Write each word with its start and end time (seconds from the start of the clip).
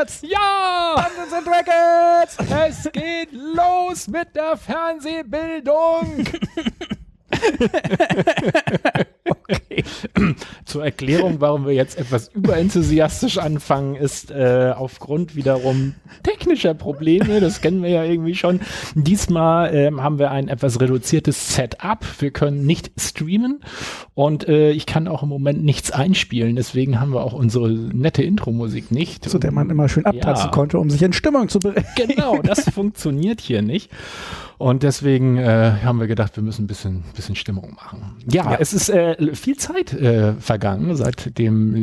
Brudert! 0.00 0.22
Ja! 0.22 0.94
Dungeons 0.96 1.32
and 1.32 1.46
Dragons! 1.46 2.36
Es 2.68 2.90
geht 2.92 3.32
los 3.32 4.08
mit 4.08 4.34
der 4.34 4.56
Fernsehbildung! 4.56 6.24
Zur 10.70 10.84
Erklärung, 10.84 11.40
warum 11.40 11.66
wir 11.66 11.74
jetzt 11.74 11.98
etwas 11.98 12.28
überenthusiastisch 12.28 13.38
anfangen, 13.38 13.96
ist 13.96 14.30
äh, 14.30 14.72
aufgrund 14.76 15.34
wiederum 15.34 15.94
technischer 16.22 16.74
Probleme. 16.74 17.40
Das 17.40 17.60
kennen 17.60 17.82
wir 17.82 17.90
ja 17.90 18.04
irgendwie 18.04 18.36
schon. 18.36 18.60
Diesmal 18.94 19.74
ähm, 19.74 20.00
haben 20.00 20.20
wir 20.20 20.30
ein 20.30 20.46
etwas 20.46 20.80
reduziertes 20.80 21.56
Setup. 21.56 22.04
Wir 22.20 22.30
können 22.30 22.64
nicht 22.66 22.92
streamen 22.96 23.64
und 24.14 24.46
äh, 24.46 24.70
ich 24.70 24.86
kann 24.86 25.08
auch 25.08 25.24
im 25.24 25.28
Moment 25.28 25.64
nichts 25.64 25.90
einspielen. 25.90 26.54
Deswegen 26.54 27.00
haben 27.00 27.12
wir 27.12 27.24
auch 27.24 27.32
unsere 27.32 27.68
nette 27.68 28.22
Intro-Musik 28.22 28.92
nicht. 28.92 29.28
Zu 29.28 29.40
der 29.40 29.50
man 29.50 29.70
immer 29.70 29.88
schön 29.88 30.06
abtanzen 30.06 30.46
Ja. 30.46 30.50
konnte, 30.52 30.78
um 30.78 30.88
sich 30.88 31.02
in 31.02 31.12
Stimmung 31.12 31.48
zu 31.48 31.58
bringen. 31.58 31.84
Genau, 31.96 32.38
das 32.42 32.70
funktioniert 32.70 33.40
hier 33.40 33.62
nicht. 33.62 33.90
Und 34.60 34.82
deswegen 34.82 35.38
äh, 35.38 35.72
haben 35.82 36.00
wir 36.00 36.06
gedacht, 36.06 36.36
wir 36.36 36.42
müssen 36.42 36.64
ein 36.64 36.66
bisschen, 36.66 37.02
bisschen 37.16 37.34
Stimmung 37.34 37.72
machen. 37.74 38.14
Ja, 38.30 38.44
Ja. 38.52 38.58
es 38.60 38.74
ist 38.74 38.90
äh, 38.90 39.34
viel 39.34 39.56
Zeit 39.56 39.94
äh, 39.94 40.34
vergangen 40.34 40.94
seit 40.96 41.38
dem 41.38 41.74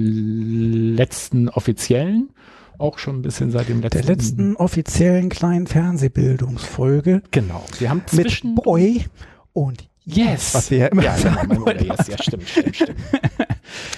letzten 0.96 1.50
offiziellen, 1.50 2.30
auch 2.78 3.00
schon 3.00 3.16
ein 3.18 3.22
bisschen 3.24 3.50
seit 3.50 3.68
dem 3.70 3.82
letzten. 3.82 3.98
Der 4.06 4.16
letzten 4.16 4.56
offiziellen 4.58 5.30
kleinen 5.30 5.66
Fernsehbildungsfolge 5.66 7.24
Genau. 7.32 7.66
Wir 7.80 7.90
haben 7.90 8.04
mit 8.12 8.30
zwischen 8.30 8.54
Boy 8.54 9.06
und 9.54 9.90
Yes. 10.06 10.54
was 10.54 10.70
wir 10.70 10.78
ja 10.78 10.86
immer 10.88 11.04
ja, 11.04 11.16
genau, 11.16 11.34
sagen 11.34 11.66
wollen. 11.66 11.84
yes, 11.84 12.08
ja, 12.08 12.18
stimmt, 12.22 12.48
stimmt, 12.48 12.76
stimmt. 12.76 13.00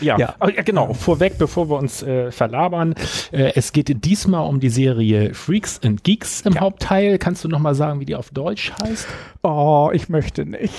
Ja, 0.02 0.18
Ja. 0.18 0.36
ja. 0.40 0.50
ja, 0.50 0.62
genau. 0.64 0.94
Vorweg, 0.94 1.38
bevor 1.38 1.70
wir 1.70 1.78
uns 1.78 2.04
äh, 2.04 2.32
verlabern, 2.32 2.96
äh, 3.32 3.52
es 3.56 3.74
geht 3.74 4.06
diesmal 4.06 4.48
um 4.48 4.60
die 4.60 4.70
Serie 4.70 5.34
Freaks 5.34 5.82
and 5.84 6.04
Geeks 6.04 6.42
im 6.42 6.60
Hauptteil. 6.60 7.18
Kannst 7.18 7.44
du 7.44 7.48
noch 7.48 7.60
mal 7.60 7.76
sagen, 7.76 8.00
wie 8.00 8.06
die 8.06 8.16
auf 8.16 8.30
Deutsch 8.30 8.72
heißt? 8.82 9.08
Oh, 9.44 9.90
ich 9.94 10.10
möchte 10.10 10.46
nicht. 10.46 10.74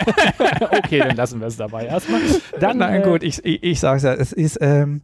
okay, 0.70 1.00
dann 1.00 1.16
lassen 1.16 1.40
wir 1.40 1.46
es 1.48 1.56
dabei 1.56 1.86
erstmal. 1.86 2.20
Dann, 2.58 2.78
Nein, 2.78 3.02
äh, 3.02 3.04
gut, 3.04 3.22
ich, 3.22 3.44
ich, 3.44 3.62
ich 3.62 3.80
sag's 3.80 4.02
ja, 4.02 4.14
es 4.14 4.32
ist 4.32 4.58
ähm, 4.60 5.02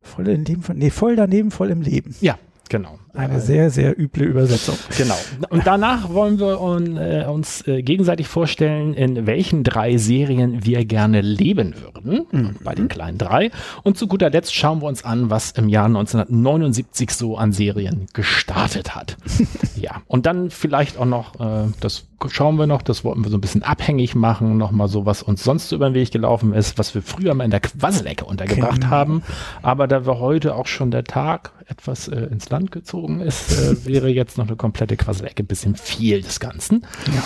voll 0.00 0.28
im 0.28 0.44
Leben 0.44 0.62
von, 0.62 0.76
nee, 0.78 0.90
voll 0.90 1.16
daneben, 1.16 1.50
voll 1.50 1.70
im 1.70 1.82
Leben. 1.82 2.14
Ja, 2.20 2.38
genau. 2.68 2.98
Eine 3.14 3.34
Äh, 3.36 3.40
sehr, 3.40 3.70
sehr 3.70 3.98
üble 3.98 4.24
Übersetzung. 4.24 4.76
Genau. 4.96 5.16
Und 5.48 5.66
danach 5.66 6.10
wollen 6.12 6.38
wir 6.38 6.60
un, 6.60 6.96
äh, 6.96 7.24
uns 7.28 7.66
äh, 7.66 7.82
gegenseitig 7.82 8.28
vorstellen, 8.28 8.92
in 8.94 9.26
welchen 9.26 9.64
drei 9.64 9.96
Serien 9.96 10.64
wir 10.64 10.84
gerne 10.84 11.20
leben 11.22 11.74
würden. 11.80 12.26
Mhm. 12.30 12.56
Bei 12.62 12.74
den 12.74 12.88
kleinen 12.88 13.16
drei. 13.18 13.50
Und 13.82 13.96
zu 13.96 14.06
guter 14.06 14.30
Letzt 14.30 14.54
schauen 14.54 14.82
wir 14.82 14.88
uns 14.88 15.04
an, 15.04 15.30
was 15.30 15.52
im 15.52 15.68
Jahr 15.68 15.86
1979 15.86 17.10
so 17.12 17.36
an 17.36 17.52
Serien 17.52 18.06
gestartet 18.12 18.94
hat. 18.94 19.16
ja. 19.76 20.02
Und 20.06 20.26
dann 20.26 20.50
vielleicht 20.50 20.98
auch 20.98 21.06
noch, 21.06 21.40
äh, 21.40 21.68
das 21.80 22.04
schauen 22.28 22.56
wir 22.56 22.66
noch, 22.66 22.82
das 22.82 23.04
wollten 23.04 23.24
wir 23.24 23.30
so 23.30 23.38
ein 23.38 23.40
bisschen 23.40 23.62
abhängig 23.62 24.14
machen, 24.14 24.58
nochmal 24.58 24.88
so, 24.88 25.06
was 25.06 25.22
uns 25.22 25.42
sonst 25.42 25.68
so 25.70 25.76
über 25.76 25.88
den 25.88 25.94
Weg 25.94 26.10
gelaufen 26.10 26.52
ist, 26.52 26.78
was 26.78 26.94
wir 26.94 27.02
früher 27.02 27.32
mal 27.34 27.44
in 27.44 27.50
der 27.50 27.60
Quasselecke 27.60 28.24
untergebracht 28.26 28.80
Genau. 28.82 28.90
haben. 28.90 29.22
Aber 29.62 29.86
da 29.88 30.04
wir 30.06 30.18
heute 30.18 30.54
auch 30.54 30.66
schon 30.66 30.90
der 30.90 31.04
Tag 31.04 31.52
etwas 31.66 32.08
äh, 32.08 32.16
ins 32.26 32.50
Land 32.50 32.72
gezogen 32.72 32.99
ist, 33.20 33.52
äh, 33.52 33.84
wäre 33.86 34.08
jetzt 34.08 34.38
noch 34.38 34.46
eine 34.46 34.56
komplette 34.56 34.96
Quasselecke 34.96 35.42
ein 35.42 35.46
bisschen 35.46 35.76
viel 35.76 36.22
des 36.22 36.40
Ganzen. 36.40 36.86
Ja. 37.06 37.22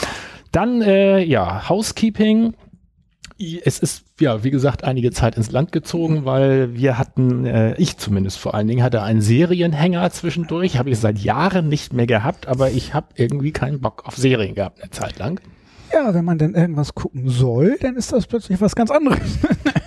Dann, 0.53 0.83
äh, 0.83 1.23
ja, 1.23 1.69
Housekeeping. 1.69 2.55
Es 3.65 3.81
ist, 3.81 4.05
ja, 4.21 4.45
wie 4.45 4.51
gesagt, 4.51 4.85
einige 4.85 5.11
Zeit 5.11 5.37
ins 5.37 5.51
Land 5.51 5.73
gezogen, 5.73 6.25
weil 6.25 6.75
wir 6.75 6.99
hatten, 6.99 7.45
äh, 7.45 7.75
ich 7.79 7.97
zumindest 7.97 8.39
vor 8.39 8.55
allen 8.55 8.69
Dingen, 8.69 8.83
hatte 8.83 9.03
einen 9.03 9.21
Serienhänger 9.21 10.09
zwischendurch, 10.13 10.79
habe 10.79 10.91
ich 10.91 10.99
seit 11.01 11.19
Jahren 11.19 11.69
nicht 11.69 11.93
mehr 11.93 12.07
gehabt, 12.07 12.47
aber 12.47 12.71
ich 12.71 12.95
habe 12.95 13.09
irgendwie 13.17 13.51
keinen 13.51 13.81
Bock 13.81 14.05
auf 14.07 14.17
Serien 14.17 14.55
gehabt 14.55 14.81
eine 14.81 14.91
Zeit 14.91 15.19
lang. 15.19 15.41
Ja, 15.93 16.15
wenn 16.15 16.25
man 16.25 16.39
denn 16.39 16.55
irgendwas 16.55 16.95
gucken 16.95 17.29
soll, 17.29 17.77
dann 17.81 17.97
ist 17.97 18.13
das 18.13 18.27
plötzlich 18.27 18.61
was 18.61 18.77
ganz 18.77 18.91
anderes. 18.91 19.39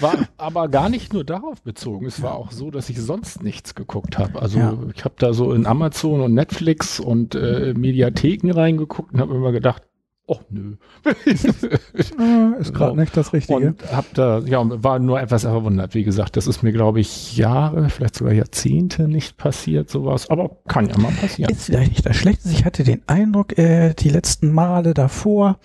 War 0.00 0.14
aber 0.36 0.68
gar 0.68 0.88
nicht 0.88 1.12
nur 1.12 1.24
darauf 1.24 1.62
bezogen. 1.62 2.06
Es 2.06 2.22
war 2.22 2.34
auch 2.34 2.50
so, 2.52 2.70
dass 2.70 2.88
ich 2.90 3.00
sonst 3.00 3.42
nichts 3.42 3.74
geguckt 3.74 4.18
habe. 4.18 4.40
Also 4.42 4.58
Ja. 4.58 4.76
ich 4.94 5.04
habe 5.04 5.14
da 5.18 5.32
so 5.32 5.52
in 5.52 5.66
Amazon 5.66 6.20
und 6.20 6.34
Netflix 6.34 7.00
und 7.00 7.34
äh, 7.34 7.74
Mediatheken 7.76 8.50
reingeguckt 8.52 9.14
und 9.14 9.20
habe 9.20 9.34
immer 9.34 9.52
gedacht, 9.52 9.82
oh 10.26 10.38
nö. 10.50 10.76
Ist 11.24 12.16
gerade 12.16 12.94
So. 12.94 12.94
nicht 12.96 13.16
das 13.16 13.32
Richtige. 13.32 13.68
Und 13.68 13.92
hab 13.92 14.12
da, 14.14 14.38
ja, 14.40 14.62
war 14.82 14.98
nur 14.98 15.20
etwas 15.20 15.42
verwundert. 15.42 15.94
Wie 15.94 16.02
gesagt, 16.04 16.36
das 16.36 16.46
ist 16.46 16.62
mir, 16.62 16.72
glaube 16.72 17.00
ich, 17.00 17.36
Jahre, 17.36 17.88
vielleicht 17.90 18.16
sogar 18.16 18.32
Jahrzehnte 18.32 19.06
nicht 19.08 19.36
passiert, 19.36 19.90
sowas. 19.90 20.30
Aber 20.30 20.50
kann 20.66 20.88
ja 20.88 20.98
mal 20.98 21.12
passieren. 21.12 21.50
Ist 21.52 21.66
vielleicht 21.66 21.90
nicht 21.92 22.06
das 22.06 22.16
Schlechteste. 22.16 22.56
Ich 22.56 22.64
hatte 22.64 22.84
den 22.84 23.02
Eindruck, 23.06 23.58
äh, 23.58 23.94
die 23.94 24.08
letzten 24.08 24.52
Male 24.52 24.94
davor 24.94 25.58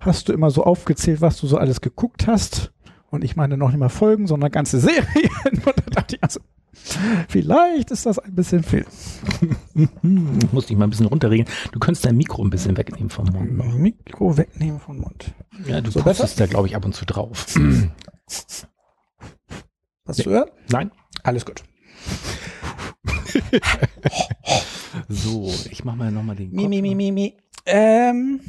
hast 0.00 0.28
du 0.28 0.32
immer 0.32 0.50
so 0.50 0.64
aufgezählt, 0.64 1.20
was 1.20 1.40
du 1.40 1.46
so 1.46 1.56
alles 1.58 1.80
geguckt 1.80 2.26
hast. 2.26 2.72
Und 3.12 3.22
ich 3.24 3.36
meine 3.36 3.56
noch 3.58 3.68
nicht 3.68 3.78
mal 3.78 3.88
Folgen, 3.90 4.26
sondern 4.26 4.50
ganze 4.50 4.80
Serien. 4.80 5.04
Und 5.44 5.66
da 5.66 5.72
dachte 5.90 6.16
ich, 6.16 6.22
also, 6.22 6.40
vielleicht 7.28 7.90
ist 7.90 8.06
das 8.06 8.18
ein 8.18 8.34
bisschen 8.34 8.62
viel. 8.64 8.86
Ich 9.74 9.88
muss 10.52 10.66
dich 10.66 10.76
mal 10.76 10.84
ein 10.86 10.90
bisschen 10.90 11.06
runterregeln. 11.06 11.46
Du 11.72 11.78
könntest 11.78 12.04
dein 12.06 12.16
Mikro 12.16 12.42
ein 12.42 12.48
bisschen 12.50 12.76
wegnehmen 12.76 13.10
vom 13.10 13.26
Mund. 13.26 13.78
Mikro 13.78 14.36
wegnehmen 14.36 14.80
vom 14.80 14.98
Mund. 14.98 15.32
Ja, 15.66 15.80
du 15.82 15.90
So 15.90 16.00
pustest 16.02 16.40
da, 16.40 16.46
glaube 16.46 16.66
ich, 16.68 16.74
ab 16.74 16.84
und 16.86 16.94
zu 16.94 17.04
drauf. 17.04 17.46
Hast 20.06 20.18
du 20.18 20.24
gehört? 20.24 20.50
Nein? 20.70 20.90
Alles 21.22 21.44
gut. 21.46 21.62
So, 25.08 25.50
ich 25.70 25.84
mache 25.84 25.96
mal 25.96 26.12
nochmal 26.12 26.36
den 26.36 26.50
Mi, 26.50 26.62
Kopf. 26.62 26.68
mi, 26.68 26.82
mi, 26.82 26.94
mi, 26.94 27.12
mi. 27.12 27.36
Ähm, 27.64 28.40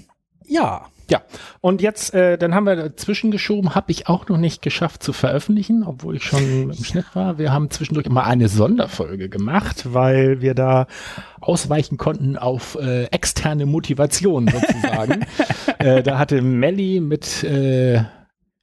ja. 0.48 0.86
Ja, 1.10 1.22
und 1.60 1.82
jetzt, 1.82 2.14
äh, 2.14 2.38
dann 2.38 2.56
haben 2.56 2.66
wir 2.66 2.78
dazwischen 2.78 3.30
geschoben, 3.30 3.76
habe 3.76 3.92
ich 3.92 4.08
auch 4.08 4.30
noch 4.30 4.38
nicht 4.38 4.62
geschafft 4.62 5.04
zu 5.04 5.12
veröffentlichen, 5.12 5.84
obwohl 5.84 6.16
ich 6.16 6.24
schon 6.24 6.72
im 6.72 6.74
Schnitt 6.74 7.14
war. 7.14 7.38
Wir 7.38 7.52
haben 7.52 7.70
zwischendurch 7.70 8.08
mal 8.10 8.24
eine 8.24 8.48
Sonderfolge 8.48 9.28
gemacht, 9.28 9.94
weil 9.94 10.42
wir 10.42 10.56
da 10.56 10.88
ausweichen 11.42 11.98
konnten 11.98 12.38
auf 12.38 12.78
äh, 12.82 13.04
externe 13.08 13.66
Motivation 13.66 14.48
sozusagen. 14.48 15.26
äh, 15.80 16.02
da 16.04 16.18
hatte 16.18 16.42
Melly 16.42 17.02
mit 17.02 17.44
äh, 17.44 18.04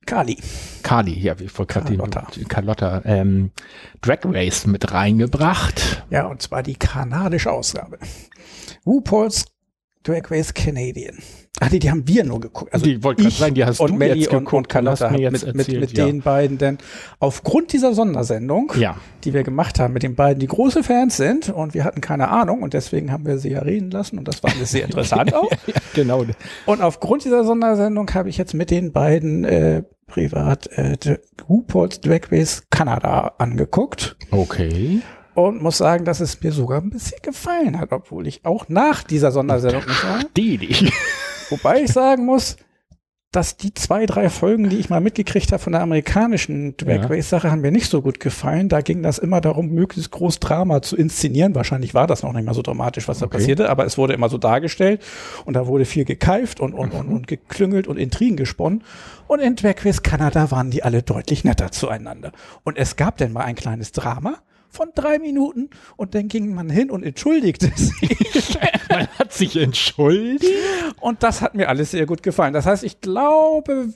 Kali. 0.07 0.39
Kali, 0.83 1.19
ja, 1.21 1.39
wie 1.39 1.49
vor 1.49 1.67
gerade 1.67 1.95
Carlotta. 1.95 2.27
die 2.35 2.45
Carlotta, 2.45 3.03
ähm, 3.05 3.51
Drag 4.01 4.21
Race 4.25 4.67
mit 4.67 4.93
reingebracht. 4.93 6.05
Ja, 6.11 6.27
und 6.27 6.41
zwar 6.43 6.63
die 6.63 6.75
kanadische 6.75 7.53
Ausgabe. 7.53 7.99
RuPaul's 8.87 9.45
Drag 10.03 10.31
Race 10.31 10.55
Canadian. 10.55 11.19
Ach 11.61 11.71
nee, 11.71 11.79
die 11.79 11.91
haben 11.91 12.09
wir 12.09 12.25
nur 12.25 12.41
geguckt. 12.41 12.73
Also 12.73 12.87
Die 12.87 13.05
wollte 13.05 13.23
ich 13.27 13.37
sagen, 13.37 13.55
die 13.55 13.65
hast 13.65 13.81
und 13.81 13.91
du 13.91 13.97
Melly 13.97 14.21
jetzt 14.21 14.33
und, 14.33 14.45
geguckt 14.45 14.53
und 14.53 14.59
und 14.59 14.69
Carlotta 14.69 15.11
mit, 15.11 15.33
mit, 15.33 15.43
erzählt, 15.43 15.81
mit 15.81 15.99
ja. 15.99 16.07
den 16.07 16.23
beiden 16.23 16.57
denn 16.57 16.79
aufgrund 17.19 17.73
dieser 17.75 17.93
Sondersendung, 17.93 18.73
Ja, 18.79 18.97
die 19.25 19.35
wir 19.35 19.43
gemacht 19.43 19.79
haben 19.79 19.93
mit 19.93 20.03
den 20.03 20.15
beiden, 20.15 20.41
die 20.41 20.47
große 20.47 20.83
Fans 20.83 21.19
sind 21.19 21.51
und 21.51 21.75
wir 21.75 21.85
hatten 21.85 22.01
keine 22.01 22.29
Ahnung 22.29 22.63
und 22.63 22.73
deswegen 22.73 23.13
haben 23.13 23.27
wir 23.27 23.39
sie 23.39 23.51
ja 23.51 23.61
reden 23.61 23.91
lassen 23.91 24.19
und 24.19 24.27
das 24.27 24.43
war 24.43 24.53
alles 24.53 24.71
sehr 24.71 24.85
interessant 24.85 25.35
auch. 25.35 25.51
genau. 25.95 26.25
Und 26.65 26.81
aufgrund 26.81 27.25
dieser 27.25 27.45
Sondersendung 27.45 28.11
habe 28.15 28.31
ich 28.31 28.39
jetzt 28.39 28.55
mit 28.55 28.71
den 28.71 28.93
beiden 28.93 29.45
äh, 29.45 29.83
privat 30.07 30.67
äh, 30.69 30.97
RuPaul's 31.49 32.01
Drag 32.01 32.21
Race 32.33 32.63
Kanada 32.71 33.35
angeguckt 33.39 34.17
Okay. 34.31 35.01
Und 35.49 35.63
muss 35.63 35.79
sagen, 35.79 36.05
dass 36.05 36.21
es 36.21 36.41
mir 36.43 36.53
sogar 36.53 36.81
ein 36.81 36.91
bisschen 36.91 37.21
gefallen 37.23 37.79
hat, 37.79 37.93
obwohl 37.93 38.27
ich 38.27 38.45
auch 38.45 38.69
nach 38.69 39.03
dieser 39.03 39.33
Sondersendung 39.33 39.85
nicht 39.87 40.05
war. 40.05 40.21
Die, 40.37 40.59
die. 40.59 40.93
Wobei 41.51 41.83
ich 41.83 41.93
sagen 41.93 42.25
muss, 42.27 42.57
dass 43.33 43.57
die 43.57 43.73
zwei, 43.75 44.07
drei 44.07 44.29
Folgen, 44.29 44.71
die 44.71 44.79
ich 44.79 44.91
mal 44.91 45.01
mitgekriegt 45.01 45.53
habe 45.53 45.63
von 45.63 45.73
der 45.73 45.83
amerikanischen 45.83 46.77
Drag 46.77 47.03
Ja. 47.03 47.07
Race 47.07 47.29
Sache, 47.31 47.49
haben 47.53 47.61
mir 47.61 47.71
nicht 47.71 47.89
so 47.89 48.03
gut 48.03 48.19
gefallen. 48.19 48.69
Da 48.69 48.81
ging 48.81 49.05
das 49.05 49.19
immer 49.19 49.41
darum, 49.41 49.69
möglichst 49.69 50.11
groß 50.11 50.41
Drama 50.41 50.83
zu 50.83 50.97
inszenieren. 50.97 51.55
Wahrscheinlich 51.55 51.95
war 51.95 52.09
das 52.09 52.25
noch 52.25 52.33
nicht 52.33 52.45
mal 52.45 52.55
so 52.55 52.63
dramatisch, 52.63 53.07
was 53.07 53.21
da 53.21 53.27
Okay. 53.27 53.37
passierte, 53.39 53.71
aber 53.71 53.85
es 53.87 53.97
wurde 53.99 54.15
immer 54.15 54.29
so 54.29 54.37
dargestellt 54.37 55.01
und 55.45 55.55
da 55.55 55.69
wurde 55.69 55.85
viel 55.85 56.05
gekeift 56.05 56.59
und, 56.59 56.75
und, 56.75 56.93
und, 56.93 57.07
Mhm. 57.09 57.15
und 57.15 57.27
geklüngelt 57.29 57.87
und 57.87 57.99
Intrigen 57.99 58.37
gesponnen. 58.37 58.83
Und 59.29 59.39
in 59.39 59.55
Drag 59.55 59.77
Race 59.85 60.03
Kanada 60.03 60.51
waren 60.51 60.73
die 60.73 60.83
alle 60.83 61.05
deutlich 61.05 61.45
netter 61.45 61.71
zueinander. 61.71 62.33
Und 62.65 62.79
es 62.79 62.97
gab 62.97 63.17
denn 63.19 63.33
mal 63.33 63.45
ein 63.45 63.55
kleines 63.55 63.93
Drama, 63.93 64.39
von 64.71 64.91
drei 64.95 65.19
Minuten 65.19 65.71
und 65.97 66.15
dann 66.15 66.29
ging 66.29 66.55
man 66.55 66.71
hin 66.71 66.91
und 66.91 67.03
entschuldigte 67.03 67.71
sich. 67.77 68.59
Man 68.89 69.07
hat 69.19 69.33
sich 69.33 69.57
entschuldigt. 69.57 70.45
Und 71.01 71.23
das 71.23 71.41
hat 71.43 71.55
mir 71.55 71.69
alles 71.69 71.91
sehr 71.91 72.07
gut 72.07 72.23
gefallen. 72.23 72.53
Das 72.53 72.67
heißt, 72.67 72.85
ich 72.85 73.01
glaube, 73.01 73.93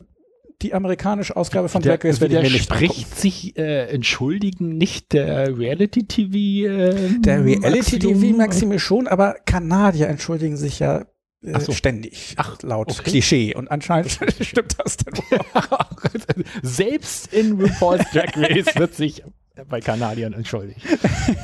die 0.63 0.75
amerikanische 0.75 1.37
Ausgabe 1.37 1.69
von 1.69 1.83
Drag 1.83 2.03
Race 2.03 2.21
werde 2.21 2.37
ich 2.37 2.43
mir 2.43 2.51
nicht 2.51 2.65
spricht 2.65 3.19
sich 3.19 3.57
äh, 3.59 3.89
entschuldigen 3.89 4.77
nicht 4.77 5.13
der 5.13 5.59
Reality-TV? 5.59 6.35
Äh, 6.35 7.19
Der 7.21 7.45
Reality-TV 7.45 8.09
Maximum? 8.13 8.37
Maxime 8.37 8.79
schon, 8.79 9.07
aber 9.07 9.37
Kanadier 9.45 10.09
entschuldigen 10.09 10.57
sich 10.57 10.79
ja 10.79 11.05
äh, 11.43 11.61
so. 11.61 11.73
ständig. 11.73 12.35
Ach, 12.39 12.57
laut 12.63 12.91
okay. 12.91 13.11
Klischee. 13.11 13.55
Und 13.55 13.71
anscheinend 13.71 14.19
stimmt 14.41 14.77
das 14.79 14.97
dann. 14.97 15.15
Selbst 16.63 17.33
in 17.33 17.61
RuPaul's 17.61 18.05
Drag 18.13 18.37
Race 18.37 18.75
wird 18.77 18.95
sich 18.95 19.23
bei 19.69 19.81
Kanadiern 19.81 20.33
entschuldigt. 20.33 20.87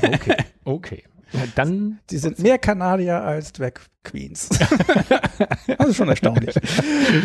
Okay, 0.03 0.37
okay. 0.65 1.05
Dann 1.55 2.01
Die 2.11 2.19
sind 2.19 2.41
mehr 2.41 2.59
Kanadier 2.59 3.23
als 3.23 3.53
Drag 3.53 3.75
Queens. 4.03 4.49
das 5.79 5.89
ist 5.89 5.97
schon 5.97 6.09
erstaunlich. 6.09 6.55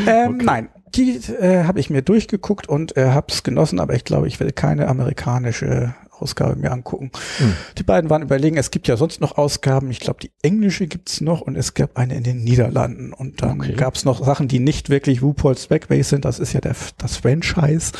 Ähm, 0.08 0.38
Nein, 0.38 0.70
die 0.94 1.16
äh, 1.16 1.64
habe 1.64 1.80
ich 1.80 1.90
mir 1.90 2.02
durchgeguckt 2.02 2.70
und 2.70 2.96
äh, 2.96 3.10
habe 3.10 3.28
es 3.30 3.44
genossen, 3.44 3.80
aber 3.80 3.96
ich 3.96 4.04
glaube, 4.04 4.28
ich 4.28 4.40
will 4.40 4.52
keine 4.52 4.88
amerikanische 4.88 5.96
Ausgabe 6.22 6.56
mir 6.56 6.72
angucken. 6.72 7.12
Hm. 7.38 7.54
Die 7.78 7.84
beiden 7.84 8.10
waren 8.10 8.22
überlegen, 8.22 8.58
es 8.58 8.72
gibt 8.72 8.88
ja 8.88 8.98
sonst 8.98 9.22
noch 9.22 9.38
Ausgaben. 9.38 9.92
Ich 9.92 10.00
glaube, 10.00 10.20
die 10.22 10.32
englische 10.42 10.88
gibt's 10.88 11.22
noch 11.22 11.42
und 11.42 11.56
es 11.56 11.74
gab 11.74 11.98
eine 11.98 12.16
in 12.16 12.24
den 12.24 12.44
Niederlanden. 12.44 13.14
Und 13.14 13.42
dann 13.42 13.60
Okay. 13.62 13.74
gab's 13.74 14.06
noch 14.06 14.24
Sachen, 14.24 14.48
die 14.48 14.60
nicht 14.60 14.90
wirklich 14.90 15.22
RuPaul's 15.22 15.68
Drag 15.68 15.90
Race 15.90 16.10
sind. 16.10 16.26
Das 16.26 16.40
ist 16.40 16.54
ja 16.54 16.62
der, 16.62 16.76
das 16.98 17.18
Franchise, 17.18 17.92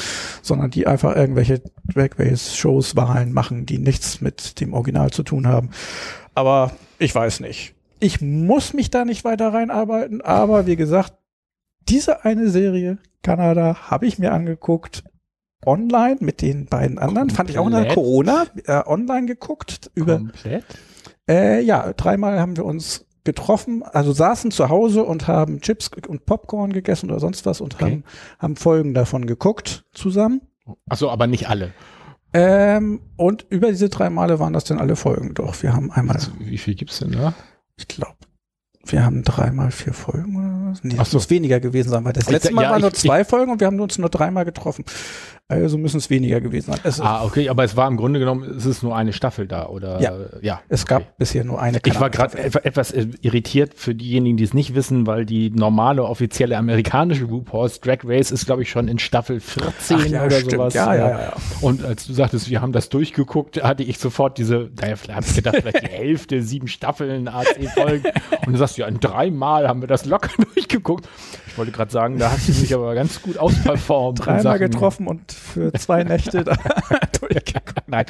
sondern 0.42 0.72
die 0.72 0.88
einfach 0.88 1.16
irgendwelche 1.16 1.62
Drag 1.94 2.10
Race 2.18 2.56
Shows, 2.56 2.96
Wahlen 2.96 3.34
machen, 3.34 3.66
die 3.66 3.78
nichts 3.78 4.22
mit 4.22 4.60
dem 4.60 4.74
Original 4.74 5.12
zu 5.12 5.24
tun 5.24 5.48
haben. 5.48 5.70
Aber 6.34 6.72
ich 7.00 7.14
weiß 7.14 7.40
nicht. 7.40 7.74
Ich 8.00 8.22
muss 8.22 8.74
mich 8.74 8.90
da 8.92 9.06
nicht 9.06 9.24
weiter 9.24 9.54
reinarbeiten, 9.54 10.22
aber 10.22 10.68
wie 10.68 10.76
gesagt, 10.76 11.14
diese 11.88 12.26
eine 12.26 12.50
Serie, 12.50 12.98
Kanada, 13.24 13.78
habe 13.90 14.06
ich 14.06 14.20
mir 14.20 14.34
angeguckt. 14.34 15.04
Online 15.66 16.18
mit 16.20 16.42
den 16.42 16.66
beiden 16.66 16.98
anderen. 17.00 17.30
Fand 17.30 17.50
ich 17.50 17.58
auch 17.60 17.66
in 17.66 17.72
der 17.74 17.82
Komplett? 17.88 17.96
Corona 17.96 18.46
äh, 18.66 18.84
online 18.88 19.26
geguckt. 19.28 19.92
Über, 19.96 20.18
komplett. 20.18 20.64
äh, 21.30 21.62
ja, 21.62 21.94
dreimal 21.94 22.40
haben 22.40 22.58
wir 22.58 22.66
uns 22.66 23.06
getroffen, 23.24 23.82
also 23.84 24.12
saßen 24.14 24.52
zu 24.52 24.70
Hause 24.70 25.04
und 25.04 25.28
haben 25.28 25.60
Chips 25.62 25.90
und 26.08 26.26
Popcorn 26.28 26.72
gegessen 26.74 27.10
oder 27.10 27.20
sonst 27.20 27.46
was 27.48 27.60
und 27.60 27.74
Okay. 27.76 27.84
haben, 27.86 28.04
haben 28.38 28.56
Folgen 28.56 28.94
davon 28.94 29.26
geguckt 29.26 29.84
zusammen. 29.94 30.42
Achso, 30.88 31.10
aber 31.10 31.26
nicht 31.26 31.50
alle. 31.50 31.74
Ähm, 32.34 33.00
und 33.18 33.46
über 33.50 33.70
diese 33.72 33.90
drei 33.90 34.10
Male 34.10 34.40
waren 34.40 34.54
das 34.54 34.66
dann 34.66 34.78
alle 34.80 34.96
Folgen. 34.96 35.34
Doch, 35.34 35.62
wir 35.64 35.74
haben 35.74 35.92
einmal, 35.92 36.18
Also, 36.18 36.32
wie 36.40 36.58
viel 36.58 36.76
gibt's 36.76 37.00
denn 37.00 37.14
da? 37.14 37.34
ich 37.78 37.88
glaube, 37.88 38.16
wir 38.86 39.04
haben 39.04 39.24
dreimal 39.24 39.72
vier 39.72 39.94
Folgen 39.94 40.36
oder 40.36 40.72
was? 40.72 40.84
Nee, 40.84 40.94
Ach 40.96 41.00
das 41.00 41.12
so. 41.12 41.18
muss 41.18 41.30
weniger 41.32 41.60
gewesen 41.60 41.90
sein, 41.90 42.04
weil 42.06 42.14
das 42.14 42.26
Ich- 42.26 42.30
letzte 42.32 42.54
Mal 42.54 42.64
ja, 42.64 42.70
waren 42.70 42.78
ich- 42.78 42.84
nur 42.84 42.94
zwei 42.94 43.24
Folgen 43.26 43.52
und 43.52 43.60
wir 43.60 43.68
haben 43.68 43.80
uns 43.80 43.98
nur 43.98 44.10
dreimal 44.10 44.46
getroffen. 44.46 44.86
Also 45.48 45.78
müssen 45.78 45.98
es 45.98 46.10
weniger 46.10 46.42
gewesen 46.42 46.72
sein. 46.72 46.80
Es, 46.84 47.00
Ah, 47.00 47.24
okay, 47.24 47.50
aber 47.50 47.64
es 47.64 47.78
war 47.78 47.88
im 47.88 47.98
Grunde 47.98 48.20
genommen, 48.20 48.56
es 48.58 48.66
ist 48.66 48.82
nur 48.82 48.96
eine 48.96 49.14
Staffel 49.14 49.46
da, 49.46 49.68
oder? 49.68 50.02
Ja. 50.02 50.14
ja 50.42 50.62
es 50.70 50.88
gab 50.88 51.04
okay. 51.04 51.12
bisher 51.20 51.44
nur 51.44 51.62
eine 51.62 51.80
Ich 51.86 52.00
war 52.00 52.10
gerade 52.10 52.36
etwas 52.40 52.90
äh, 52.90 53.06
irritiert 53.22 53.76
für 53.76 53.94
diejenigen, 53.94 54.38
die 54.38 54.44
es 54.44 54.56
nicht 54.56 54.74
wissen, 54.74 55.06
weil 55.06 55.24
die 55.24 55.52
normale 55.52 56.04
offizielle 56.04 56.58
amerikanische 56.58 57.26
RuPaul's 57.26 57.80
Drag 57.80 58.00
Race 58.06 58.32
ist, 58.32 58.48
glaube 58.48 58.64
ich, 58.64 58.72
schon 58.72 58.88
in 58.88 58.98
Staffel 58.98 59.40
14 59.40 59.98
Ach 59.98 60.06
ja, 60.08 60.26
oder 60.26 60.36
stimmt. 60.38 60.52
sowas. 60.52 60.74
Ja, 60.74 60.96
ja, 60.96 61.10
ja, 61.10 61.20
ja. 61.20 61.34
Und 61.62 61.86
als 61.86 62.08
du 62.08 62.14
sagtest, 62.14 62.50
wir 62.50 62.62
haben 62.62 62.72
das 62.72 62.90
durchgeguckt, 62.90 63.62
hatte 63.62 63.84
ich 63.84 64.00
sofort 64.00 64.40
diese, 64.40 64.72
naja, 64.82 64.96
vielleicht 64.96 65.16
habe 65.16 65.28
ich 65.28 65.36
gedacht, 65.36 65.58
vielleicht 65.62 65.84
die 65.84 65.92
Hälfte, 65.92 66.42
sieben 66.42 66.68
Staffeln, 66.68 67.28
AC-Folgen. 67.28 68.06
Und 68.48 68.54
du 68.54 68.58
sagst, 68.58 68.78
ja, 68.78 68.88
in 68.88 69.00
dreimal 69.00 69.68
haben 69.68 69.82
wir 69.82 69.88
das 69.88 70.06
locker 70.06 70.32
durchgeguckt. 70.56 71.08
Ich 71.56 71.58
wollte 71.58 71.72
gerade 71.72 71.90
sagen, 71.90 72.20
da 72.20 72.32
hast 72.32 72.50
du 72.50 72.52
mich 72.52 72.76
aber 72.76 72.94
ganz 72.96 73.22
gut 73.22 73.38
ausperformt. 73.38 74.26
Dreimal 74.26 74.60
getroffen 74.60 75.08
und 75.08 75.32
für 75.32 75.72
zwei 75.72 76.04
Nächte 76.04 76.44
da 76.44 76.58
durchgeguckt. 77.22 77.88
Nein. 77.88 78.06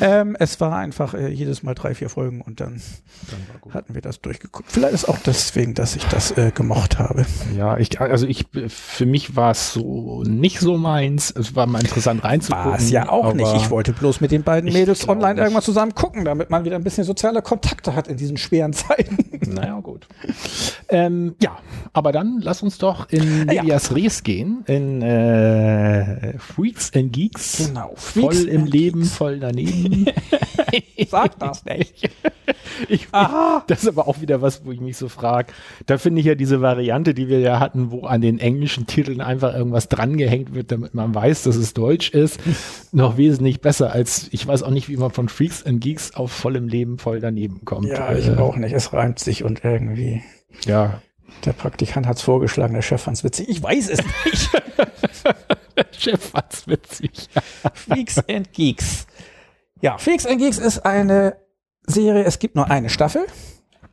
Ähm, 0.00 0.36
es 0.40 0.60
war 0.60 0.74
einfach 0.76 1.14
äh, 1.14 1.28
jedes 1.28 1.62
Mal 1.62 1.74
drei, 1.74 1.94
vier 1.94 2.08
Folgen 2.08 2.40
und 2.40 2.58
dann 2.60 2.82
Dann 3.30 3.72
hatten 3.72 3.94
wir 3.94 4.02
das 4.02 4.20
durchgeguckt. 4.20 4.72
Vielleicht 4.72 4.94
ist 4.94 5.08
auch 5.08 5.18
deswegen, 5.24 5.74
dass 5.74 5.94
ich 5.94 6.04
das 6.06 6.32
äh, 6.32 6.50
gemocht 6.52 6.98
habe. 6.98 7.24
Ja, 7.56 7.76
ich, 7.78 8.00
also 8.00 8.26
ich, 8.26 8.46
für 8.66 9.06
mich 9.06 9.36
war 9.36 9.52
es 9.52 9.72
so 9.74 10.24
nicht 10.24 10.58
so 10.58 10.76
meins. 10.76 11.30
Es 11.30 11.54
war 11.54 11.66
mal 11.66 11.78
interessant 11.82 12.24
reinzugucken. 12.24 12.72
War 12.72 12.78
es 12.78 12.90
ja 12.90 13.08
auch 13.08 13.32
nicht. 13.32 13.54
Ich 13.54 13.70
wollte 13.70 13.92
bloß 13.92 14.20
mit 14.20 14.32
den 14.32 14.42
beiden 14.42 14.72
Mädels 14.72 15.08
online 15.08 15.34
nicht. 15.34 15.42
irgendwas 15.42 15.66
zusammen 15.66 15.94
gucken, 15.94 16.24
damit 16.24 16.50
man 16.50 16.64
wieder 16.64 16.74
ein 16.74 16.82
bisschen 16.82 17.04
soziale 17.04 17.42
Kontakte 17.42 17.94
hat 17.94 18.08
in 18.08 18.16
diesen 18.16 18.38
schweren 18.38 18.72
Zeiten. 18.72 19.18
Naja, 19.52 19.78
gut. 19.78 20.08
Ähm, 20.88 21.36
ja, 21.40 21.58
aber 21.92 22.10
dann 22.10 22.40
lass 22.42 22.62
uns 22.62 22.71
doch 22.78 23.08
in 23.10 23.22
Ja. 23.50 23.62
Medias 23.62 23.94
Res 23.94 24.22
gehen, 24.22 24.64
in 24.66 25.02
äh, 25.02 26.38
Freaks 26.38 26.92
and 26.94 27.12
Geeks. 27.12 27.66
Genau. 27.68 27.92
Voll 27.96 28.22
Freaks 28.32 28.44
im 28.44 28.62
and 28.62 28.70
Leben, 28.72 29.00
Geeks. 29.00 29.14
voll 29.16 29.38
daneben. 29.40 30.06
Sag 31.08 31.38
das 31.38 31.64
nicht. 31.66 32.08
Ich, 32.88 33.08
das 33.10 33.82
ist 33.82 33.88
aber 33.88 34.08
auch 34.08 34.20
wieder 34.20 34.40
was, 34.42 34.64
wo 34.64 34.72
ich 34.72 34.80
mich 34.80 34.96
so 34.96 35.08
frage. 35.08 35.52
Da 35.86 35.98
finde 35.98 36.20
ich 36.20 36.26
ja 36.26 36.34
diese 36.34 36.60
Variante, 36.62 37.14
die 37.14 37.28
wir 37.28 37.40
ja 37.40 37.60
hatten, 37.60 37.90
wo 37.90 38.04
an 38.06 38.20
den 38.20 38.38
englischen 38.38 38.86
Titeln 38.86 39.20
einfach 39.20 39.54
irgendwas 39.54 39.88
drangehängt 39.88 40.54
wird, 40.54 40.72
damit 40.72 40.94
man 40.94 41.14
weiß, 41.14 41.42
dass 41.44 41.56
es 41.56 41.74
Deutsch 41.74 42.10
ist, 42.10 42.40
noch 42.92 43.16
wesentlich 43.16 43.60
besser 43.60 43.92
als, 43.92 44.28
ich 44.32 44.46
weiß 44.46 44.62
auch 44.62 44.70
nicht, 44.70 44.88
wie 44.88 44.96
man 44.96 45.10
von 45.10 45.28
Freaks 45.28 45.64
and 45.64 45.80
Geeks 45.80 46.14
auf 46.14 46.32
vollem 46.32 46.68
Leben 46.68 46.98
voll 46.98 47.20
daneben 47.20 47.64
kommt. 47.64 47.88
Ja, 47.88 48.12
ich 48.14 48.28
Äh, 48.28 48.36
auch 48.36 48.56
nicht. 48.56 48.72
Es 48.72 48.92
reimt 48.92 49.18
sich 49.18 49.44
und 49.44 49.64
irgendwie. 49.64 50.22
Ja, 50.66 51.00
Der 51.44 51.52
Praktikant 51.52 52.06
hat's 52.06 52.22
vorgeschlagen, 52.22 52.74
der 52.74 52.82
Chef 52.82 53.02
fand's 53.02 53.24
witzig. 53.24 53.48
Ich 53.48 53.62
weiß 53.62 53.88
es 53.88 53.98
nicht. 54.24 54.50
der 55.76 55.86
Chef 55.90 56.32
hat's 56.34 56.66
witzig. 56.66 57.28
Freaks 57.74 58.18
and 58.28 58.52
Geeks. 58.52 59.06
Ja, 59.80 59.98
Freaks 59.98 60.26
and 60.26 60.38
Geeks 60.38 60.58
ist 60.58 60.80
eine 60.80 61.36
Serie, 61.84 62.24
es 62.24 62.38
gibt 62.38 62.54
nur 62.54 62.70
eine 62.70 62.88
Staffel. 62.88 63.26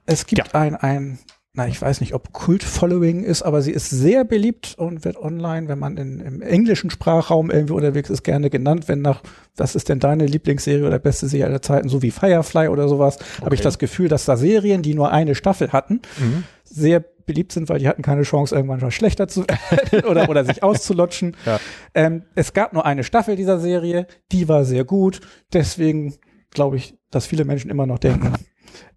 Es 0.05 0.25
gibt 0.25 0.53
ein, 0.55 0.75
ein, 0.75 1.19
na, 1.53 1.67
ich 1.67 1.81
weiß 1.81 1.99
nicht, 2.01 2.13
ob 2.13 2.31
Kult-Following 2.31 3.23
ist, 3.23 3.41
aber 3.41 3.61
sie 3.63 3.71
ist 3.71 3.89
sehr 3.89 4.23
beliebt 4.23 4.75
und 4.77 5.03
wird 5.03 5.17
online, 5.17 5.67
wenn 5.67 5.79
man 5.79 5.97
in, 5.97 6.19
im 6.19 6.41
englischen 6.43 6.91
Sprachraum 6.91 7.49
irgendwie 7.49 7.73
unterwegs 7.73 8.09
ist, 8.11 8.23
gerne 8.23 8.49
genannt, 8.51 8.87
wenn 8.87 9.01
nach, 9.01 9.23
was 9.57 9.75
ist 9.75 9.89
denn 9.89 9.99
deine 9.99 10.27
Lieblingsserie 10.27 10.85
oder 10.85 10.99
beste 10.99 11.27
Serie 11.27 11.47
aller 11.47 11.61
Zeiten, 11.61 11.89
so 11.89 12.01
wie 12.03 12.11
Firefly 12.11 12.67
oder 12.67 12.87
sowas, 12.87 13.17
habe 13.41 13.55
ich 13.55 13.61
Okay. 13.61 13.63
das 13.63 13.79
Gefühl, 13.79 14.07
dass 14.09 14.25
da 14.25 14.37
Serien, 14.37 14.83
die 14.83 14.93
nur 14.93 15.11
eine 15.11 15.33
Staffel 15.33 15.71
hatten, 15.73 16.01
Mhm. 16.19 16.43
sehr 16.63 16.99
beliebt 17.25 17.51
sind, 17.51 17.67
weil 17.67 17.79
die 17.79 17.87
hatten 17.87 18.03
keine 18.03 18.21
Chance, 18.23 18.53
irgendwann 18.55 18.79
schon 18.79 18.91
schlechter 18.91 19.27
zu 19.27 19.43
werden 19.71 20.05
oder, 20.07 20.29
oder 20.29 20.45
sich 20.45 20.61
auszulutschen. 20.63 21.35
Ja. 21.47 21.59
Ähm, 21.95 22.23
es 22.35 22.53
gab 22.53 22.73
nur 22.73 22.85
eine 22.85 23.03
Staffel 23.03 23.35
dieser 23.35 23.59
Serie, 23.59 24.05
die 24.31 24.47
war 24.47 24.65
sehr 24.65 24.83
gut. 24.85 25.19
Deswegen 25.51 26.13
glaube 26.51 26.77
ich, 26.77 26.95
dass 27.11 27.25
viele 27.25 27.43
Menschen 27.45 27.69
immer 27.71 27.85
noch 27.87 27.99
denken, 27.99 28.33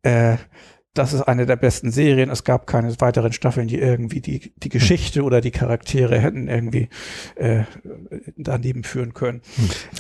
äh, 0.03 0.37
das 0.95 1.13
ist 1.13 1.23
eine 1.23 1.47
der 1.47 1.57
besten 1.57 1.91
Serien. 1.91 2.31
Es 2.31 2.45
gab 2.45 2.67
keine 2.67 2.93
weiteren 3.01 3.33
Staffeln, 3.33 3.69
die 3.69 3.79
irgendwie 3.79 4.21
die, 4.21 4.53
die 4.57 4.69
Geschichte 4.69 5.23
oder 5.23 5.41
die 5.41 5.51
Charaktere 5.51 6.19
hätten 6.19 6.49
irgendwie 6.49 6.89
äh, 7.37 7.65
daneben 8.37 8.85
führen 8.85 9.15
können. 9.15 9.41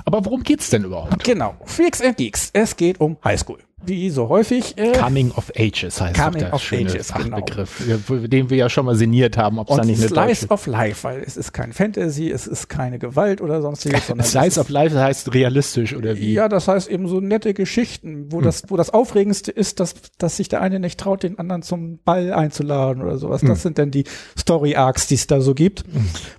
Aber 0.04 0.24
worum 0.24 0.42
geht's 0.42 0.70
denn 0.70 0.84
überhaupt? 0.84 1.24
Genau. 1.24 1.56
Freaks 1.64 2.02
and 2.02 2.16
Geeks. 2.16 2.50
Es 2.52 2.76
geht 2.76 3.00
um 3.00 3.16
Highschool. 3.24 3.58
Wie 3.84 4.10
so 4.10 4.28
häufig. 4.28 4.76
Äh, 4.78 4.92
Coming 4.92 5.32
of 5.32 5.52
Ages 5.56 6.00
heißt 6.00 6.18
Coming 6.18 6.40
der 6.40 6.54
of 6.54 6.62
schöne 6.62 6.90
Ages, 6.90 7.12
genau. 7.12 7.38
Fachbegriff, 7.38 7.88
ja, 7.88 7.96
den 8.28 8.50
wir 8.50 8.56
ja 8.56 8.68
schon 8.68 8.86
mal 8.86 8.94
sinniert 8.94 9.36
haben, 9.36 9.58
ob 9.58 9.70
es 9.70 9.76
da 9.76 9.84
nicht 9.84 10.00
eine 10.00 10.08
Slice 10.08 10.48
of 10.50 10.66
Life, 10.66 11.04
weil 11.04 11.22
es 11.22 11.36
ist 11.36 11.52
kein 11.52 11.72
Fantasy, 11.72 12.30
es 12.30 12.46
ist 12.46 12.68
keine 12.68 12.98
Gewalt 12.98 13.40
oder 13.40 13.60
sonstiges, 13.62 14.06
sondern 14.08 14.26
Slice 14.26 14.60
of 14.60 14.68
Life 14.68 14.98
heißt 14.98 15.34
realistisch 15.34 15.94
oder 15.94 16.16
wie? 16.16 16.32
Ja, 16.32 16.48
das 16.48 16.68
heißt 16.68 16.88
eben 16.88 17.08
so 17.08 17.20
nette 17.20 17.54
Geschichten, 17.54 18.30
wo 18.30 18.40
das, 18.40 18.64
wo 18.68 18.76
das 18.76 18.90
Aufregendste 18.90 19.50
ist, 19.50 19.80
dass, 19.80 19.94
dass 20.18 20.36
sich 20.36 20.48
der 20.48 20.60
eine 20.60 20.78
nicht 20.78 21.00
traut, 21.00 21.22
den 21.22 21.38
anderen 21.38 21.62
zum 21.62 21.98
Ball 22.04 22.32
einzuladen 22.32 23.02
oder 23.02 23.18
sowas. 23.18 23.42
Das 23.42 23.62
sind 23.62 23.78
dann 23.78 23.90
die 23.90 24.04
Story 24.38 24.76
Arcs, 24.76 25.06
die 25.06 25.14
es 25.14 25.26
da 25.26 25.40
so 25.40 25.54
gibt. 25.54 25.84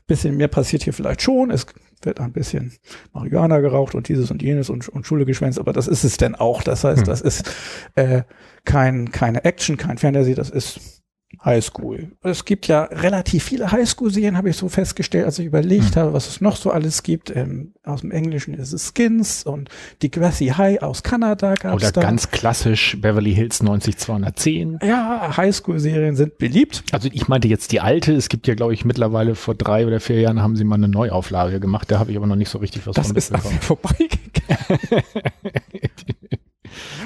Bisschen 0.07 0.37
mehr 0.37 0.47
passiert 0.47 0.83
hier 0.83 0.93
vielleicht 0.93 1.21
schon. 1.21 1.51
Es 1.51 1.65
wird 2.05 2.19
ein 2.19 2.31
bisschen 2.31 2.73
Marihuana 3.13 3.59
geraucht 3.59 3.95
und 3.95 4.07
dieses 4.07 4.31
und 4.31 4.41
jenes 4.41 4.69
und, 4.69 4.89
und 4.89 5.05
Schule 5.05 5.25
geschwänzt, 5.25 5.59
aber 5.59 5.73
das 5.73 5.87
ist 5.87 6.03
es 6.03 6.17
denn 6.17 6.35
auch. 6.35 6.63
Das 6.63 6.83
heißt, 6.83 7.07
das 7.07 7.21
ist 7.21 7.49
äh, 7.95 8.23
kein, 8.65 9.11
keine 9.11 9.43
Action, 9.45 9.77
kein 9.77 9.97
Fantasy, 9.97 10.35
das 10.35 10.49
ist 10.49 11.02
Highschool. 11.43 12.11
Es 12.21 12.45
gibt 12.45 12.67
ja 12.67 12.83
relativ 12.83 13.43
viele 13.43 13.71
Highschool-Serien, 13.71 14.37
habe 14.37 14.49
ich 14.49 14.57
so 14.57 14.69
festgestellt, 14.69 15.25
als 15.25 15.39
ich 15.39 15.45
überlegt 15.45 15.95
habe, 15.97 16.13
was 16.13 16.27
es 16.27 16.41
noch 16.41 16.55
so 16.55 16.71
alles 16.71 17.03
gibt. 17.03 17.35
Ähm, 17.35 17.73
aus 17.83 18.01
dem 18.01 18.11
Englischen 18.11 18.53
ist 18.53 18.71
es 18.73 18.93
Skins 18.95 19.43
und 19.43 19.69
die 20.01 20.09
Grassy 20.11 20.47
High 20.47 20.81
aus 20.81 21.03
Kanada 21.03 21.55
gab 21.55 21.75
Oder 21.75 21.85
es 21.87 21.91
da. 21.93 22.01
ganz 22.01 22.31
klassisch 22.31 22.97
Beverly 23.01 23.33
Hills 23.33 23.61
90210. 23.61 24.79
ja, 24.83 25.35
Highschool-Serien 25.35 26.15
sind 26.15 26.37
beliebt. 26.37 26.83
Also 26.91 27.09
ich 27.11 27.27
meinte 27.27 27.47
jetzt 27.47 27.71
die 27.71 27.81
alte. 27.81 28.13
Es 28.13 28.29
gibt 28.29 28.47
ja, 28.47 28.55
glaube 28.55 28.73
ich, 28.73 28.85
mittlerweile 28.85 29.35
vor 29.35 29.55
drei 29.55 29.85
oder 29.85 29.99
vier 29.99 30.21
Jahren 30.21 30.41
haben 30.41 30.55
sie 30.55 30.63
mal 30.63 30.75
eine 30.75 30.87
Neuauflage 30.87 31.59
gemacht. 31.59 31.91
Da 31.91 31.99
habe 31.99 32.11
ich 32.11 32.17
aber 32.17 32.27
noch 32.27 32.35
nicht 32.37 32.49
so 32.49 32.57
richtig 32.59 32.87
was 32.87 32.95
Das 32.95 33.07
von 33.07 33.15
ist 33.15 33.31
mitbekommen. 33.31 33.55
mir 33.55 33.61
vorbeigegangen. 33.61 35.03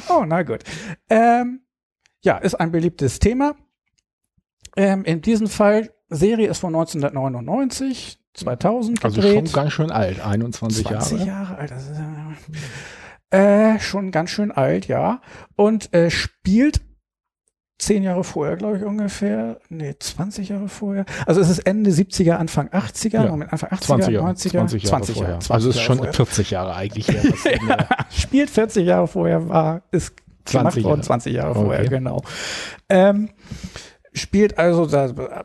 Oh, 0.10 0.24
na 0.26 0.44
gut. 0.44 0.60
Ähm, 1.10 1.60
ja, 2.22 2.38
ist 2.38 2.56
ein 2.56 2.72
beliebtes 2.72 3.20
Thema. 3.20 3.56
Ähm, 4.78 5.04
in 5.04 5.22
diesem 5.22 5.48
Fall, 5.48 5.90
Serie 6.10 6.48
ist 6.48 6.60
von 6.60 6.74
1999, 6.74 8.20
2000 8.34 9.04
Also 9.04 9.16
gedreht. 9.22 9.50
schon 9.50 9.54
ganz 9.54 9.74
schön 9.74 9.92
alt, 9.92 10.22
21 10.26 10.86
20 10.86 11.20
Jahre. 11.20 11.28
Jahre 11.28 11.58
alt. 11.58 11.72
Das 11.72 11.84
ist, 11.90 11.98
äh, 13.32 13.74
äh, 13.76 13.80
schon 13.80 14.12
ganz 14.12 14.30
schön 14.30 14.52
alt, 14.52 14.88
ja. 14.88 15.22
Und 15.56 15.94
äh, 15.94 16.10
spielt 16.10 16.82
zehn 17.80 18.04
Jahre 18.04 18.24
vorher, 18.24 18.56
glaube 18.56 18.78
ich, 18.78 18.84
ungefähr. 18.84 19.60
Nee, 19.70 19.96
20 20.00 20.50
Jahre 20.50 20.68
vorher. 20.70 21.06
Also 21.26 21.42
es 21.42 21.50
ist 21.50 21.60
Ende 21.60 21.92
70er, 21.92 22.34
Anfang 22.34 22.70
80er. 22.70 23.24
Ja. 23.24 23.28
Moment, 23.30 23.52
Anfang 23.52 23.70
80er, 23.72 23.82
20 23.82 24.14
Jahre, 24.14 24.28
90er. 24.28 24.36
20 24.36 24.54
Jahre 24.54 24.68
20 25.02 25.16
vorher. 25.16 25.30
Jahre, 25.32 25.40
20 25.42 25.52
also 25.54 25.70
es 25.70 25.76
ist 25.76 25.82
Jahre 25.82 25.86
schon 25.88 25.98
vorher. 25.98 26.14
40 26.14 26.52
Jahre 26.52 26.76
eigentlich 26.76 27.06
der- 27.08 27.88
spielt 28.12 28.50
40 28.50 28.86
Jahre 28.86 29.08
vorher, 29.08 29.50
war, 29.50 29.82
ist 29.92 30.14
20 30.46 30.54
gemacht 30.54 30.76
worden, 30.78 30.86
Jahre. 31.00 31.02
20 31.02 31.34
Jahre 31.34 31.50
Okay. 31.52 31.60
vorher, 31.60 31.86
genau. 31.90 32.22
Ähm, 32.90 33.30
spielt 34.18 34.58
also 34.58 34.86
da, 34.86 35.44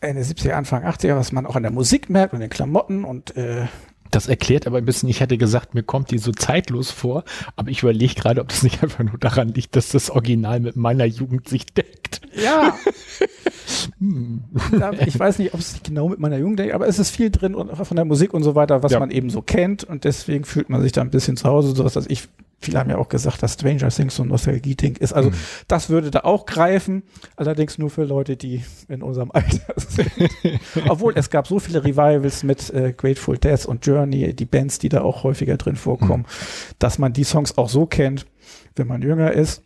Ende 0.00 0.22
70er, 0.22 0.52
Anfang 0.52 0.84
80er, 0.84 1.16
was 1.16 1.32
man 1.32 1.46
auch 1.46 1.56
an 1.56 1.62
der 1.62 1.72
Musik 1.72 2.10
merkt 2.10 2.34
und 2.34 2.40
den 2.40 2.50
Klamotten 2.50 3.04
und 3.04 3.36
äh, 3.36 3.66
Das 4.10 4.26
erklärt 4.26 4.66
aber 4.66 4.78
ein 4.78 4.84
bisschen, 4.84 5.08
ich 5.08 5.20
hätte 5.20 5.38
gesagt, 5.38 5.74
mir 5.74 5.82
kommt 5.84 6.10
die 6.10 6.18
so 6.18 6.32
zeitlos 6.32 6.90
vor, 6.90 7.22
aber 7.56 7.70
ich 7.70 7.82
überlege 7.82 8.14
gerade, 8.14 8.40
ob 8.40 8.48
das 8.48 8.62
nicht 8.64 8.82
einfach 8.82 9.04
nur 9.04 9.18
daran 9.18 9.48
liegt, 9.48 9.76
dass 9.76 9.88
das 9.90 10.10
Original 10.10 10.58
mit 10.60 10.76
meiner 10.76 11.04
Jugend 11.04 11.48
sich 11.48 11.66
deckt. 11.66 12.20
ja, 12.34 12.76
Hm. 13.98 14.44
ich 15.06 15.18
weiß 15.18 15.38
nicht, 15.38 15.54
ob 15.54 15.60
es 15.60 15.80
genau 15.82 16.08
mit 16.08 16.18
meiner 16.20 16.36
Jugend 16.38 16.58
denkt, 16.58 16.74
aber 16.74 16.86
es 16.86 16.98
ist 16.98 17.10
viel 17.10 17.30
drin 17.30 17.54
und 17.54 17.74
von 17.74 17.96
der 17.96 18.04
Musik 18.04 18.32
und 18.34 18.42
so 18.42 18.54
weiter, 18.54 18.82
was 18.82 18.92
Ja. 18.92 19.00
man 19.00 19.10
eben 19.10 19.30
so 19.30 19.42
kennt 19.42 19.82
und 19.84 20.04
deswegen 20.04 20.44
fühlt 20.44 20.68
man 20.68 20.82
sich 20.82 20.92
da 20.92 21.00
ein 21.00 21.10
bisschen 21.10 21.36
zu 21.36 21.48
Hause, 21.48 21.74
so 21.74 21.82
dass 21.82 22.06
ich 22.06 22.28
Viele 22.62 22.78
haben 22.78 22.88
ja 22.90 22.96
auch 22.98 23.08
gesagt, 23.08 23.42
dass 23.42 23.54
Stranger 23.54 23.88
Things 23.88 24.16
so 24.16 24.22
ein 24.22 24.28
Nostalgie-Ding 24.28 24.96
ist. 24.96 25.12
Also 25.12 25.30
Mhm. 25.30 25.34
das 25.68 25.90
würde 25.90 26.10
da 26.10 26.20
auch 26.20 26.46
greifen, 26.46 27.02
allerdings 27.36 27.78
nur 27.78 27.90
für 27.90 28.04
Leute, 28.04 28.36
die 28.36 28.64
in 28.88 29.02
unserem 29.02 29.30
Alter 29.34 29.74
sind. 29.76 30.10
Obwohl 30.88 31.12
es 31.16 31.30
gab 31.30 31.46
so 31.46 31.58
viele 31.58 31.84
Revivals 31.84 32.42
mit 32.42 32.70
äh, 32.70 32.92
Grateful 32.96 33.38
Death 33.38 33.66
und 33.66 33.84
Journey, 33.86 34.34
die 34.34 34.44
Bands, 34.44 34.78
die 34.78 34.88
da 34.88 35.02
auch 35.02 35.24
häufiger 35.24 35.56
drin 35.56 35.76
vorkommen, 35.76 36.24
dass 36.78 36.98
man 36.98 37.12
die 37.12 37.24
Songs 37.24 37.58
auch 37.58 37.68
so 37.68 37.86
kennt, 37.86 38.26
wenn 38.76 38.86
man 38.86 39.02
jünger 39.02 39.32
ist. 39.32 39.62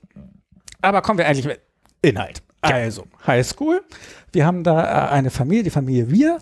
Aber 0.82 1.02
kommen 1.02 1.18
wir 1.18 1.26
eigentlich 1.26 1.46
mit 1.46 1.60
Inhalt. 2.02 2.42
Also, 2.60 3.04
High 3.26 3.46
School. 3.46 3.82
Wir 4.32 4.44
haben 4.46 4.64
da 4.64 4.82
äh, 4.82 5.10
eine 5.10 5.30
Familie, 5.30 5.62
die 5.64 5.70
Familie 5.70 6.10
Wir 6.10 6.38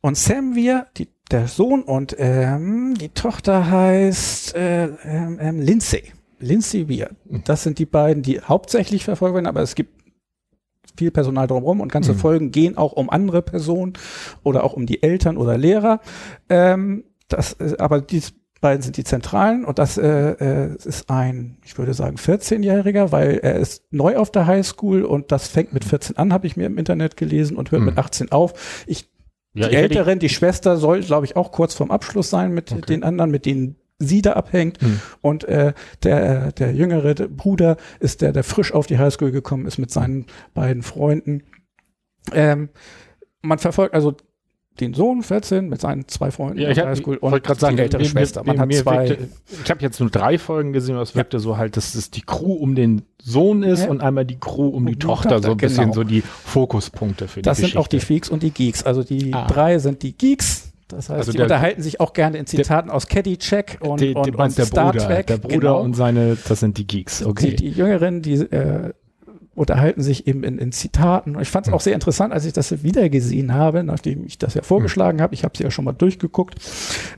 und 0.00 0.16
Sam 0.16 0.54
Wir, 0.54 0.86
die, 0.96 1.08
der 1.32 1.48
Sohn 1.48 1.82
und 1.82 2.14
ähm, 2.18 2.94
die 3.00 3.08
Tochter 3.10 3.70
heißt 3.70 4.54
äh, 4.56 4.84
ähm, 5.04 5.38
ähm, 5.40 5.60
Lindsay. 5.60 6.12
Lindsay 6.38 6.88
Wir. 6.88 7.10
Das 7.44 7.62
sind 7.62 7.78
die 7.78 7.86
beiden, 7.86 8.22
die 8.22 8.40
hauptsächlich 8.40 9.04
verfolgt 9.04 9.34
werden, 9.34 9.46
aber 9.46 9.60
es 9.60 9.74
gibt 9.74 10.00
viel 10.96 11.10
Personal 11.10 11.46
drumherum 11.46 11.80
und 11.80 11.92
ganze 11.92 12.12
Mhm. 12.14 12.18
Folgen 12.18 12.50
gehen 12.50 12.76
auch 12.76 12.92
um 12.92 13.10
andere 13.10 13.42
Personen 13.42 13.92
oder 14.42 14.64
auch 14.64 14.72
um 14.72 14.86
die 14.86 15.02
Eltern 15.02 15.36
oder 15.36 15.56
Lehrer. 15.56 16.00
Ähm, 16.48 17.04
das, 17.28 17.54
äh, 17.54 17.74
aber 17.78 18.00
die 18.00 18.22
beiden 18.60 18.82
sind 18.82 18.96
die 18.98 19.04
zentralen 19.04 19.64
und 19.64 19.78
das 19.78 19.96
äh, 19.96 20.06
äh, 20.32 20.74
ist 20.84 21.08
ein, 21.08 21.56
ich 21.64 21.78
würde 21.78 21.94
sagen, 21.94 22.16
14-Jähriger, 22.16 23.12
weil 23.12 23.38
er 23.38 23.56
ist 23.56 23.84
neu 23.90 24.16
auf 24.16 24.30
der 24.30 24.46
Highschool 24.46 25.02
und 25.04 25.32
das 25.32 25.48
fängt 25.48 25.72
mit 25.72 25.84
14 25.84 26.18
an, 26.18 26.32
habe 26.32 26.46
ich 26.46 26.56
mir 26.56 26.66
im 26.66 26.76
Internet 26.76 27.16
gelesen 27.16 27.56
und 27.56 27.70
hört 27.70 27.80
Mhm. 27.80 27.86
mit 27.86 27.98
18 27.98 28.32
auf. 28.32 28.84
Ich 28.86 29.08
Ja, 29.54 29.68
die 29.68 29.76
Älteren, 29.76 30.18
die 30.18 30.28
Schwester 30.28 30.76
soll, 30.76 31.00
glaube 31.00 31.26
ich, 31.26 31.36
auch 31.36 31.50
kurz 31.50 31.74
vorm 31.74 31.90
Abschluss 31.90 32.30
sein 32.30 32.52
mit 32.52 32.70
Okay. 32.70 32.82
den 32.82 33.02
anderen, 33.02 33.30
mit 33.30 33.46
denen 33.46 33.76
sie 33.98 34.22
da 34.22 34.32
abhängt. 34.32 34.80
Hm. 34.80 35.00
Und 35.20 35.44
äh, 35.44 35.74
der, 36.02 36.52
der 36.52 36.72
jüngere 36.72 37.14
der 37.14 37.28
Bruder 37.28 37.76
ist 37.98 38.22
der, 38.22 38.32
der 38.32 38.44
frisch 38.44 38.72
auf 38.72 38.86
die 38.86 38.98
Highschool 38.98 39.30
gekommen 39.30 39.66
ist 39.66 39.78
mit 39.78 39.90
seinen 39.90 40.26
beiden 40.54 40.82
Freunden. 40.82 41.42
Ähm, 42.32 42.70
man 43.42 43.58
verfolgt 43.58 43.94
also 43.94 44.16
den 44.78 44.94
Sohn, 44.94 45.22
14, 45.22 45.68
mit 45.68 45.80
seinen 45.80 46.06
zwei 46.08 46.30
Freunden 46.30 46.58
Ja, 46.58 46.68
ich 46.70 46.76
der 46.76 46.88
hab- 46.88 47.04
wollte 47.06 47.18
und 47.20 47.42
grad 47.44 47.60
sagen, 47.60 47.76
die 47.76 47.82
ältere 47.82 48.00
mir- 48.02 48.08
Schwester. 48.08 48.42
Man 48.44 48.56
mir- 48.56 48.62
hat 48.62 48.68
mir 48.68 48.82
zwei. 48.82 49.08
wirkte- 49.10 49.28
ich 49.64 49.70
habe 49.70 49.82
jetzt 49.82 50.00
nur 50.00 50.08
drei 50.10 50.38
Folgen 50.38 50.72
gesehen, 50.72 50.94
aber 50.94 51.02
es 51.02 51.14
wirkte 51.14 51.38
so 51.40 51.56
halt, 51.58 51.76
dass 51.76 51.94
es 51.94 52.10
die 52.10 52.22
Crew 52.22 52.52
um 52.54 52.74
den 52.74 53.02
Sohn 53.22 53.62
ist 53.62 53.84
Ja. 53.84 53.90
und 53.90 54.00
einmal 54.00 54.24
die 54.24 54.38
Crew 54.38 54.68
um, 54.68 54.74
Um 54.76 54.86
die 54.86 54.92
die 54.92 54.98
Tochter, 55.00 55.30
Tochter, 55.30 55.42
so 55.48 55.50
ein 55.52 55.56
bisschen 55.58 55.82
genau. 55.84 55.94
so 55.94 56.04
die 56.04 56.22
Fokuspunkte 56.22 57.28
für 57.28 57.42
das 57.42 57.58
die 57.58 57.64
sind 57.66 57.76
auch 57.76 57.88
die. 57.88 58.00
Freaks 58.00 58.28
und 58.30 58.42
die 58.42 58.50
Geeks. 58.52 58.82
Also 58.84 59.02
die 59.02 59.34
Ah. 59.34 59.46
drei 59.46 59.78
sind 59.78 60.02
die 60.02 60.16
Geeks. 60.16 60.72
Das 60.88 61.08
heißt, 61.08 61.18
Also 61.18 61.30
die 61.32 61.36
der- 61.36 61.46
unterhalten 61.46 61.82
sich 61.82 62.00
auch 62.00 62.12
gerne 62.14 62.38
in 62.38 62.46
Zitaten 62.46 62.90
aus 62.90 63.06
Caddyshack 63.06 63.78
und, 63.80 64.00
Die- 64.00 64.08
die 64.08 64.14
und, 64.14 64.34
und 64.34 64.58
der 64.58 64.64
Star 64.66 64.90
Bruder, 64.92 65.06
Trek. 65.06 65.26
der 65.28 65.36
Bruder 65.38 65.56
genau. 65.56 65.80
und 65.82 65.94
seine, 65.94 66.36
das 66.48 66.58
sind 66.60 66.78
die 66.78 66.86
Geeks, 66.86 67.24
okay. 67.24 67.50
Die, 67.50 67.56
die 67.56 67.68
Jüngeren, 67.70 68.22
die 68.22 68.34
äh, 68.34 68.90
unterhalten 69.60 70.02
sich 70.02 70.26
eben 70.26 70.42
in, 70.42 70.58
in 70.58 70.72
Zitaten. 70.72 71.36
Und 71.36 71.42
Ich 71.42 71.48
fand 71.50 71.66
es 71.66 71.70
Hm. 71.70 71.74
auch 71.76 71.80
sehr 71.80 71.94
interessant, 71.94 72.32
als 72.32 72.44
ich 72.44 72.52
das 72.52 72.82
wieder 72.82 73.08
gesehen 73.08 73.54
habe, 73.54 73.84
nachdem 73.84 74.24
ich 74.26 74.38
das 74.38 74.54
ja 74.54 74.62
vorgeschlagen 74.62 75.18
Hm. 75.18 75.22
habe. 75.22 75.34
Ich 75.34 75.44
habe 75.44 75.56
sie 75.56 75.62
ja 75.64 75.70
schon 75.70 75.84
mal 75.84 75.92
durchgeguckt 75.92 76.56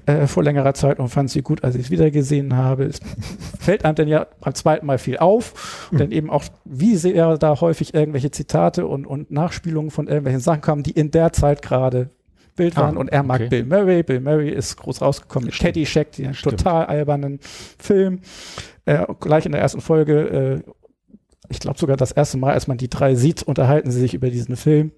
äh, 0.06 0.26
vor 0.26 0.42
längerer 0.42 0.74
Zeit 0.74 0.98
und 0.98 1.08
fand 1.08 1.30
sie 1.30 1.42
gut, 1.42 1.64
als 1.64 1.74
ich 1.76 1.82
es 1.82 1.90
wieder 1.90 2.10
gesehen 2.10 2.56
habe. 2.56 2.84
Es 2.84 3.00
fällt 3.60 3.84
einem 3.84 3.94
dann 3.94 4.08
ja 4.08 4.26
beim 4.40 4.54
zweiten 4.54 4.84
Mal 4.86 4.98
viel 4.98 5.16
auf. 5.18 5.88
Hm. 5.90 5.98
Denn 5.98 6.12
eben 6.12 6.28
auch, 6.30 6.44
wie 6.64 6.96
sehr 6.96 7.38
da 7.38 7.60
häufig 7.60 7.94
irgendwelche 7.94 8.30
Zitate 8.30 8.86
und, 8.86 9.06
und 9.06 9.30
Nachspielungen 9.30 9.90
von 9.90 10.08
irgendwelchen 10.08 10.40
Sachen 10.40 10.60
kamen, 10.60 10.82
die 10.82 10.90
in 10.92 11.10
der 11.10 11.32
Zeit 11.32 11.62
gerade 11.62 12.10
Bild 12.54 12.76
Ah, 12.76 12.82
waren. 12.82 12.96
und 12.98 13.08
er 13.08 13.22
mag 13.22 13.40
okay. 13.40 13.48
Bill 13.48 13.64
Murray. 13.64 14.02
Bill 14.02 14.20
Murray 14.20 14.50
ist 14.50 14.76
groß 14.76 15.00
rausgekommen 15.00 15.46
mit 15.46 15.54
Stimmt. 15.54 15.68
Caddyshack, 15.74 16.12
den 16.12 16.32
total 16.32 16.84
albernen 16.86 17.38
Film. 17.78 18.20
Äh, 18.84 19.06
gleich 19.20 19.46
in 19.46 19.52
der 19.52 19.60
ersten 19.62 19.80
Folge, 19.80 20.62
äh, 20.66 20.70
ich 21.52 21.60
glaube 21.60 21.78
sogar 21.78 21.96
das 21.96 22.12
erste 22.12 22.38
Mal, 22.38 22.52
als 22.52 22.66
man 22.66 22.78
die 22.78 22.90
drei 22.90 23.14
sieht, 23.14 23.42
unterhalten 23.42 23.90
sie 23.90 24.00
sich 24.00 24.14
über 24.14 24.30
diesen 24.30 24.56
Film. 24.56 24.92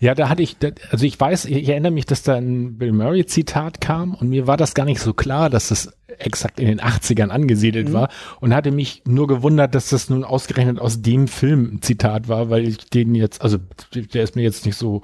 Ja, 0.00 0.14
da 0.14 0.28
hatte 0.30 0.42
ich, 0.42 0.56
also 0.90 1.04
ich 1.04 1.20
weiß, 1.20 1.44
ich 1.46 1.68
erinnere 1.68 1.92
mich, 1.92 2.06
dass 2.06 2.22
da 2.22 2.36
ein 2.36 2.78
Bill 2.78 2.92
Murray 2.92 3.26
Zitat 3.26 3.80
kam 3.80 4.14
und 4.14 4.28
mir 4.30 4.46
war 4.46 4.56
das 4.56 4.72
gar 4.74 4.86
nicht 4.86 5.00
so 5.00 5.12
klar, 5.12 5.50
dass 5.50 5.68
das 5.68 5.92
exakt 6.18 6.60
in 6.60 6.66
den 6.66 6.80
80ern 6.80 7.28
angesiedelt 7.28 7.90
Mhm. 7.90 7.92
war 7.92 8.08
und 8.40 8.54
hatte 8.54 8.70
mich 8.70 9.02
nur 9.06 9.26
gewundert, 9.26 9.74
dass 9.74 9.90
das 9.90 10.08
nun 10.08 10.24
ausgerechnet 10.24 10.78
aus 10.78 11.02
dem 11.02 11.28
Film 11.28 11.74
ein 11.74 11.82
Zitat 11.82 12.28
war, 12.28 12.48
weil 12.48 12.66
ich 12.66 12.78
den 12.88 13.14
jetzt, 13.14 13.42
also 13.42 13.58
der 13.94 14.22
ist 14.22 14.34
mir 14.34 14.42
jetzt 14.42 14.64
nicht 14.64 14.76
so, 14.76 15.02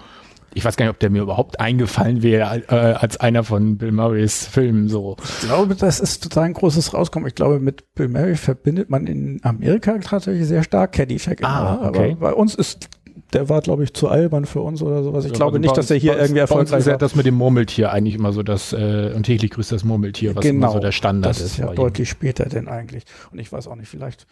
ich 0.54 0.64
weiß 0.64 0.76
gar 0.76 0.86
nicht, 0.86 0.94
ob 0.94 0.98
der 1.00 1.10
mir 1.10 1.22
überhaupt 1.22 1.60
eingefallen 1.60 2.22
wäre 2.22 2.62
äh, 2.68 2.74
als 2.74 3.16
einer 3.18 3.44
von 3.44 3.78
Bill 3.78 3.92
Murrays 3.92 4.46
Filmen 4.46 4.88
so. 4.88 5.16
Ich 5.22 5.46
glaube, 5.46 5.74
das 5.74 6.00
ist 6.00 6.22
total 6.22 6.44
ein 6.44 6.52
großes 6.54 6.94
Rauskommen. 6.94 7.28
Ich 7.28 7.34
glaube, 7.34 7.60
mit 7.60 7.94
Bill 7.94 8.08
Murray 8.08 8.36
verbindet 8.36 8.90
man 8.90 9.06
in 9.06 9.40
Amerika 9.42 9.96
tatsächlich 9.98 10.46
sehr 10.46 10.62
stark 10.62 10.92
Caddyshack. 10.92 11.40
immer. 11.40 11.48
Ah, 11.48 11.88
okay. 11.88 12.12
Aber 12.12 12.20
bei 12.28 12.34
uns 12.34 12.54
ist, 12.54 12.88
der 13.32 13.48
war, 13.48 13.60
glaube 13.60 13.84
ich, 13.84 13.94
zu 13.94 14.08
albern 14.08 14.44
für 14.44 14.60
uns 14.60 14.82
oder 14.82 15.02
sowas. 15.02 15.24
Ich 15.24 15.32
glaube 15.32 15.52
Also 15.56 15.60
nicht, 15.60 15.76
dass 15.76 15.90
er 15.90 15.96
hier 15.96 16.18
irgendwie 16.18 16.40
erfolgreich 16.40 16.80
ist 16.80 16.86
ja 16.86 16.96
das 16.96 17.14
mit 17.14 17.26
dem 17.26 17.34
Murmeltier 17.34 17.92
eigentlich 17.92 18.14
immer 18.14 18.32
so 18.32 18.42
das, 18.42 18.72
äh, 18.72 19.12
und 19.14 19.24
täglich 19.24 19.50
grüßt 19.52 19.72
das 19.72 19.84
Murmeltier, 19.84 20.36
was 20.36 20.44
immer 20.44 20.70
so 20.70 20.78
der 20.78 20.92
Standard 20.92 21.30
das 21.30 21.40
ist 21.40 21.56
ja 21.56 21.72
deutlich 21.72 22.08
später 22.08 22.44
denn 22.46 22.68
eigentlich. 22.68 23.04
Und 23.30 23.38
ich 23.38 23.50
weiß 23.50 23.68
auch 23.68 23.76
nicht, 23.76 23.88
vielleicht, 23.88 24.26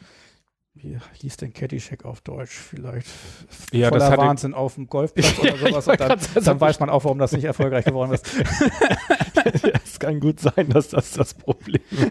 wie 0.83 0.99
hieß 1.15 1.37
denn 1.39 1.53
Caddyshack 1.53 2.05
auf 2.05 2.21
Deutsch? 2.23 2.53
Vielleicht 2.53 3.07
Ja, 3.73 3.89
voller 3.89 4.01
das 4.01 4.11
hatte- 4.11 4.23
Wahnsinn 4.23 4.55
auf 4.55 4.75
dem 4.75 4.87
Golfplatz 4.89 5.39
oder 5.41 5.51
Ja, 5.57 5.57
sowas. 5.81 5.89
Und 5.89 6.01
dann, 6.01 6.19
sagen, 6.19 6.45
dann 6.45 6.61
weiß 6.61 6.81
man 6.81 6.91
auch, 6.91 7.05
warum 7.05 7.19
das 7.19 7.33
nicht 7.33 7.45
erfolgreich 7.45 7.85
geworden 7.85 8.13
ist. 8.13 8.27
es 9.85 9.99
kann 9.99 10.21
gut 10.21 10.41
sein, 10.41 10.69
dass 10.71 10.89
das 10.89 11.13
das 11.13 11.35
Problem 11.35 11.83
ist. 11.91 12.11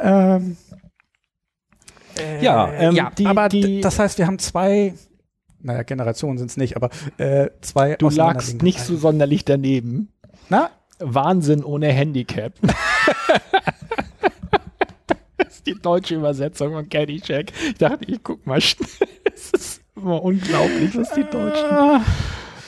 ähm, 0.00 0.56
äh, 2.18 2.42
Ja, 2.44 2.72
ähm, 2.72 2.94
ja 2.94 3.10
die- 3.16 3.26
aber 3.26 3.48
die- 3.48 3.80
das 3.80 3.98
heißt, 3.98 4.18
wir 4.18 4.26
haben 4.26 4.38
zwei, 4.38 4.94
naja, 5.60 5.82
Generationen 5.82 6.38
sind 6.38 6.50
es 6.50 6.56
nicht, 6.56 6.76
aber 6.76 6.90
äh, 7.18 7.50
zwei 7.60 7.96
Du 7.96 8.08
lagst 8.10 8.62
nicht 8.62 8.80
so 8.80 8.96
sonderlich 8.96 9.44
daneben. 9.44 10.12
Na, 10.48 10.70
Wahnsinn 10.98 11.62
ohne 11.64 11.88
Handicap. 11.92 12.54
Die 15.66 15.74
deutsche 15.80 16.14
Übersetzung 16.14 16.72
von 16.72 16.88
Caddyshack. 16.88 17.52
Ich 17.66 17.74
dachte, 17.74 18.04
ich 18.06 18.22
guck 18.22 18.46
mal 18.46 18.60
schnell. 18.60 18.88
Es 19.34 19.50
ist 19.50 19.80
immer 19.94 20.22
unglaublich, 20.22 20.96
was 20.96 21.12
die 21.12 21.24
Deutschen. 21.24 21.70
Ah, 21.70 22.00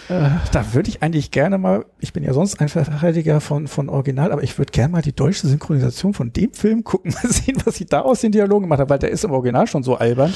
äh, 0.09 0.31
da 0.53 0.73
würde 0.73 0.89
ich 0.89 1.03
eigentlich 1.03 1.31
gerne 1.31 1.59
mal, 1.59 1.85
ich 2.01 2.15
bin 2.15 2.25
ja 2.25 2.33
sonst 2.33 2.61
ein 2.61 2.69
Verteidiger 2.69 3.41
von, 3.41 3.69
von 3.69 3.91
Original, 3.91 4.33
aber 4.33 4.43
ich 4.43 4.57
würde 4.57 4.73
gerne 4.73 4.93
mal 4.93 5.03
die 5.03 5.15
deutsche 5.15 5.47
Synchronisation 5.47 6.15
von 6.15 6.33
dem 6.33 6.53
Film 6.55 6.83
gucken, 6.83 7.13
mal 7.23 7.31
sehen, 7.31 7.59
was 7.65 7.77
sie 7.77 7.85
da 7.85 8.01
aus 8.01 8.21
den 8.23 8.33
Dialogen 8.33 8.65
gemacht 8.65 8.81
haben, 8.81 8.91
weil 8.91 8.99
der 8.99 9.11
ist 9.11 9.25
im 9.25 9.33
Original 9.33 9.67
schon 9.67 9.83
so 9.83 9.97
albern. 9.97 10.33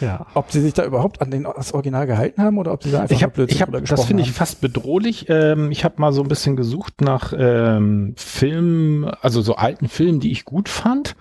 Ja. 0.00 0.26
Ob 0.34 0.52
sie 0.52 0.60
sich 0.60 0.74
da 0.74 0.84
überhaupt 0.84 1.22
an 1.22 1.30
den, 1.30 1.44
das 1.44 1.72
Original 1.72 2.06
gehalten 2.06 2.42
haben 2.42 2.58
oder 2.58 2.72
ob 2.72 2.82
sie 2.82 2.90
da 2.90 3.00
einfach 3.00 3.16
Ich 3.16 3.22
habe, 3.22 3.32
Blödsinn 3.32 3.56
ich 3.56 3.62
hab, 3.62 3.72
das 3.72 4.04
finde 4.04 4.22
ich 4.22 4.32
fast 4.32 4.60
bedrohlich. 4.60 5.26
Ähm, 5.28 5.72
ich 5.72 5.84
habe 5.84 5.94
mal 5.98 6.12
so 6.12 6.22
ein 6.22 6.28
bisschen 6.28 6.54
gesucht 6.54 7.00
nach 7.00 7.32
ähm, 7.36 8.14
Filmen, 8.16 9.04
also 9.22 9.42
so 9.42 9.56
alten 9.56 9.88
Filmen, 9.88 10.20
die 10.20 10.30
ich 10.30 10.44
gut 10.44 10.68
fand. 10.68 11.16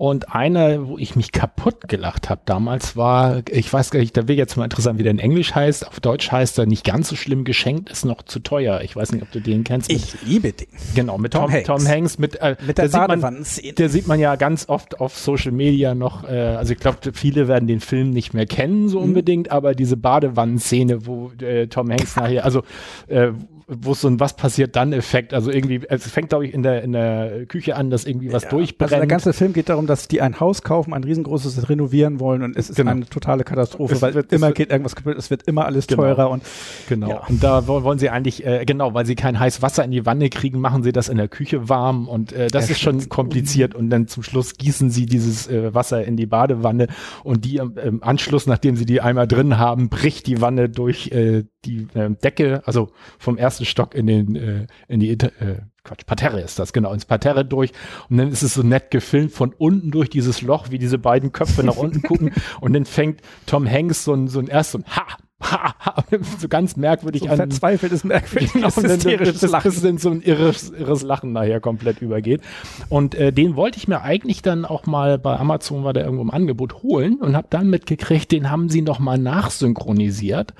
Und 0.00 0.34
einer, 0.34 0.88
wo 0.88 0.96
ich 0.96 1.14
mich 1.14 1.30
kaputt 1.30 1.86
gelacht 1.86 2.30
habe 2.30 2.40
damals, 2.46 2.96
war, 2.96 3.42
ich 3.50 3.70
weiß 3.70 3.90
gar 3.90 4.00
nicht, 4.00 4.16
da 4.16 4.26
wäre 4.28 4.38
jetzt 4.38 4.56
mal 4.56 4.64
interessant, 4.64 4.98
wie 4.98 5.02
der 5.02 5.12
in 5.12 5.18
Englisch 5.18 5.54
heißt. 5.54 5.86
Auf 5.86 6.00
Deutsch 6.00 6.32
heißt 6.32 6.58
er 6.58 6.64
nicht 6.64 6.84
ganz 6.84 7.10
so 7.10 7.16
schlimm, 7.16 7.44
geschenkt 7.44 7.90
ist 7.90 8.06
noch 8.06 8.22
zu 8.22 8.40
teuer. 8.40 8.80
Ich 8.80 8.96
weiß 8.96 9.12
nicht, 9.12 9.20
ob 9.22 9.30
du 9.30 9.40
den 9.40 9.62
kennst. 9.62 9.92
Ich 9.92 10.22
liebe 10.22 10.52
den. 10.52 10.68
Genau, 10.94 11.18
mit 11.18 11.34
Tom, 11.34 11.42
Tom 11.42 11.52
Hanks. 11.52 11.66
Tom 11.66 11.86
Hanks 11.86 12.18
mit, 12.18 12.36
äh, 12.36 12.56
mit 12.66 12.78
der 12.78 12.88
sieht 12.88 13.08
man, 13.08 13.44
Der 13.76 13.88
sieht 13.90 14.06
man 14.06 14.18
ja 14.18 14.36
ganz 14.36 14.70
oft 14.70 15.00
auf 15.00 15.18
Social 15.18 15.52
Media 15.52 15.94
noch, 15.94 16.26
äh, 16.26 16.34
also 16.34 16.72
ich 16.72 16.78
glaube, 16.78 17.12
viele 17.12 17.46
werden 17.46 17.68
den 17.68 17.80
Film 17.80 18.08
nicht 18.08 18.32
mehr 18.32 18.46
kennen, 18.46 18.88
so 18.88 19.00
mhm. 19.00 19.04
unbedingt, 19.04 19.50
aber 19.50 19.74
diese 19.74 19.98
Badewannenszene, 19.98 21.04
wo 21.04 21.30
äh, 21.42 21.66
Tom 21.66 21.90
Hanks 21.90 22.16
nachher, 22.16 22.46
also 22.46 22.62
äh, 23.08 23.32
wo 23.70 23.94
so 23.94 24.08
ein 24.08 24.18
Was 24.18 24.34
passiert 24.34 24.74
dann 24.74 24.92
Effekt, 24.92 25.32
also 25.32 25.50
irgendwie, 25.50 25.80
es 25.88 26.10
fängt 26.10 26.30
glaube 26.30 26.46
ich 26.46 26.54
in 26.54 26.62
der, 26.62 26.82
in 26.82 26.92
der 26.92 27.46
Küche 27.46 27.76
an, 27.76 27.90
dass 27.90 28.04
irgendwie 28.04 28.32
was 28.32 28.44
ja, 28.44 28.48
durchbrennt. 28.50 28.92
Also 28.92 29.00
der 29.00 29.06
ganze 29.06 29.32
Film 29.32 29.52
geht 29.52 29.68
darum, 29.68 29.86
dass 29.90 30.08
die 30.08 30.22
ein 30.22 30.40
Haus 30.40 30.62
kaufen, 30.62 30.94
ein 30.94 31.04
riesengroßes 31.04 31.68
renovieren 31.68 32.20
wollen 32.20 32.42
und 32.42 32.56
es 32.56 32.70
ist 32.70 32.76
genau. 32.76 32.92
eine 32.92 33.06
totale 33.06 33.44
Katastrophe, 33.44 33.94
es 33.94 34.02
weil 34.02 34.14
wird, 34.14 34.32
immer 34.32 34.52
geht 34.52 34.70
irgendwas 34.70 34.94
kaputt, 34.94 35.16
es 35.18 35.30
wird 35.30 35.42
immer 35.42 35.66
alles 35.66 35.86
genau. 35.86 36.02
teurer 36.02 36.30
und 36.30 36.42
genau. 36.88 37.08
Ja. 37.08 37.26
Und 37.28 37.42
da 37.42 37.66
wollen 37.66 37.98
sie 37.98 38.08
eigentlich, 38.08 38.46
äh, 38.46 38.64
genau, 38.64 38.94
weil 38.94 39.04
sie 39.04 39.16
kein 39.16 39.38
heißes 39.38 39.62
Wasser 39.62 39.84
in 39.84 39.90
die 39.90 40.06
Wanne 40.06 40.30
kriegen, 40.30 40.60
machen 40.60 40.82
sie 40.82 40.92
das 40.92 41.08
in 41.08 41.16
der 41.16 41.28
Küche 41.28 41.68
warm 41.68 42.08
und 42.08 42.32
äh, 42.32 42.46
das 42.46 42.68
ja, 42.68 42.72
ist 42.72 42.80
schon 42.80 43.08
kompliziert 43.08 43.74
und 43.74 43.90
dann 43.90 44.06
zum 44.06 44.22
Schluss 44.22 44.56
gießen 44.56 44.90
sie 44.90 45.06
dieses 45.06 45.48
äh, 45.48 45.74
Wasser 45.74 46.04
in 46.04 46.16
die 46.16 46.26
Badewanne 46.26 46.86
und 47.24 47.44
die 47.44 47.56
im, 47.56 47.76
im 47.76 48.02
Anschluss, 48.02 48.46
nachdem 48.46 48.76
sie 48.76 48.86
die 48.86 49.00
einmal 49.00 49.26
drin 49.26 49.58
haben, 49.58 49.88
bricht 49.88 50.26
die 50.28 50.40
Wanne 50.40 50.68
durch 50.68 51.10
äh, 51.10 51.44
die 51.64 51.88
äh, 51.94 52.10
Decke, 52.10 52.62
also 52.64 52.90
vom 53.18 53.36
ersten 53.36 53.64
Stock 53.64 53.94
in 53.94 54.06
den 54.06 54.36
äh, 54.36 54.66
in 54.88 55.00
die 55.00 55.10
äh, 55.10 55.58
Quatsch, 55.90 56.06
Parterre 56.06 56.40
ist 56.40 56.60
das, 56.60 56.72
genau, 56.72 56.92
ins 56.92 57.04
Parterre 57.04 57.44
durch. 57.44 57.72
Und 58.08 58.18
dann 58.18 58.30
ist 58.30 58.42
es 58.42 58.54
so 58.54 58.62
nett 58.62 58.92
gefilmt 58.92 59.32
von 59.32 59.52
unten 59.52 59.90
durch 59.90 60.08
dieses 60.08 60.40
Loch, 60.40 60.70
wie 60.70 60.78
diese 60.78 60.98
beiden 60.98 61.32
Köpfe 61.32 61.64
nach 61.64 61.76
unten 61.76 62.02
gucken. 62.06 62.32
Und 62.60 62.74
dann 62.74 62.84
fängt 62.84 63.22
Tom 63.46 63.68
Hanks 63.68 64.04
so 64.04 64.14
ein, 64.14 64.28
so 64.28 64.38
ein 64.38 64.46
erst 64.46 64.70
so 64.70 64.78
ein 64.78 64.84
Ha, 64.84 65.16
so 66.38 66.48
ganz 66.48 66.76
merkwürdig 66.76 67.22
so 67.22 67.28
an. 67.28 67.36
Verzweifeltes, 67.36 68.04
merkwürdiges, 68.04 68.52
genau, 68.52 68.68
hysterisches 68.68 69.42
Lachen. 69.42 69.70
Das 69.70 69.82
dann 69.82 69.98
so 69.98 70.10
ein 70.10 70.22
irres, 70.22 70.70
irres 70.70 71.02
Lachen 71.02 71.32
nachher 71.32 71.60
komplett 71.60 72.02
übergeht. 72.02 72.42
Und 72.88 73.14
äh, 73.14 73.32
den 73.32 73.56
wollte 73.56 73.78
ich 73.78 73.88
mir 73.88 74.02
eigentlich 74.02 74.42
dann 74.42 74.64
auch 74.64 74.86
mal 74.86 75.18
bei 75.18 75.36
Amazon, 75.38 75.84
war 75.84 75.92
der 75.92 76.04
irgendwo 76.04 76.22
im 76.22 76.30
Angebot, 76.30 76.82
holen 76.82 77.16
und 77.16 77.36
habe 77.36 77.46
dann 77.50 77.70
mitgekriegt, 77.70 78.30
den 78.32 78.50
haben 78.50 78.68
sie 78.68 78.82
nochmal 78.82 79.18
nachsynchronisiert, 79.18 80.54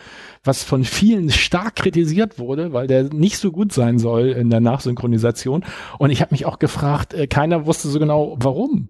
was 0.44 0.64
von 0.64 0.84
vielen 0.84 1.30
stark 1.30 1.76
kritisiert 1.76 2.38
wurde, 2.38 2.72
weil 2.72 2.86
der 2.86 3.04
nicht 3.04 3.38
so 3.38 3.52
gut 3.52 3.72
sein 3.72 3.98
soll 3.98 4.28
in 4.28 4.50
der 4.50 4.60
Nachsynchronisation. 4.60 5.64
Und 5.98 6.10
ich 6.10 6.22
habe 6.22 6.34
mich 6.34 6.46
auch 6.46 6.58
gefragt, 6.58 7.14
äh, 7.14 7.26
keiner 7.26 7.66
wusste 7.66 7.88
so 7.88 7.98
genau, 7.98 8.36
warum 8.40 8.88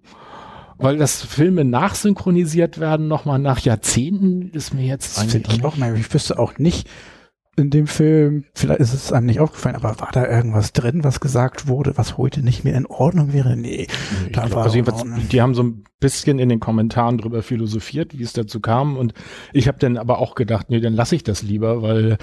weil 0.81 0.97
das 0.97 1.21
Filme 1.21 1.63
nachsynchronisiert 1.65 2.79
werden, 2.79 3.07
nochmal 3.07 3.39
nach 3.39 3.59
Jahrzehnten, 3.59 4.49
ist 4.51 4.73
mir 4.73 4.85
jetzt 4.85 5.17
das 5.17 5.23
eigentlich. 5.23 5.57
Ich, 5.59 5.65
auch, 5.65 5.77
ich 5.77 6.13
wüsste 6.13 6.39
auch 6.39 6.57
nicht, 6.57 6.89
in 7.57 7.69
dem 7.69 7.87
Film, 7.87 8.45
vielleicht 8.55 8.79
ist 8.79 8.93
es 8.93 9.11
einem 9.11 9.25
nicht 9.25 9.39
aufgefallen, 9.39 9.75
aber 9.75 9.99
war 9.99 10.09
da 10.11 10.25
irgendwas 10.25 10.73
drin, 10.73 11.03
was 11.03 11.19
gesagt 11.19 11.67
wurde, 11.67 11.97
was 11.97 12.17
heute 12.17 12.41
nicht 12.41 12.63
mehr 12.63 12.75
in 12.75 12.85
Ordnung 12.85 13.33
wäre? 13.33 13.55
Nee, 13.57 13.87
nee 14.25 14.31
da 14.31 14.49
war 14.51 14.63
also 14.63 14.81
die 14.81 15.41
haben 15.41 15.53
so 15.53 15.63
ein 15.63 15.83
bisschen 16.01 16.39
in 16.39 16.49
den 16.49 16.59
Kommentaren 16.59 17.17
drüber 17.17 17.43
philosophiert, 17.43 18.17
wie 18.19 18.23
es 18.23 18.33
dazu 18.33 18.59
kam 18.59 18.97
und 18.97 19.13
ich 19.53 19.69
habe 19.69 19.77
dann 19.79 19.95
aber 19.95 20.19
auch 20.19 20.35
gedacht, 20.35 20.69
nee, 20.69 20.81
dann 20.81 20.93
lasse 20.93 21.15
ich 21.15 21.23
das 21.23 21.41
lieber, 21.43 21.81
weil 21.81 22.17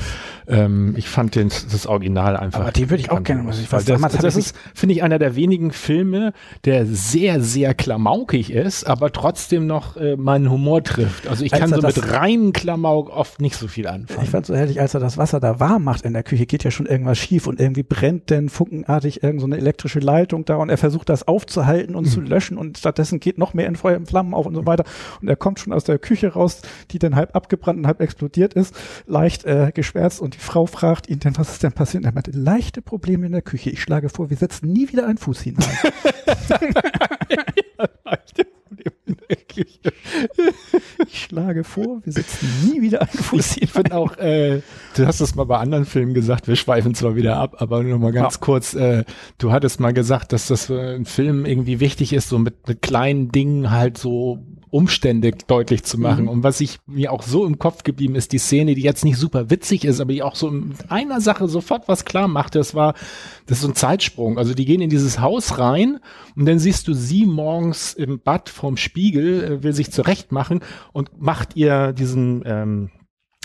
ähm, 0.46 0.94
ich 0.96 1.08
fand 1.08 1.34
den, 1.34 1.48
das 1.48 1.86
Original 1.86 2.36
einfach. 2.36 2.60
Aber 2.60 2.72
die 2.72 2.90
würde 2.90 3.02
ich 3.02 3.10
auch 3.10 3.22
gerne, 3.22 3.42
muss 3.42 3.60
ich 3.60 3.72
weiß. 3.72 3.86
Das, 3.86 4.00
das, 4.00 4.18
das 4.18 4.36
ist, 4.36 4.56
finde 4.74 4.94
ich, 4.94 5.02
einer 5.02 5.18
der 5.18 5.36
wenigen 5.36 5.70
Filme, 5.70 6.32
der 6.64 6.84
sehr, 6.84 7.40
sehr 7.40 7.72
klamaukig 7.72 8.52
ist, 8.52 8.84
aber 8.84 9.12
trotzdem 9.12 9.66
noch 9.66 9.96
äh, 9.96 10.16
meinen 10.16 10.50
Humor 10.50 10.82
trifft. 10.82 11.28
Also 11.28 11.44
ich 11.44 11.52
als 11.52 11.60
kann 11.60 11.80
so 11.80 11.86
mit 11.86 12.12
reinen 12.12 12.52
Klamauk 12.52 13.10
oft 13.10 13.40
nicht 13.40 13.56
so 13.56 13.68
viel 13.68 13.86
anfangen. 13.86 14.24
Ich 14.24 14.30
fand 14.30 14.44
so 14.44 14.54
herrlich, 14.54 14.80
als 14.80 14.94
er 14.94 15.00
das 15.00 15.16
Wasser 15.16 15.38
da 15.38 15.60
warm 15.60 15.84
macht 15.84 16.04
in 16.04 16.12
der 16.12 16.24
Küche, 16.24 16.46
geht 16.46 16.64
ja 16.64 16.72
schon 16.72 16.86
irgendwas 16.86 17.18
schief 17.18 17.46
und 17.46 17.60
irgendwie 17.60 17.84
brennt 17.84 18.30
denn 18.30 18.48
funkenartig 18.48 19.22
irgend 19.22 19.40
so 19.40 19.46
eine 19.46 19.56
elektrische 19.56 20.00
Leitung 20.00 20.44
da 20.44 20.56
und 20.56 20.68
er 20.68 20.78
versucht 20.78 21.08
das 21.08 21.28
aufzuhalten 21.28 21.94
und 21.94 22.06
mhm. 22.06 22.10
zu 22.10 22.20
löschen 22.20 22.58
und 22.58 22.78
stattdessen 22.78 23.20
geht 23.20 23.38
noch 23.38 23.54
mehr 23.54 23.67
in 23.68 23.76
Feuer, 23.76 23.96
in 23.96 24.06
Flammen 24.06 24.34
auf 24.34 24.46
und 24.46 24.54
so 24.54 24.66
weiter 24.66 24.84
und 25.20 25.28
er 25.28 25.36
kommt 25.36 25.60
schon 25.60 25.72
aus 25.72 25.84
der 25.84 25.98
Küche 25.98 26.32
raus, 26.32 26.62
die 26.90 26.98
dann 26.98 27.14
halb 27.14 27.36
abgebrannt 27.36 27.78
und 27.78 27.86
halb 27.86 28.00
explodiert 28.00 28.54
ist, 28.54 28.74
leicht 29.06 29.44
äh, 29.44 29.70
geschwärzt 29.72 30.20
und 30.20 30.34
die 30.34 30.40
Frau 30.40 30.66
fragt 30.66 31.08
ihn 31.08 31.20
dann, 31.20 31.36
was 31.36 31.52
ist 31.52 31.62
denn 31.62 31.72
passiert? 31.72 32.02
Und 32.02 32.10
er 32.10 32.14
meinte, 32.14 32.32
leichte 32.32 32.82
Probleme 32.82 33.26
in 33.26 33.32
der 33.32 33.42
Küche. 33.42 33.70
Ich 33.70 33.82
schlage 33.82 34.08
vor, 34.08 34.30
wir 34.30 34.36
setzen 34.36 34.72
nie 34.72 34.88
wieder 34.88 35.06
einen 35.06 35.18
Fuß 35.18 35.40
hinein. 35.40 35.68
leichte 38.04 38.46
ich 39.28 41.24
schlage 41.24 41.64
vor, 41.64 42.00
wir 42.04 42.12
setzen 42.12 42.48
nie 42.66 42.80
wieder 42.82 43.02
einen 43.02 43.10
Fuß 43.10 43.58
Ich 43.58 43.72
finde 43.72 43.94
auch, 43.94 44.16
äh, 44.18 44.62
du 44.96 45.06
hast 45.06 45.20
es 45.20 45.34
mal 45.34 45.44
bei 45.44 45.58
anderen 45.58 45.84
Filmen 45.84 46.14
gesagt, 46.14 46.48
wir 46.48 46.56
schweifen 46.56 46.94
zwar 46.94 47.16
wieder 47.16 47.36
ab, 47.36 47.56
aber 47.58 47.82
nur 47.82 47.98
mal 47.98 48.12
ganz 48.12 48.34
ja. 48.34 48.40
kurz, 48.40 48.74
äh, 48.74 49.04
du 49.38 49.52
hattest 49.52 49.80
mal 49.80 49.92
gesagt, 49.92 50.32
dass 50.32 50.48
das 50.48 50.66
für 50.66 50.80
einen 50.80 51.04
Film 51.04 51.46
irgendwie 51.46 51.80
wichtig 51.80 52.12
ist, 52.12 52.28
so 52.28 52.38
mit, 52.38 52.68
mit 52.68 52.82
kleinen 52.82 53.30
Dingen 53.30 53.70
halt 53.70 53.98
so 53.98 54.44
Umstände 54.70 55.32
deutlich 55.46 55.84
zu 55.84 55.98
machen. 55.98 56.24
Mhm. 56.24 56.28
Und 56.28 56.42
was 56.42 56.60
ich 56.60 56.78
mir 56.86 57.12
auch 57.12 57.22
so 57.22 57.46
im 57.46 57.58
Kopf 57.58 57.82
geblieben 57.82 58.14
ist, 58.14 58.32
die 58.32 58.38
Szene, 58.38 58.74
die 58.74 58.82
jetzt 58.82 59.04
nicht 59.04 59.16
super 59.16 59.50
witzig 59.50 59.84
ist, 59.84 60.00
aber 60.00 60.12
die 60.12 60.22
auch 60.22 60.34
so 60.34 60.48
in 60.48 60.74
einer 60.88 61.20
Sache 61.20 61.48
sofort 61.48 61.88
was 61.88 62.04
klar 62.04 62.28
macht, 62.28 62.54
das 62.54 62.74
war, 62.74 62.94
das 63.46 63.58
ist 63.58 63.62
so 63.62 63.68
ein 63.68 63.74
Zeitsprung. 63.74 64.38
Also 64.38 64.54
die 64.54 64.64
gehen 64.64 64.80
in 64.80 64.90
dieses 64.90 65.20
Haus 65.20 65.58
rein 65.58 66.00
und 66.36 66.46
dann 66.46 66.58
siehst 66.58 66.88
du 66.88 66.94
sie 66.94 67.26
morgens 67.26 67.94
im 67.94 68.20
Bad 68.20 68.48
vorm 68.48 68.76
Spiegel, 68.76 69.44
äh, 69.44 69.62
will 69.62 69.72
sich 69.72 69.90
zurecht 69.90 70.32
machen 70.32 70.60
und 70.92 71.10
macht 71.20 71.56
ihr 71.56 71.92
diesen, 71.92 72.42
ähm, 72.46 72.90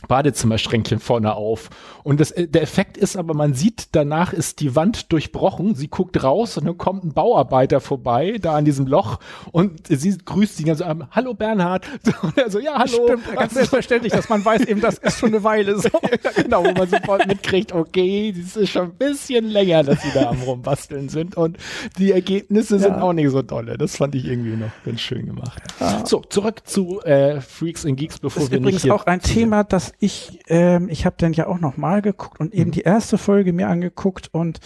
Badezimmerschränkchen 0.07 0.99
vorne 0.99 1.35
auf. 1.35 1.69
Und 2.03 2.19
das, 2.19 2.31
äh, 2.31 2.47
der 2.47 2.61
Effekt 2.61 2.97
ist 2.97 3.15
aber, 3.15 3.33
man 3.33 3.53
sieht, 3.53 3.89
danach 3.93 4.33
ist 4.33 4.59
die 4.59 4.75
Wand 4.75 5.11
durchbrochen. 5.11 5.75
Sie 5.75 5.87
guckt 5.87 6.23
raus 6.23 6.57
und 6.57 6.65
dann 6.65 6.77
kommt 6.77 7.03
ein 7.03 7.13
Bauarbeiter 7.13 7.81
vorbei, 7.81 8.37
da 8.41 8.55
an 8.55 8.65
diesem 8.65 8.87
Loch 8.87 9.19
und 9.51 9.87
sie 9.87 10.17
grüßt 10.17 10.57
sie 10.57 10.63
ganz 10.63 10.79
so, 10.79 10.85
hallo 11.11 11.33
Bernhard. 11.33 11.85
Und 12.21 12.37
er 12.37 12.49
so, 12.49 12.59
ja, 12.59 12.77
hallo. 12.77 13.05
Stimmt, 13.05 13.35
ganz 13.35 13.53
selbstverständlich, 13.53 14.13
dass 14.13 14.29
man 14.29 14.43
weiß 14.43 14.65
eben, 14.65 14.81
das 14.81 14.97
ist 14.97 15.19
schon 15.19 15.29
eine 15.29 15.43
Weile 15.43 15.77
so. 15.79 15.89
genau, 16.35 16.63
wo 16.63 16.71
man 16.71 16.89
sofort 16.89 17.27
mitkriegt, 17.27 17.73
okay, 17.73 18.33
das 18.35 18.55
ist 18.55 18.69
schon 18.69 18.83
ein 18.83 18.93
bisschen 18.93 19.49
länger, 19.49 19.83
dass 19.83 20.01
sie 20.01 20.11
da 20.13 20.29
am 20.29 20.41
rumbasteln 20.41 21.09
sind 21.09 21.35
und 21.35 21.57
die 21.97 22.11
Ergebnisse 22.11 22.75
ja. 22.75 22.81
sind 22.81 22.95
auch 22.95 23.13
nicht 23.13 23.29
so 23.29 23.41
tolle. 23.41 23.77
Das 23.77 23.97
fand 23.97 24.15
ich 24.15 24.25
irgendwie 24.25 24.55
noch 24.55 24.71
ganz 24.85 25.01
schön 25.01 25.25
gemacht. 25.25 25.61
Ja. 25.79 26.05
So, 26.05 26.21
zurück 26.21 26.61
zu 26.65 27.01
äh, 27.01 27.41
Freaks 27.41 27.85
and 27.85 27.97
Geeks, 27.97 28.19
bevor 28.19 28.43
das 28.43 28.51
wir 28.51 28.57
ist 28.57 28.61
übrigens 28.61 28.89
auch 28.89 29.05
ein 29.05 29.21
Thema, 29.21 29.63
das 29.63 29.92
ich, 29.99 30.39
ähm, 30.47 30.89
ich 30.89 31.05
habe 31.05 31.15
dann 31.19 31.33
ja 31.33 31.47
auch 31.47 31.59
noch 31.59 31.77
mal 31.77 32.01
geguckt 32.01 32.39
und 32.39 32.53
eben 32.53 32.69
mhm. 32.69 32.73
die 32.73 32.81
erste 32.81 33.17
Folge 33.17 33.53
mir 33.53 33.67
angeguckt 33.67 34.29
und 34.31 34.59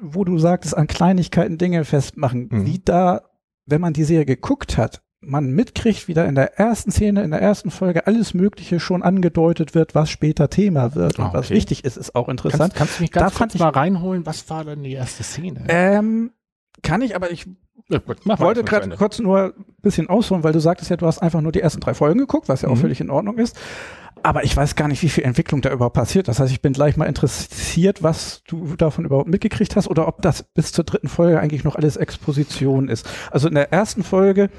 wo 0.00 0.24
du 0.24 0.38
sagtest, 0.38 0.76
an 0.76 0.86
Kleinigkeiten 0.86 1.58
Dinge 1.58 1.84
festmachen, 1.84 2.48
mhm. 2.50 2.66
wie 2.66 2.80
da, 2.84 3.22
wenn 3.66 3.80
man 3.80 3.92
die 3.92 4.04
Serie 4.04 4.26
geguckt 4.26 4.76
hat, 4.76 5.02
man 5.20 5.50
mitkriegt, 5.50 6.06
wie 6.06 6.14
da 6.14 6.24
in 6.24 6.34
der 6.34 6.58
ersten 6.58 6.92
Szene, 6.92 7.22
in 7.22 7.30
der 7.30 7.42
ersten 7.42 7.70
Folge 7.70 8.06
alles 8.06 8.34
Mögliche 8.34 8.78
schon 8.78 9.02
angedeutet 9.02 9.74
wird, 9.74 9.94
was 9.94 10.10
später 10.10 10.48
Thema 10.48 10.94
wird 10.94 11.18
und 11.18 11.26
okay. 11.26 11.36
was 11.36 11.50
wichtig 11.50 11.84
ist, 11.84 11.96
ist 11.96 12.14
auch 12.14 12.28
interessant. 12.28 12.74
Kannst, 12.74 12.76
kannst 12.76 12.98
du 12.98 13.02
mich 13.02 13.10
ganz 13.10 13.32
da 13.32 13.38
kurz 13.38 13.58
mal 13.58 13.70
reinholen, 13.70 14.26
was 14.26 14.48
war 14.48 14.64
denn 14.64 14.82
die 14.82 14.92
erste 14.92 15.24
Szene? 15.24 15.64
Ähm, 15.68 16.30
kann 16.82 17.02
ich, 17.02 17.14
aber 17.16 17.30
ich 17.30 17.46
ja, 17.88 17.98
gut, 17.98 18.18
wollte 18.26 18.64
gerade 18.64 18.90
kurz 18.96 19.18
nur 19.18 19.54
ein 19.56 19.64
bisschen 19.80 20.08
ausholen, 20.08 20.44
weil 20.44 20.52
du 20.52 20.60
sagtest 20.60 20.90
ja, 20.90 20.96
du 20.96 21.06
hast 21.06 21.20
einfach 21.20 21.40
nur 21.40 21.52
die 21.52 21.60
ersten 21.60 21.80
drei 21.80 21.94
Folgen 21.94 22.18
geguckt, 22.18 22.48
was 22.48 22.62
ja 22.62 22.68
auch 22.68 22.74
mhm. 22.74 22.80
völlig 22.80 23.00
in 23.00 23.10
Ordnung 23.10 23.38
ist. 23.38 23.56
Aber 24.22 24.44
ich 24.44 24.56
weiß 24.56 24.74
gar 24.74 24.88
nicht, 24.88 25.02
wie 25.02 25.08
viel 25.08 25.24
Entwicklung 25.24 25.60
da 25.60 25.70
überhaupt 25.70 25.94
passiert. 25.94 26.28
Das 26.28 26.40
heißt, 26.40 26.52
ich 26.52 26.60
bin 26.60 26.72
gleich 26.72 26.96
mal 26.96 27.06
interessiert, 27.06 28.02
was 28.02 28.42
du 28.48 28.74
davon 28.76 29.04
überhaupt 29.04 29.28
mitgekriegt 29.28 29.76
hast 29.76 29.88
oder 29.88 30.08
ob 30.08 30.22
das 30.22 30.42
bis 30.42 30.72
zur 30.72 30.84
dritten 30.84 31.08
Folge 31.08 31.40
eigentlich 31.40 31.64
noch 31.64 31.76
alles 31.76 31.96
Exposition 31.96 32.88
ist. 32.88 33.08
Also 33.30 33.48
in 33.48 33.54
der 33.54 33.72
ersten 33.72 34.02
Folge, 34.02 34.50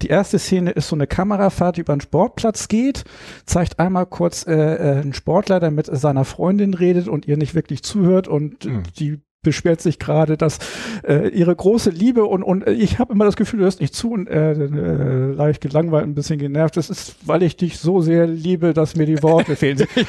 die 0.00 0.08
erste 0.08 0.38
Szene 0.38 0.70
ist 0.70 0.88
so 0.88 0.96
eine 0.96 1.06
Kamerafahrt, 1.06 1.76
die 1.76 1.82
über 1.82 1.92
einen 1.92 2.00
Sportplatz 2.00 2.68
geht, 2.68 3.04
zeigt 3.44 3.78
einmal 3.78 4.06
kurz 4.06 4.46
äh, 4.46 4.54
äh, 4.54 5.00
einen 5.00 5.14
Sportler, 5.14 5.60
der 5.60 5.70
mit 5.70 5.86
seiner 5.86 6.24
Freundin 6.24 6.74
redet 6.74 7.06
und 7.06 7.26
ihr 7.26 7.36
nicht 7.36 7.54
wirklich 7.54 7.82
zuhört 7.82 8.28
und 8.28 8.64
mhm. 8.64 8.82
die 8.98 9.20
beschwert 9.42 9.80
sich 9.80 9.98
gerade, 9.98 10.36
dass 10.36 10.58
äh, 11.06 11.28
ihre 11.28 11.54
große 11.54 11.90
Liebe 11.90 12.24
und, 12.24 12.44
und 12.44 12.66
ich 12.68 13.00
habe 13.00 13.12
immer 13.12 13.24
das 13.24 13.34
Gefühl, 13.34 13.58
du 13.58 13.64
hörst 13.64 13.80
nicht 13.80 13.94
zu 13.94 14.12
und 14.12 14.28
äh, 14.28 14.52
äh, 14.52 15.32
leicht 15.32 15.60
gelangweilt, 15.60 16.04
ein 16.04 16.14
bisschen 16.14 16.38
genervt. 16.38 16.76
Das 16.76 16.90
ist, 16.90 17.16
weil 17.26 17.42
ich 17.42 17.56
dich 17.56 17.78
so 17.78 18.00
sehr 18.00 18.28
liebe, 18.28 18.72
dass 18.72 18.94
mir 18.94 19.06
die 19.06 19.20
Worte 19.22 19.56
fehlen. 19.56 19.80
und 19.80 19.88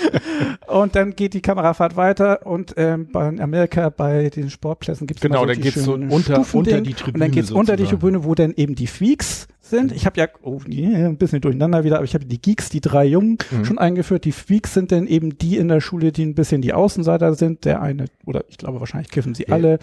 Und 0.66 0.94
dann 0.96 1.14
geht 1.14 1.34
die 1.34 1.40
Kamerafahrt 1.40 1.96
weiter 1.96 2.44
und 2.46 2.74
ähm, 2.76 3.08
bei 3.12 3.28
Amerika 3.38 3.88
bei 3.88 4.28
den 4.30 4.50
Sportplätzen 4.50 5.06
gibt 5.06 5.18
es 5.18 5.22
Genau, 5.22 5.40
so 5.40 5.46
dann 5.46 5.56
die 5.56 5.62
geht's 5.62 5.82
so 5.84 5.94
unter- 5.94 6.44
unter 6.54 6.80
die 6.80 6.94
Tribüne 6.94 7.14
Und 7.14 7.20
dann 7.20 7.30
geht's 7.30 7.50
unter 7.50 7.76
die 7.76 7.84
sozusagen. 7.84 8.00
Tribüne, 8.00 8.24
wo 8.24 8.34
dann 8.34 8.52
eben 8.56 8.74
die 8.74 8.86
Freaks 8.86 9.46
sind. 9.60 9.92
Ich 9.92 10.06
habe 10.06 10.20
ja 10.20 10.28
oh, 10.42 10.60
nee, 10.66 10.86
ein 10.94 11.16
bisschen 11.16 11.40
durcheinander 11.40 11.84
wieder, 11.84 11.96
aber 11.96 12.04
ich 12.04 12.14
habe 12.14 12.24
die 12.24 12.40
Geeks, 12.40 12.68
die 12.68 12.80
drei 12.80 13.04
Jungen 13.04 13.38
Mhm. 13.50 13.64
schon 13.64 13.78
eingeführt. 13.78 14.24
Die 14.24 14.32
Freaks 14.32 14.74
sind 14.74 14.92
dann 14.92 15.06
eben 15.06 15.38
die 15.38 15.56
in 15.56 15.68
der 15.68 15.80
Schule, 15.80 16.12
die 16.12 16.24
ein 16.24 16.34
bisschen 16.34 16.62
die 16.62 16.72
Außenseiter 16.72 17.34
sind. 17.34 17.64
Der 17.64 17.80
eine, 17.82 18.06
oder 18.24 18.44
ich 18.48 18.58
glaube 18.58 18.80
wahrscheinlich 18.80 19.10
kiffen 19.10 19.34
sie 19.34 19.44
Ja. 19.48 19.54
alle. 19.54 19.78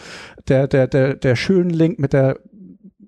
Der, 0.48 0.68
der, 0.68 0.88
der, 0.88 1.16
der 1.16 1.36
Schönling 1.36 1.96
mit 1.98 2.14
der 2.14 2.40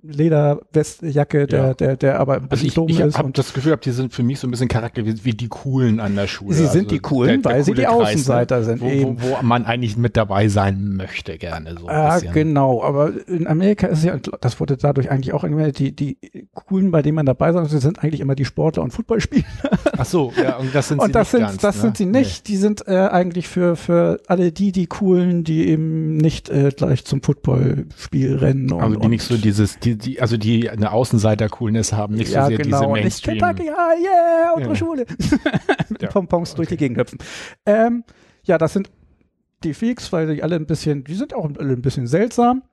Lederwestjacke, 0.08 1.48
der, 1.48 1.60
Ja. 1.60 1.74
der, 1.74 1.96
der 1.98 2.20
aber 2.20 2.36
ein 2.36 2.42
Also 2.44 2.50
bisschen 2.50 2.68
ich, 2.68 2.74
dumm 2.76 2.90
ich 2.90 3.00
ist. 3.00 3.18
habe 3.18 3.28
und 3.28 3.38
das 3.38 3.54
Gefühl, 3.54 3.78
die 3.78 3.92
sind 3.92 4.14
für 4.14 4.24
mich 4.24 4.40
so 4.40 4.48
ein 4.48 4.52
bisschen 4.52 4.68
Charakter 4.68 5.06
wie, 5.06 5.24
wie 5.26 5.34
die 5.34 5.48
Coolen 5.48 6.00
an 6.00 6.16
der 6.16 6.28
Schule. 6.28 6.54
Sie 6.56 6.64
Also 6.64 6.74
sind 6.74 6.92
die 6.92 7.00
Coolen, 7.00 7.44
weil 7.44 7.64
sie 7.64 7.74
die 7.74 7.84
coole 7.84 7.98
Kreis, 8.04 8.14
Außenseiter 8.16 8.64
sind 8.64 8.82
Wo, 8.82 8.88
eben. 8.90 9.22
wo, 9.22 9.38
wo 9.40 9.44
man 9.44 9.66
eigentlich 9.66 9.98
mit 9.98 10.18
dabei 10.18 10.48
sein 10.48 10.96
möchte, 10.96 11.38
gerne 11.38 11.76
so 11.80 11.88
Ah, 11.88 12.16
bisschen. 12.16 12.34
genau, 12.34 12.84
aber 12.84 13.12
in 13.28 13.48
Amerika 13.48 13.88
ist 13.88 14.04
ja, 14.04 14.18
das 14.42 14.60
wurde 14.60 14.78
dadurch 14.78 15.12
eigentlich 15.12 15.34
auch 15.34 15.44
irgendwie, 15.44 15.72
die, 15.72 15.96
die 15.96 16.18
coolen, 16.54 16.92
bei 16.92 17.02
denen 17.02 17.16
man 17.16 17.26
dabei 17.26 17.52
sein 17.52 17.64
muss, 17.64 17.72
sind 17.72 18.04
eigentlich 18.04 18.22
immer 18.22 18.36
die 18.36 18.46
Sportler 18.46 18.84
und 18.84 18.92
Footballspieler. 18.92 19.46
Ach 19.98 20.06
so, 20.06 20.32
ja, 20.42 20.58
und 20.58 20.74
das 20.74 20.88
sind 20.90 21.00
sie 21.02 21.06
Und 21.06 21.16
das 21.16 21.28
nicht 21.28 21.32
sind, 21.32 21.42
ganz, 21.42 21.58
das 21.62 21.76
ne? 21.76 21.82
sind 21.82 21.98
sie 21.98 22.06
nicht. 22.06 22.48
Die 22.48 22.58
sind 22.58 22.88
äh, 22.88 23.08
eigentlich 23.08 23.48
für, 23.48 23.76
für 23.76 24.20
alle 24.28 24.52
die, 24.52 24.72
die 24.72 24.88
coolen, 24.88 25.44
die 25.44 25.68
eben 25.68 26.18
nicht 26.18 26.50
äh, 26.50 26.72
gleich 26.76 27.06
zum 27.06 27.22
Footballspiel 27.22 28.36
rennen. 28.36 28.72
Und, 28.72 28.76
Nee. 28.76 28.84
Also 28.86 29.00
die 29.00 29.08
nicht 29.08 29.24
so 29.24 29.36
dieses, 29.38 29.80
die, 29.80 29.95
die, 29.96 30.22
also 30.22 30.38
die 30.38 30.70
eine 30.70 30.92
Außenseiter-Coolness 30.92 31.94
haben, 31.94 32.16
nicht 32.16 32.32
ja, 32.32 32.44
so 32.44 32.48
sehr 32.50 32.58
genau. 32.58 32.78
diese 32.80 32.88
Und 32.88 32.94
Mainstream. 33.00 33.38
Kentucky, 33.40 33.70
ah, 33.70 33.94
yeah, 34.00 34.52
unsere 34.54 34.74
Ja. 34.74 34.76
Schule. 34.80 35.06
Mit 35.90 36.02
Ja, 36.02 36.10
Pompons 36.10 36.56
durch 36.56 36.70
die 36.70 36.78
Gegend 36.78 36.98
hüpfen. 36.98 37.20
Ähm, 37.66 38.04
ja, 38.44 38.58
das 38.58 38.74
sind 38.74 38.90
die 39.64 39.74
Freaks, 39.74 40.12
weil 40.14 40.36
die 40.36 40.44
alle 40.44 40.56
ein 40.56 40.66
bisschen, 40.66 41.04
die 41.04 41.16
sind 41.16 41.34
auch 41.34 41.50
alle 41.58 41.74
ein 41.74 41.82
bisschen 41.82 42.08
seltsam, 42.08 42.64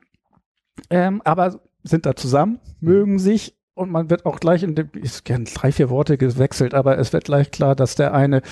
ähm, 0.90 1.22
aber 1.24 1.60
sind 1.84 2.06
da 2.06 2.14
zusammen, 2.14 2.60
mögen 2.80 3.18
sich 3.18 3.56
und 3.74 3.90
man 3.90 4.10
wird 4.10 4.26
auch 4.26 4.38
gleich 4.38 4.62
in 4.62 4.74
dem, 4.74 4.90
ist 4.94 5.24
gern 5.24 5.44
drei, 5.44 5.72
vier 5.72 5.88
Worte 5.90 6.18
gewechselt, 6.18 6.74
aber 6.74 6.98
es 6.98 7.12
wird 7.12 7.24
gleich 7.24 7.50
klar, 7.50 7.74
dass 7.74 7.94
der 7.94 8.12
eine, 8.14 8.42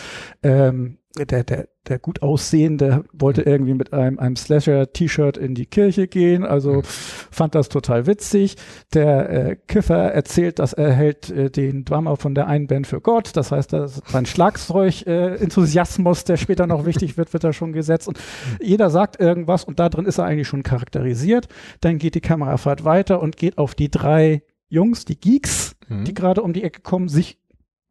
ähm, 0.42 0.98
der, 1.18 1.42
der, 1.42 1.68
der 1.88 1.98
gut 1.98 2.22
aussehende 2.22 3.04
wollte 3.12 3.42
irgendwie 3.42 3.74
mit 3.74 3.92
einem, 3.92 4.18
einem 4.20 4.36
Slasher-T-Shirt 4.36 5.36
in 5.36 5.54
die 5.54 5.66
Kirche 5.66 6.06
gehen, 6.06 6.44
also 6.44 6.82
fand 6.84 7.54
das 7.56 7.68
total 7.68 8.06
witzig. 8.06 8.56
Der 8.94 9.30
äh, 9.30 9.56
Kiffer 9.66 10.12
erzählt, 10.12 10.60
dass 10.60 10.72
er 10.72 10.92
hält 10.92 11.30
äh, 11.30 11.50
den 11.50 11.84
Drummer 11.84 12.16
von 12.16 12.34
der 12.34 12.46
einen 12.46 12.68
Band 12.68 12.86
für 12.86 13.00
Gott. 13.00 13.32
Das 13.34 13.50
heißt, 13.50 13.72
das 13.72 13.96
ist 13.96 14.08
sein 14.08 14.26
Schlagzeug-Enthusiasmus, 14.26 16.24
der 16.24 16.36
später 16.36 16.66
noch 16.66 16.86
wichtig 16.86 17.16
wird, 17.16 17.32
wird 17.32 17.42
da 17.42 17.52
schon 17.52 17.72
gesetzt. 17.72 18.06
Und 18.06 18.20
jeder 18.60 18.90
sagt 18.90 19.20
irgendwas 19.20 19.64
und 19.64 19.80
da 19.80 19.88
drin 19.88 20.06
ist 20.06 20.18
er 20.18 20.26
eigentlich 20.26 20.48
schon 20.48 20.62
charakterisiert. 20.62 21.48
Dann 21.80 21.98
geht 21.98 22.14
die 22.14 22.20
Kamerafahrt 22.20 22.84
weiter 22.84 23.20
und 23.20 23.36
geht 23.36 23.58
auf 23.58 23.74
die 23.74 23.90
drei 23.90 24.42
Jungs, 24.68 25.04
die 25.04 25.18
Geeks, 25.18 25.74
Mhm. 25.90 26.04
die 26.04 26.14
gerade 26.14 26.42
um 26.42 26.52
die 26.52 26.62
Ecke 26.62 26.80
kommen, 26.80 27.08
sich 27.08 27.39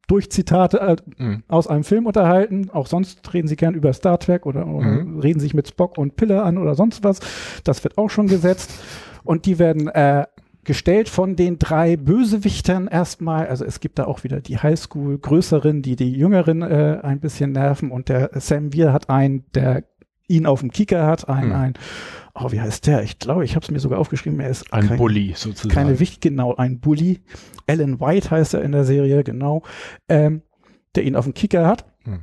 durch 0.09 0.29
Zitate 0.31 0.79
äh, 0.81 0.95
Mhm. 1.23 1.43
aus 1.47 1.67
einem 1.67 1.83
Film 1.85 2.05
unterhalten. 2.05 2.69
Auch 2.71 2.87
sonst 2.87 3.33
reden 3.33 3.47
sie 3.47 3.55
gern 3.55 3.75
über 3.75 3.93
Star 3.93 4.19
Trek 4.19 4.45
oder, 4.45 4.67
oder 4.67 4.87
Mhm. 4.87 5.19
reden 5.19 5.39
sich 5.39 5.53
mit 5.53 5.67
Spock 5.69 5.97
und 5.97 6.15
Pille 6.17 6.43
an 6.43 6.57
oder 6.57 6.75
sonst 6.75 7.03
was. 7.03 7.19
Das 7.63 7.83
wird 7.83 7.97
auch 7.97 8.09
schon 8.09 8.27
gesetzt. 8.27 8.71
Und 9.23 9.45
die 9.45 9.59
werden 9.59 9.87
äh, 9.87 10.25
gestellt 10.63 11.09
von 11.09 11.35
den 11.35 11.57
drei 11.59 11.95
Bösewichtern 11.97 12.87
erstmal. 12.87 13.47
Also 13.47 13.65
es 13.65 13.79
gibt 13.79 13.97
da 13.99 14.05
auch 14.05 14.23
wieder 14.23 14.41
die 14.41 14.57
Highschool 14.57 15.17
größeren, 15.17 15.81
die 15.81 15.95
die 15.95 16.11
jüngeren 16.11 16.61
äh, 16.61 16.99
ein 17.01 17.19
bisschen 17.19 17.51
nerven. 17.53 17.91
Und 17.91 18.09
der 18.09 18.29
Sam 18.35 18.73
Weir 18.73 18.91
hat 18.93 19.09
einen, 19.09 19.45
der 19.53 19.83
ihn 20.29 20.45
auf 20.45 20.61
dem 20.61 20.71
Kicker 20.71 21.05
hat, 21.05 21.27
ein, 21.27 21.47
Mhm. 21.47 21.51
ein, 21.55 21.73
oh, 22.35 22.51
wie 22.51 22.61
heißt 22.61 22.87
der? 22.87 23.03
Ich 23.03 23.19
glaube, 23.19 23.43
ich 23.43 23.55
habe 23.55 23.65
es 23.65 23.71
mir 23.71 23.79
sogar 23.79 23.99
aufgeschrieben. 23.99 24.39
Er 24.39 24.49
ist 24.49 24.71
Ein 24.71 24.87
kein, 24.87 24.97
Bully 24.97 25.33
sozusagen. 25.35 25.69
keine 25.73 25.99
wichtig, 25.99 26.21
genau, 26.21 26.55
ein 26.55 26.79
Bully. 26.79 27.19
Alan 27.67 27.99
White 27.99 28.31
heißt 28.31 28.53
er 28.53 28.61
in 28.63 28.71
der 28.71 28.85
Serie, 28.85 29.23
genau, 29.23 29.63
ähm, 30.07 30.41
der 30.95 31.03
ihn 31.03 31.15
auf 31.15 31.25
dem 31.25 31.33
Kicker 31.33 31.67
hat. 31.67 31.85
Hm. 32.03 32.19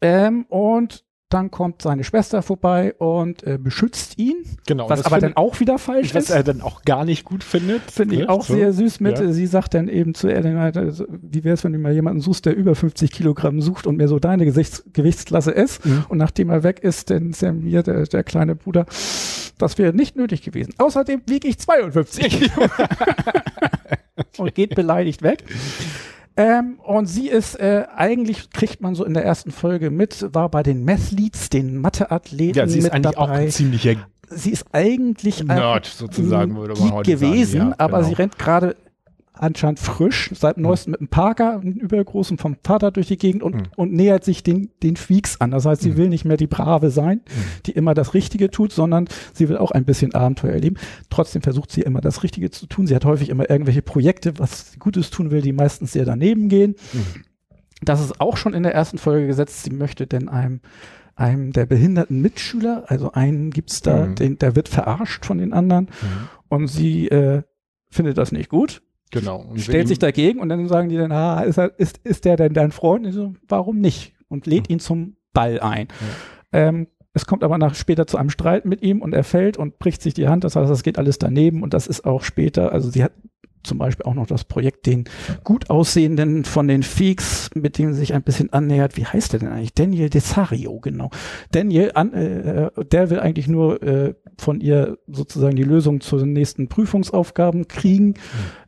Ähm, 0.00 0.46
und 0.48 1.04
dann 1.32 1.50
kommt 1.50 1.82
seine 1.82 2.04
Schwester 2.04 2.42
vorbei 2.42 2.94
und 2.94 3.42
äh, 3.44 3.58
beschützt 3.58 4.18
ihn, 4.18 4.36
genau, 4.66 4.88
was 4.88 5.04
aber 5.04 5.18
dann 5.18 5.36
auch 5.36 5.60
wieder 5.60 5.78
falsch 5.78 6.14
was 6.14 6.24
ist. 6.24 6.30
er 6.30 6.42
dann 6.42 6.60
auch 6.60 6.82
gar 6.82 7.04
nicht 7.04 7.24
gut 7.24 7.42
findet. 7.42 7.82
Finde 7.90 8.16
ich 8.16 8.20
ne? 8.22 8.28
auch 8.28 8.44
So. 8.44 8.54
sehr 8.54 8.72
süß 8.72 9.00
mit. 9.00 9.18
Ja. 9.18 9.32
Sie 9.32 9.46
sagt 9.46 9.74
dann 9.74 9.88
eben 9.88 10.14
zu 10.14 10.28
Ellen, 10.28 10.56
also, 10.56 11.06
wie 11.10 11.44
wäre 11.44 11.54
es, 11.54 11.64
wenn 11.64 11.72
du 11.72 11.78
mal 11.78 11.92
jemanden 11.92 12.20
suchst, 12.20 12.46
der 12.46 12.56
über 12.56 12.74
50 12.74 13.10
Kilogramm 13.10 13.60
sucht 13.60 13.86
und 13.86 13.96
mehr 13.96 14.08
so 14.08 14.18
deine 14.18 14.44
Gesichts 14.44 14.84
Gewichtsklasse 14.92 15.50
ist. 15.50 15.84
Mhm. 15.84 16.04
Und 16.08 16.18
nachdem 16.18 16.50
er 16.50 16.62
weg 16.62 16.80
ist, 16.80 17.10
dann 17.10 17.32
Sam 17.32 17.62
mir, 17.62 17.82
der, 17.82 18.04
der 18.04 18.24
kleine 18.24 18.54
Bruder, 18.54 18.86
das 19.58 19.78
wäre 19.78 19.94
nicht 19.94 20.16
nötig 20.16 20.42
gewesen. 20.42 20.74
Außerdem 20.78 21.22
wiege 21.26 21.48
ich 21.48 21.58
52 21.58 22.28
Kilo. 22.28 22.68
und 24.38 24.54
geht 24.54 24.74
beleidigt 24.74 25.22
weg. 25.22 25.44
Ähm, 26.36 26.78
und 26.82 27.06
sie 27.06 27.28
ist, 27.28 27.56
äh, 27.56 27.84
eigentlich 27.94 28.50
kriegt 28.50 28.80
man 28.80 28.94
so 28.94 29.04
in 29.04 29.14
der 29.14 29.24
ersten 29.24 29.50
Folge 29.50 29.90
mit, 29.90 30.34
war 30.34 30.48
bei 30.48 30.62
den 30.62 30.84
Mathletes, 30.84 31.50
den 31.50 31.76
Matheathleten 31.76 32.58
Ja, 32.58 32.66
sie 32.66 32.78
ist 32.78 32.84
mit 32.84 32.92
eigentlich 32.92 33.18
auch 33.18 33.26
dabei. 33.26 33.40
ein 33.40 33.50
ziemlicher 33.50 33.96
sie 34.34 34.50
ist 34.50 34.66
eigentlich 34.72 35.40
ein 35.40 35.46
Nerd 35.46 35.86
sozusagen, 35.86 36.56
würde 36.56 36.78
man 36.80 36.92
heute 36.92 37.10
gewesen, 37.10 37.58
sagen. 37.58 37.70
Ja, 37.70 37.76
aber 37.78 37.98
genau. 37.98 38.08
sie 38.08 38.14
rennt 38.14 38.38
gerade 38.38 38.76
anscheinend 39.34 39.78
frisch, 39.80 40.30
seit 40.34 40.58
neuestem 40.58 40.90
mit 40.92 41.00
einem 41.00 41.08
Parker, 41.08 41.60
einem 41.60 41.72
übergroßen 41.74 42.36
vom 42.38 42.56
Vater 42.62 42.90
durch 42.90 43.08
die 43.08 43.16
Gegend 43.16 43.42
und, 43.42 43.54
Mhm. 43.54 43.62
und 43.76 43.92
nähert 43.92 44.24
sich 44.24 44.42
den, 44.42 44.70
den 44.82 44.96
Freaks 44.96 45.40
an. 45.40 45.50
Das 45.50 45.64
heißt, 45.64 45.82
sie 45.82 45.92
Mhm. 45.92 45.96
will 45.96 46.08
nicht 46.10 46.24
mehr 46.24 46.36
die 46.36 46.46
Brave 46.46 46.90
sein, 46.90 47.22
die 47.66 47.72
immer 47.72 47.94
das 47.94 48.14
Richtige 48.14 48.50
tut, 48.50 48.72
sondern 48.72 49.08
sie 49.32 49.48
will 49.48 49.56
auch 49.56 49.70
ein 49.70 49.84
bisschen 49.84 50.14
Abenteuer 50.14 50.52
erleben. 50.52 50.76
Trotzdem 51.10 51.40
versucht 51.42 51.70
sie 51.72 51.80
immer 51.82 52.00
das 52.00 52.22
Richtige 52.22 52.50
zu 52.50 52.66
tun. 52.66 52.86
Sie 52.86 52.94
hat 52.94 53.04
häufig 53.04 53.30
immer 53.30 53.48
irgendwelche 53.48 53.82
Projekte, 53.82 54.38
was 54.38 54.72
sie 54.72 54.78
Gutes 54.78 55.10
tun 55.10 55.30
will, 55.30 55.40
die 55.40 55.52
meistens 55.52 55.92
sehr 55.92 56.04
daneben 56.04 56.48
gehen. 56.48 56.76
Mhm. 56.92 57.24
Das 57.84 58.00
ist 58.00 58.20
auch 58.20 58.36
schon 58.36 58.54
in 58.54 58.62
der 58.62 58.74
ersten 58.74 58.98
Folge 58.98 59.26
gesetzt. 59.26 59.64
Sie 59.64 59.70
möchte 59.70 60.06
denn 60.06 60.28
einem 60.28 60.60
einem 61.14 61.52
der 61.52 61.66
behinderten 61.66 62.22
Mitschüler, 62.22 62.84
also 62.86 63.12
einen 63.12 63.50
gibt's 63.50 63.82
da, 63.82 64.06
den, 64.06 64.38
der 64.38 64.56
wird 64.56 64.68
verarscht 64.70 65.26
von 65.26 65.36
den 65.36 65.52
anderen 65.52 65.88
und 66.48 66.68
sie 66.68 67.06
äh, 67.08 67.42
findet 67.90 68.16
das 68.16 68.32
nicht 68.32 68.48
gut, 68.48 68.80
Genau. 69.12 69.42
Und 69.42 69.60
stellt 69.60 69.88
sich 69.88 69.98
dagegen 69.98 70.40
und 70.40 70.48
dann 70.48 70.66
sagen 70.68 70.88
die 70.88 70.96
dann, 70.96 71.12
ah, 71.12 71.42
ist, 71.42 71.58
er, 71.58 71.78
ist, 71.78 71.98
ist 72.02 72.24
der 72.24 72.36
denn 72.36 72.54
dein 72.54 72.72
Freund? 72.72 73.06
Und 73.06 73.12
so, 73.12 73.34
warum 73.46 73.78
nicht? 73.78 74.14
Und 74.28 74.46
lädt 74.46 74.70
ihn 74.70 74.80
zum 74.80 75.16
Ball 75.34 75.60
ein. 75.60 75.88
Ähm, 76.52 76.88
es 77.12 77.26
kommt 77.26 77.44
aber 77.44 77.58
nach 77.58 77.74
später 77.74 78.06
zu 78.06 78.16
einem 78.16 78.30
Streit 78.30 78.64
mit 78.64 78.82
ihm 78.82 79.02
und 79.02 79.12
er 79.12 79.22
fällt 79.22 79.58
und 79.58 79.78
bricht 79.78 80.00
sich 80.00 80.14
die 80.14 80.28
Hand. 80.28 80.44
Das 80.44 80.56
heißt, 80.56 80.70
das 80.70 80.82
geht 80.82 80.98
alles 80.98 81.18
daneben 81.18 81.62
und 81.62 81.74
das 81.74 81.86
ist 81.86 82.06
auch 82.06 82.22
später, 82.22 82.72
also 82.72 82.90
sie 82.90 83.04
hat 83.04 83.12
zum 83.62 83.78
Beispiel 83.78 84.06
auch 84.06 84.14
noch 84.14 84.26
das 84.26 84.44
Projekt, 84.44 84.86
den 84.86 85.04
gut 85.44 85.70
aussehenden 85.70 86.44
von 86.44 86.66
den 86.66 86.82
Feeks, 86.82 87.50
mit 87.54 87.78
dem 87.78 87.92
sie 87.92 88.00
sich 88.00 88.14
ein 88.14 88.22
bisschen 88.22 88.52
annähert. 88.52 88.96
Wie 88.96 89.04
heißt 89.04 89.32
der 89.32 89.40
denn 89.40 89.50
eigentlich? 89.50 89.74
Daniel 89.74 90.10
Desario, 90.10 90.80
genau. 90.80 91.10
Daniel, 91.52 91.92
an, 91.94 92.12
äh, 92.12 92.70
der 92.84 93.10
will 93.10 93.20
eigentlich 93.20 93.48
nur 93.48 93.82
äh, 93.82 94.14
von 94.38 94.60
ihr 94.60 94.98
sozusagen 95.06 95.56
die 95.56 95.64
Lösung 95.64 96.00
zu 96.00 96.18
den 96.18 96.32
nächsten 96.32 96.68
Prüfungsaufgaben 96.68 97.68
kriegen. 97.68 98.14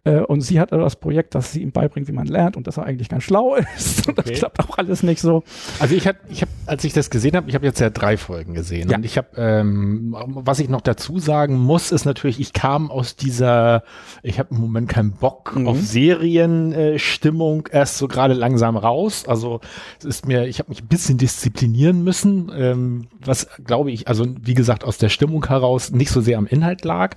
Äh, 0.04 0.20
und 0.20 0.42
sie 0.42 0.60
hat 0.60 0.72
aber 0.72 0.82
das 0.82 0.96
Projekt, 0.96 1.34
dass 1.34 1.52
sie 1.52 1.62
ihm 1.62 1.72
beibringt, 1.72 2.08
wie 2.08 2.12
man 2.12 2.26
lernt 2.26 2.56
und 2.56 2.66
dass 2.66 2.76
er 2.76 2.84
eigentlich 2.84 3.08
ganz 3.08 3.24
schlau 3.24 3.54
ist. 3.76 4.06
Und 4.08 4.18
Okay. 4.18 4.30
das 4.30 4.38
klappt 4.38 4.60
auch 4.60 4.78
alles 4.78 5.02
nicht 5.02 5.20
so. 5.20 5.42
Also 5.80 5.94
ich 5.94 6.06
habe, 6.06 6.18
ich 6.28 6.42
hab, 6.42 6.48
als 6.66 6.84
ich 6.84 6.92
das 6.92 7.10
gesehen 7.10 7.34
habe, 7.36 7.48
ich 7.48 7.54
habe 7.54 7.64
jetzt 7.66 7.80
ja 7.80 7.90
drei 7.90 8.16
Folgen 8.16 8.54
gesehen 8.54 8.88
Ja. 8.90 8.96
und 8.96 9.04
ich 9.04 9.16
habe, 9.18 9.28
ähm, 9.36 10.14
was 10.26 10.60
ich 10.60 10.68
noch 10.68 10.80
dazu 10.82 11.18
sagen 11.18 11.56
muss, 11.58 11.90
ist 11.92 12.04
natürlich, 12.04 12.38
ich 12.40 12.52
kam 12.52 12.90
aus 12.90 13.16
dieser, 13.16 13.82
ich 14.22 14.38
habe 14.38 14.54
im 14.54 14.60
Moment 14.60 14.88
keinen 14.88 15.12
Bock 15.12 15.56
Mhm. 15.56 15.68
auf 15.68 15.80
Serienstimmung 15.80 17.66
äh, 17.66 17.76
erst 17.78 17.98
so 17.98 18.08
gerade 18.08 18.34
langsam 18.34 18.76
raus. 18.76 19.24
Also 19.26 19.60
es 19.98 20.04
ist 20.04 20.26
mir, 20.26 20.46
ich 20.46 20.58
habe 20.58 20.70
mich 20.70 20.82
ein 20.82 20.88
bisschen 20.88 21.18
disziplinieren 21.18 22.02
müssen, 22.04 22.50
ähm, 22.54 23.06
was 23.24 23.48
glaube 23.64 23.90
ich, 23.90 24.08
also 24.08 24.26
wie 24.42 24.54
gesagt 24.54 24.84
aus 24.84 24.98
der 24.98 25.08
Stimmung 25.08 25.46
heraus 25.46 25.90
nicht 25.90 26.10
so 26.10 26.20
sehr 26.20 26.38
am 26.38 26.46
Inhalt 26.46 26.84
lag. 26.84 27.14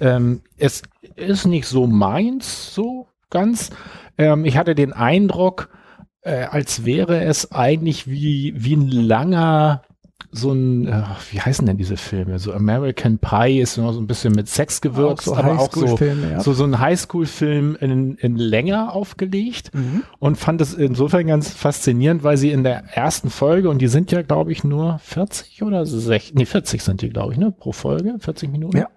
Ähm, 0.00 0.42
es 0.56 0.82
ist 1.16 1.46
nicht 1.46 1.66
so 1.66 1.86
meins, 1.86 2.74
so 2.74 3.08
ganz. 3.30 3.70
Ähm, 4.18 4.44
ich 4.44 4.56
hatte 4.56 4.74
den 4.74 4.92
Eindruck, 4.92 5.68
äh, 6.22 6.44
als 6.44 6.84
wäre 6.84 7.24
es 7.24 7.52
eigentlich 7.52 8.08
wie, 8.08 8.52
wie 8.56 8.74
ein 8.74 8.88
langer, 8.88 9.82
so 10.32 10.52
ein, 10.52 10.86
äh, 10.86 11.02
wie 11.30 11.40
heißen 11.40 11.66
denn 11.66 11.76
diese 11.76 11.96
Filme? 11.96 12.38
So 12.38 12.52
American 12.52 13.18
Pie 13.18 13.60
ist 13.60 13.76
noch 13.78 13.92
so 13.92 14.00
ein 14.00 14.06
bisschen 14.06 14.34
mit 14.34 14.48
Sex 14.48 14.80
gewürzt, 14.80 15.28
Auch 15.28 15.34
so 15.34 15.36
aber 15.36 15.58
auch 15.58 15.72
so, 15.72 15.96
ja. 15.98 16.40
so, 16.40 16.52
so 16.52 16.64
ein 16.64 16.78
Highschool-Film 16.78 17.76
in, 17.80 18.14
in 18.16 18.36
länger 18.36 18.94
aufgelegt 18.94 19.70
Mhm. 19.74 20.02
und 20.18 20.36
fand 20.36 20.60
es 20.60 20.74
insofern 20.74 21.26
ganz 21.26 21.50
faszinierend, 21.50 22.22
weil 22.24 22.36
sie 22.36 22.50
in 22.50 22.62
der 22.64 22.84
ersten 22.96 23.30
Folge, 23.30 23.68
und 23.70 23.78
die 23.80 23.88
sind 23.88 24.12
ja, 24.12 24.22
glaube 24.22 24.52
ich, 24.52 24.64
nur 24.64 24.98
40 24.98 25.62
oder 25.62 25.84
60, 25.86 26.34
nee, 26.34 26.44
40 26.46 26.82
sind 26.82 27.02
die, 27.02 27.10
glaube 27.10 27.32
ich, 27.32 27.38
ne, 27.38 27.50
pro 27.50 27.72
Folge, 27.72 28.16
40 28.18 28.50
Minuten. 28.50 28.76
Ja. 28.78 28.88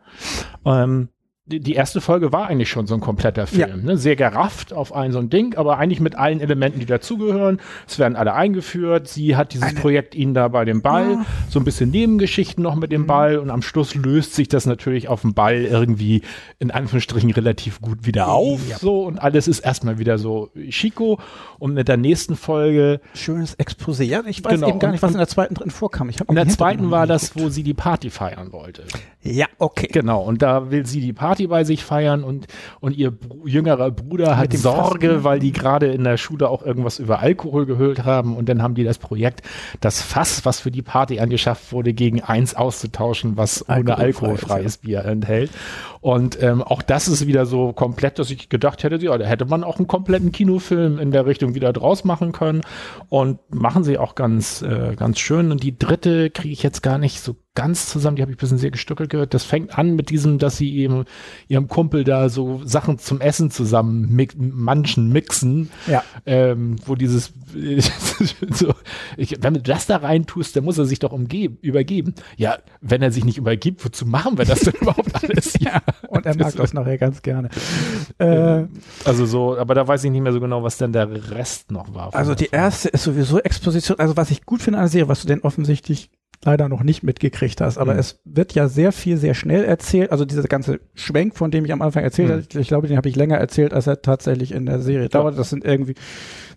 Ähm, 0.66 1.10
die, 1.50 1.74
erste 1.74 2.00
Folge 2.02 2.32
war 2.32 2.48
eigentlich 2.48 2.70
schon 2.70 2.86
so 2.86 2.94
ein 2.94 3.00
kompletter 3.00 3.48
Film. 3.48 3.70
Ja. 3.70 3.76
Ne? 3.76 3.98
Sehr 3.98 4.16
gerafft 4.16 4.72
auf 4.74 4.94
ein 4.94 5.12
so 5.12 5.20
ein 5.20 5.30
Ding, 5.30 5.56
aber 5.56 5.78
eigentlich 5.78 6.00
mit 6.00 6.16
allen 6.16 6.40
Elementen, 6.42 6.80
die 6.80 6.86
dazugehören. 6.86 7.60
Es 7.88 7.98
werden 7.98 8.16
alle 8.16 8.34
eingeführt. 8.34 9.08
Sie 9.08 9.36
hat 9.36 9.54
dieses 9.54 9.70
Eine- 9.70 9.80
Projekt 9.80 10.16
ihnen 10.16 10.34
da 10.34 10.48
bei 10.48 10.66
dem 10.66 10.82
Ball. 10.82 11.12
Ja. 11.14 11.26
So 11.50 11.60
ein 11.60 11.66
bisschen 11.66 11.90
Nebengeschichten 11.90 12.64
noch 12.64 12.76
mit 12.76 12.92
dem 12.92 13.08
Ball. 13.08 13.38
Und 13.40 13.50
am 13.50 13.62
Schluss 13.62 13.96
löst 13.96 14.36
sich 14.36 14.48
das 14.48 14.66
natürlich 14.66 15.08
auf 15.08 15.22
dem 15.22 15.34
Ball 15.34 15.64
irgendwie 15.64 16.22
in 16.60 16.72
Anführungsstrichen 16.72 17.32
relativ 17.32 17.82
gut 17.82 18.06
wieder 18.06 18.30
auf. 18.30 18.68
Ja. 18.70 18.78
So 18.78 19.04
und 19.06 19.20
alles 19.20 19.48
ist 19.48 19.60
erstmal 19.60 19.98
wieder 19.98 20.18
so 20.18 20.52
Chico. 20.70 21.20
Und 21.58 21.74
mit 21.74 21.88
der 21.88 21.98
nächsten 21.98 22.36
Folge, 22.36 23.02
Schönes 23.14 23.58
Exposé. 23.58 24.04
Ja, 24.04 24.22
ich 24.26 24.44
weiß 24.44 24.54
Genau, 24.54 24.70
eben 24.70 24.80
gar 24.80 24.92
nicht, 24.92 25.02
was 25.02 25.12
in 25.12 25.18
der 25.18 25.28
zweiten 25.28 25.56
drin 25.56 25.72
vorkam. 25.72 26.10
Ich 26.10 26.20
in 26.20 26.36
der 26.36 26.48
zweiten 26.48 26.92
war 26.92 27.08
das, 27.08 27.36
wo 27.36 27.50
sie 27.50 27.64
die 27.64 27.74
Party 27.74 28.10
feiern 28.10 28.52
wollte. 28.52 28.84
Ja, 29.22 29.48
okay. 29.58 29.88
Genau, 29.92 30.22
und 30.22 30.42
da 30.42 30.72
will 30.72 30.86
sie 30.86 31.02
die 31.02 31.14
Party 31.14 31.39
bei 31.48 31.64
sich 31.64 31.84
feiern 31.84 32.24
und, 32.24 32.48
und 32.80 32.96
ihr 32.96 33.12
Br 33.12 33.40
jüngerer 33.46 33.92
Bruder 33.92 34.38
hat 34.38 34.54
Sorge, 34.54 35.08
Fass, 35.08 35.18
ne? 35.18 35.24
weil 35.24 35.40
die 35.40 35.52
gerade 35.52 35.88
in 35.88 36.04
der 36.04 36.18
Schule 36.18 36.50
auch 36.50 36.64
irgendwas 36.64 37.00
über 37.00 37.20
Alkohol 37.20 37.66
gehört 37.66 38.04
haben 38.04 38.36
und 38.36 38.50
dann 38.50 38.62
haben 38.62 38.76
die 38.76 38.84
das 38.84 38.98
Projekt, 38.98 39.42
das 39.80 40.02
Fass, 40.02 40.46
was 40.46 40.60
für 40.60 40.72
die 40.72 40.82
Party 40.82 41.20
angeschafft 41.20 41.72
wurde, 41.72 41.94
gegen 41.94 42.22
eins 42.22 42.56
auszutauschen, 42.56 43.38
was 43.38 43.68
ohne 43.70 43.98
Alkoholfrei 43.98 44.30
alkoholfreies 44.50 44.78
Bier 44.78 45.06
enthält. 45.06 45.52
Und 46.02 46.42
ähm, 46.42 46.62
auch 46.62 46.82
das 46.82 47.08
ist 47.08 47.28
wieder 47.28 47.46
so 47.46 47.74
komplett, 47.74 48.20
dass 48.20 48.32
ich 48.32 48.50
gedacht 48.50 48.84
hätte, 48.84 48.98
ja, 48.98 49.18
da 49.18 49.26
hätte 49.26 49.46
man 49.46 49.64
auch 49.64 49.78
einen 49.78 49.88
kompletten 49.88 50.32
Kinofilm 50.32 50.98
in 51.00 51.12
der 51.12 51.26
Richtung 51.26 51.56
wieder 51.56 51.74
draus 51.74 52.04
machen 52.04 52.32
können 52.32 52.62
und 53.10 53.40
machen 53.54 53.84
sie 53.84 53.98
auch 53.98 54.16
ganz, 54.16 54.62
äh, 54.62 54.96
ganz 54.96 55.20
schön. 55.20 55.52
Und 55.52 55.64
die 55.64 55.78
dritte 55.78 56.30
kriege 56.30 56.54
ich 56.54 56.64
jetzt 56.64 56.82
gar 56.82 56.98
nicht 56.98 57.22
so 57.22 57.36
ganz 57.56 57.88
zusammen, 57.90 58.16
die 58.16 58.22
habe 58.22 58.32
ich 58.32 58.38
ein 58.38 58.40
bisschen 58.40 58.58
sehr 58.58 58.72
gestückelt 58.72 59.10
gehört. 59.10 59.34
Das 59.34 59.44
fängt 59.44 59.78
an 59.78 59.96
mit 59.96 60.10
diesem, 60.12 60.38
dass 60.38 60.56
sie 60.58 60.74
eben 60.78 61.04
ihrem 61.50 61.68
Kumpel 61.68 62.04
da 62.06 62.30
so 62.30 62.62
Sachen 62.64 63.00
zum 63.00 63.20
Essen 63.20 63.52
zusammen 63.52 64.08
mix, 64.16 64.36
manchen 64.38 65.10
mixen, 65.12 65.70
Ja. 65.88 66.04
ähm, 66.26 66.78
wo 66.86 66.96
dieses 66.96 67.34
so, 68.52 68.74
ich, 69.18 69.36
wenn 69.42 69.56
du 69.56 69.62
das 69.62 69.88
da 69.88 69.98
rein 69.98 70.26
tust, 70.26 70.56
dann 70.56 70.64
muss 70.64 70.78
er 70.78 70.86
sich 70.86 71.00
doch 71.00 71.12
umgeben, 71.12 71.58
übergeben. 71.62 72.14
Ja, 72.38 72.60
wenn 72.82 73.02
er 73.02 73.12
sich 73.12 73.26
nicht 73.26 73.38
übergibt, 73.38 73.84
wozu 73.84 74.06
machen 74.06 74.38
wir 74.38 74.46
das 74.46 74.62
denn 74.62 74.74
überhaupt 74.82 75.22
alles? 75.22 75.54
Ja, 75.60 75.82
und 76.08 76.26
er 76.26 76.38
mag 76.38 76.56
das 76.56 76.74
nachher 76.74 76.98
ganz 76.98 77.22
gerne. 77.22 77.50
Äh, 78.20 78.66
Also 79.06 79.26
so, 79.26 79.58
aber 79.58 79.74
da 79.76 79.88
weiß 79.88 80.04
ich 80.04 80.12
nicht 80.12 80.22
mehr 80.22 80.34
so 80.34 80.40
genau, 80.40 80.62
was 80.64 80.78
denn 80.78 80.92
der 80.94 81.32
Rest 81.32 81.72
noch 81.72 81.94
war. 81.94 82.14
also 82.14 82.36
die 82.36 82.50
erste 82.52 82.90
ist 82.90 83.04
sowieso 83.04 83.40
Exposition. 83.40 83.98
Also 84.00 84.18
was 84.18 84.30
ich 84.32 84.46
gut 84.46 84.62
finde 84.62 84.80
an 84.80 84.84
der 84.86 84.90
Serie, 84.90 85.08
was 85.08 85.22
du 85.22 85.28
denn 85.28 85.42
offensichtlich 85.42 86.10
leider 86.46 86.70
noch 86.70 86.84
nicht 86.84 87.04
mitgekriegt 87.04 87.60
hast, 87.60 87.78
aber 87.78 87.94
Mhm. 87.94 88.00
es 88.00 88.20
wird 88.24 88.54
ja 88.54 88.68
sehr 88.70 88.92
viel, 88.92 89.18
sehr 89.18 89.34
schnell 89.34 89.64
erzählt. 89.66 90.12
Also 90.12 90.24
dieser 90.24 90.44
ganze 90.44 90.80
Schwenk, 90.94 91.36
von 91.36 91.52
dem 91.52 91.66
ich 91.66 91.74
am 91.74 91.82
Anfang 91.82 92.04
erzählt 92.04 92.30
Mhm. 92.30 92.34
habe, 92.34 92.60
ich, 92.62 92.68
glaube, 92.70 92.88
den 92.88 92.96
habe 92.98 93.10
ich 93.10 93.16
länger 93.18 93.38
erzählt, 93.38 93.74
als 93.74 93.88
er 93.88 94.02
tatsächlich 94.02 94.52
in 94.54 94.66
der 94.66 94.80
Serie 94.80 95.10
dauert. 95.10 95.38
Das 95.38 95.50
sind 95.50 95.66
irgendwie 95.66 95.96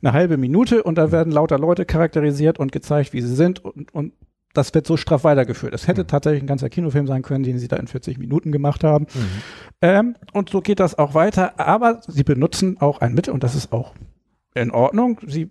eine 0.02 0.12
halbe 0.12 0.36
Minute 0.36 0.82
und 0.84 0.96
da 0.98 1.10
werden 1.10 1.32
lauter 1.32 1.58
Leute 1.58 1.84
charakterisiert 1.84 2.58
und 2.60 2.70
gezeigt, 2.70 3.12
wie 3.12 3.20
sie 3.22 3.34
sind 3.34 3.64
und, 3.64 3.92
und 3.92 4.12
das 4.54 4.74
wird 4.74 4.86
so 4.86 4.96
straff 4.98 5.24
weitergeführt. 5.24 5.72
Es 5.74 5.88
hätte 5.88 6.02
Mhm. 6.02 6.08
tatsächlich 6.08 6.42
ein 6.42 6.46
ganzer 6.46 6.68
Kinofilm 6.68 7.06
sein 7.06 7.22
können, 7.22 7.42
den 7.42 7.58
sie 7.58 7.68
da 7.68 7.76
in 7.76 7.86
40 7.88 8.18
Minuten 8.18 8.52
gemacht 8.52 8.84
haben. 8.84 9.06
Mhm. 9.14 9.20
Ähm, 9.80 10.14
und 10.32 10.50
so 10.50 10.60
geht 10.60 10.78
das 10.78 10.96
auch 10.98 11.14
weiter, 11.14 11.58
aber 11.58 12.02
sie 12.06 12.22
benutzen 12.22 12.76
auch 12.80 13.00
ein 13.00 13.14
Mittel 13.14 13.32
und 13.32 13.42
das 13.42 13.54
ist 13.56 13.72
auch 13.72 13.94
in 14.54 14.70
Ordnung. 14.70 15.18
Sie 15.26 15.50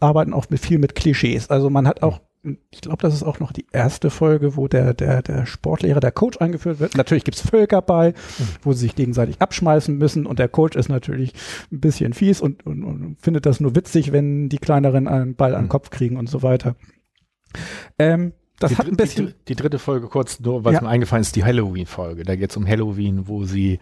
arbeiten 0.00 0.32
auch 0.32 0.48
mit 0.48 0.60
viel 0.60 0.78
mit 0.78 0.94
Klischees. 0.94 1.50
Also 1.50 1.70
man 1.70 1.86
hat 1.88 2.02
auch, 2.02 2.20
ich 2.70 2.80
glaube, 2.80 3.02
das 3.02 3.14
ist 3.14 3.22
auch 3.22 3.40
noch 3.40 3.52
die 3.52 3.66
erste 3.72 4.10
Folge, 4.10 4.56
wo 4.56 4.68
der, 4.68 4.94
der, 4.94 5.22
der 5.22 5.46
Sportlehrer, 5.46 6.00
der 6.00 6.12
Coach 6.12 6.38
eingeführt 6.38 6.80
wird. 6.80 6.96
Natürlich 6.96 7.24
gibt's 7.24 7.40
Völker 7.40 7.82
bei, 7.82 8.14
wo 8.62 8.72
sie 8.72 8.80
sich 8.80 8.94
gegenseitig 8.94 9.40
abschmeißen 9.40 9.96
müssen 9.96 10.26
und 10.26 10.38
der 10.38 10.48
Coach 10.48 10.76
ist 10.76 10.88
natürlich 10.88 11.32
ein 11.72 11.80
bisschen 11.80 12.12
fies 12.12 12.40
und, 12.40 12.64
und, 12.66 12.84
und 12.84 13.16
findet 13.20 13.46
das 13.46 13.60
nur 13.60 13.74
witzig, 13.74 14.12
wenn 14.12 14.48
die 14.48 14.58
Kleineren 14.58 15.08
einen 15.08 15.34
Ball 15.34 15.54
an 15.54 15.62
den 15.62 15.66
Mhm. 15.66 15.70
Kopf 15.70 15.90
kriegen 15.90 16.16
und 16.16 16.28
so 16.28 16.42
weiter. 16.42 16.76
Ähm, 17.98 18.32
das 18.58 18.70
die, 18.70 18.76
hat 18.78 18.86
ein 18.86 18.96
bisschen. 18.96 19.26
Die, 19.28 19.34
die 19.48 19.56
dritte 19.56 19.78
Folge 19.78 20.06
kurz, 20.08 20.40
nur 20.40 20.64
es 20.66 20.72
Ja. 20.72 20.80
mir 20.80 20.88
eingefallen 20.88 21.22
ist, 21.22 21.36
die 21.36 21.44
Halloween-Folge. 21.44 22.22
Da 22.24 22.36
geht 22.36 22.50
es 22.50 22.56
um 22.56 22.66
Halloween, 22.66 23.28
wo 23.28 23.44
sie, 23.44 23.78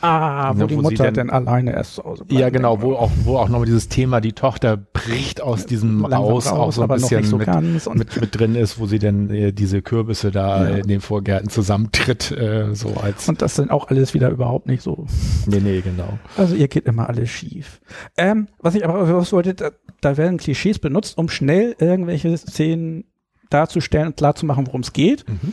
Ah, 0.00 0.52
wo 0.54 0.58
Ne, 0.58 0.66
die 0.66 0.76
wo 0.76 0.80
sie 0.80 0.82
Mutter 0.84 1.04
denn- 1.04 1.14
dann 1.14 1.30
alleine 1.30 1.72
erst 1.72 1.94
zu 1.96 2.04
Hause 2.04 2.24
ja 2.28 2.50
genau, 2.50 2.82
wo 2.82 2.94
auch, 2.94 3.10
wo 3.24 3.38
auch 3.38 3.48
nochmal 3.48 3.66
dieses 3.66 3.88
Thema, 3.88 4.20
die 4.20 4.32
Tochter 4.32 4.76
bricht 4.76 5.40
aus 5.40 5.66
diesem 5.66 6.04
raus, 6.04 6.46
auch 6.48 6.72
so 6.72 6.82
ein 6.82 6.88
bisschen 6.88 7.24
so 7.24 7.38
mit, 7.38 7.48
mit, 7.94 8.20
mit 8.20 8.38
drin 8.38 8.54
ist, 8.54 8.78
wo 8.78 8.86
sie 8.86 8.98
dann 8.98 9.30
äh, 9.30 9.52
diese 9.52 9.82
Kürbisse 9.82 10.30
da 10.30 10.68
Ja. 10.68 10.76
in 10.76 10.86
den 10.88 11.00
Vorgärten 11.00 11.48
zusammentritt, 11.48 12.30
äh, 12.32 12.74
so 12.74 12.94
als, 13.02 13.28
Und 13.28 13.42
das 13.42 13.56
sind 13.56 13.70
auch 13.70 13.88
alles 13.88 14.14
wieder 14.14 14.28
überhaupt 14.30 14.66
nicht 14.66 14.82
so. 14.82 15.06
nee, 15.46 15.60
nee, 15.60 15.80
genau. 15.80 16.18
Also 16.36 16.54
ihr 16.54 16.68
geht 16.68 16.86
immer 16.86 17.08
alles 17.08 17.30
schief. 17.30 17.80
Ähm, 18.16 18.48
was 18.58 18.74
ich 18.74 18.84
aber 18.84 19.12
was 19.16 19.32
wollte, 19.32 19.54
da, 19.54 19.70
da 20.00 20.16
werden 20.16 20.36
Klischees 20.38 20.78
benutzt, 20.78 21.16
um 21.18 21.28
schnell 21.28 21.74
irgendwelche 21.78 22.36
Szenen 22.36 23.04
darzustellen 23.54 24.08
und 24.08 24.16
klarzumachen, 24.16 24.66
worum 24.66 24.80
es 24.82 24.92
geht. 24.92 25.24
Mhm. 25.28 25.52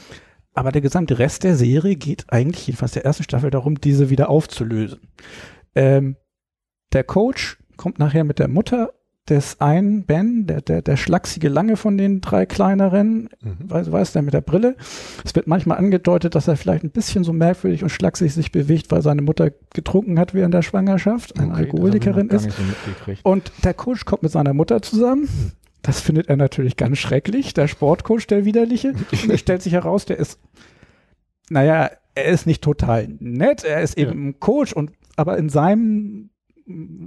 Aber 0.53 0.71
der 0.73 0.81
gesamte 0.81 1.17
Rest 1.19 1.43
der 1.45 1.55
Serie 1.55 1.95
geht 1.95 2.25
eigentlich, 2.27 2.67
jedenfalls 2.67 2.91
der 2.91 3.05
ersten 3.05 3.23
Staffel, 3.23 3.51
darum, 3.51 3.79
diese 3.79 4.09
wieder 4.09 4.29
aufzulösen. 4.29 4.99
Ähm, 5.75 6.17
der 6.91 7.05
Coach 7.05 7.57
kommt 7.77 7.99
nachher 7.99 8.25
mit 8.25 8.37
der 8.39 8.49
Mutter 8.49 8.91
des 9.29 9.61
einen, 9.61 10.03
Ben, 10.05 10.47
der, 10.47 10.61
der, 10.61 10.81
der 10.81 10.97
schlachsige 10.97 11.47
Lange 11.47 11.77
von 11.77 11.95
den 11.97 12.19
drei 12.21 12.45
kleineren, 12.45 13.29
Mhm. 13.41 13.69
weiß, 13.69 13.91
weiß 13.91 14.11
der 14.13 14.23
mit 14.23 14.33
der 14.33 14.41
Brille. 14.41 14.75
Es 15.23 15.35
wird 15.35 15.47
manchmal 15.47 15.77
angedeutet, 15.77 16.35
dass 16.35 16.47
er 16.49 16.57
vielleicht 16.57 16.83
ein 16.83 16.89
bisschen 16.89 17.23
so 17.23 17.31
merkwürdig 17.31 17.83
und 17.83 17.89
schlaksig 17.89 18.33
sich 18.33 18.51
bewegt, 18.51 18.91
weil 18.91 19.01
seine 19.03 19.21
Mutter 19.21 19.51
getrunken 19.73 20.19
hat 20.19 20.33
während 20.33 20.53
der 20.53 20.63
Schwangerschaft, 20.63 21.39
eine 21.39 21.51
Okay, 21.51 21.59
Alkoholikerin 21.61 22.29
ist. 22.29 22.49
so. 22.51 23.13
Und 23.23 23.51
der 23.63 23.73
Coach 23.75 24.03
kommt 24.05 24.23
mit 24.23 24.31
seiner 24.31 24.53
Mutter 24.53 24.81
zusammen. 24.81 25.29
Das 25.81 25.99
findet 26.01 26.29
er 26.29 26.37
natürlich 26.37 26.77
ganz 26.77 26.97
schrecklich, 26.99 27.53
der 27.53 27.67
Sportcoach, 27.67 28.27
der 28.27 28.45
widerliche. 28.45 28.93
Und 29.23 29.29
es 29.31 29.39
stellt 29.39 29.61
sich 29.63 29.73
heraus, 29.73 30.05
der 30.05 30.17
ist, 30.17 30.39
naja, 31.49 31.89
er 32.13 32.25
ist 32.25 32.45
nicht 32.45 32.61
total 32.63 33.07
nett, 33.19 33.63
er 33.63 33.81
ist 33.81 33.97
eben 33.97 34.29
ein 34.29 34.39
Coach 34.39 34.73
und 34.73 34.91
aber 35.15 35.37
in 35.37 35.49
seinem 35.49 36.27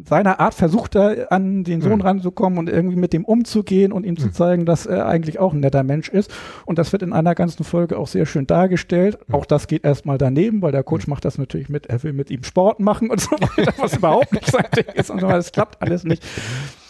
seiner 0.04 0.40
Art 0.40 0.52
versucht 0.52 0.94
er 0.94 1.32
an 1.32 1.64
den 1.64 1.80
Sohn 1.80 1.94
Mhm. 1.94 2.00
ranzukommen 2.02 2.58
und 2.58 2.68
irgendwie 2.68 2.96
mit 2.96 3.14
dem 3.14 3.24
umzugehen 3.24 3.92
und 3.92 4.04
ihm 4.04 4.18
zu 4.18 4.26
Mhm. 4.26 4.32
zeigen, 4.32 4.66
dass 4.66 4.84
er 4.84 5.06
eigentlich 5.06 5.38
auch 5.38 5.54
ein 5.54 5.60
netter 5.60 5.84
Mensch 5.84 6.10
ist. 6.10 6.30
Und 6.66 6.78
das 6.78 6.92
wird 6.92 7.02
in 7.02 7.14
einer 7.14 7.34
ganzen 7.34 7.64
Folge 7.64 7.96
auch 7.96 8.08
sehr 8.08 8.26
schön 8.26 8.46
dargestellt. 8.46 9.16
Mhm. 9.26 9.34
Auch 9.34 9.46
das 9.46 9.66
geht 9.66 9.84
erstmal 9.84 10.18
daneben, 10.18 10.60
weil 10.60 10.72
der 10.72 10.82
Coach 10.82 11.06
macht 11.06 11.24
das 11.24 11.38
natürlich 11.38 11.70
mit, 11.70 11.86
er 11.86 12.02
will 12.02 12.12
mit 12.12 12.30
ihm 12.30 12.42
Sport 12.42 12.80
machen 12.80 13.08
und 13.10 13.20
so 13.20 13.30
weiter, 13.30 13.72
was 13.78 13.96
überhaupt 13.96 14.32
nicht 14.32 14.50
sein 14.50 14.66
Ding 14.76 14.86
ist 14.96 15.08
und 15.08 15.20
so 15.20 15.26
weiter. 15.28 15.36
Das 15.38 15.52
klappt 15.52 15.80
alles 15.80 16.04
nicht. 16.04 16.22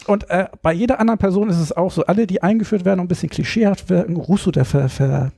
Und 0.06 0.28
äh, 0.30 0.46
bei 0.62 0.72
jeder 0.72 1.00
anderen 1.00 1.18
Person 1.18 1.48
ist 1.48 1.58
es 1.58 1.72
auch 1.72 1.90
so, 1.90 2.04
alle, 2.04 2.26
die 2.26 2.42
eingeführt 2.42 2.84
werden 2.84 3.00
und 3.00 3.06
ein 3.06 3.08
bisschen 3.08 3.30
klischeehaft 3.30 3.88
wirken, 3.88 4.16
Russo, 4.16 4.50
der 4.50 4.64
ver, 4.64 4.88
ver 4.88 5.32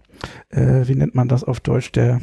äh, 0.50 0.86
wie 0.86 0.94
nennt 0.94 1.14
man 1.14 1.28
das 1.28 1.44
auf 1.44 1.60
Deutsch, 1.60 1.92
der 1.92 2.20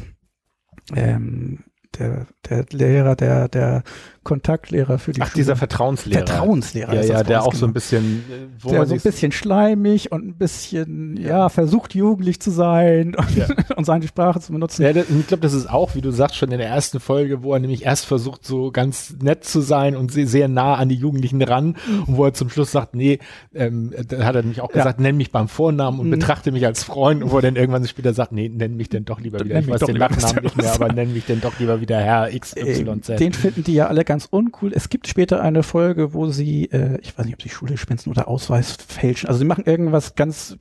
ähm, 0.95 1.59
der, 1.99 2.27
der 2.49 2.65
Lehrer, 2.71 3.15
der, 3.15 3.47
der 3.47 3.83
Kontaktlehrer 4.23 4.99
für 4.99 5.11
die 5.11 5.21
Ach, 5.21 5.27
Schule. 5.27 5.35
dieser 5.35 5.55
Vertrauenslehrer. 5.55 6.25
Vertrauenslehrer 6.25 6.93
Ja, 6.93 7.01
ist 7.01 7.09
ja, 7.09 7.23
der 7.23 7.43
auch 7.43 7.53
so 7.53 7.65
ein 7.65 7.69
genau. 7.69 7.73
bisschen, 7.73 8.03
äh, 8.29 8.47
wo 8.63 8.69
der 8.69 8.79
man 8.79 8.87
so 8.87 8.93
ein 8.95 9.01
bisschen 9.01 9.31
schleimig 9.31 10.11
und 10.11 10.25
ein 10.27 10.33
bisschen, 10.35 11.17
ja, 11.17 11.27
Ja. 11.29 11.49
versucht 11.49 11.93
jugendlich 11.95 12.39
zu 12.39 12.51
sein 12.51 13.15
und, 13.15 13.35
Ja. 13.35 13.47
und 13.75 13.85
seine 13.85 14.07
Sprache 14.07 14.39
zu 14.39 14.51
benutzen. 14.53 14.83
Ja, 14.83 14.93
das, 14.93 15.05
ich 15.09 15.27
glaube, 15.27 15.41
das 15.41 15.53
ist 15.53 15.69
auch, 15.69 15.95
wie 15.95 16.01
du 16.01 16.11
sagst, 16.11 16.35
schon 16.37 16.51
in 16.51 16.57
der 16.59 16.67
ersten 16.69 16.99
Folge, 16.99 17.43
wo 17.43 17.53
er 17.53 17.59
nämlich 17.59 17.83
erst 17.85 18.05
versucht, 18.05 18.45
so 18.45 18.71
ganz 18.71 19.15
nett 19.21 19.43
zu 19.43 19.61
sein 19.61 19.95
und 19.95 20.11
sehr, 20.11 20.27
sehr 20.27 20.47
nah 20.47 20.75
an 20.75 20.89
die 20.89 20.95
Jugendlichen 20.95 21.41
ran 21.41 21.75
und 22.07 22.17
wo 22.17 22.25
er 22.25 22.33
zum 22.33 22.49
Schluss 22.49 22.71
sagt, 22.71 22.95
nee, 22.95 23.19
ähm, 23.53 23.91
da 24.07 24.23
hat 24.23 24.35
er 24.35 24.41
nämlich 24.43 24.61
auch 24.61 24.71
gesagt, 24.71 24.99
nenn 24.99 25.17
mich 25.17 25.31
beim 25.31 25.47
Vornamen 25.47 25.99
und 25.99 26.07
Mhm. 26.07 26.11
betrachte 26.11 26.51
mich 26.51 26.65
als 26.65 26.83
Freund 26.83 27.23
und 27.23 27.31
wo 27.31 27.37
er 27.37 27.41
dann 27.41 27.55
irgendwann 27.55 27.85
später 27.87 28.13
sagt, 28.13 28.31
nee, 28.31 28.49
nenn 28.49 28.77
mich 28.77 28.89
denn 28.89 29.05
doch 29.05 29.19
lieber 29.19 29.39
wieder, 29.43 29.59
ich 29.59 29.67
weiß 29.67 29.81
den 29.81 29.97
Nachnamen 29.97 30.43
nicht 30.43 30.55
mehr, 30.57 30.71
aber 30.73 30.91
nenn 30.93 31.11
mich 31.13 31.25
denn 31.25 31.41
doch 31.41 31.59
lieber 31.59 31.81
wieder 31.81 31.97
Herr 31.99 32.29
XYZ. 32.37 33.17
Den 33.19 33.33
finden 33.33 33.63
die 33.63 33.73
ja 33.73 33.87
alle 33.87 34.03
ganz 34.05 34.12
uncool. 34.27 34.71
Es 34.73 34.89
gibt 34.89 35.07
später 35.07 35.41
eine 35.41 35.63
Folge, 35.63 36.13
wo 36.13 36.27
sie, 36.27 36.65
äh, 36.71 36.99
ich 37.01 37.17
weiß 37.17 37.25
nicht, 37.25 37.35
ob 37.35 37.41
sie 37.41 37.49
Schule 37.49 37.77
schwänzen 37.77 38.09
oder 38.09 38.27
Ausweis 38.27 38.73
fälschen. 38.87 39.27
Also 39.27 39.39
sie 39.39 39.45
machen 39.45 39.65
irgendwas 39.65 40.15
ganz 40.15 40.57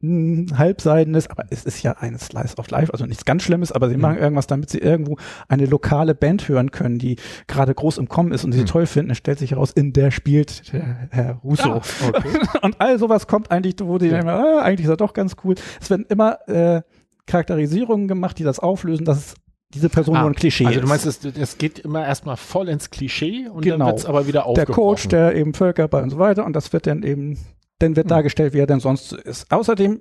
mh, 0.00 0.58
halbseidenes, 0.58 1.30
aber 1.30 1.44
es 1.50 1.64
ist 1.64 1.80
ja 1.84 1.92
ein 2.00 2.18
Slice 2.18 2.56
of 2.58 2.68
Life, 2.70 2.92
also 2.92 3.06
nichts 3.06 3.24
ganz 3.24 3.44
Schlimmes, 3.44 3.70
aber 3.70 3.88
sie 3.88 3.94
Mhm. 3.94 4.00
machen 4.02 4.18
irgendwas, 4.18 4.48
damit 4.48 4.68
sie 4.68 4.78
irgendwo 4.78 5.16
eine 5.46 5.66
lokale 5.66 6.14
Band 6.16 6.48
hören 6.48 6.72
können, 6.72 6.98
die 6.98 7.16
gerade 7.46 7.72
groß 7.72 7.98
im 7.98 8.08
Kommen 8.08 8.32
ist 8.32 8.44
und 8.44 8.50
die 8.50 8.56
sie 8.58 8.64
Mhm. 8.64 8.68
toll 8.68 8.86
finden. 8.86 9.12
Es 9.12 9.18
stellt 9.18 9.38
sich 9.38 9.52
heraus, 9.52 9.70
in 9.70 9.92
der 9.92 10.10
spielt 10.10 10.72
der 10.72 11.06
Herr 11.10 11.34
Russo. 11.44 11.74
Ah, 11.74 11.82
okay. 12.08 12.28
Und 12.62 12.80
all 12.80 12.98
sowas 12.98 13.28
kommt 13.28 13.52
eigentlich, 13.52 13.76
wo 13.80 13.98
die 13.98 14.06
Ja. 14.06 14.12
denken, 14.14 14.28
ah, 14.30 14.60
eigentlich 14.62 14.86
ist 14.86 14.90
er 14.90 14.96
doch 14.96 15.12
ganz 15.12 15.36
cool. 15.44 15.54
Es 15.80 15.88
werden 15.88 16.04
immer 16.08 16.38
äh, 16.48 16.82
Charakterisierungen 17.26 18.08
gemacht, 18.08 18.38
die 18.38 18.44
das 18.44 18.58
auflösen, 18.58 19.04
dass 19.04 19.18
es 19.18 19.34
diese 19.74 19.88
Person 19.88 20.16
Ah, 20.16 20.20
nur 20.20 20.30
ein 20.30 20.34
Klischee 20.34 20.66
also 20.66 20.78
ist. 20.78 20.82
du 20.84 20.88
meinst, 20.88 21.06
es, 21.06 21.24
es 21.24 21.58
geht 21.58 21.78
immer 21.80 22.04
erstmal 22.06 22.36
voll 22.36 22.68
ins 22.68 22.90
Klischee 22.90 23.48
und 23.48 23.62
Genau. 23.62 23.78
dann 23.78 23.86
wird 23.88 23.98
es 23.98 24.06
aber 24.06 24.26
wieder 24.26 24.40
der 24.40 24.46
aufgebrochen. 24.46 24.74
Coach, 24.74 25.08
der 25.08 25.34
eben 25.34 25.54
Völkerball 25.54 26.02
und 26.02 26.10
so 26.10 26.18
weiter 26.18 26.44
und 26.46 26.54
das 26.54 26.72
wird 26.72 26.86
dann 26.86 27.02
eben, 27.02 27.36
dann 27.78 27.96
wird 27.96 28.06
Hm. 28.06 28.10
dargestellt, 28.10 28.54
wie 28.54 28.58
er 28.60 28.66
denn 28.66 28.80
sonst 28.80 29.08
so 29.08 29.16
ist. 29.16 29.50
Außerdem, 29.52 30.00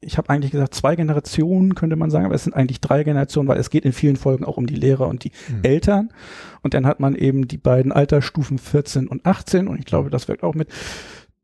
ich 0.00 0.18
habe 0.18 0.28
eigentlich 0.30 0.52
gesagt, 0.52 0.74
zwei 0.74 0.94
Generationen 0.94 1.74
könnte 1.74 1.96
man 1.96 2.10
sagen, 2.10 2.26
aber 2.26 2.34
es 2.34 2.44
sind 2.44 2.54
eigentlich 2.54 2.80
drei 2.80 3.02
Generationen, 3.02 3.48
weil 3.48 3.58
es 3.58 3.70
geht 3.70 3.84
in 3.84 3.92
vielen 3.92 4.16
Folgen 4.16 4.44
auch 4.44 4.56
um 4.56 4.66
die 4.66 4.76
Lehrer 4.76 5.08
und 5.08 5.24
die 5.24 5.32
Mhm. 5.48 5.60
Eltern. 5.64 6.12
Und 6.62 6.74
dann 6.74 6.86
hat 6.86 7.00
man 7.00 7.16
eben 7.16 7.48
die 7.48 7.58
beiden 7.58 7.90
Altersstufen 7.92 8.58
14 8.58 9.08
und 9.08 9.26
18 9.26 9.66
und 9.68 9.78
ich 9.78 9.86
glaube, 9.86 10.10
das 10.10 10.28
wirkt 10.28 10.44
auch 10.44 10.54
mit, 10.54 10.68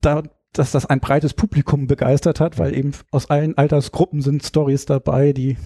da, 0.01 0.23
dass 0.53 0.71
das 0.71 0.87
ein 0.87 1.01
breites 1.01 1.35
Publikum 1.35 1.87
begeistert 1.89 2.39
hat, 2.39 2.59
weil 2.59 2.77
eben 2.77 2.93
aus 3.11 3.29
allen 3.31 3.59
Altersgruppen 3.59 4.21
sind 4.21 4.45
Stories 4.45 4.85
dabei, 4.85 5.33
die 5.33 5.57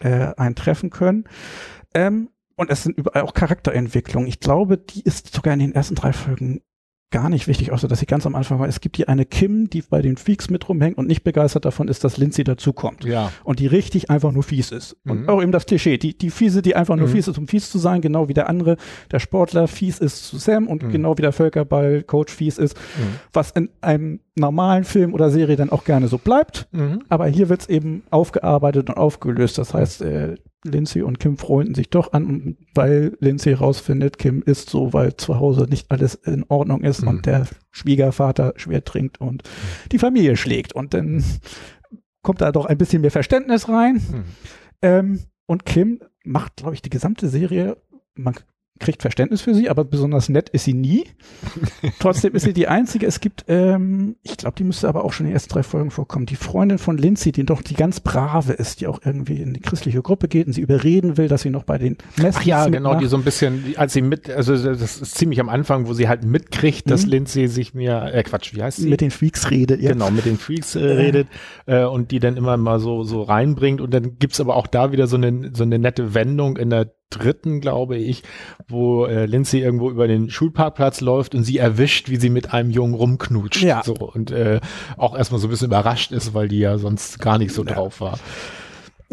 äh, 0.00 0.34
einen 0.36 0.54
treffen 0.54 0.90
können. 0.90 1.24
Ähm, 1.94 2.30
und 2.56 2.70
es 2.70 2.82
sind 2.82 2.96
überall 2.96 3.22
auch 3.22 3.34
Charakterentwicklungen. 3.34 4.28
Ich 4.28 4.40
glaube, 4.40 4.78
die 4.78 5.02
ist 5.02 5.34
sogar 5.34 5.52
in 5.52 5.60
den 5.60 5.74
ersten 5.74 5.94
drei 5.94 6.12
Folgen 6.12 6.62
gar 7.16 7.30
nicht 7.30 7.48
wichtig, 7.48 7.72
außer 7.72 7.88
dass 7.88 8.00
sie 8.00 8.06
ganz 8.06 8.26
am 8.26 8.34
Anfang 8.34 8.58
war. 8.58 8.68
Es 8.68 8.80
gibt 8.82 8.96
hier 8.98 9.08
eine 9.08 9.24
Kim, 9.24 9.70
die 9.70 9.80
bei 9.80 10.02
den 10.02 10.18
Freaks 10.18 10.50
mit 10.50 10.68
rumhängt 10.68 10.98
und 10.98 11.06
nicht 11.06 11.24
begeistert 11.24 11.64
davon 11.64 11.88
ist, 11.88 12.04
dass 12.04 12.18
Lindsay 12.18 12.44
dazukommt. 12.44 13.04
Ja. 13.04 13.32
Und 13.42 13.58
die 13.58 13.66
richtig 13.66 14.10
einfach 14.10 14.32
nur 14.32 14.42
fies 14.42 14.70
ist. 14.70 14.96
Und 15.06 15.22
Mhm. 15.22 15.28
auch 15.30 15.40
eben 15.42 15.50
das 15.52 15.64
Klischee, 15.64 15.96
die, 15.96 16.16
die 16.16 16.28
fiese, 16.28 16.60
die 16.60 16.76
einfach 16.76 16.94
nur 16.96 17.08
Mhm. 17.08 17.12
fies 17.12 17.28
ist, 17.28 17.38
um 17.38 17.48
fies 17.48 17.70
zu 17.70 17.78
sein, 17.78 18.02
genau 18.02 18.28
wie 18.28 18.34
der 18.34 18.50
andere, 18.50 18.76
der 19.10 19.18
Sportler 19.18 19.66
fies 19.66 19.98
ist 19.98 20.26
zu 20.26 20.36
Sam 20.36 20.66
und 20.68 20.82
Mhm. 20.82 20.90
genau 20.92 21.16
wie 21.16 21.22
der 21.22 21.32
Völkerball-Coach 21.32 22.32
fies 22.34 22.58
ist, 22.58 22.76
Mhm. 22.76 23.02
was 23.32 23.50
in 23.52 23.70
einem 23.80 24.20
normalen 24.34 24.84
Film 24.84 25.14
oder 25.14 25.30
Serie 25.30 25.56
dann 25.56 25.70
auch 25.70 25.84
gerne 25.84 26.08
so 26.08 26.18
bleibt. 26.18 26.68
Mhm. 26.72 27.02
Aber 27.08 27.26
hier 27.28 27.48
wird's 27.48 27.66
eben 27.66 28.02
aufgearbeitet 28.10 28.90
und 28.90 28.96
aufgelöst. 28.98 29.56
Das 29.56 29.72
heißt, 29.72 30.02
äh, 30.02 30.34
Lindsay 30.70 31.02
und 31.02 31.18
Kim 31.18 31.36
freunden 31.38 31.74
sich 31.74 31.90
doch 31.90 32.12
an, 32.12 32.56
weil 32.74 33.16
Lindsay 33.20 33.52
rausfindet, 33.54 34.18
Kim 34.18 34.42
ist 34.44 34.70
so, 34.70 34.92
weil 34.92 35.16
zu 35.16 35.38
Hause 35.38 35.66
nicht 35.68 35.90
alles 35.90 36.14
in 36.14 36.44
Ordnung 36.48 36.82
ist 36.82 37.02
Mhm. 37.02 37.08
und 37.08 37.26
der 37.26 37.46
Schwiegervater 37.70 38.52
schwer 38.56 38.84
trinkt 38.84 39.20
und 39.20 39.42
die 39.92 39.98
Familie 39.98 40.36
schlägt. 40.36 40.72
Und 40.74 40.94
dann 40.94 41.24
kommt 42.22 42.40
da 42.40 42.52
doch 42.52 42.66
ein 42.66 42.78
bisschen 42.78 43.02
mehr 43.02 43.10
Verständnis 43.10 43.68
rein. 43.68 43.94
Mhm. 43.96 44.24
Ähm, 44.82 45.20
und 45.46 45.64
Kim 45.64 46.00
macht, 46.24 46.56
glaube 46.56 46.74
ich, 46.74 46.82
die 46.82 46.90
gesamte 46.90 47.28
Serie, 47.28 47.76
man 48.14 48.34
kriegt 48.78 49.02
Verständnis 49.02 49.40
für 49.42 49.54
sie, 49.54 49.68
aber 49.68 49.84
besonders 49.84 50.28
nett 50.28 50.48
ist 50.50 50.64
sie 50.64 50.74
nie. 50.74 51.04
Trotzdem 51.98 52.34
ist 52.34 52.42
sie 52.44 52.52
die 52.52 52.68
einzige. 52.68 53.06
Es 53.06 53.20
gibt, 53.20 53.44
ähm, 53.48 54.16
ich 54.22 54.36
glaube, 54.36 54.56
die 54.56 54.64
müsste 54.64 54.88
aber 54.88 55.04
auch 55.04 55.12
schon 55.12 55.26
in 55.26 55.30
den 55.30 55.34
ersten 55.34 55.52
drei 55.52 55.62
Folgen 55.62 55.90
vorkommen, 55.90 56.26
die 56.26 56.36
Freundin 56.36 56.78
von 56.78 56.98
Lindsay, 56.98 57.32
die 57.32 57.44
doch 57.44 57.62
die 57.62 57.74
ganz 57.74 58.00
brave 58.00 58.52
ist, 58.52 58.80
die 58.80 58.86
auch 58.86 59.00
irgendwie 59.04 59.40
in 59.40 59.54
die 59.54 59.60
christliche 59.60 60.02
Gruppe 60.02 60.28
geht 60.28 60.46
und 60.46 60.52
sie 60.52 60.60
überreden 60.60 61.16
will, 61.16 61.28
dass 61.28 61.42
sie 61.42 61.50
noch 61.50 61.64
bei 61.64 61.78
den 61.78 61.96
Messen 62.16 62.40
Ach 62.40 62.44
ja, 62.44 62.68
genau, 62.68 62.98
die 62.98 63.06
so 63.06 63.16
ein 63.16 63.24
bisschen, 63.24 63.74
als 63.76 63.92
sie 63.92 64.02
mit, 64.02 64.28
also 64.30 64.52
das 64.56 65.00
ist 65.00 65.14
ziemlich 65.16 65.40
am 65.40 65.48
Anfang, 65.48 65.86
wo 65.86 65.94
sie 65.94 66.08
halt 66.08 66.24
mitkriegt, 66.24 66.90
dass 66.90 67.04
Mhm. 67.06 67.12
Lindsay 67.12 67.46
sich 67.46 67.74
mir, 67.74 68.10
äh 68.12 68.22
Quatsch, 68.22 68.54
wie 68.54 68.62
heißt 68.62 68.78
sie? 68.78 68.88
mit 68.88 69.00
den 69.00 69.10
Freaks 69.10 69.50
redet. 69.50 69.80
Ja. 69.80 69.92
Genau, 69.92 70.10
mit 70.10 70.24
den 70.24 70.38
Freaks 70.38 70.74
äh, 70.74 70.84
redet 70.84 71.28
äh, 71.66 71.84
und 71.84 72.10
die 72.10 72.18
dann 72.18 72.36
immer 72.36 72.56
mal 72.56 72.80
so, 72.80 73.04
so 73.04 73.22
reinbringt. 73.22 73.80
Und 73.80 73.92
dann 73.94 74.18
gibt's 74.18 74.40
aber 74.40 74.56
auch 74.56 74.66
da 74.66 74.92
wieder 74.92 75.06
so 75.06 75.16
eine, 75.16 75.50
so 75.54 75.62
eine 75.62 75.78
nette 75.78 76.14
Wendung 76.14 76.56
in 76.56 76.70
der 76.70 76.92
dritten, 77.10 77.60
glaube 77.60 77.96
ich, 77.96 78.22
wo 78.68 79.06
äh, 79.06 79.26
Lindsay 79.26 79.60
irgendwo 79.60 79.90
über 79.90 80.08
den 80.08 80.30
Schulparkplatz 80.30 81.00
läuft 81.00 81.34
und 81.34 81.44
sie 81.44 81.58
erwischt, 81.58 82.08
wie 82.08 82.16
sie 82.16 82.30
mit 82.30 82.52
einem 82.52 82.70
Jungen 82.70 82.94
rumknutscht. 82.94 83.62
Ja. 83.62 83.82
So, 83.84 83.94
und 83.94 84.30
äh, 84.30 84.60
auch 84.96 85.16
erstmal 85.16 85.40
so 85.40 85.46
ein 85.46 85.50
bisschen 85.50 85.68
überrascht 85.68 86.12
ist, 86.12 86.34
weil 86.34 86.48
die 86.48 86.58
ja 86.58 86.78
sonst 86.78 87.20
gar 87.20 87.38
nicht 87.38 87.52
so 87.52 87.64
drauf 87.64 88.00
war. 88.00 88.18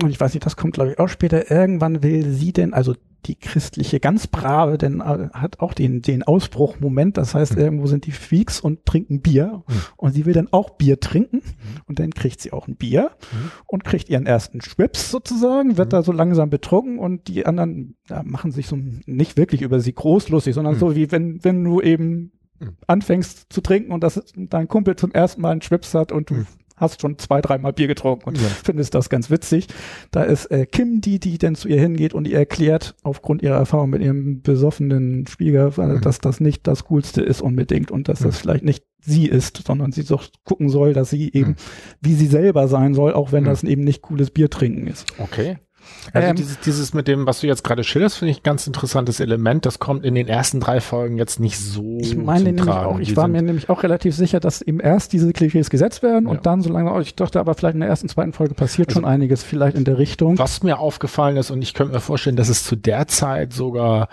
und 0.02 0.10
ich 0.10 0.20
weiß 0.20 0.34
nicht, 0.34 0.46
das 0.46 0.58
kommt 0.58 0.74
glaube 0.74 0.92
ich 0.92 1.00
auch 1.00 1.10
später, 1.10 1.52
irgendwann 1.52 2.02
will 2.04 2.30
sie 2.32 2.52
denn, 2.52 2.74
also 2.74 2.96
die 3.26 3.36
christliche, 3.36 4.00
ganz 4.00 4.28
brave, 4.28 4.78
denn 4.78 5.00
äh, 5.02 5.30
hat 5.34 5.60
auch 5.60 5.74
den, 5.74 6.02
den 6.02 6.24
Ausbruchmoment, 6.24 7.18
das 7.18 7.34
heißt, 7.36 7.56
Mhm. 7.56 7.62
irgendwo 7.62 7.86
sind 7.88 8.06
die 8.06 8.12
Freaks 8.12 8.60
und 8.60 8.86
trinken 8.86 9.22
Bier 9.22 9.64
Mhm. 9.68 9.74
und 9.98 10.12
sie 10.14 10.26
will 10.26 10.34
dann 10.34 10.48
auch 10.52 10.72
Bier 10.72 11.00
trinken 11.00 11.42
und 11.88 12.00
dann 12.00 12.12
kriegt 12.12 12.42
sie 12.42 12.52
auch 12.54 12.68
ein 12.68 12.76
Bier 12.76 13.12
Mhm. 13.32 13.52
und 13.68 13.84
kriegt 13.84 14.10
ihren 14.10 14.26
ersten 14.26 14.62
Schwips 14.62 15.10
sozusagen, 15.12 15.78
wird 15.78 15.88
Mhm. 15.90 15.92
da 15.92 16.04
so 16.04 16.12
langsam 16.12 16.50
betrunken 16.50 17.00
und 17.00 17.28
die 17.28 17.46
anderen 17.46 17.96
ja, 18.10 18.22
machen 18.24 18.52
sich 18.52 18.68
so 18.68 18.78
nicht 19.06 19.38
wirklich 19.38 19.62
über 19.62 19.80
sie 19.80 19.94
groß 19.94 20.30
lustig, 20.30 20.54
sondern 20.56 20.76
Mhm. 20.76 20.80
so 20.80 20.96
wie 20.96 21.12
wenn, 21.12 21.44
wenn 21.44 21.64
du 21.64 21.82
eben 21.82 22.32
Mhm. 22.60 22.78
anfängst 22.88 23.52
zu 23.52 23.62
trinken 23.62 23.92
und 23.92 24.04
das 24.04 24.22
dein 24.36 24.68
Kumpel 24.68 24.96
zum 24.96 25.12
ersten 25.12 25.42
Mal 25.42 25.52
einen 25.52 25.62
Schwips 25.62 25.94
hat 25.94 26.12
und 26.12 26.30
du 26.30 26.36
Mhm. 26.36 26.48
Hast 26.76 27.02
schon 27.02 27.18
zwei, 27.20 27.42
dreimal 27.42 27.74
Bier 27.74 27.88
getrunken 27.88 28.30
und 28.30 28.38
Ja. 28.42 28.48
findest 28.64 28.94
das 28.96 29.10
ganz 29.10 29.30
witzig. 29.30 29.68
Da 30.12 30.24
ist 30.24 30.46
äh, 30.48 30.66
Kim 30.66 31.02
die, 31.02 31.20
die 31.20 31.38
dann 31.38 31.56
zu 31.56 31.68
ihr 31.68 31.80
hingeht 31.80 32.14
und 32.14 32.28
ihr 32.28 32.38
erklärt, 32.38 32.96
aufgrund 33.04 33.42
ihrer 33.42 33.56
Erfahrung 33.58 33.90
mit 33.92 34.02
ihrem 34.02 34.42
besoffenen 34.42 35.28
Schwiegervater, 35.28 35.96
Mhm. 35.96 36.02
dass 36.02 36.20
das 36.20 36.40
nicht 36.40 36.66
das 36.68 36.86
Coolste 36.86 37.22
ist 37.22 37.42
unbedingt 37.42 37.92
und 37.92 38.08
dass 38.08 38.20
das 38.20 38.36
Mhm. 38.36 38.40
vielleicht 38.42 38.64
nicht 38.66 38.84
sie 39.02 39.28
ist, 39.28 39.62
sondern 39.68 39.92
sie 39.92 40.04
doch 40.06 40.24
gucken 40.46 40.70
soll, 40.70 40.94
dass 40.94 41.10
sie 41.10 41.30
eben 41.34 41.52
Mhm. 41.52 41.56
wie 42.02 42.14
sie 42.14 42.28
selber 42.28 42.68
sein 42.68 42.94
soll, 42.94 43.14
auch 43.14 43.32
wenn 43.32 43.44
Mhm. 43.44 43.48
das 43.48 43.64
eben 43.64 43.84
nicht 43.84 44.02
cooles 44.02 44.32
Bier 44.32 44.50
trinken 44.50 44.88
ist. 44.88 45.06
Okay. 45.20 45.58
Also 46.14 46.28
Ähm, 46.30 46.36
dieses, 46.36 46.60
dieses 46.60 46.94
mit 46.94 47.08
dem, 47.08 47.26
was 47.26 47.40
du 47.42 47.48
jetzt 47.48 47.64
gerade 47.64 47.84
schilderst, 47.84 48.18
finde 48.18 48.32
ich 48.32 48.40
ein 48.40 48.44
ganz 48.44 48.68
interessantes 48.68 49.20
Element. 49.20 49.66
Das 49.66 49.80
kommt 49.80 50.04
in 50.06 50.16
den 50.16 50.28
ersten 50.28 50.60
drei 50.60 50.82
Folgen 50.82 51.18
jetzt 51.18 51.40
nicht 51.40 51.58
so 51.60 51.98
Ich 52.02 52.16
meine 52.16 52.46
nämlich 52.46 52.66
Tragen. 52.66 52.86
auch, 52.86 53.00
ich 53.00 53.10
Die 53.10 53.18
war 53.18 53.28
mir 53.28 53.42
nämlich 53.42 53.70
auch 53.70 53.84
relativ 53.84 54.16
sicher, 54.16 54.40
dass 54.40 54.62
eben 54.62 54.80
erst 54.80 55.14
diese 55.14 55.32
Klischees 55.32 55.70
gesetzt 55.70 56.04
werden 56.04 56.26
Ja. 56.26 56.32
und 56.32 56.46
dann 56.46 56.62
so 56.62 56.70
lange, 56.72 56.92
oh, 56.94 57.00
ich 57.00 57.16
dachte 57.16 57.40
aber 57.40 57.54
vielleicht 57.54 57.76
in 57.76 57.80
der 57.82 57.90
ersten, 57.90 58.10
zweiten 58.10 58.34
Folge 58.34 58.54
passiert 58.54 58.92
schon 58.92 59.06
einiges 59.06 59.44
vielleicht 59.44 59.78
in 59.78 59.86
der 59.86 59.98
Richtung. 59.98 60.38
Was 60.38 60.62
mir 60.64 60.80
aufgefallen 60.80 61.38
ist, 61.38 61.52
und 61.52 61.62
ich 61.62 61.74
könnte 61.74 61.94
mir 61.94 62.02
vorstellen, 62.02 62.36
dass 62.36 62.50
es 62.50 62.64
zu 62.64 62.76
der 62.76 63.08
Zeit 63.08 63.54
sogar 63.54 64.10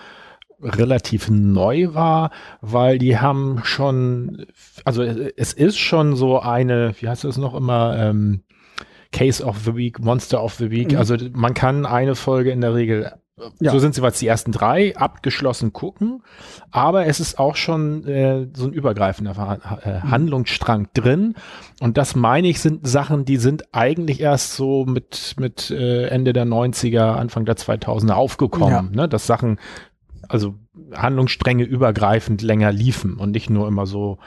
relativ 0.63 1.29
neu 1.29 1.93
war, 1.93 2.29
weil 2.61 2.99
die 2.99 3.17
haben 3.17 3.61
schon, 3.63 4.45
also 4.85 5.01
es 5.03 5.53
ist 5.53 5.77
schon 5.79 6.15
so 6.15 6.39
eine, 6.39 6.93
wie 6.99 7.09
heißt 7.09 7.23
das 7.23 7.37
noch 7.37 7.55
immer, 7.55 7.97
ähm, 7.97 8.41
Case 9.11 9.43
of 9.43 9.59
the 9.65 9.75
Week, 9.75 9.99
Monster 9.99 10.41
of 10.41 10.53
the 10.55 10.71
Week. 10.71 10.91
Mhm. 10.91 10.97
Also 10.97 11.15
man 11.33 11.53
kann 11.53 11.85
eine 11.85 12.15
Folge 12.15 12.51
in 12.51 12.61
der 12.61 12.73
Regel, 12.73 13.11
Ja. 13.59 13.71
so 13.71 13.79
sind 13.79 13.95
sie 13.95 14.01
jetzt 14.03 14.21
die 14.21 14.27
ersten 14.27 14.51
drei, 14.51 14.95
abgeschlossen 14.95 15.73
gucken, 15.73 16.21
aber 16.69 17.07
es 17.07 17.19
ist 17.19 17.39
auch 17.39 17.55
schon 17.55 18.05
äh, 18.07 18.47
so 18.53 18.65
ein 18.67 18.73
übergreifender 18.73 19.31
Verha- 19.33 19.81
äh, 19.83 20.01
Handlungsstrang 20.01 20.87
drin. 20.93 21.33
Und 21.79 21.97
das 21.97 22.15
meine 22.15 22.47
ich, 22.47 22.59
sind 22.61 22.87
Sachen, 22.87 23.25
die 23.25 23.37
sind 23.37 23.73
eigentlich 23.73 24.21
erst 24.21 24.55
so 24.55 24.85
mit, 24.85 25.35
mit 25.39 25.71
äh, 25.71 26.07
Ende 26.07 26.33
der 26.33 26.45
90er, 26.45 27.13
Anfang 27.15 27.45
der 27.45 27.55
2000er 27.57 28.13
aufgekommen, 28.13 28.91
ne? 28.91 29.09
dass 29.09 29.25
Sachen, 29.27 29.59
also 30.29 30.53
Handlungsstränge 30.95 31.63
übergreifend 31.63 32.41
länger 32.41 32.71
liefen 32.71 33.17
und 33.17 33.31
nicht 33.31 33.49
nur 33.49 33.67
immer 33.67 33.85
so, 33.87 34.19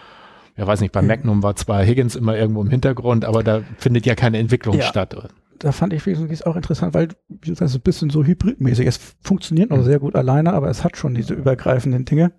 ja 0.57 0.67
weiß 0.67 0.81
nicht, 0.81 0.93
bei 0.93 1.03
Mhm. 1.03 1.09
Magnum 1.09 1.43
war 1.43 1.57
zwar 1.57 1.83
Higgins 1.85 2.17
immer 2.17 2.37
irgendwo 2.37 2.63
im 2.63 2.71
Hintergrund, 2.71 3.25
aber 3.25 3.43
da 3.43 3.63
findet 3.79 4.07
ja 4.07 4.15
keine 4.15 4.39
Entwicklung 4.39 4.77
Ja. 4.77 4.83
statt. 4.85 5.15
da 5.61 5.73
fand 5.73 5.93
ich 5.93 6.05
wenigstens 6.05 6.43
auch 6.43 6.57
interessant, 6.57 6.95
weil 6.95 7.09
wie 7.29 7.51
gesagt, 7.51 7.71
so 7.71 7.79
ein 7.79 7.83
bisschen 7.83 8.11
so 8.11 8.25
hybridmäßig. 8.25 8.87
Es 8.87 8.99
funktioniert 9.23 9.71
noch 9.71 9.79
Mhm. 9.79 9.85
sehr 9.85 9.99
gut 9.99 10.15
alleine, 10.17 10.53
aber 10.53 10.69
es 10.69 10.85
hat 10.85 10.97
schon 10.97 11.15
diese 11.15 11.33
übergreifenden 11.35 12.05
Dinge. 12.05 12.33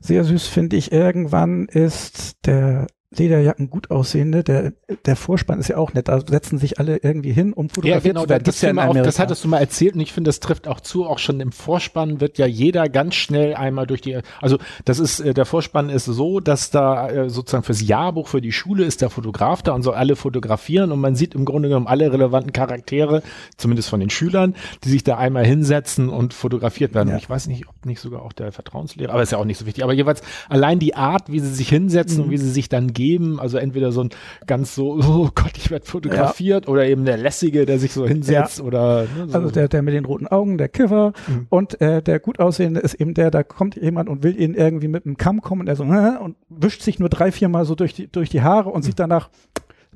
Sehr 0.00 0.22
süß 0.24 0.46
finde 0.46 0.76
ich 0.76 0.92
irgendwann 0.92 1.66
ist 1.66 2.46
der 2.46 2.86
Lederjacken 3.16 3.70
gut 3.70 3.90
aussehende, 3.90 4.44
der, 4.44 4.72
der 5.06 5.16
Vorspann 5.16 5.58
ist 5.58 5.68
ja 5.68 5.78
auch 5.78 5.94
nett. 5.94 6.08
Da 6.08 6.20
setzen 6.20 6.58
sich 6.58 6.78
alle 6.78 6.98
irgendwie 6.98 7.32
hin, 7.32 7.52
um 7.54 7.66
Ja, 7.66 7.72
fotografiert 7.74 8.02
genau, 8.14 8.22
zu 8.24 8.28
werden. 8.28 8.44
das, 8.44 8.60
ja 8.60 8.74
auf, 8.74 8.96
das 8.96 9.18
hattest 9.18 9.44
du 9.44 9.48
mal 9.48 9.58
erzählt 9.58 9.94
und 9.94 10.00
ich 10.00 10.12
finde, 10.12 10.28
das 10.28 10.40
trifft 10.40 10.68
auch 10.68 10.80
zu. 10.80 11.06
Auch 11.06 11.18
schon 11.18 11.40
im 11.40 11.50
Vorspann 11.52 12.20
wird 12.20 12.36
ja 12.36 12.46
jeder 12.46 12.88
ganz 12.90 13.14
schnell 13.14 13.54
einmal 13.54 13.86
durch 13.86 14.02
die, 14.02 14.18
also 14.42 14.58
das 14.84 14.98
ist, 14.98 15.20
äh, 15.20 15.32
der 15.32 15.46
Vorspann 15.46 15.88
ist 15.88 16.04
so, 16.04 16.40
dass 16.40 16.70
da 16.70 17.08
äh, 17.08 17.30
sozusagen 17.30 17.64
fürs 17.64 17.80
Jahrbuch 17.80 18.28
für 18.28 18.42
die 18.42 18.52
Schule 18.52 18.84
ist 18.84 19.00
der 19.00 19.08
Fotograf 19.10 19.62
da 19.62 19.72
und 19.72 19.82
soll 19.82 19.94
alle 19.94 20.14
fotografieren 20.14 20.92
und 20.92 21.00
man 21.00 21.14
sieht 21.14 21.34
im 21.34 21.46
Grunde 21.46 21.68
genommen 21.70 21.86
alle 21.86 22.12
relevanten 22.12 22.52
Charaktere, 22.52 23.22
zumindest 23.56 23.88
von 23.88 24.00
den 24.00 24.10
Schülern, 24.10 24.54
die 24.84 24.90
sich 24.90 25.02
da 25.02 25.16
einmal 25.16 25.46
hinsetzen 25.46 26.10
und 26.10 26.34
fotografiert 26.34 26.94
werden. 26.94 27.08
Ja. 27.08 27.14
Und 27.14 27.20
ich 27.22 27.30
weiß 27.30 27.46
nicht, 27.46 27.68
ob 27.68 27.86
nicht 27.86 28.00
sogar 28.00 28.20
auch 28.22 28.34
der 28.34 28.52
Vertrauenslehrer, 28.52 29.12
aber 29.14 29.22
ist 29.22 29.32
ja 29.32 29.38
auch 29.38 29.44
nicht 29.46 29.58
so 29.58 29.64
wichtig. 29.64 29.82
Aber 29.82 29.94
jeweils 29.94 30.20
allein 30.50 30.78
die 30.78 30.94
Art, 30.94 31.32
wie 31.32 31.40
sie 31.40 31.54
sich 31.54 31.70
hinsetzen 31.70 32.18
Mhm. 32.18 32.24
und 32.24 32.30
wie 32.30 32.38
sie 32.38 32.50
sich 32.50 32.68
dann 32.68 32.92
geben, 32.98 33.38
also 33.40 33.56
entweder 33.58 33.92
so 33.92 34.02
ein 34.02 34.10
ganz 34.46 34.74
so, 34.74 34.98
oh 35.02 35.30
Gott, 35.34 35.52
ich 35.56 35.70
werde 35.70 35.86
fotografiert 35.86 36.66
oder 36.68 36.84
eben 36.86 37.04
der 37.04 37.16
Lässige, 37.16 37.64
der 37.64 37.78
sich 37.78 37.92
so 37.92 38.06
hinsetzt 38.06 38.60
oder 38.60 39.04
ne, 39.16 39.28
so. 39.28 39.38
Also 39.38 39.50
der, 39.50 39.68
der 39.68 39.82
mit 39.82 39.94
den 39.94 40.04
roten 40.04 40.26
Augen, 40.26 40.58
der 40.58 40.68
Kiffer 40.68 41.12
Mhm. 41.28 41.46
und 41.48 41.80
äh, 41.80 42.02
der 42.02 42.18
gut 42.18 42.40
aussehende 42.40 42.80
ist 42.80 42.94
eben 42.94 43.14
der, 43.14 43.30
da 43.30 43.42
kommt 43.42 43.76
jemand 43.76 44.08
und 44.08 44.22
will 44.22 44.38
ihn 44.40 44.54
irgendwie 44.54 44.88
mit 44.88 45.06
einem 45.06 45.16
Kamm 45.16 45.40
kommen 45.40 45.62
und 45.62 45.68
er 45.68 45.76
so 45.76 45.84
äh, 45.84 46.16
und 46.18 46.36
wischt 46.48 46.82
sich 46.82 46.98
nur 46.98 47.08
drei, 47.08 47.30
vier 47.32 47.48
Mal 47.48 47.64
so 47.64 47.74
durch 47.74 47.94
die, 47.94 48.10
durch 48.10 48.28
die 48.28 48.42
Haare 48.42 48.70
und 48.70 48.82
sieht 48.82 48.98
danach 48.98 49.30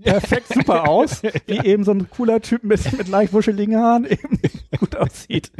perfekt 0.03 0.49
super 0.55 0.88
aus, 0.88 1.23
wie 1.47 1.59
eben 1.67 1.85
so 1.85 1.91
ein 1.93 2.09
cooler 2.11 2.41
Typ 2.41 2.65
mit, 2.65 2.97
mit 2.97 3.09
leicht 3.09 3.33
wuscheligen 3.33 3.77
Haaren 3.77 4.05
eben 4.05 4.38
gut 4.79 4.97
aussieht. 4.97 5.51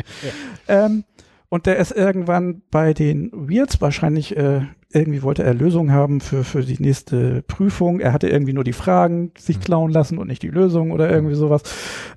Ähm, 0.69 1.05
und 1.49 1.67
der 1.67 1.77
ist 1.77 1.93
irgendwann 1.93 2.63
bei 2.71 2.95
den 2.95 3.31
Weirds 3.33 3.81
wahrscheinlich, 3.81 4.37
äh, 4.37 4.63
irgendwie 4.93 5.23
wollte 5.23 5.43
er 5.43 5.55
Lösungen 5.55 5.93
haben 5.93 6.21
für, 6.21 6.45
für 6.45 6.63
die 6.63 6.81
nächste 6.81 7.43
Prüfung. 7.43 8.01
Er 8.01 8.13
hatte 8.13 8.29
irgendwie 8.29 8.53
nur 8.53 8.65
die 8.65 8.73
Fragen 8.73 9.33
sich 9.39 9.61
klauen 9.61 9.91
lassen 9.91 10.19
und 10.19 10.29
nicht 10.29 10.43
die 10.43 10.49
Lösung 10.49 10.91
oder 10.91 11.11
irgendwie 11.11 11.35
sowas. 11.35 11.63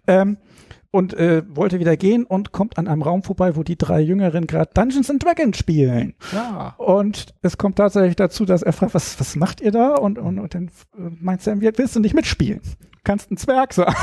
Ähm, 0.08 0.38
und 0.92 1.14
äh, 1.14 1.44
wollte 1.50 1.80
wieder 1.80 1.98
gehen 1.98 2.24
und 2.24 2.54
kommt 2.54 2.78
an 2.78 2.88
einem 2.88 3.02
Raum 3.02 3.22
vorbei, 3.22 3.58
wo 3.58 3.64
die 3.64 3.78
drei 3.78 4.00
Jüngeren 4.00 4.48
gerade 4.48 4.72
Dungeons 4.74 5.10
and 5.10 5.22
Dragons 5.22 5.58
spielen. 5.58 6.14
ja. 6.32 6.74
Und 6.78 7.34
es 7.42 7.58
kommt 7.58 7.78
tatsächlich 7.78 8.16
dazu, 8.16 8.46
dass 8.46 8.62
er 8.62 8.72
fragt, 8.72 8.94
was, 8.94 9.20
was 9.20 9.36
macht 9.36 9.60
ihr 9.60 9.72
da? 9.72 9.96
Und, 9.96 10.18
und, 10.18 10.40
und 10.40 10.56
dann 10.56 10.68
äh, 10.98 11.12
meint 11.20 11.42
Sam, 11.42 11.60
willst 11.62 11.96
du 11.96 12.00
nicht 12.00 12.16
mitspielen? 12.16 12.62
kannst 13.06 13.32
ein 13.32 13.38
Zwerg 13.38 13.72
sein. 13.74 13.94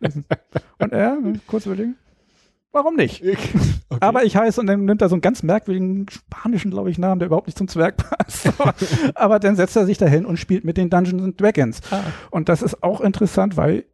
und 0.78 0.92
er, 0.92 1.16
kurz 1.46 1.64
überlegen, 1.64 1.96
warum 2.72 2.96
nicht? 2.96 3.22
Okay. 3.90 4.06
Aber 4.06 4.22
ich 4.22 4.36
heiße, 4.36 4.60
und 4.60 4.66
dann 4.66 4.84
nimmt 4.84 5.00
er 5.00 5.08
so 5.08 5.14
einen 5.14 5.22
ganz 5.22 5.42
merkwürdigen 5.42 6.04
spanischen, 6.10 6.70
glaube 6.70 6.90
ich, 6.90 6.98
Namen, 6.98 7.18
der 7.20 7.26
überhaupt 7.26 7.46
nicht 7.46 7.56
zum 7.56 7.68
Zwerg 7.68 7.96
passt. 7.96 8.50
Aber 9.14 9.38
dann 9.38 9.56
setzt 9.56 9.74
er 9.76 9.86
sich 9.86 9.96
dahin 9.96 10.26
und 10.26 10.36
spielt 10.36 10.62
mit 10.66 10.76
den 10.76 10.90
Dungeons 10.90 11.22
and 11.22 11.40
Dragons. 11.40 11.80
Ah. 11.90 12.02
Und 12.30 12.50
das 12.50 12.60
ist 12.60 12.82
auch 12.82 13.00
interessant, 13.00 13.56
weil 13.56 13.86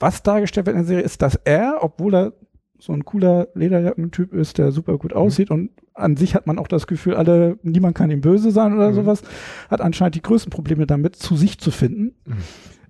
was 0.00 0.22
dargestellt 0.22 0.64
wird 0.66 0.74
in 0.76 0.82
der 0.84 0.86
Serie 0.86 1.04
ist, 1.04 1.20
dass 1.20 1.34
er, 1.44 1.80
obwohl 1.82 2.14
er 2.14 2.32
so 2.78 2.94
ein 2.94 3.04
cooler 3.04 3.48
Lederjackentyp 3.54 4.32
ist, 4.32 4.56
der 4.56 4.72
super 4.72 4.96
gut 4.96 5.12
aussieht 5.12 5.50
und 5.50 5.70
an 5.92 6.16
sich 6.16 6.34
hat 6.34 6.46
man 6.46 6.58
auch 6.58 6.66
das 6.68 6.86
Gefühl, 6.86 7.14
alle, 7.14 7.58
niemand 7.62 7.94
kann 7.94 8.10
ihm 8.10 8.22
böse 8.22 8.52
sein 8.52 8.72
oder 8.74 8.90
Mhm. 8.90 8.94
sowas, 8.94 9.22
hat 9.70 9.82
anscheinend 9.82 10.14
die 10.14 10.22
größten 10.22 10.50
Probleme 10.50 10.86
damit, 10.86 11.14
zu 11.16 11.36
sich 11.36 11.58
zu 11.58 11.70
finden 11.70 12.14
Mhm. 12.26 12.36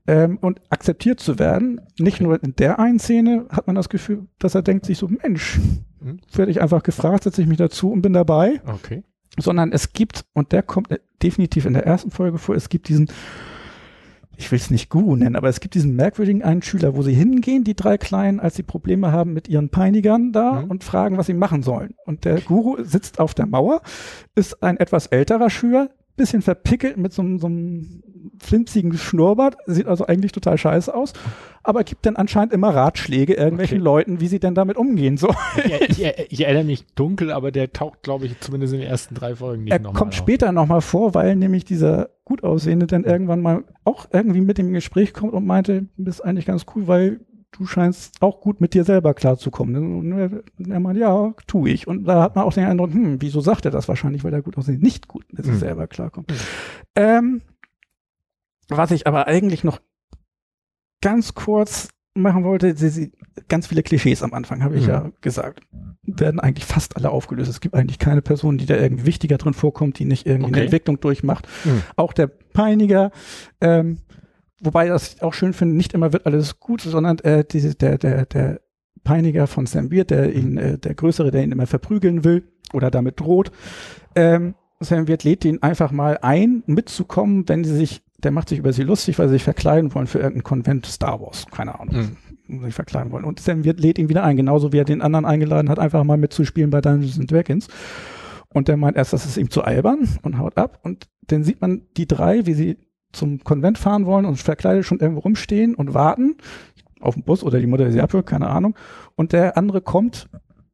Ähm, 0.07 0.39
und 0.41 0.61
akzeptiert 0.71 1.21
zu 1.21 1.39
werden. 1.39 1.81
Nicht 1.99 2.21
nur 2.21 2.43
in 2.43 2.55
der 2.57 2.79
einen 2.79 2.99
Szene 2.99 3.47
hat 3.51 3.67
man 3.67 3.77
das 3.77 3.89
Gefühl, 3.89 4.27
dass 4.39 4.55
er 4.55 4.63
denkt 4.63 4.87
sich 4.87 4.99
so, 4.99 5.09
Mensch, 5.09 5.59
Mhm. 6.01 6.19
werde 6.35 6.51
ich 6.51 6.61
einfach 6.61 6.83
gefragt, 6.83 7.25
setze 7.25 7.41
ich 7.41 7.49
mich 7.49 7.57
dazu 7.57 7.91
und 7.91 8.03
bin 8.03 8.13
dabei, 8.13 8.61
Okay. 8.67 9.03
sondern 9.39 9.73
es 9.73 9.93
gibt, 9.95 10.27
und 10.35 10.53
der 10.53 10.63
kommt 10.63 10.91
äh, 10.91 10.99
definitiv 11.23 11.65
in 11.65 11.73
der 11.73 11.87
ersten 11.87 12.11
Folge 12.11 12.37
vor, 12.39 12.55
es 12.55 12.69
gibt 12.69 12.89
diesen, 12.89 13.09
ich 14.37 14.51
will 14.51 14.59
es 14.59 14.71
nicht 14.71 14.91
Guru 14.91 15.17
nennen, 15.17 15.37
aber 15.37 15.49
es 15.49 15.61
gibt 15.61 15.75
diesen 15.75 15.95
merkwürdigen 15.97 16.43
einen 16.43 16.61
Schüler, 16.61 16.97
wo 16.97 17.03
sie 17.03 17.15
hingehen, 17.15 17.65
die 17.65 17.75
drei 17.75 17.97
Kleinen, 17.99 18.41
als 18.41 18.57
sie 18.57 18.65
Probleme 18.65 19.13
haben 19.13 19.33
mit 19.33 19.49
ihren 19.49 19.71
Peinigern 19.71 20.33
da 20.33 20.63
Mhm. 20.63 20.71
und 20.73 20.85
fragen, 20.85 21.17
was 21.17 21.27
sie 21.27 21.35
machen 21.35 21.63
sollen. 21.63 21.95
Und 22.05 22.25
der 22.27 22.41
Guru 22.43 22.83
sitzt 22.83 23.19
auf 23.21 23.33
der 23.33 23.47
Mauer, 23.47 23.81
ist 24.35 24.63
ein 24.63 24.77
etwas 24.77 25.07
älterer 25.07 25.49
Schüler, 25.51 25.89
bisschen 26.17 26.43
verpickelt 26.43 26.97
mit 26.97 27.13
so, 27.13 27.23
einem- 27.23 27.39
so 27.39 27.47
einem 27.47 28.03
flimsigen 28.41 28.93
Schnurrbart, 28.97 29.57
sieht 29.67 29.87
also 29.87 30.07
eigentlich 30.07 30.33
total 30.33 30.57
scheiße 30.59 30.95
aus, 30.95 31.13
aber 31.63 31.85
gibt 31.85 32.07
dann 32.07 32.17
anscheinend 32.17 32.53
immer 32.53 32.75
Ratschläge 32.75 33.35
irgendwelchen 33.35 33.79
Okay. 33.79 33.85
Leuten, 33.85 34.21
wie 34.21 34.29
sie 34.29 34.39
denn 34.39 34.55
damit 34.55 34.77
umgehen 34.77 35.17
sollen. 35.17 35.35
Ich, 35.89 36.03
ich, 36.03 36.13
ich 36.31 36.45
erinnere 36.45 36.65
mich 36.65 36.85
dunkel, 36.95 37.31
aber 37.33 37.51
der 37.53 37.73
taucht, 37.73 38.03
glaube 38.03 38.27
ich, 38.27 38.39
zumindest 38.41 38.75
in 38.75 38.81
den 38.81 38.89
ersten 38.89 39.15
drei 39.15 39.35
Folgen 39.35 39.65
nicht 39.65 39.73
Er 39.73 39.79
nochmal 39.81 39.99
kommt 39.99 40.13
auf. 40.13 40.19
später 40.19 40.53
nochmal 40.53 40.81
vor, 40.81 41.15
weil 41.15 41.37
nämlich 41.37 41.65
dieser 41.65 42.11
gut 42.25 42.43
aussehende 42.43 42.87
dann 42.87 43.05
irgendwann 43.05 43.41
mal 43.43 43.65
auch 43.85 44.07
irgendwie 44.13 44.41
mit 44.41 44.59
dem 44.59 44.73
Gespräch 44.73 45.13
kommt 45.13 45.33
und 45.33 45.47
meinte, 45.47 45.87
du 45.97 46.05
bist 46.05 46.25
eigentlich 46.25 46.47
ganz 46.47 46.65
cool, 46.75 46.87
weil 46.87 47.21
du 47.57 47.67
scheinst 47.67 48.21
auch 48.21 48.41
gut 48.41 48.61
mit 48.61 48.75
dir 48.75 48.85
selber 48.85 49.15
klarzukommen. 49.15 49.99
Und 49.99 50.13
er, 50.19 50.31
er 50.69 50.81
meinte, 50.81 51.01
ja, 51.01 51.33
tu 51.47 51.67
ich. 51.67 51.87
Und 51.87 52.05
da 52.05 52.23
hat 52.23 52.35
man 52.37 52.45
auch 52.45 52.53
den 52.53 52.65
Eindruck, 52.65 52.93
hm, 52.93 53.21
wieso 53.23 53.41
sagt 53.41 53.65
er 53.65 53.71
das 53.71 53.87
wahrscheinlich, 53.89 54.25
weil 54.25 54.33
er 54.33 54.43
gut 54.43 54.59
aussehen 54.59 54.81
nicht 54.81 55.07
gut 55.09 55.25
mit 55.33 55.45
sich 55.45 55.55
Mhm. 55.55 55.59
selber 55.59 55.87
klarkommt. 55.87 56.31
Mhm. 56.31 56.37
Ähm, 56.97 57.43
was 58.69 58.91
ich 58.91 59.07
aber 59.07 59.27
eigentlich 59.27 59.63
noch 59.65 59.81
ganz 61.01 61.35
kurz 61.35 61.89
machen 62.15 62.45
wollte, 62.45 62.77
sie, 62.77 62.89
sie, 62.89 63.13
ganz 63.49 63.67
viele 63.67 63.83
Klischees 63.83 64.23
am 64.23 64.33
Anfang, 64.35 64.63
habe 64.63 64.77
ich 64.77 64.83
Mhm. 64.85 64.89
ja 64.89 65.11
gesagt, 65.21 65.61
werden 66.03 66.39
eigentlich 66.41 66.65
fast 66.65 66.97
alle 66.97 67.11
aufgelöst. 67.11 67.51
Es 67.51 67.61
gibt 67.61 67.75
eigentlich 67.75 67.99
keine 67.99 68.23
Person, 68.23 68.57
die 68.59 68.67
da 68.67 68.77
irgendwie 68.77 69.07
wichtiger 69.07 69.37
drin 69.37 69.55
vorkommt, 69.55 69.99
die 69.99 70.05
nicht 70.05 70.27
irgendwie 70.27 70.47
Okay. 70.51 70.55
eine 70.55 70.65
Entwicklung 70.65 71.01
durchmacht. 71.01 71.49
Mhm. 71.65 71.83
Auch 71.97 72.13
der 72.13 72.29
Peiniger, 72.29 73.11
ähm, 73.61 73.99
wobei 74.65 74.89
das 74.89 75.21
auch 75.23 75.35
schön 75.35 75.53
finde, 75.53 75.77
nicht 75.77 75.95
immer 75.95 76.13
wird 76.13 76.27
alles 76.27 76.61
gut, 76.61 76.81
sondern 76.81 77.19
äh, 77.21 77.45
diese, 77.45 77.75
der, 77.75 77.99
der, 77.99 78.27
der 78.27 78.61
Peiniger 79.03 79.47
von 79.47 79.67
Sam 79.67 79.91
Beard, 79.91 80.11
der 80.11 80.35
ihn, 80.35 80.57
äh, 80.57 80.79
der 80.79 80.95
Größere, 80.95 81.31
der 81.31 81.45
ihn 81.45 81.53
immer 81.53 81.67
verprügeln 81.67 82.25
will 82.25 82.49
oder 82.73 82.91
damit 82.91 83.21
droht, 83.21 83.53
ähm, 84.15 84.55
Sam 84.81 85.05
Beard 85.05 85.25
lädt 85.25 85.45
ihn 85.45 85.63
einfach 85.63 85.93
mal 85.93 86.19
ein, 86.23 86.63
mitzukommen, 86.67 87.49
wenn 87.49 87.65
sie 87.65 87.77
sich, 87.77 88.03
der 88.19 88.31
macht 88.33 88.49
sich 88.49 88.59
über 88.59 88.73
sie 88.73 88.83
lustig, 88.83 89.19
weil 89.19 89.29
sie 89.29 89.35
sich 89.35 89.45
verkleiden 89.45 89.95
wollen 89.95 90.07
für 90.07 90.19
irgendein 90.19 90.43
Konvent 90.43 90.87
Star 90.87 91.21
Wars, 91.21 91.47
keine 91.51 91.79
Ahnung, 91.79 92.17
sich 92.63 92.75
verkleiden 92.75 93.13
wollen. 93.13 93.25
Und 93.25 93.41
Sam 93.41 93.63
Beard 93.63 93.81
lädt 93.81 93.99
ihn 93.99 94.09
wieder 94.09 94.25
ein, 94.25 94.37
genauso 94.37 94.73
wie 94.73 94.79
er 94.79 94.85
den 94.85 95.03
anderen 95.03 95.25
eingeladen 95.25 95.69
hat, 95.69 95.79
einfach 95.79 96.05
mal 96.05 96.17
mitzuspielen 96.17 96.71
bei 96.71 96.81
Dungeons 96.81 97.19
and 97.19 97.31
Dragons. 97.31 97.69
Und 98.53 98.69
der 98.69 98.77
meint 98.77 98.97
erst, 98.97 99.13
das 99.13 99.27
ist 99.27 99.37
ihm 99.37 99.51
zu 99.51 99.63
albern 99.63 100.09
und 100.23 100.39
haut 100.39 100.57
ab. 100.57 100.79
Und 100.83 101.09
dann 101.27 101.43
sieht 101.43 101.61
man 101.61 101.83
die 101.97 102.07
drei, 102.07 102.47
wie 102.47 102.55
sie 102.55 102.77
zum 103.15 103.43
Konvent 103.43 103.79
fahren 103.79 104.07
wollen 104.07 104.25
und 104.25 104.37
verkleidet 104.37 104.85
schon 104.85 105.01
irgendwo 105.01 105.21
rumstehen 105.21 105.75
und 105.75 105.95
warten 105.95 106.37
auf 107.01 107.15
den 107.15 107.23
Bus 107.23 107.43
oder 107.43 107.61
die 107.61 107.67
Mutter, 107.67 107.85
die 107.87 107.93
sie 107.93 108.01
abholt, 108.01 108.27
keine 108.27 108.49
Ahnung. 108.49 108.77
Und 109.15 109.33
der 109.33 109.57
andere 109.57 109.81
kommt 109.81 110.29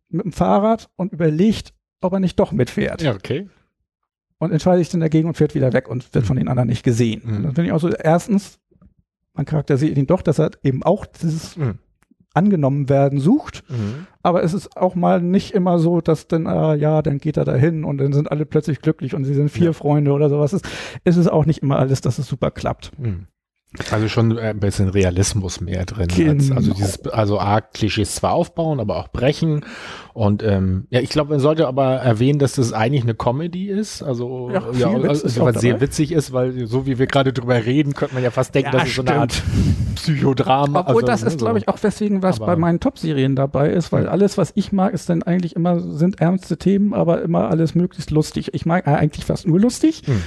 mit 0.08 0.24
dem 0.24 0.32
Fahrrad 0.32 0.88
und 0.96 1.12
überlegt, 1.12 1.74
ob 2.00 2.12
er 2.12 2.20
nicht 2.20 2.38
doch 2.38 2.52
mitfährt. 2.52 3.02
Ja, 3.02 3.14
okay. 3.14 3.48
Und 4.38 4.52
entscheidet 4.52 4.84
sich 4.84 4.90
dann 4.90 5.00
dagegen 5.00 5.28
und 5.28 5.36
fährt 5.36 5.54
wieder 5.54 5.72
weg 5.72 5.88
und 5.88 6.14
wird 6.14 6.26
von 6.26 6.36
den 6.36 6.48
anderen 6.48 6.68
nicht 6.68 6.82
gesehen. 6.82 7.22
Mhm. 7.24 7.42
Dann 7.42 7.54
finde 7.54 7.66
ich 7.66 7.72
auch 7.72 7.80
so, 7.80 7.90
erstens, 7.90 8.58
man 9.34 9.44
charakterisiert 9.44 9.98
ihn 9.98 10.06
doch, 10.06 10.22
dass 10.22 10.38
er 10.38 10.50
eben 10.62 10.82
auch 10.82 11.04
dieses 11.06 11.56
Mhm. 11.56 11.78
Angenommen 12.34 12.88
werden 12.88 13.18
sucht. 13.18 13.64
Mhm. 13.68 14.06
Aber 14.22 14.42
es 14.42 14.54
ist 14.54 14.76
auch 14.76 14.94
mal 14.94 15.20
nicht 15.20 15.52
immer 15.52 15.78
so, 15.78 16.00
dass 16.00 16.28
dann, 16.28 16.46
äh, 16.46 16.76
ja, 16.76 17.02
dann 17.02 17.18
geht 17.18 17.36
er 17.36 17.44
dahin 17.44 17.84
und 17.84 17.98
dann 17.98 18.12
sind 18.12 18.30
alle 18.30 18.46
plötzlich 18.46 18.80
glücklich 18.80 19.14
und 19.14 19.24
sie 19.24 19.34
sind 19.34 19.50
vier 19.50 19.66
Ja. 19.66 19.72
Freunde 19.72 20.12
oder 20.12 20.28
sowas. 20.28 20.52
Es, 20.52 20.62
es 21.04 21.16
ist 21.16 21.28
auch 21.28 21.46
nicht 21.46 21.62
immer 21.62 21.78
alles, 21.78 22.00
dass 22.00 22.18
es 22.18 22.26
super 22.28 22.50
klappt. 22.50 22.92
Mhm. 22.98 23.26
Also 23.92 24.08
schon 24.08 24.36
ein 24.36 24.58
bisschen 24.58 24.88
Realismus 24.88 25.60
mehr 25.60 25.84
drin. 25.86 26.08
Als, 26.10 26.16
Genau. 26.48 26.56
also 26.56 26.74
dieses, 26.74 27.06
also 27.06 27.38
A, 27.38 27.60
Klischees 27.60 28.16
zwar 28.16 28.32
aufbauen, 28.32 28.80
aber 28.80 28.96
auch 28.96 29.08
brechen. 29.08 29.64
Und 30.12 30.42
ähm, 30.42 30.88
ja, 30.90 30.98
ich 31.00 31.08
glaube, 31.10 31.30
man 31.30 31.38
sollte 31.38 31.68
aber 31.68 31.94
erwähnen, 31.94 32.40
dass 32.40 32.54
das 32.54 32.72
eigentlich 32.72 33.04
eine 33.04 33.14
Comedy 33.14 33.68
ist. 33.68 34.02
Also 34.02 34.50
Ja, 34.52 34.66
Witz 35.00 35.08
also, 35.08 35.26
ist 35.26 35.40
auch 35.40 35.46
was 35.46 35.60
sehr 35.60 35.80
witzig 35.80 36.10
ist, 36.10 36.32
weil 36.32 36.66
so 36.66 36.84
wie 36.86 36.98
wir 36.98 37.06
gerade 37.06 37.32
drüber 37.32 37.64
reden, 37.64 37.94
könnte 37.94 38.14
man 38.14 38.24
ja 38.24 38.32
fast 38.32 38.56
denken, 38.56 38.72
Ja, 38.72 38.78
das 38.80 38.88
ist 38.88 38.96
so 38.96 39.02
eine 39.02 39.14
Art 39.14 39.40
Psychodrama. 39.94 40.80
Obwohl 40.80 40.94
also, 40.96 41.06
das 41.06 41.22
ne, 41.22 41.28
ist, 41.28 41.38
glaube 41.38 41.58
ich, 41.58 41.68
auch 41.68 41.80
weswegen, 41.80 42.24
was 42.24 42.40
bei 42.40 42.56
meinen 42.56 42.80
Top-Serien 42.80 43.36
dabei 43.36 43.70
ist, 43.70 43.92
weil 43.92 44.04
Ja. 44.04 44.10
alles, 44.10 44.36
was 44.36 44.50
ich 44.56 44.72
mag, 44.72 44.92
ist 44.94 45.08
dann 45.08 45.22
eigentlich 45.22 45.54
immer, 45.54 45.78
sind 45.80 46.20
ernste 46.20 46.56
Themen, 46.56 46.92
aber 46.92 47.22
immer 47.22 47.48
alles 47.48 47.76
möglichst 47.76 48.10
lustig. 48.10 48.52
Ich 48.52 48.66
mag 48.66 48.88
eigentlich 48.88 49.24
fast 49.24 49.46
nur 49.46 49.60
lustig. 49.60 50.02
Hm. 50.06 50.22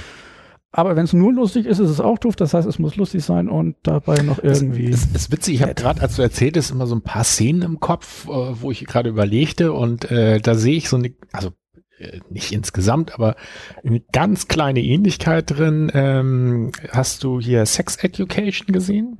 Aber 0.76 0.96
wenn 0.96 1.04
es 1.04 1.12
nur 1.12 1.32
lustig 1.32 1.66
ist, 1.66 1.78
ist 1.78 1.88
es 1.88 2.00
auch 2.00 2.18
doof. 2.18 2.34
Das 2.34 2.52
heißt, 2.52 2.66
es 2.66 2.80
muss 2.80 2.96
lustig 2.96 3.22
sein 3.22 3.48
und 3.48 3.76
dabei 3.84 4.22
noch 4.22 4.42
irgendwie. 4.42 4.88
Es 4.88 5.06
ist 5.06 5.30
witzig, 5.30 5.54
ich 5.54 5.62
habe 5.62 5.74
gerade, 5.74 6.02
als 6.02 6.16
du 6.16 6.22
erzählt 6.22 6.56
hast, 6.56 6.72
immer 6.72 6.88
so 6.88 6.96
ein 6.96 7.02
paar 7.02 7.22
Szenen 7.22 7.62
im 7.62 7.78
Kopf, 7.78 8.26
äh, 8.26 8.30
wo 8.60 8.72
ich 8.72 8.84
gerade 8.84 9.08
überlegte 9.08 9.72
und 9.72 10.10
äh, 10.10 10.40
da 10.40 10.56
sehe 10.56 10.76
ich 10.76 10.88
so 10.88 10.96
eine, 10.96 11.14
also 11.30 11.52
äh, 11.98 12.18
nicht 12.28 12.50
insgesamt, 12.50 13.14
aber 13.14 13.36
eine 13.84 14.00
ganz 14.00 14.48
kleine 14.48 14.82
Ähnlichkeit 14.82 15.48
drin. 15.48 15.92
Ähm, 15.94 16.72
hast 16.90 17.22
du 17.22 17.40
hier 17.40 17.64
Sex 17.66 17.94
Education 18.02 18.72
gesehen? 18.72 19.18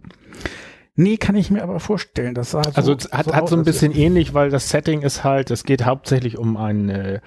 Nee, 0.97 1.17
kann 1.17 1.37
ich 1.37 1.51
mir 1.51 1.63
aber 1.63 1.81
vorstellen. 1.81 2.35
Das 2.35 2.53
sah 2.53 2.63
so, 2.65 2.71
Also 2.75 2.93
es 2.95 3.11
hat, 3.11 3.27
hat 3.27 3.43
aus, 3.43 3.51
so 3.51 3.57
ein 3.57 3.65
bisschen 3.65 3.93
ähnlich, 3.93 4.35
weil 4.35 4.51
das 4.51 4.69
Setting 4.69 5.03
ist 5.03 5.25
halt, 5.25 5.51
es 5.51 5.65
geht 5.65 5.85
hauptsächlich 5.85 6.39
um 6.39 6.57
einen 6.57 6.89
äh, 6.89 7.21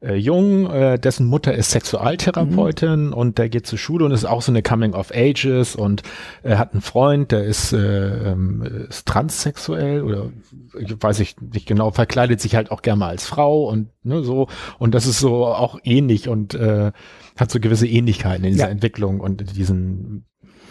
äh, 0.00 0.14
Jungen, 0.14 0.70
äh, 0.70 0.98
dessen 0.98 1.26
Mutter 1.26 1.54
ist 1.54 1.70
Sexualtherapeutin 1.70 3.12
und 3.12 3.38
der 3.38 3.48
geht 3.48 3.66
zur 3.66 3.78
Schule 3.78 4.04
und 4.04 4.12
ist 4.12 4.24
auch 4.24 4.42
so 4.42 4.52
eine 4.52 4.62
Coming 4.62 4.94
of 4.94 5.12
Ages 5.14 5.76
und 5.76 6.02
er 6.42 6.58
hat 6.58 6.72
einen 6.72 6.82
Freund, 6.82 7.32
der 7.32 7.44
ist, 7.44 7.72
äh, 7.72 8.32
ähm, 8.32 8.62
ist 8.88 9.06
transsexuell 9.06 10.02
oder 10.02 10.30
ich 10.78 10.94
weiß 11.00 11.20
ich 11.20 11.36
nicht 11.40 11.66
genau, 11.66 11.90
verkleidet 11.90 12.40
sich 12.40 12.56
halt 12.56 12.70
auch 12.70 12.82
gerne 12.82 12.98
mal 12.98 13.08
als 13.08 13.26
Frau 13.26 13.68
und 13.68 13.88
ne, 14.02 14.22
so 14.22 14.48
und 14.78 14.94
das 14.94 15.06
ist 15.06 15.18
so 15.20 15.46
auch 15.46 15.78
ähnlich 15.84 16.28
und 16.28 16.54
äh, 16.54 16.92
hat 17.36 17.50
so 17.50 17.60
gewisse 17.60 17.86
Ähnlichkeiten 17.86 18.44
in 18.44 18.52
dieser 18.52 18.66
Ja. 18.66 18.70
Entwicklung 18.70 19.20
und 19.20 19.40
in 19.40 19.46
diesem 19.48 20.24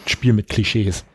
Spiel 0.05 0.33
mit 0.33 0.49
Klischees. 0.49 1.05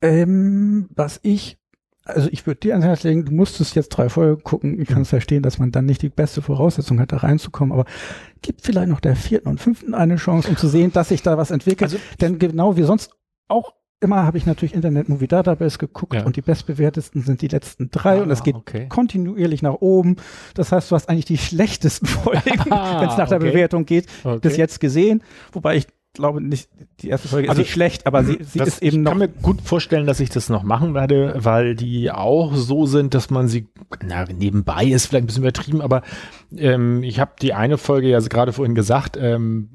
Ähm, 0.00 0.88
was 0.94 1.18
ich, 1.22 1.58
also 2.04 2.28
ich 2.30 2.46
würde 2.46 2.60
dir 2.60 2.72
ans 2.74 2.86
Herz 2.86 3.02
legen, 3.02 3.24
du 3.24 3.32
musstest 3.32 3.74
jetzt 3.74 3.88
drei 3.90 4.08
Folgen 4.08 4.42
gucken. 4.42 4.80
Ich 4.80 4.88
kann 4.88 5.02
es 5.02 5.08
verstehen, 5.10 5.42
dass 5.42 5.58
man 5.58 5.72
dann 5.72 5.86
nicht 5.86 6.02
die 6.02 6.08
beste 6.08 6.40
Voraussetzung 6.42 7.00
hat, 7.00 7.12
da 7.12 7.18
reinzukommen, 7.18 7.72
aber 7.72 7.84
gibt 8.42 8.62
vielleicht 8.62 8.88
noch 8.88 9.00
der 9.00 9.16
vierten 9.16 9.48
und 9.48 9.60
fünften 9.60 9.94
eine 9.94 10.16
Chance, 10.16 10.48
um 10.48 10.56
zu 10.56 10.68
sehen, 10.68 10.92
dass 10.92 11.08
sich 11.08 11.22
da 11.22 11.36
was 11.36 11.50
entwickelt. 11.50 11.92
Also- 11.92 12.02
Denn 12.20 12.38
genau 12.38 12.76
wie 12.76 12.84
sonst 12.84 13.10
auch 13.48 13.72
immer 14.00 14.22
habe 14.22 14.38
ich 14.38 14.46
natürlich 14.46 14.74
Internet 14.74 15.08
Movie 15.08 15.26
Database 15.26 15.76
geguckt 15.78 16.14
Ja. 16.14 16.24
und 16.24 16.36
die 16.36 16.40
bestbewertesten 16.40 17.22
sind 17.22 17.42
die 17.42 17.48
letzten 17.48 17.90
drei 17.90 18.22
und 18.22 18.30
es 18.30 18.42
Ah, 18.42 18.44
geht 18.44 18.54
okay. 18.54 18.86
kontinuierlich 18.88 19.60
nach 19.60 19.74
oben. 19.80 20.14
Das 20.54 20.70
heißt, 20.70 20.88
du 20.88 20.94
hast 20.94 21.08
eigentlich 21.08 21.24
die 21.24 21.36
schlechtesten 21.38 22.06
Folgen, 22.06 22.40
Ah, 22.70 23.00
wenn 23.00 23.08
es 23.08 23.16
nach 23.16 23.28
der 23.28 23.38
okay. 23.38 23.50
Bewertung 23.50 23.84
geht, 23.86 24.06
Okay. 24.22 24.38
bis 24.40 24.56
jetzt 24.56 24.78
gesehen. 24.78 25.24
Wobei 25.50 25.76
ich 25.78 25.88
glaube 26.18 26.40
nicht, 26.42 26.68
die 27.00 27.08
erste 27.08 27.28
Folge 27.28 27.48
Also, 27.48 27.62
ist 27.62 27.66
nicht 27.66 27.72
schlecht, 27.72 28.06
aber 28.06 28.22
sie, 28.24 28.38
sie 28.42 28.58
Das- 28.58 28.68
ist 28.68 28.82
eben 28.82 28.96
ich 28.98 29.02
noch 29.02 29.10
kann 29.12 29.18
mir 29.18 29.28
gut 29.28 29.62
vorstellen, 29.62 30.06
dass 30.06 30.20
ich 30.20 30.28
das 30.30 30.48
noch 30.50 30.62
machen 30.62 30.92
werde, 30.94 31.34
weil 31.38 31.74
die 31.74 32.10
auch 32.10 32.54
so 32.54 32.84
sind, 32.86 33.14
dass 33.14 33.30
man 33.30 33.48
sie, 33.48 33.66
na, 34.06 34.24
nebenbei 34.24 34.84
ist 34.84 35.06
vielleicht 35.06 35.24
ein 35.24 35.26
bisschen 35.26 35.42
übertrieben, 35.44 35.80
aber 35.80 36.02
ähm, 36.56 37.02
ich 37.02 37.20
habe 37.20 37.32
die 37.40 37.54
eine 37.54 37.78
Folge 37.78 38.08
ja 38.08 38.18
gerade 38.20 38.52
vorhin 38.52 38.74
gesagt, 38.74 39.16
ähm, 39.18 39.70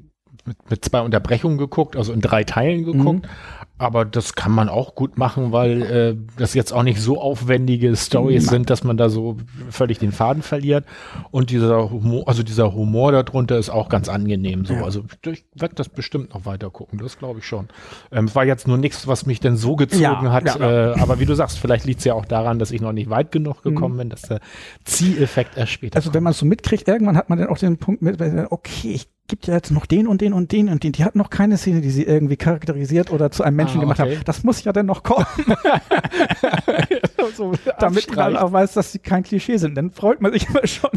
mit, 0.46 0.70
mit 0.70 0.84
zwei 0.84 1.00
Unterbrechungen 1.00 1.58
geguckt, 1.58 1.96
also 1.96 2.12
in 2.12 2.20
drei 2.20 2.44
Teilen 2.44 2.84
geguckt. 2.84 3.24
Mhm. 3.24 3.30
Aber 3.76 4.04
das 4.04 4.36
kann 4.36 4.52
man 4.52 4.68
auch 4.68 4.94
gut 4.94 5.18
machen, 5.18 5.50
weil 5.50 5.82
äh, 5.82 6.16
das 6.38 6.54
jetzt 6.54 6.72
auch 6.72 6.84
nicht 6.84 7.00
so 7.00 7.20
aufwendige 7.20 7.96
Stories 7.96 8.44
Nein. 8.46 8.50
sind, 8.50 8.70
dass 8.70 8.84
man 8.84 8.96
da 8.96 9.08
so 9.08 9.36
völlig 9.68 9.98
den 9.98 10.12
Faden 10.12 10.42
verliert. 10.42 10.84
Und 11.32 11.50
dieser 11.50 11.90
Humor, 11.90 12.28
also 12.28 12.44
dieser 12.44 12.72
Humor 12.72 13.10
darunter 13.10 13.58
ist 13.58 13.70
auch 13.70 13.88
ganz 13.88 14.08
angenehm. 14.08 14.64
So, 14.64 14.74
Ja. 14.74 14.84
also 14.84 15.02
ich 15.26 15.44
werde 15.54 15.74
das 15.74 15.88
bestimmt 15.88 16.34
noch 16.34 16.46
weiter 16.46 16.70
gucken. 16.70 17.00
Das 17.00 17.18
glaube 17.18 17.40
ich 17.40 17.46
schon. 17.46 17.66
Ähm, 18.12 18.26
es 18.26 18.36
war 18.36 18.44
jetzt 18.44 18.68
nur 18.68 18.78
nichts, 18.78 19.08
was 19.08 19.26
mich 19.26 19.40
denn 19.40 19.56
so 19.56 19.74
gezogen 19.74 20.02
Ja, 20.02 20.30
hat. 20.32 20.44
ja. 20.44 20.92
Äh, 20.92 21.00
aber 21.00 21.18
wie 21.18 21.26
du 21.26 21.34
sagst, 21.34 21.58
vielleicht 21.58 21.84
liegt 21.84 21.98
es 21.98 22.04
ja 22.04 22.14
auch 22.14 22.26
daran, 22.26 22.60
dass 22.60 22.70
ich 22.70 22.80
noch 22.80 22.92
nicht 22.92 23.10
weit 23.10 23.32
genug 23.32 23.64
gekommen 23.64 23.96
bin, 23.96 24.08
dass 24.08 24.22
der 24.22 24.38
Zieleffekt 24.84 25.56
erst 25.58 25.72
später. 25.72 25.96
Mhm. 25.96 26.00
Also 26.00 26.14
wenn 26.14 26.22
man 26.22 26.30
es 26.30 26.38
so 26.38 26.46
mitkriegt, 26.46 26.86
irgendwann 26.86 27.16
hat 27.16 27.28
man 27.28 27.38
dann 27.40 27.48
auch 27.48 27.58
den 27.58 27.76
Punkt 27.78 28.02
mit, 28.02 28.20
okay, 28.50 28.92
ich 28.92 29.08
gibt 29.26 29.46
ja 29.46 29.54
jetzt 29.54 29.70
noch 29.70 29.86
den 29.86 30.06
und 30.06 30.20
den 30.20 30.32
und 30.34 30.52
den 30.52 30.68
und 30.68 30.82
den. 30.84 30.92
Die 30.92 31.04
hat 31.04 31.16
noch 31.16 31.30
keine 31.30 31.56
Szene, 31.56 31.80
die 31.80 31.90
sie 31.90 32.02
irgendwie 32.02 32.36
charakterisiert 32.36 33.10
oder 33.10 33.30
zu 33.30 33.42
einem 33.42 33.56
Menschen 33.56 33.78
Ah, 33.78 33.80
gemacht 33.84 34.00
okay. 34.00 34.16
haben. 34.16 34.24
Das 34.24 34.44
muss 34.44 34.62
ja 34.64 34.72
dann 34.72 34.86
noch 34.86 35.02
kommen, 35.02 35.24
so 37.36 37.52
damit 37.78 38.14
man 38.14 38.36
auch 38.36 38.52
weiß, 38.52 38.74
dass 38.74 38.92
sie 38.92 38.98
kein 38.98 39.22
Klischee 39.22 39.56
sind. 39.56 39.76
Dann 39.76 39.90
freut 39.90 40.20
man 40.20 40.32
sich 40.32 40.48
immer 40.48 40.66
schon. 40.66 40.90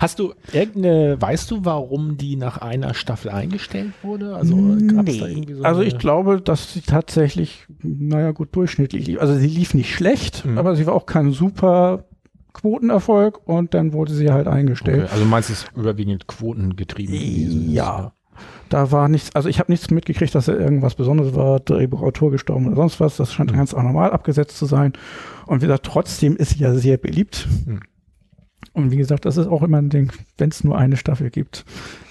Hast 0.00 0.18
du 0.18 0.34
irgendeine, 0.52 1.20
weißt 1.20 1.50
du, 1.50 1.64
warum 1.64 2.16
die 2.16 2.36
nach 2.36 2.58
einer 2.58 2.94
Staffel 2.94 3.30
eingestellt 3.30 3.92
wurde? 4.02 4.34
Also 4.34 4.54
irgendwie 4.56 5.54
so 5.54 5.62
also 5.62 5.82
ich 5.82 5.98
glaube, 5.98 6.40
dass 6.40 6.72
sie 6.72 6.80
tatsächlich, 6.80 7.66
naja 7.82 8.30
gut, 8.32 8.54
durchschnittlich 8.56 9.06
lief. 9.06 9.20
Also 9.20 9.34
sie 9.34 9.46
lief 9.46 9.74
nicht 9.74 9.94
schlecht, 9.94 10.44
Mhm. 10.44 10.58
aber 10.58 10.74
sie 10.76 10.86
war 10.86 10.94
auch 10.94 11.06
kein 11.06 11.32
super 11.32 12.04
Quotenerfolg 12.54 13.46
und 13.46 13.74
dann 13.74 13.92
wurde 13.92 14.14
sie 14.14 14.30
halt 14.30 14.46
eingestellt. 14.48 15.04
Okay, 15.04 15.12
also 15.12 15.24
meinst 15.26 15.50
du, 15.50 15.52
es 15.52 15.66
überwiegend 15.76 16.26
quotengetrieben? 16.26 17.70
Ja. 17.70 18.12
Da 18.68 18.90
war 18.90 19.08
nichts, 19.08 19.34
also 19.36 19.48
ich 19.48 19.58
habe 19.60 19.70
nichts 19.70 19.90
mitgekriegt, 19.90 20.34
dass 20.34 20.48
er 20.48 20.58
irgendwas 20.58 20.94
Besonderes 20.94 21.34
war, 21.36 21.60
Drehbuchautor 21.60 22.30
gestorben 22.30 22.66
oder 22.66 22.76
sonst 22.76 22.98
was. 22.98 23.16
Das 23.16 23.32
scheint 23.32 23.52
Mhm. 23.52 23.56
ganz 23.56 23.74
auch 23.74 23.82
normal 23.82 24.10
abgesetzt 24.10 24.56
zu 24.56 24.66
sein. 24.66 24.94
Und 25.46 25.60
wie 25.62 25.66
gesagt, 25.66 25.86
trotzdem 25.86 26.36
ist 26.36 26.50
sie 26.50 26.60
ja 26.60 26.74
sehr 26.74 26.96
beliebt. 26.96 27.46
Mhm. 27.66 27.80
Und 28.74 28.90
wie 28.90 28.96
gesagt, 28.96 29.24
das 29.24 29.36
ist 29.36 29.46
auch 29.46 29.62
immer 29.62 29.78
ein 29.78 29.88
Ding, 29.88 30.12
wenn 30.36 30.50
es 30.50 30.62
nur 30.64 30.76
eine 30.76 30.96
Staffel 30.96 31.30
gibt. 31.30 31.64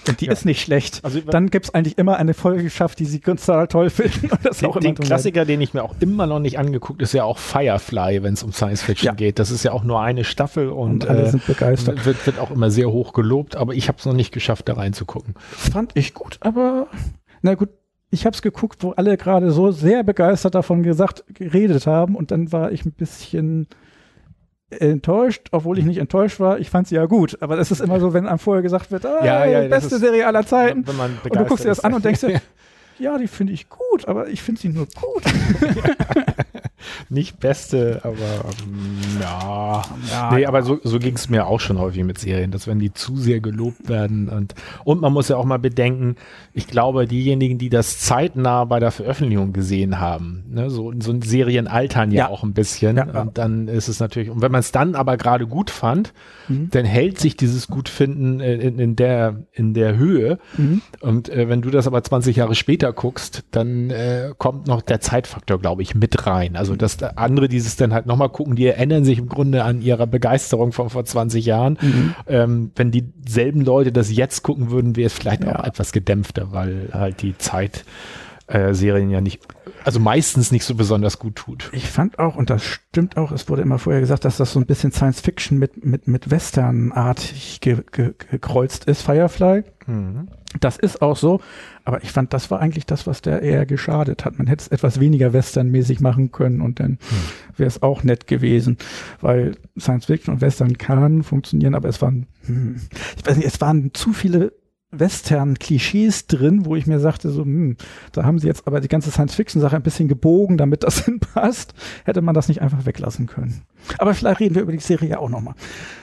Und 0.08 0.22
die 0.22 0.26
Ja. 0.28 0.32
ist 0.32 0.46
nicht 0.46 0.62
schlecht. 0.62 1.02
Also 1.04 1.20
Dann 1.20 1.50
gibt 1.50 1.66
es 1.66 1.74
eigentlich 1.74 1.98
immer 1.98 2.16
eine 2.18 2.34
Folge 2.34 2.64
geschafft, 2.64 3.00
die 3.00 3.06
sie 3.06 3.20
ganz 3.20 3.46
toll 3.46 3.90
finden. 3.90 4.30
Und 4.32 4.46
das 4.46 4.60
den, 4.60 4.72
den 4.80 4.96
Klassiker, 4.96 5.44
den 5.46 5.60
ich 5.62 5.74
mir 5.74 5.84
auch 5.84 5.94
immer 6.00 6.26
noch 6.26 6.40
nicht 6.40 6.58
angeguckt, 6.58 7.02
ist 7.02 7.14
ja 7.14 7.26
auch 7.26 7.38
Firefly, 7.38 8.24
wenn 8.24 8.34
es 8.34 8.44
um 8.44 8.54
Science 8.54 8.82
Fiction 8.82 9.08
Ja. 9.08 9.14
geht. 9.14 9.40
Das 9.40 9.52
ist 9.52 9.64
ja 9.64 9.74
auch 9.74 9.84
nur 9.84 10.00
eine 10.02 10.24
Staffel 10.24 10.70
und, 10.70 11.04
Und 11.04 11.10
alle 11.10 11.24
äh, 11.24 11.30
sind 11.30 11.46
begeistert. 11.46 12.06
wird, 12.06 12.26
wird 12.26 12.40
auch 12.40 12.50
immer 12.52 12.72
sehr 12.72 12.90
hoch 12.90 13.12
gelobt, 13.14 13.56
aber 13.58 13.74
ich 13.74 13.90
habe 13.90 13.98
es 14.00 14.06
noch 14.06 14.14
nicht 14.14 14.32
geschafft, 14.34 14.70
da 14.70 14.74
reinzugucken. 14.76 15.36
Fand 15.52 15.92
ich 15.96 16.14
gut, 16.14 16.38
aber 16.40 16.88
na 17.42 17.56
gut, 17.56 17.70
ich 18.10 18.26
habe 18.26 18.36
es 18.36 18.42
geguckt, 18.42 18.84
wo 18.84 18.92
alle 18.92 19.18
gerade 19.18 19.52
so 19.52 19.72
sehr 19.72 20.04
begeistert 20.04 20.56
davon 20.56 20.84
gesagt, 20.84 21.26
geredet 21.34 21.88
haben 21.88 22.16
und 22.16 22.32
dann 22.32 22.52
war 22.54 22.72
ich 22.72 22.86
ein 22.86 22.92
bisschen 22.94 23.68
enttäuscht, 24.80 25.48
obwohl 25.52 25.78
ich 25.80 25.86
nicht 25.86 25.98
enttäuscht 25.98 26.40
war. 26.40 26.60
Ich 26.60 26.70
fand 26.70 26.88
sie 26.88 26.96
ja 26.96 27.06
gut, 27.06 27.38
aber 27.42 27.56
das 27.56 27.72
ist 27.72 27.82
immer 27.82 28.00
so, 28.00 28.14
wenn 28.14 28.28
einem 28.28 28.40
vorher 28.40 28.62
gesagt 28.64 28.92
wird, 28.92 29.06
ah, 29.06 29.24
Ja, 29.26 29.46
ja, 29.46 29.68
beste 29.68 29.96
ist- 29.96 30.02
Serie 30.02 30.26
aller 30.28 30.46
Zeiten. 30.46 30.86
Wenn 30.88 30.98
man 30.98 31.18
Und 31.24 31.36
du 31.36 31.46
guckst 31.46 31.64
dir 31.66 31.70
das 31.70 31.80
an 31.82 31.94
und 31.94 32.04
denkst 32.06 32.22
dir, 32.22 32.42
ja, 33.00 33.18
die 33.18 33.28
finde 33.28 33.54
ich 33.54 33.70
gut, 33.70 34.08
aber 34.08 34.28
ich 34.28 34.42
finde 34.42 34.62
sie 34.62 34.70
nur 34.70 34.86
gut. 34.96 35.24
nicht 37.10 37.40
beste, 37.40 38.02
aber 38.04 38.50
ähm, 38.66 38.98
ja. 39.22 39.84
Ja, 40.12 40.34
nee, 40.34 40.46
aber 40.46 40.64
so, 40.64 40.80
so 40.84 41.00
ging 41.00 41.16
es 41.16 41.30
mir 41.30 41.48
auch 41.48 41.60
schon 41.60 41.80
häufig 41.80 42.04
mit 42.04 42.18
Serien, 42.18 42.52
dass 42.52 42.68
wenn 42.68 42.80
die 42.80 42.94
zu 42.94 43.16
sehr 43.18 43.40
gelobt 43.40 43.90
werden 43.90 44.30
und, 44.30 44.56
und 44.84 45.02
man 45.02 45.14
muss 45.14 45.30
ja 45.30 45.38
auch 45.38 45.46
mal 45.46 45.60
bedenken, 45.60 46.16
ich 46.54 46.68
glaube, 46.68 47.08
diejenigen, 47.08 47.58
die 47.58 47.70
das 47.70 48.00
zeitnah 48.00 48.66
bei 48.66 48.80
der 48.80 48.92
Veröffentlichung 48.92 49.54
gesehen 49.54 50.00
haben, 50.00 50.44
ne, 50.50 50.70
so, 50.70 50.94
so 51.00 51.12
ein 51.12 51.22
Serien 51.22 51.68
altern 51.68 52.12
ja, 52.12 52.24
Ja. 52.24 52.30
auch 52.30 52.44
ein 52.44 52.54
bisschen 52.54 52.98
Ja, 52.98 53.22
und 53.22 53.38
dann 53.38 53.68
ist 53.68 53.88
es 53.88 54.00
natürlich, 54.00 54.30
und 54.30 54.42
wenn 54.42 54.52
man 54.52 54.60
es 54.60 54.72
dann 54.72 54.96
aber 54.96 55.18
gerade 55.18 55.48
gut 55.48 55.70
fand, 55.70 56.14
Mhm. 56.48 56.70
dann 56.72 56.86
hält 56.86 57.20
sich 57.20 57.38
dieses 57.38 57.68
Gutfinden 57.68 58.40
in, 58.40 58.60
in, 58.60 58.80
in 58.80 58.96
der, 58.96 59.44
in 59.54 59.74
der 59.74 59.98
Höhe 59.98 60.38
Mhm. 60.58 60.82
und 61.02 61.30
äh, 61.30 61.48
wenn 61.50 61.62
du 61.62 61.70
das 61.70 61.88
aber 61.88 62.04
20 62.04 62.36
Jahre 62.36 62.56
später 62.56 62.92
guckst, 62.94 63.44
dann 63.52 63.90
äh, 63.90 64.32
kommt 64.38 64.68
noch 64.68 64.82
der 64.82 65.00
Zeitfaktor, 65.00 65.60
glaube 65.60 65.82
ich, 65.82 65.96
mit 65.96 66.26
rein. 66.28 66.56
Also 66.56 66.76
dass 66.76 66.98
da 66.98 67.08
andere 67.16 67.48
dieses 67.48 67.76
dann 67.76 67.94
halt 67.94 68.06
nochmal 68.06 68.30
gucken, 68.30 68.56
die 68.56 68.66
erinnern 68.66 69.06
sich 69.06 69.20
im 69.20 69.30
Grunde 69.30 69.64
an 69.64 69.82
ihrer 69.82 70.08
Begeisterung 70.08 70.72
von 70.72 70.90
vor 70.90 71.06
20 71.06 71.46
Jahren. 71.46 71.78
Mhm. 71.82 72.16
Ähm, 72.28 72.72
wenn 72.76 72.92
dieselben 72.92 73.62
Leute 73.62 73.92
das 73.92 74.12
jetzt 74.16 74.44
gucken 74.44 74.72
würden, 74.72 74.96
wäre 74.96 75.08
es 75.08 75.14
vielleicht 75.14 75.44
Ja. 75.44 75.60
auch 75.60 75.64
etwas 75.64 75.92
gedämpfter, 75.92 76.52
weil 76.52 76.90
halt 76.94 77.22
die 77.22 77.38
Zeit 77.38 77.86
äh, 78.54 78.74
Serien 78.76 79.10
ja 79.10 79.20
nicht, 79.20 79.42
also 79.84 80.00
meistens 80.00 80.52
nicht 80.52 80.64
so 80.64 80.76
besonders 80.76 81.18
gut 81.18 81.36
tut. 81.36 81.70
Ich 81.74 81.90
fand 81.90 82.20
auch, 82.20 82.36
und 82.36 82.52
das 82.52 82.64
stimmt 82.64 83.18
auch, 83.18 83.32
es 83.32 83.50
wurde 83.50 83.64
immer 83.64 83.80
vorher 83.80 84.00
gesagt, 84.00 84.26
dass 84.26 84.38
das 84.38 84.54
so 84.54 84.60
ein 84.60 84.68
bisschen 84.68 84.92
Science 84.92 85.22
Fiction 85.22 85.58
mit, 85.58 85.84
mit, 85.84 86.08
mit 86.08 86.30
Western-artig 86.30 87.62
ge, 87.62 87.84
ge, 87.92 88.14
gekreuzt 88.30 88.86
ist, 88.86 89.02
Firefly. 89.02 89.64
Mhm. 89.88 90.28
Das 90.60 90.78
ist 90.78 91.02
auch 91.02 91.18
so, 91.18 91.42
aber 91.84 92.04
ich 92.04 92.12
fand, 92.12 92.32
das 92.32 92.52
war 92.52 92.60
eigentlich 92.60 92.86
das, 92.86 93.08
was 93.08 93.24
der 93.24 93.42
eher 93.42 93.66
geschadet 93.66 94.24
hat. 94.24 94.38
Man 94.38 94.46
hätte 94.46 94.62
es 94.62 94.68
etwas 94.68 95.00
weniger 95.00 95.34
westernmäßig 95.34 96.00
machen 96.00 96.32
können 96.32 96.62
und 96.62 96.80
dann 96.80 97.00
wäre 97.58 97.68
es 97.68 97.82
auch 97.82 98.04
nett 98.04 98.28
gewesen, 98.28 98.78
weil 99.20 99.54
Science 99.80 100.06
Fiction 100.06 100.32
und 100.32 100.42
Western 100.42 100.78
kann 100.78 101.24
funktionieren, 101.24 101.74
aber 101.74 101.90
es 101.90 102.04
waren, 102.04 102.28
hm, 102.46 102.76
ich 103.18 103.26
weiß 103.26 103.36
nicht, 103.38 103.48
es 103.48 103.60
waren 103.62 103.96
zu 103.96 104.14
viele 104.14 104.54
Western-Klischees 105.00 106.28
drin, 106.28 106.66
wo 106.66 106.76
ich 106.76 106.86
mir 106.88 107.00
sagte, 107.00 107.30
so, 107.32 107.44
hm, 107.44 107.78
da 108.12 108.24
haben 108.24 108.40
sie 108.40 108.48
jetzt 108.48 108.68
aber 108.68 108.80
die 108.82 108.88
ganze 108.88 109.12
Science-Fiction-Sache 109.12 109.76
ein 109.76 109.84
bisschen 109.84 110.08
gebogen, 110.08 110.58
damit 110.58 110.84
das 110.84 111.00
hinpasst. 111.06 111.74
Hätte 112.06 112.22
man 112.22 112.34
das 112.36 112.48
nicht 112.48 112.62
einfach 112.62 112.86
weglassen 112.86 113.28
können. 113.28 113.64
Aber 113.98 114.14
vielleicht 114.14 114.40
reden 114.40 114.56
wir 114.56 114.62
über 114.62 114.72
die 114.72 114.80
Serie 114.80 115.10
ja 115.10 115.18
auch 115.20 115.30
nochmal. 115.30 115.56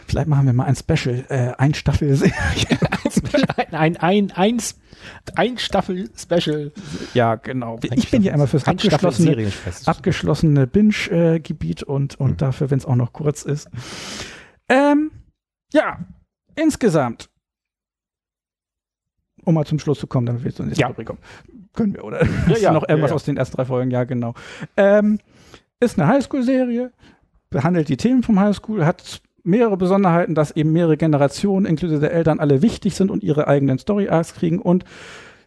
Vielleicht 0.06 0.28
machen 0.28 0.46
wir 0.46 0.52
mal 0.52 0.64
ein 0.64 0.76
Special, 0.76 1.24
äh, 1.28 1.52
ein 1.56 1.72
Staffel-Serie. 1.74 2.32
Ein, 3.56 3.74
ein, 3.74 3.96
ein, 3.96 4.32
ein, 4.32 4.58
ein 5.34 5.58
Staffel-Special. 5.58 6.72
Ja, 7.14 7.36
genau. 7.36 7.78
Ich 7.82 8.10
bin 8.10 8.22
ja 8.22 8.34
immer 8.34 8.46
fürs 8.46 8.66
abgeschlossene, 8.66 9.50
abgeschlossene 9.86 10.66
Binge-Gebiet 10.66 11.82
und, 11.84 12.18
und 12.20 12.30
Mhm. 12.32 12.36
dafür, 12.36 12.70
wenn 12.70 12.78
es 12.78 12.86
auch 12.86 12.96
noch 12.96 13.12
kurz 13.12 13.42
ist. 13.42 13.68
Ähm, 14.68 15.10
ja, 15.72 16.00
insgesamt. 16.56 17.28
Um 19.50 19.54
mal 19.54 19.66
zum 19.66 19.78
Schluss 19.78 19.98
zu 19.98 20.06
kommen, 20.06 20.26
damit 20.26 20.44
wir 20.44 20.54
zur 20.54 20.66
nächsten 20.66 20.80
Ja. 20.80 20.86
Rubrik 20.86 21.06
kommen. 21.06 21.18
Können 21.74 21.94
wir, 21.94 22.04
oder? 22.04 22.20
Du 22.48 22.54
ja, 22.54 22.72
noch 22.72 22.88
irgendwas 22.88 23.10
ja, 23.10 23.14
ja. 23.14 23.14
aus 23.14 23.24
den 23.24 23.36
ersten 23.36 23.56
drei 23.56 23.64
Folgen? 23.64 23.90
Ja, 23.90 24.04
genau. 24.04 24.34
Ähm, 24.76 25.18
ist 25.80 25.98
eine 25.98 26.08
Highschool-Serie, 26.08 26.92
behandelt 27.50 27.88
die 27.88 27.96
Themen 27.96 28.22
vom 28.22 28.38
Highschool, 28.38 28.84
hat 28.84 29.22
mehrere 29.42 29.76
Besonderheiten, 29.76 30.34
dass 30.34 30.50
eben 30.52 30.72
mehrere 30.72 30.96
Generationen 30.96 31.66
inklusive 31.66 32.00
der 32.00 32.12
Eltern 32.12 32.38
alle 32.38 32.62
wichtig 32.62 32.94
sind 32.94 33.10
und 33.10 33.22
ihre 33.22 33.48
eigenen 33.48 33.78
Story-Arcs 33.78 34.34
kriegen 34.34 34.60
und 34.60 34.84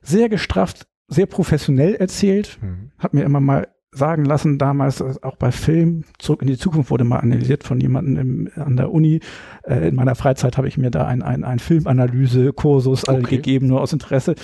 sehr 0.01 0.29
gestrafft, 0.29 0.87
sehr 1.07 1.27
professionell 1.27 1.95
erzählt. 1.95 2.57
Mhm. 2.61 2.91
Hab 2.97 3.13
mir 3.13 3.23
immer 3.23 3.39
mal 3.39 3.67
sagen 3.93 4.25
lassen, 4.25 4.57
damals 4.57 5.01
auch 5.23 5.35
bei 5.35 5.51
Film, 5.51 6.03
zurück 6.19 6.41
in 6.41 6.47
die 6.47 6.57
Zukunft 6.57 6.89
wurde 6.89 7.03
mal 7.03 7.19
analysiert 7.19 7.63
von 7.63 7.79
jemandem 7.79 8.17
im, 8.17 8.61
an 8.61 8.75
der 8.75 8.91
Uni. 8.91 9.19
Äh, 9.63 9.89
in 9.89 9.95
meiner 9.95 10.15
Freizeit 10.15 10.57
habe 10.57 10.67
ich 10.67 10.77
mir 10.77 10.91
da 10.91 11.05
ein, 11.05 11.21
ein, 11.21 11.43
ein 11.43 11.59
Filmanalyse-Kursus 11.59 13.07
Okay. 13.07 13.37
gegeben, 13.37 13.67
nur 13.67 13.81
aus 13.81 13.93
Interesse. 13.93 14.35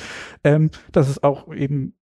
Ähm, 0.43 0.69
dass 0.91 1.09
es 1.09 1.23
auch 1.23 1.53
eben 1.53 1.93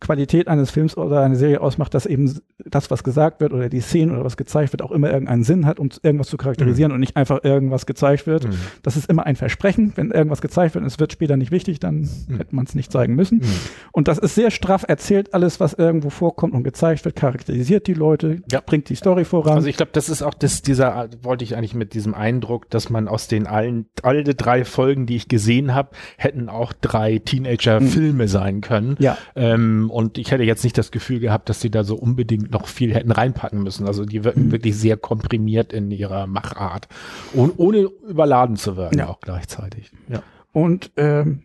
Qualität 0.00 0.48
eines 0.48 0.70
Films 0.70 0.96
oder 0.96 1.20
einer 1.22 1.36
Serie 1.36 1.60
ausmacht, 1.60 1.94
dass 1.94 2.06
eben 2.06 2.38
das, 2.64 2.90
was 2.90 3.04
gesagt 3.04 3.40
wird 3.40 3.52
oder 3.52 3.68
die 3.68 3.80
Szene 3.80 4.12
oder 4.12 4.24
was 4.24 4.36
gezeigt 4.36 4.72
wird, 4.72 4.82
auch 4.82 4.90
immer 4.92 5.10
irgendeinen 5.10 5.44
Sinn 5.44 5.66
hat, 5.66 5.78
um 5.78 5.88
irgendwas 6.02 6.28
zu 6.28 6.36
charakterisieren 6.36 6.92
und 6.92 7.00
nicht 7.00 7.16
einfach 7.16 7.42
irgendwas 7.44 7.86
gezeigt 7.86 8.26
wird. 8.26 8.44
Mhm. 8.48 8.54
Das 8.82 8.96
ist 8.96 9.08
immer 9.08 9.26
ein 9.26 9.36
Versprechen. 9.36 9.92
Wenn 9.96 10.10
irgendwas 10.10 10.40
gezeigt 10.42 10.74
wird 10.74 10.82
und 10.82 10.86
es 10.88 10.98
wird 11.00 11.12
später 11.12 11.36
nicht 11.36 11.50
wichtig, 11.50 11.80
dann 11.80 12.08
hätte 12.36 12.54
man 12.54 12.64
es 12.66 12.74
nicht 12.74 12.92
zeigen 12.92 13.14
müssen. 13.14 13.38
Mhm. 13.38 13.44
Und 13.92 14.08
das 14.08 14.18
ist 14.18 14.34
sehr 14.34 14.50
straff 14.50 14.84
erzählt, 14.86 15.34
alles, 15.34 15.60
was 15.60 15.74
irgendwo 15.74 16.10
vorkommt 16.10 16.54
und 16.54 16.64
gezeigt 16.64 17.04
wird, 17.04 17.16
charakterisiert 17.16 17.86
die 17.86 17.94
Leute, 17.94 18.42
Ja. 18.50 18.60
bringt 18.64 18.88
die 18.88 18.96
Story 18.96 19.24
voran. 19.24 19.54
Also 19.54 19.68
ich 19.68 19.76
glaube, 19.76 19.92
das 19.92 20.08
ist 20.08 20.22
auch 20.22 20.34
das, 20.34 20.62
dieser, 20.62 21.08
wollte 21.22 21.44
ich 21.44 21.56
eigentlich 21.56 21.74
mit 21.74 21.94
diesem 21.94 22.14
Eindruck, 22.14 22.68
dass 22.70 22.90
man 22.90 23.08
aus 23.08 23.28
den 23.28 23.46
allen, 23.46 23.86
alle 24.02 24.22
drei 24.24 24.64
Folgen, 24.64 25.06
die 25.06 25.16
ich 25.16 25.28
gesehen 25.28 25.74
habe, 25.74 25.90
hätten 26.16 26.48
auch 26.48 26.72
drei 26.72 27.18
Teenager-Filme 27.18 28.28
sein 28.28 28.60
können. 28.60 28.96
ja, 28.98 29.16
Ähm, 29.36 29.83
und 29.90 30.18
ich 30.18 30.30
hätte 30.30 30.42
jetzt 30.44 30.64
nicht 30.64 30.76
das 30.78 30.90
Gefühl 30.90 31.20
gehabt, 31.20 31.48
dass 31.48 31.60
sie 31.60 31.70
da 31.70 31.84
so 31.84 31.96
unbedingt 31.96 32.50
noch 32.50 32.66
viel 32.68 32.94
hätten 32.94 33.10
reinpacken 33.12 33.62
müssen. 33.62 33.86
Also 33.86 34.04
die 34.04 34.24
wirken 34.24 34.46
Mhm. 34.46 34.52
wirklich 34.52 34.76
sehr 34.76 34.96
komprimiert 34.96 35.72
in 35.72 35.90
ihrer 35.90 36.26
Machart. 36.26 36.88
Und 37.32 37.58
ohne 37.58 37.88
überladen 38.08 38.56
zu 38.56 38.76
werden 38.76 38.98
Ja. 38.98 39.08
auch 39.08 39.20
gleichzeitig. 39.20 39.90
Ja. 40.08 40.22
und 40.52 40.92
ähm, 40.96 41.42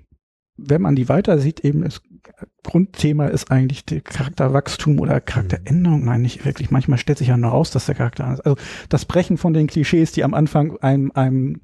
wenn 0.61 0.81
man 0.81 0.95
die 0.95 1.07
weiter 1.07 1.39
sieht, 1.39 1.61
eben 1.61 1.83
das 1.83 2.01
Grundthema 2.63 3.27
ist 3.27 3.49
eigentlich 3.49 3.85
Charakterwachstum 3.85 4.99
oder 4.99 5.21
Charakteränderung. 5.21 6.03
Nein, 6.05 6.21
nicht 6.21 6.43
wirklich. 6.45 6.69
Manchmal 6.69 6.97
stellt 6.97 7.17
sich 7.17 7.29
ja 7.29 7.37
nur 7.37 7.51
raus, 7.51 7.71
dass 7.71 7.85
der 7.85 7.95
Charakter 7.95 8.25
anders 8.25 8.41
Also 8.41 8.57
das 8.89 9.05
Brechen 9.05 9.37
von 9.37 9.53
den 9.53 9.67
Klischees, 9.67 10.11
die 10.11 10.23
am 10.25 10.33
Anfang 10.33 10.77
einem, 10.77 11.11
einem 11.13 11.61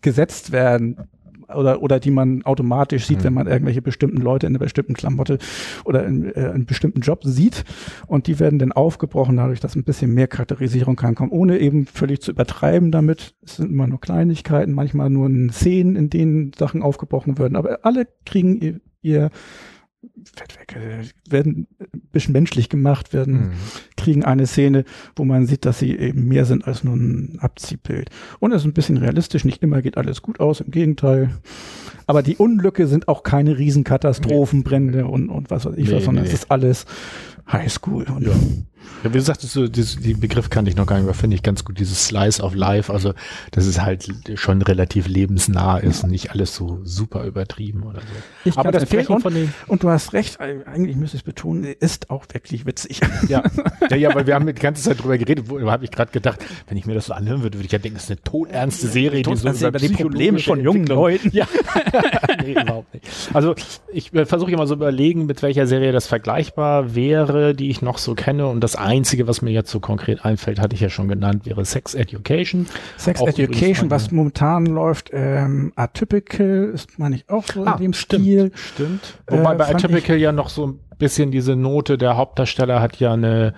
gesetzt 0.00 0.52
werden, 0.52 1.08
oder, 1.54 1.82
oder 1.82 2.00
die 2.00 2.10
man 2.10 2.42
automatisch 2.44 3.06
sieht, 3.06 3.20
mhm. 3.20 3.24
wenn 3.24 3.34
man 3.34 3.46
irgendwelche 3.46 3.82
bestimmten 3.82 4.20
Leute 4.20 4.46
in 4.46 4.52
einer 4.52 4.58
bestimmten 4.58 4.94
Klamotte 4.94 5.38
oder 5.84 6.04
in, 6.04 6.24
äh, 6.34 6.50
einen 6.52 6.66
bestimmten 6.66 7.00
Job 7.00 7.20
sieht. 7.24 7.64
Und 8.06 8.26
die 8.26 8.38
werden 8.38 8.58
dann 8.58 8.72
aufgebrochen 8.72 9.36
dadurch, 9.36 9.60
dass 9.60 9.76
ein 9.76 9.84
bisschen 9.84 10.14
mehr 10.14 10.28
Charakterisierung 10.28 10.96
kann 10.96 11.14
kommen, 11.14 11.30
ohne 11.30 11.58
eben 11.58 11.86
völlig 11.86 12.20
zu 12.20 12.30
übertreiben 12.30 12.90
damit. 12.90 13.34
Es 13.44 13.56
sind 13.56 13.70
immer 13.70 13.86
nur 13.86 14.00
Kleinigkeiten, 14.00 14.72
manchmal 14.72 15.10
nur 15.10 15.28
Szenen, 15.52 15.96
in 15.96 16.10
denen 16.10 16.52
Sachen 16.52 16.82
aufgebrochen 16.82 17.38
würden. 17.38 17.56
Aber 17.56 17.80
alle 17.82 18.06
kriegen 18.24 18.60
ihr, 18.60 18.80
ihr 19.02 19.30
werden 21.28 21.66
ein 21.80 22.00
bisschen 22.12 22.32
menschlich 22.32 22.68
gemacht, 22.68 23.12
werden, 23.12 23.34
mhm. 23.34 23.52
kriegen 23.96 24.24
eine 24.24 24.46
Szene, 24.46 24.84
wo 25.16 25.24
man 25.24 25.46
sieht, 25.46 25.64
dass 25.64 25.78
sie 25.78 25.96
eben 25.96 26.28
mehr 26.28 26.44
sind 26.44 26.66
als 26.66 26.84
nur 26.84 26.94
ein 26.94 27.38
Abziehbild. 27.40 28.10
Und 28.38 28.52
es 28.52 28.62
ist 28.62 28.66
ein 28.66 28.72
bisschen 28.72 28.96
realistisch, 28.96 29.44
nicht 29.44 29.62
immer 29.62 29.82
geht 29.82 29.96
alles 29.96 30.22
gut 30.22 30.40
aus, 30.40 30.60
im 30.60 30.70
Gegenteil. 30.70 31.30
Aber 32.06 32.22
die 32.22 32.36
Unglücke 32.36 32.86
sind 32.86 33.06
auch 33.08 33.22
keine 33.22 33.58
Riesenkatastrophen, 33.58 34.62
Brände 34.62 35.06
und, 35.06 35.28
und 35.28 35.50
was 35.50 35.66
weiß 35.66 35.76
ich 35.76 35.88
nee, 35.88 35.96
was, 35.96 36.04
sondern 36.04 36.24
nee. 36.24 36.28
es 36.28 36.34
ist 36.34 36.50
alles 36.50 36.86
Highschool. 37.50 38.04
Und 38.04 38.26
ja. 38.26 38.34
Ja, 39.04 39.14
wie 39.14 39.20
sagtest, 39.20 39.52
so, 39.52 39.68
den 39.68 40.20
Begriff 40.20 40.50
kannte 40.50 40.70
ich 40.70 40.76
noch 40.76 40.86
gar 40.86 40.96
nicht, 40.96 41.04
aber 41.04 41.14
finde 41.14 41.36
ich 41.36 41.42
ganz 41.42 41.64
gut, 41.64 41.78
dieses 41.78 42.06
Slice 42.06 42.42
of 42.42 42.54
Life, 42.54 42.92
also 42.92 43.14
dass 43.52 43.66
es 43.66 43.80
halt 43.80 44.08
schon 44.34 44.60
relativ 44.60 45.06
lebensnah 45.06 45.78
ist 45.78 46.02
und 46.02 46.10
nicht 46.10 46.32
alles 46.32 46.54
so 46.54 46.80
super 46.82 47.24
übertrieben 47.24 47.84
oder 47.84 48.00
so. 48.00 48.06
Ich 48.44 48.58
aber 48.58 48.72
das 48.72 48.82
empfehlen 48.82 49.06
und, 49.06 49.22
von 49.22 49.34
den 49.34 49.54
und 49.68 49.84
du 49.84 49.90
hast 49.90 50.14
recht, 50.14 50.40
eigentlich 50.40 50.96
müsste 50.96 51.16
ich 51.16 51.22
es 51.22 51.24
betonen, 51.24 51.64
ist 51.64 52.10
auch 52.10 52.24
wirklich 52.32 52.66
witzig. 52.66 53.00
Ja, 53.28 53.44
ja, 53.90 53.96
ja 53.96 54.14
weil 54.16 54.26
wir 54.26 54.34
haben 54.34 54.46
die 54.46 54.52
ganze 54.52 54.82
Zeit 54.82 55.00
drüber 55.00 55.16
geredet, 55.16 55.48
wo 55.48 55.70
habe 55.70 55.84
ich 55.84 55.92
gerade 55.92 56.10
gedacht, 56.10 56.44
wenn 56.66 56.76
ich 56.76 56.86
mir 56.86 56.94
das 56.94 57.06
so 57.06 57.12
anhören 57.12 57.42
würde, 57.42 57.58
würde 57.58 57.66
ich 57.66 57.72
ja 57.72 57.78
denken, 57.78 57.96
das 57.96 58.04
ist 58.04 58.10
eine 58.10 58.22
todernste 58.22 58.88
Serie, 58.88 59.22
die 59.22 59.36
so 59.36 59.68
über 59.68 59.78
die 59.78 59.88
Probleme 59.90 60.40
von 60.40 60.60
jungen 60.60 60.86
Leuten. 60.86 61.30
Ja, 61.32 61.46
nee, 62.44 62.52
überhaupt 62.52 62.94
nicht. 62.94 63.06
Also 63.32 63.54
ich 63.92 64.12
äh, 64.12 64.26
versuche 64.26 64.50
immer 64.50 64.66
so 64.66 64.74
überlegen, 64.74 65.26
mit 65.26 65.42
welcher 65.42 65.68
Serie 65.68 65.92
das 65.92 66.08
vergleichbar 66.08 66.96
wäre, 66.96 67.37
die 67.54 67.70
ich 67.70 67.82
noch 67.82 67.98
so 67.98 68.14
kenne 68.14 68.46
und 68.46 68.60
das 68.60 68.76
Einzige, 68.76 69.26
was 69.26 69.42
mir 69.42 69.50
jetzt 69.50 69.70
so 69.70 69.80
konkret 69.80 70.24
einfällt, 70.24 70.60
hatte 70.60 70.74
ich 70.74 70.80
ja 70.80 70.88
schon 70.88 71.08
genannt, 71.08 71.46
wäre 71.46 71.64
Sex 71.64 71.94
Education. 71.94 72.66
Sex 72.96 73.20
auch 73.20 73.28
Education, 73.28 73.90
was 73.90 74.10
momentan 74.10 74.66
läuft, 74.66 75.10
ähm, 75.12 75.72
Atypical 75.76 76.70
ist, 76.74 76.98
meine 76.98 77.16
ich, 77.16 77.28
auch 77.28 77.44
so 77.44 77.64
ah, 77.64 77.72
in 77.72 77.82
dem 77.82 77.92
stimmt, 77.92 78.24
Stil. 78.24 78.52
Stimmt. 78.54 79.18
Wobei 79.26 79.54
äh, 79.54 79.56
bei 79.56 79.68
Atypical 79.68 80.16
ja 80.16 80.32
noch 80.32 80.48
so 80.48 80.68
ein 80.68 80.80
bisschen 80.98 81.30
diese 81.30 81.56
Note, 81.56 81.98
der 81.98 82.16
Hauptdarsteller 82.16 82.80
hat 82.80 82.96
ja 82.96 83.12
eine 83.12 83.54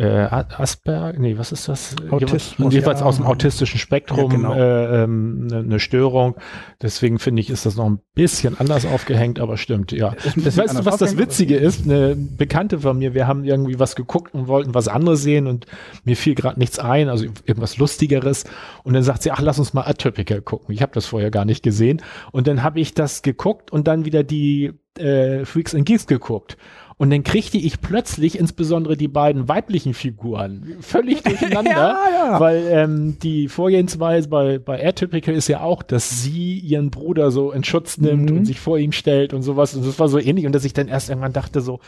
äh, 0.00 0.28
Asperger, 0.56 1.18
nee, 1.18 1.36
was 1.36 1.52
ist 1.52 1.68
das? 1.68 1.94
Autismus, 2.10 2.72
jeweils 2.72 3.00
ja, 3.00 3.06
aus 3.06 3.16
dem 3.16 3.26
autistischen 3.26 3.78
Spektrum 3.78 4.30
ja, 4.30 4.36
genau. 4.38 4.54
äh, 4.54 5.02
ähm, 5.02 5.48
eine, 5.50 5.62
ne 5.62 5.78
Störung. 5.78 6.36
Deswegen 6.80 7.18
finde 7.18 7.42
ich, 7.42 7.50
ist 7.50 7.66
das 7.66 7.76
noch 7.76 7.84
ein 7.84 8.00
bisschen 8.14 8.58
anders 8.58 8.86
aufgehängt, 8.86 9.38
aber 9.40 9.58
stimmt, 9.58 9.92
ja. 9.92 10.14
Weißt 10.36 10.78
du, 10.78 10.84
was 10.86 10.96
das 10.96 11.18
Witzige 11.18 11.56
ist? 11.56 11.84
Eine 11.84 12.16
Bekannte 12.16 12.80
von 12.80 12.96
mir, 12.98 13.12
wir 13.12 13.26
haben 13.26 13.44
irgendwie 13.44 13.78
was 13.78 13.94
geguckt 13.94 14.32
und 14.32 14.48
wollten 14.48 14.72
was 14.72 14.88
anderes 14.88 15.22
sehen 15.22 15.46
und 15.46 15.66
mir 16.04 16.16
fiel 16.16 16.34
gerade 16.34 16.58
nichts 16.58 16.78
ein, 16.78 17.10
also 17.10 17.26
irgendwas 17.44 17.76
Lustigeres. 17.76 18.44
Und 18.84 18.94
dann 18.94 19.02
sagt 19.02 19.22
sie, 19.22 19.32
ach, 19.32 19.42
lass 19.42 19.58
uns 19.58 19.74
mal 19.74 19.82
Atypical 19.82 20.40
gucken. 20.40 20.74
Ich 20.74 20.80
habe 20.80 20.92
das 20.94 21.04
vorher 21.04 21.30
gar 21.30 21.44
nicht 21.44 21.62
gesehen. 21.62 22.00
Und 22.32 22.46
dann 22.46 22.62
habe 22.62 22.80
ich 22.80 22.94
das 22.94 23.20
geguckt 23.20 23.70
und 23.70 23.86
dann 23.86 24.06
wieder 24.06 24.24
die 24.24 24.72
äh, 24.98 25.44
Freaks 25.44 25.74
and 25.74 25.84
Geeks 25.84 26.06
geguckt. 26.06 26.56
Und 27.00 27.08
dann 27.08 27.24
kriegte 27.24 27.56
ich 27.56 27.80
plötzlich 27.80 28.38
insbesondere 28.38 28.94
die 28.94 29.08
beiden 29.08 29.48
weiblichen 29.48 29.94
Figuren 29.94 30.76
völlig 30.80 31.22
durcheinander, 31.22 31.70
ja, 31.70 31.98
ja. 32.12 32.40
weil 32.40 32.62
ähm, 32.70 33.16
die 33.22 33.48
Vorgehensweise 33.48 34.28
bei, 34.28 34.58
bei 34.58 34.86
Atypical 34.86 35.34
ist 35.34 35.48
ja 35.48 35.62
auch, 35.62 35.82
dass 35.82 36.22
sie 36.22 36.58
ihren 36.58 36.90
Bruder 36.90 37.30
so 37.30 37.52
in 37.52 37.64
Schutz 37.64 37.96
nimmt 37.96 38.30
mhm. 38.30 38.36
und 38.36 38.44
sich 38.44 38.60
vor 38.60 38.76
ihm 38.76 38.92
stellt 38.92 39.32
und 39.32 39.40
sowas. 39.40 39.74
Und 39.74 39.86
das 39.86 39.98
war 39.98 40.10
so 40.10 40.18
ähnlich. 40.18 40.44
Und 40.44 40.52
dass 40.52 40.66
ich 40.66 40.74
dann 40.74 40.88
erst 40.88 41.08
irgendwann 41.08 41.32
dachte 41.32 41.62
so, 41.62 41.80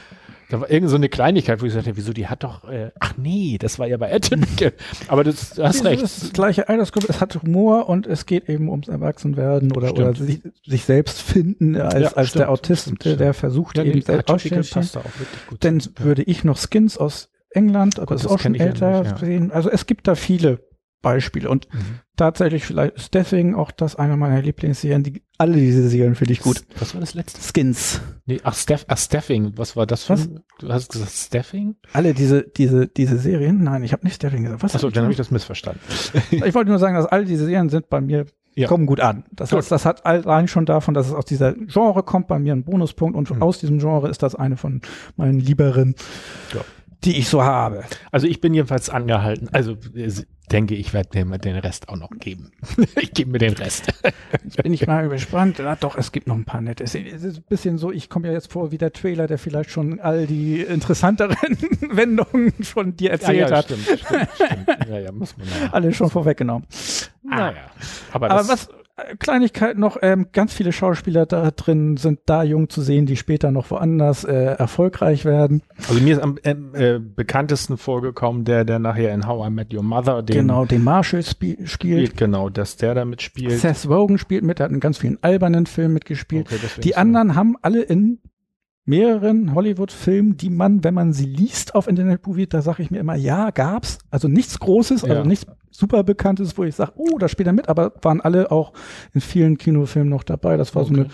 da 0.53 0.61
war 0.61 0.71
irgend 0.71 0.91
so 0.91 0.97
eine 0.97 1.09
Kleinigkeit, 1.09 1.63
wo 1.63 1.67
ich 1.67 1.73
sagte, 1.73 1.97
wieso, 1.97 2.13
die 2.13 2.27
hat 2.27 2.45
doch, 2.45 2.69
äh, 2.69 2.91
ach 3.01 3.15
nee, 3.17 3.57
das 3.59 3.79
war 3.79 3.87
ja 3.87 3.97
bei 3.97 4.15
Atypical. 4.15 4.75
Aber 5.09 5.25
das, 5.25 5.55
du 5.55 5.63
hast 5.63 5.83
recht. 5.83 6.03
Das 6.03 6.13
ist 6.13 6.25
das 6.25 6.33
gleiche 6.35 6.69
Altersgruppe, 6.69 7.07
es 7.09 7.23
hat 7.23 7.43
Humor 7.43 7.89
und 7.89 8.07
es 8.07 8.27
geht 8.27 8.51
eben 8.51 8.69
ums 8.69 8.89
Erwachsenwerden 8.89 9.73
oder, 9.73 9.93
oder 9.93 10.15
sich, 10.15 10.43
sich 10.67 10.85
selbst 10.85 11.23
finden 11.23 11.75
als, 11.77 11.95
ja, 11.95 12.13
als 12.13 12.29
stimmt, 12.29 12.41
der 12.41 12.51
Autist, 12.51 12.93
der, 13.03 13.17
der 13.17 13.33
versucht 13.33 13.79
ja, 13.79 13.85
eben 13.85 14.03
selbst 14.03 14.27
passt 14.27 14.95
da 14.95 15.01
auch 15.01 15.19
wirklich 15.19 15.47
gut. 15.47 15.65
Dann 15.65 15.83
würde 15.97 16.23
ich 16.23 16.45
noch 16.45 16.59
Skins 16.59 16.99
aus 16.99 17.31
England, 17.49 17.99
aber 17.99 18.15
das 18.15 18.25
ist 18.25 18.31
auch 18.31 18.39
schon 18.39 18.55
älter 18.55 19.05
ja 19.05 19.17
sehen. 19.17 19.53
Also 19.53 19.71
es 19.71 19.87
gibt 19.87 20.07
da 20.07 20.15
viele 20.15 20.61
Beispiele. 21.03 21.51
Und 21.51 21.69
mhm. 21.73 22.01
tatsächlich 22.17 22.65
vielleicht 22.65 22.97
ist 22.97 23.15
deswegen 23.15 23.55
auch 23.55 23.71
das 23.71 23.97
einer 23.97 24.17
meiner 24.17 24.41
Lieblingsserien. 24.41 25.03
Die, 25.03 25.23
alle 25.37 25.57
diese 25.57 25.89
Serien 25.89 26.15
finde 26.15 26.33
ich 26.33 26.41
gut. 26.41 26.63
Was 26.79 26.95
war 26.95 27.01
das 27.01 27.15
letzte? 27.15 27.41
Skins. 27.43 28.01
Nee, 28.25 28.41
ach, 28.45 28.55
Staff, 28.55 28.85
ach 28.89 28.97
Staffing. 28.97 29.53
Was 29.57 29.77
war 29.77 29.87
das 29.87 30.05
für 30.05 30.15
Was? 30.15 30.31
Du 30.59 30.69
hast 30.69 30.93
gesagt 30.93 31.11
Staffing? 31.11 31.77
Alle 31.93 32.15
diese, 32.15 32.45
diese, 32.45 32.87
diese 32.87 33.19
Serien? 33.19 33.63
Nein, 33.63 33.83
ich 33.83 33.93
habe 33.93 34.05
nicht 34.05 34.15
Staffing 34.15 34.45
gesagt. 34.45 34.63
Was 34.63 34.75
Achso, 34.75 34.91
dann 34.91 35.03
habe 35.03 35.13
ich 35.13 35.19
das 35.19 35.31
missverstanden. 35.31 35.83
ich 36.31 36.55
wollte 36.55 36.71
nur 36.71 36.79
sagen, 36.79 36.95
dass 36.95 37.07
alle 37.07 37.25
diese 37.25 37.45
Serien 37.45 37.69
sind 37.69 37.91
bei 37.91 38.01
mir 38.01 38.27
ja. 38.55 38.69
kommen 38.69 38.87
gut 38.87 39.01
an. 39.01 39.25
Das, 39.33 39.51
gut. 39.51 39.59
heißt, 39.59 39.73
das 39.73 39.85
hat 39.85 40.07
allein 40.07 40.49
schon 40.49 40.67
davon, 40.67 40.95
dass 40.95 41.09
es 41.09 41.15
aus 41.15 41.25
dieser 41.25 41.55
Genre 41.55 42.03
kommt, 42.03 42.29
bei 42.29 42.39
mir 42.39 42.53
ein 42.53 42.65
Bonuspunkt 42.65 43.17
und 43.17 43.31
mhm. 43.31 43.43
aus 43.43 43.59
diesem 43.59 43.79
Genre 43.79 44.09
ist 44.09 44.23
das 44.23 44.35
eine 44.35 44.57
von 44.57 44.81
meinen 45.17 45.41
lieberen. 45.41 45.95
Ja 46.55 46.61
die 47.05 47.19
ich 47.19 47.29
so 47.29 47.43
habe. 47.43 47.85
Also 48.11 48.27
ich 48.27 48.41
bin 48.41 48.55
jedenfalls 48.55 48.89
angehalten. 48.89 49.49
Also 49.53 49.77
denke, 50.51 50.74
ich 50.74 50.93
werde 50.93 51.24
mir 51.24 51.38
den 51.38 51.57
Rest 51.57 51.88
auch 51.88 51.97
noch 51.97 52.11
geben. 52.11 52.53
ich 53.01 53.12
gebe 53.12 53.30
mir 53.30 53.38
den 53.38 53.55
Rest. 53.55 53.93
Jetzt 54.45 54.62
bin 54.62 54.72
ich 54.72 54.86
mal 54.86 55.09
gespannt. 55.09 55.57
Na 55.62 55.76
doch, 55.76 55.97
es 55.97 56.12
gibt 56.12 56.26
noch 56.26 56.34
ein 56.34 56.45
paar 56.45 56.61
nette. 56.61 56.84
Es 56.84 56.95
ist 56.95 57.24
ein 57.24 57.45
bisschen 57.49 57.78
so, 57.78 57.90
ich 57.90 58.09
komme 58.09 58.28
ja 58.28 58.34
jetzt 58.34 58.53
vor 58.53 58.70
wie 58.70 58.78
der 58.78 58.93
Trailer, 58.93 59.26
der 59.26 59.38
vielleicht 59.38 59.70
schon 59.70 60.01
all 60.01 60.26
die 60.26 60.61
interessanteren 60.61 61.36
Wendungen 61.80 62.53
von 62.62 62.97
dir 62.97 63.12
erzählt 63.12 63.38
ja, 63.38 63.49
ja, 63.49 63.57
hat. 63.57 63.64
Stimmt, 63.66 63.82
stimmt, 63.82 64.28
stimmt. 64.34 64.88
Ja, 64.88 64.99
ja, 64.99 65.12
muss 65.12 65.36
man 65.36 65.47
Alle 65.70 65.93
schon 65.93 66.11
vorweggenommen. 66.11 66.66
Naja. 67.22 67.70
Aber, 68.12 68.30
aber 68.30 68.49
was, 68.49 68.68
Kleinigkeit 69.18 69.78
noch, 69.78 69.97
ähm, 70.03 70.26
ganz 70.32 70.53
viele 70.53 70.70
Schauspieler 70.70 71.24
da 71.24 71.51
drin 71.51 71.97
sind 71.97 72.20
da 72.26 72.43
jung 72.43 72.68
zu 72.68 72.82
sehen, 72.82 73.07
die 73.07 73.16
später 73.16 73.51
noch 73.51 73.70
woanders 73.70 74.24
äh, 74.24 74.32
erfolgreich 74.34 75.24
werden. 75.24 75.62
Also 75.88 76.01
mir 76.01 76.14
ist 76.14 76.22
am 76.22 76.38
äh, 76.43 76.99
bekanntesten 76.99 77.78
vorgekommen, 77.78 78.45
der, 78.45 78.66
der 78.66 78.78
nachher 78.78 79.14
in 79.14 79.26
How 79.26 79.49
I 79.49 79.51
Met 79.51 79.72
Your 79.72 79.82
Mother 79.82 80.22
den 80.22 80.36
Genau, 80.36 80.66
den 80.66 80.84
Marshall 80.84 81.22
spielt. 81.22 81.70
spielt. 81.70 82.18
Genau, 82.18 82.51
dass 82.51 82.76
der 82.76 82.95
da 82.95 83.07
mitspielt. 83.07 83.59
Seth 83.59 83.88
Rogen 83.88 84.18
spielt 84.18 84.45
mit, 84.45 84.59
der 84.59 84.64
hat 84.64 84.72
in 84.72 84.80
ganz 84.80 84.99
vielen 84.99 85.18
albernen 85.22 85.64
Filmen 85.64 85.95
mitgespielt. 85.95 86.53
Okay, 86.53 86.80
die 86.82 86.95
anderen 86.95 87.30
so. 87.30 87.34
haben 87.34 87.57
alle 87.62 87.80
in 87.80 88.18
mehreren 88.84 89.55
Hollywood-Filmen, 89.55 90.36
die 90.36 90.51
man, 90.51 90.84
wenn 90.84 90.93
man 90.93 91.12
sie 91.12 91.26
liest 91.26 91.74
auf 91.74 91.88
Internet 91.88 92.26
Movie, 92.26 92.47
da 92.47 92.61
sage 92.62 92.82
ich 92.82 92.90
mir 92.90 92.99
immer, 92.99 93.14
ja, 93.14 93.51
gab's. 93.51 93.99
Also 94.11 94.28
nichts 94.28 94.59
Großes, 94.59 95.05
also 95.05 95.16
ja. 95.16 95.24
nichts 95.24 95.47
super 95.73 96.05
Bekanntes, 96.05 96.57
wo 96.57 96.64
ich 96.64 96.77
sage, 96.77 96.93
oh, 96.97 97.18
da 97.18 97.29
spielt 97.29 97.49
er 97.49 97.53
mit, 97.53 97.68
aber 97.68 97.93
waren 98.03 98.20
alle 98.20 98.53
auch 98.53 98.73
in 99.12 99.20
vielen 99.20 99.59
Kinofilmen 99.59 100.09
noch 100.09 100.23
dabei. 100.23 100.57
Das 100.57 100.75
war 100.77 100.83
okay. 100.83 100.95
so 100.95 101.01
eine 101.01 101.11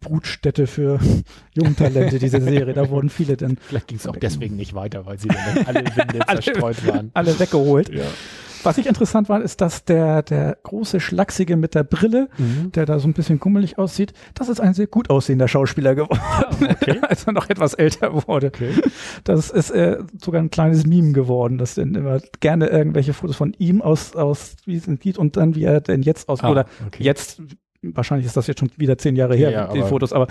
Brutstätte 0.00 0.66
für 0.66 0.98
Jungtalente, 1.54 2.18
diese 2.18 2.40
Serie. 2.40 2.72
Da 2.72 2.88
wurden 2.88 3.10
viele 3.10 3.36
dann. 3.36 3.58
Vielleicht 3.60 3.88
ging 3.88 3.98
es 3.98 4.06
auch 4.06 4.16
deswegen 4.16 4.56
nicht 4.56 4.74
weiter, 4.74 5.04
weil 5.04 5.18
sie 5.18 5.28
dann 5.28 5.66
alle 5.66 5.84
Winde 5.84 6.20
zerstreut 6.26 6.86
waren. 6.86 7.10
Alle 7.12 7.38
weggeholt. 7.38 7.90
Ja. 7.92 8.04
Was 8.66 8.78
ich 8.78 8.86
interessant 8.86 9.28
war, 9.28 9.40
ist, 9.40 9.60
dass 9.60 9.84
der, 9.84 10.22
der 10.22 10.58
große 10.62 11.00
Schlachsige 11.00 11.56
mit 11.56 11.74
der 11.74 11.84
Brille, 11.84 12.28
mhm. 12.36 12.72
der 12.72 12.84
da 12.84 12.98
so 12.98 13.06
ein 13.06 13.12
bisschen 13.12 13.38
kummelig 13.38 13.78
aussieht, 13.78 14.12
das 14.34 14.48
ist 14.48 14.60
ein 14.60 14.74
sehr 14.74 14.88
gut 14.88 15.08
aussehender 15.08 15.46
Schauspieler 15.46 15.94
geworden, 15.94 16.68
okay. 16.68 16.98
als 17.02 17.24
er 17.24 17.32
noch 17.32 17.48
etwas 17.48 17.74
älter 17.74 18.26
wurde. 18.26 18.48
Okay. 18.48 18.72
Das 19.24 19.50
ist 19.50 19.70
äh, 19.70 19.98
sogar 20.20 20.42
ein 20.42 20.50
kleines 20.50 20.84
Meme 20.84 21.12
geworden, 21.12 21.58
dass 21.58 21.76
dann 21.76 21.94
immer 21.94 22.20
gerne 22.40 22.66
irgendwelche 22.66 23.12
Fotos 23.12 23.36
von 23.36 23.54
ihm 23.58 23.82
aus, 23.82 24.16
aus 24.16 24.56
wie 24.64 24.76
es 24.76 24.84
sieht 24.84 25.16
und 25.16 25.36
dann 25.36 25.54
wie 25.54 25.64
er 25.64 25.80
denn 25.80 26.02
jetzt 26.02 26.28
aussieht. 26.28 26.46
Ah, 26.46 26.50
oder 26.50 26.66
okay. 26.86 27.04
jetzt, 27.04 27.40
wahrscheinlich 27.82 28.26
ist 28.26 28.36
das 28.36 28.48
jetzt 28.48 28.60
schon 28.60 28.70
wieder 28.76 28.98
zehn 28.98 29.14
Jahre 29.14 29.36
her, 29.36 29.50
ja, 29.50 29.72
die 29.72 29.78
aber 29.78 29.88
Fotos, 29.88 30.12
aber 30.12 30.26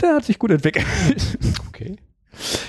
der 0.00 0.16
hat 0.16 0.24
sich 0.24 0.38
gut 0.38 0.50
entwickelt. 0.50 0.84
Okay. 1.68 1.96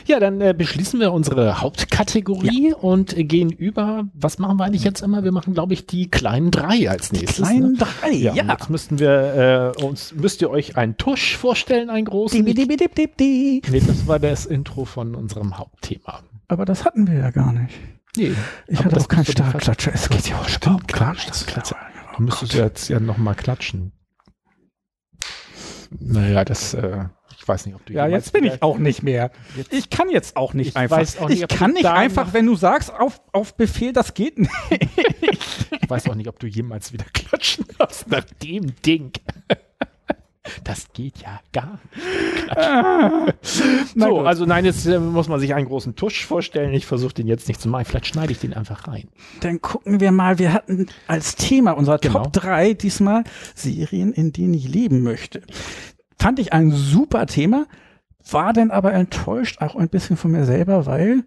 Ja, 0.06 0.20
dann 0.20 0.42
äh, 0.42 0.54
beschließen 0.58 1.00
wir 1.00 1.12
unsere 1.12 1.62
Hauptkategorie 1.62 2.70
ja. 2.70 2.76
und 2.76 3.18
äh, 3.18 3.24
gehen 3.24 3.50
über, 3.50 4.06
was 4.14 4.40
machen 4.40 4.58
wir 4.58 4.66
eigentlich 4.66 4.84
jetzt 4.84 5.02
immer? 5.02 5.24
Wir 5.24 5.32
machen, 5.32 5.54
glaube 5.54 5.74
ich, 5.74 5.86
die 5.86 6.10
kleinen 6.10 6.52
drei 6.52 6.90
als 6.90 7.12
nächstes. 7.12 7.36
Die 7.36 7.42
kleinen 7.42 7.74
ne? 7.74 7.78
drei, 7.78 8.12
ja. 8.12 8.34
ja. 8.34 8.44
Jetzt 8.46 8.70
müssten 8.70 9.00
wir 9.00 9.74
äh, 9.78 9.84
uns, 9.84 10.14
müsst 10.14 10.42
ihr 10.42 10.50
euch 10.50 10.78
einen 10.78 10.98
Tusch 10.98 11.38
vorstellen, 11.38 11.90
einen 11.90 12.06
großen. 12.06 12.46
Dip, 12.46 12.56
dip, 12.56 12.78
dip, 12.78 12.96
dip, 12.96 13.18
dip. 13.18 13.70
Nee, 13.70 13.82
das 13.86 14.08
war 14.08 14.20
das 14.20 14.46
Intro 14.46 14.86
von 14.86 15.16
unserem 15.16 15.58
Hauptthema. 15.58 16.22
Aber 16.48 16.66
das 16.66 16.86
hatten 16.86 17.08
wir 17.08 17.16
ja 17.16 17.32
gar 17.32 17.52
nicht. 17.54 17.74
Nee. 18.18 18.34
Ich 18.68 18.84
hatte 18.84 18.98
auch 18.98 19.08
keinen 19.08 19.26
Startklatscher. 19.26 19.92
Es 19.94 20.10
geht 20.10 20.30
ja 20.30 20.40
auch 20.40 20.48
stimmt, 20.48 20.88
klar, 20.88 21.16
Startklatscher. 21.16 21.76
Du 22.16 22.24
müsstest 22.24 22.56
oh 22.56 22.60
jetzt 22.60 22.88
ja 22.90 23.00
nochmal 23.00 23.36
klatschen. 23.36 23.92
Naja, 26.00 26.46
das, 26.46 26.74
äh, 26.74 27.06
ich 27.46 27.50
weiß 27.50 27.68
nicht, 27.68 27.76
ob 27.76 27.86
du 27.86 27.94
Ja, 27.94 28.08
jetzt 28.08 28.34
bin 28.34 28.44
ich 28.44 28.64
auch 28.64 28.80
nicht 28.80 29.04
mehr. 29.04 29.30
Jetzt, 29.56 29.72
ich 29.72 29.92
kann 29.92 30.10
jetzt 30.10 30.36
auch 30.36 30.56
nicht 30.56 30.70
ich 30.70 30.78
einfach. 30.78 30.98
Weiß 30.98 31.20
auch 31.20 31.30
nicht, 31.30 31.44
ich 31.44 31.48
kann 31.48 31.74
nicht 31.74 31.86
einfach, 31.86 32.34
wenn 32.34 32.48
du 32.48 32.56
sagst, 32.56 32.92
auf, 32.92 33.22
auf 33.34 33.54
Befehl, 33.54 33.94
das 33.94 34.16
geht 34.16 34.40
nicht. 34.40 34.52
ich 35.80 35.88
weiß 35.88 36.10
auch 36.10 36.16
nicht, 36.16 36.28
ob 36.28 36.40
du 36.40 36.48
jemals 36.48 36.92
wieder 36.92 37.06
klatschen 37.14 37.66
darfst 37.78 38.10
nach 38.10 38.26
dem 38.42 38.74
Ding. 38.84 39.12
Das 40.64 40.88
geht 40.94 41.20
ja 41.20 41.40
gar 41.54 41.80
nicht. 41.94 42.58
Ah. 42.58 43.28
So, 43.96 44.22
also 44.22 44.46
nein, 44.46 44.66
jetzt 44.66 44.86
äh, 44.88 45.00
muss 45.00 45.28
man 45.28 45.40
sich 45.40 45.54
einen 45.54 45.68
großen 45.68 45.96
Tusch 45.96 46.26
vorstellen. 46.26 46.74
Ich 46.74 46.86
versuche 46.86 47.14
den 47.14 47.28
jetzt 47.28 47.48
nicht 47.48 47.62
zu 47.62 47.68
machen. 47.70 47.86
Vielleicht 47.86 48.08
schneide 48.08 48.32
ich 48.32 48.40
den 48.40 48.54
einfach 48.54 48.88
rein. 48.88 49.08
Dann 49.42 49.62
gucken 49.62 50.00
wir 50.00 50.12
mal, 50.12 50.40
wir 50.40 50.54
hatten 50.54 50.88
als 51.08 51.36
Thema 51.36 51.72
unserer 51.72 52.00
Genau. 52.00 52.24
Top 52.24 52.34
3 52.34 52.74
diesmal 52.74 53.24
Serien, 53.54 54.14
in 54.14 54.34
denen 54.34 54.54
ich 54.56 54.68
leben 54.68 55.04
möchte. 55.04 55.42
Fand 56.18 56.40
ich 56.40 56.54
ein 56.54 56.72
super 56.72 57.26
Thema, 57.26 57.66
war 58.30 58.54
dann 58.54 58.72
aber 58.72 58.94
enttäuscht 58.94 59.62
auch 59.62 59.76
ein 59.76 59.90
bisschen 59.90 60.18
von 60.18 60.32
mir 60.32 60.46
selber, 60.46 60.86
weil 60.86 61.24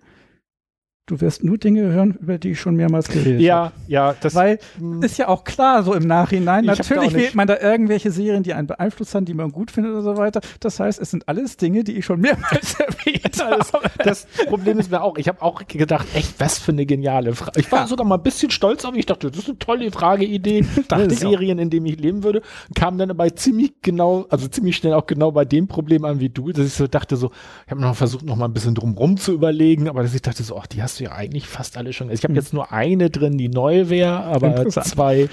du 1.08 1.20
wirst 1.20 1.42
nur 1.42 1.58
Dinge 1.58 1.82
hören, 1.92 2.16
über 2.20 2.38
die 2.38 2.52
ich 2.52 2.60
schon 2.60 2.76
mehrmals 2.76 3.08
geredet 3.08 3.34
habe. 3.34 3.42
Ja, 3.42 3.72
ja, 3.88 4.14
das 4.20 4.34
Weil 4.34 4.58
Hm. 4.78 5.02
ist 5.02 5.18
ja 5.18 5.28
auch 5.28 5.44
klar, 5.44 5.82
so 5.82 5.94
im 5.94 6.06
Nachhinein. 6.06 6.64
Natürlich 6.64 7.14
wählt 7.14 7.34
man 7.34 7.46
da 7.48 7.58
irgendwelche 7.58 8.10
Serien, 8.10 8.42
die 8.42 8.54
einen 8.54 8.66
beeinflusst 8.68 9.14
haben, 9.14 9.24
die 9.24 9.34
man 9.34 9.50
gut 9.50 9.70
findet 9.70 9.92
oder 9.92 10.02
so 10.02 10.16
weiter. 10.16 10.40
Das 10.60 10.78
heißt, 10.80 11.00
es 11.00 11.10
sind 11.10 11.28
alles 11.28 11.56
Dinge, 11.56 11.82
die 11.84 11.92
ich 11.98 12.04
schon 12.04 12.20
mehrmals 12.20 12.74
erwähnt 12.78 13.42
habe. 13.42 13.64
das 14.04 14.26
Problem 14.46 14.78
ist 14.78 14.90
mir 14.90 15.02
auch, 15.02 15.16
ich 15.18 15.28
habe 15.28 15.42
auch 15.42 15.66
gedacht, 15.66 16.06
echt, 16.14 16.38
was 16.38 16.58
für 16.58 16.72
eine 16.72 16.86
geniale 16.86 17.34
Frage. 17.34 17.58
Ich 17.60 17.72
war 17.72 17.80
Ja. 17.80 17.86
sogar 17.86 18.06
mal 18.06 18.16
ein 18.16 18.22
bisschen 18.22 18.50
stolz 18.50 18.84
auf 18.84 18.92
mich. 18.92 19.00
Ich 19.00 19.06
dachte, 19.06 19.30
das 19.30 19.40
ist 19.40 19.48
eine 19.48 19.58
tolle 19.58 19.90
Frageidee. 19.90 20.64
Ne, 20.90 21.06
auch. 21.06 21.10
Serien, 21.10 21.58
in 21.58 21.70
denen 21.70 21.86
ich 21.86 21.98
leben 22.00 22.22
würde. 22.24 22.42
Kam 22.74 22.98
dann 22.98 23.10
aber 23.10 23.34
ziemlich 23.36 23.74
genau, 23.82 24.26
also 24.30 24.48
ziemlich 24.48 24.76
schnell 24.76 24.94
auch 24.94 25.06
genau 25.06 25.30
bei 25.32 25.44
dem 25.44 25.68
Problem 25.68 26.04
an 26.04 26.18
wie 26.20 26.28
du, 26.28 26.50
dass 26.52 26.66
ich 26.66 26.72
so 26.74 26.86
dachte, 26.86 27.16
so, 27.16 27.30
ich 27.66 27.70
habe 27.70 27.80
noch 27.80 27.94
versucht, 27.94 28.24
noch 28.24 28.36
mal 28.36 28.46
ein 28.46 28.52
bisschen 28.52 28.74
drumrum 28.74 29.16
zu 29.16 29.32
überlegen, 29.32 29.88
aber 29.88 30.02
dass 30.02 30.14
ich 30.14 30.22
dachte 30.22 30.42
so, 30.42 30.56
ach, 30.58 30.66
die 30.66 30.82
hast 30.82 30.97
du 31.00 31.04
ja 31.04 31.12
eigentlich 31.12 31.46
fast 31.46 31.76
alle 31.76 31.92
schon. 31.92 32.10
Ich 32.10 32.24
habe 32.24 32.34
jetzt 32.34 32.52
nur 32.52 32.72
eine 32.72 33.10
drin, 33.10 33.38
die 33.38 33.48
neu 33.48 33.88
wäre, 33.88 34.24
aber 34.24 34.68
zwei, 34.68 35.28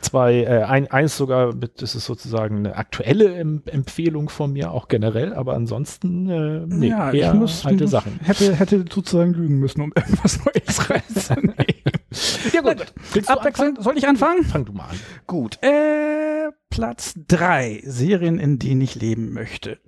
zwei, 0.00 0.42
äh, 0.42 0.62
ein, 0.62 0.90
eins 0.90 1.16
sogar, 1.16 1.54
mit, 1.54 1.82
das 1.82 1.94
ist 1.94 2.04
sozusagen 2.04 2.58
eine 2.58 2.76
aktuelle 2.76 3.34
em 3.34 3.62
Empfehlung 3.66 4.28
von 4.28 4.52
mir, 4.52 4.70
auch 4.70 4.88
generell, 4.88 5.34
aber 5.34 5.54
ansonsten, 5.54 6.28
äh, 6.28 6.66
nee, 6.66 6.88
ja, 6.88 7.10
eher 7.12 7.32
ich 7.32 7.38
muss, 7.38 7.66
alte 7.66 7.84
muss, 7.84 7.90
Sachen. 7.90 8.20
Hätte, 8.22 8.54
hätte 8.54 8.84
sozusagen 8.92 9.34
lügen 9.34 9.58
müssen, 9.58 9.80
um 9.80 9.92
irgendwas 9.94 10.40
Neues 10.44 10.90
reinzunehmen. 10.90 11.54
Ja 12.54 12.62
gut, 12.62 12.86
Abwechselnd, 13.26 13.82
soll 13.82 13.98
ich 13.98 14.08
anfangen? 14.08 14.38
anfangen? 14.38 14.44
Fang 14.44 14.64
du 14.64 14.72
mal 14.72 14.88
an. 14.88 14.96
Gut. 15.26 15.58
Äh, 15.62 16.50
Platz 16.70 17.14
drei 17.28 17.82
Serien, 17.84 18.38
in 18.38 18.58
denen 18.58 18.80
ich 18.80 18.94
leben 18.94 19.32
möchte. 19.32 19.78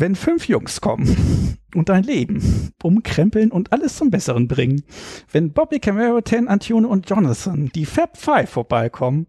Wenn 0.00 0.14
fünf 0.16 0.48
Jungs 0.48 0.80
kommen 0.80 1.58
und 1.74 1.88
dein 1.90 2.02
Leben 2.04 2.72
umkrempeln 2.82 3.52
und 3.52 3.72
alles 3.72 3.96
zum 3.96 4.10
Besseren 4.10 4.48
bringen. 4.48 4.82
Wenn 5.30 5.52
Bobby 5.52 5.78
Camaro, 5.78 6.20
Ten, 6.22 6.48
Antione 6.48 6.88
und 6.88 7.08
Jonathan, 7.08 7.70
die 7.74 7.84
Fab 7.86 8.16
Five 8.16 8.48
vorbeikommen 8.50 9.26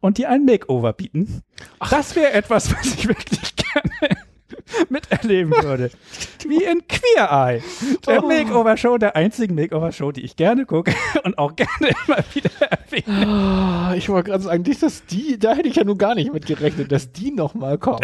und 0.00 0.18
dir 0.18 0.28
ein 0.30 0.44
Makeover 0.44 0.92
bieten. 0.92 1.42
Das 1.90 2.16
wäre 2.16 2.32
etwas, 2.32 2.74
was 2.74 2.86
ich 2.94 3.06
wirklich 3.08 3.54
gerne 3.56 4.16
miterleben 4.88 5.52
würde. 5.62 5.90
Wie 6.46 6.62
in 6.64 6.82
Queer 6.88 7.28
Eye. 7.30 7.62
Der 8.06 8.22
Oh. 8.22 8.26
Makeover-Show, 8.28 8.98
der 8.98 9.16
einzigen 9.16 9.54
Makeover-Show, 9.54 10.12
die 10.12 10.22
ich 10.22 10.36
gerne 10.36 10.66
gucke 10.66 10.92
und 11.24 11.38
auch 11.38 11.54
gerne 11.56 11.70
immer 12.06 12.18
wieder 12.34 12.50
erwähne. 12.60 13.26
Ah, 13.28 13.94
Ich 13.96 14.08
wollte 14.08 14.30
gerade 14.30 14.42
sagen, 14.44 14.62
nicht, 14.62 14.82
dass 14.82 15.04
die, 15.06 15.38
da 15.38 15.54
hätte 15.54 15.68
ich 15.68 15.76
ja 15.76 15.84
nun 15.84 15.98
gar 15.98 16.14
nicht 16.14 16.32
mit 16.32 16.46
gerechnet, 16.46 16.90
dass 16.92 17.12
die 17.12 17.30
nochmal 17.30 17.78
kommen. 17.78 18.00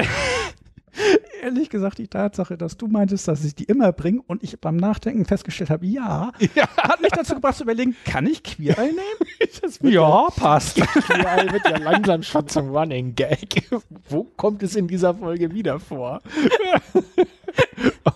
Ehrlich 1.42 1.70
gesagt, 1.70 1.98
die 1.98 2.08
Tatsache, 2.08 2.56
dass 2.56 2.76
du 2.76 2.86
meintest, 2.86 3.28
dass 3.28 3.44
ich 3.44 3.54
die 3.54 3.64
immer 3.64 3.92
bringe 3.92 4.22
und 4.26 4.42
ich 4.42 4.60
beim 4.60 4.76
Nachdenken 4.76 5.24
festgestellt 5.24 5.70
habe, 5.70 5.86
ja, 5.86 6.32
hat 6.76 7.00
mich 7.00 7.12
dazu 7.12 7.34
gebracht 7.34 7.56
zu 7.56 7.64
überlegen, 7.64 7.96
kann 8.04 8.26
ich 8.26 8.42
Queer 8.42 8.78
Eye 8.78 8.86
nehmen? 8.86 9.00
Ja, 9.82 10.28
passt. 10.36 10.76
ja, 10.78 11.52
wird 11.52 11.68
ja 11.68 11.78
langsam 11.78 12.22
schon 12.22 12.46
zum 12.46 12.70
Running 12.70 13.14
Gag. 13.14 13.68
Wo 14.08 14.24
kommt 14.24 14.62
es 14.62 14.76
in 14.76 14.86
dieser 14.86 15.14
Folge 15.14 15.52
wieder 15.52 15.80
vor? 15.80 16.20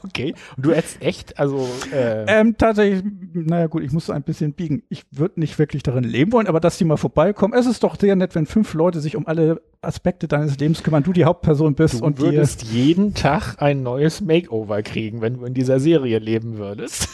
okay. 0.05 0.35
Und 0.57 0.67
du 0.67 0.73
hättest 0.73 1.03
echt, 1.03 1.39
also, 1.39 1.69
äh, 1.93 2.25
Ähm, 2.27 2.57
tatsächlich, 2.57 3.03
naja 3.33 3.67
gut, 3.67 3.83
ich 3.83 3.93
musste 3.93 4.15
ein 4.15 4.23
bisschen 4.23 4.53
biegen. 4.53 4.83
Ich 4.89 5.05
würde 5.11 5.41
nicht 5.41 5.59
wirklich 5.59 5.83
darin 5.83 6.05
leben 6.05 6.33
wollen, 6.33 6.47
aber 6.47 6.61
dass 6.61 6.79
die 6.79 6.85
mal 6.85 6.97
vorbeikommen, 6.97 7.55
es 7.55 7.67
ist 7.67 7.83
doch 7.83 7.99
sehr 7.99 8.17
nett, 8.17 8.35
wenn 8.35 8.47
fünf 8.47 8.75
Leute 8.75 9.01
sich 9.01 9.17
um 9.17 9.27
alle 9.27 9.61
Aspekte 9.83 10.29
deines 10.29 10.59
Lebens 10.59 10.83
kümmern, 10.83 11.03
du 11.03 11.13
die 11.13 11.25
Hauptperson 11.25 11.75
bist 11.75 12.01
du 12.01 12.05
und 12.05 12.19
würdest 12.19 12.65
jeden 12.65 13.15
Tag 13.15 13.57
ein 13.59 13.83
neues 13.83 14.21
Makeover 14.21 14.83
kriegen, 14.83 15.21
wenn 15.21 15.35
du 15.39 15.45
in 15.45 15.55
dieser 15.55 15.81
Serie 15.81 16.19
leben 16.19 16.59
würdest. 16.59 17.09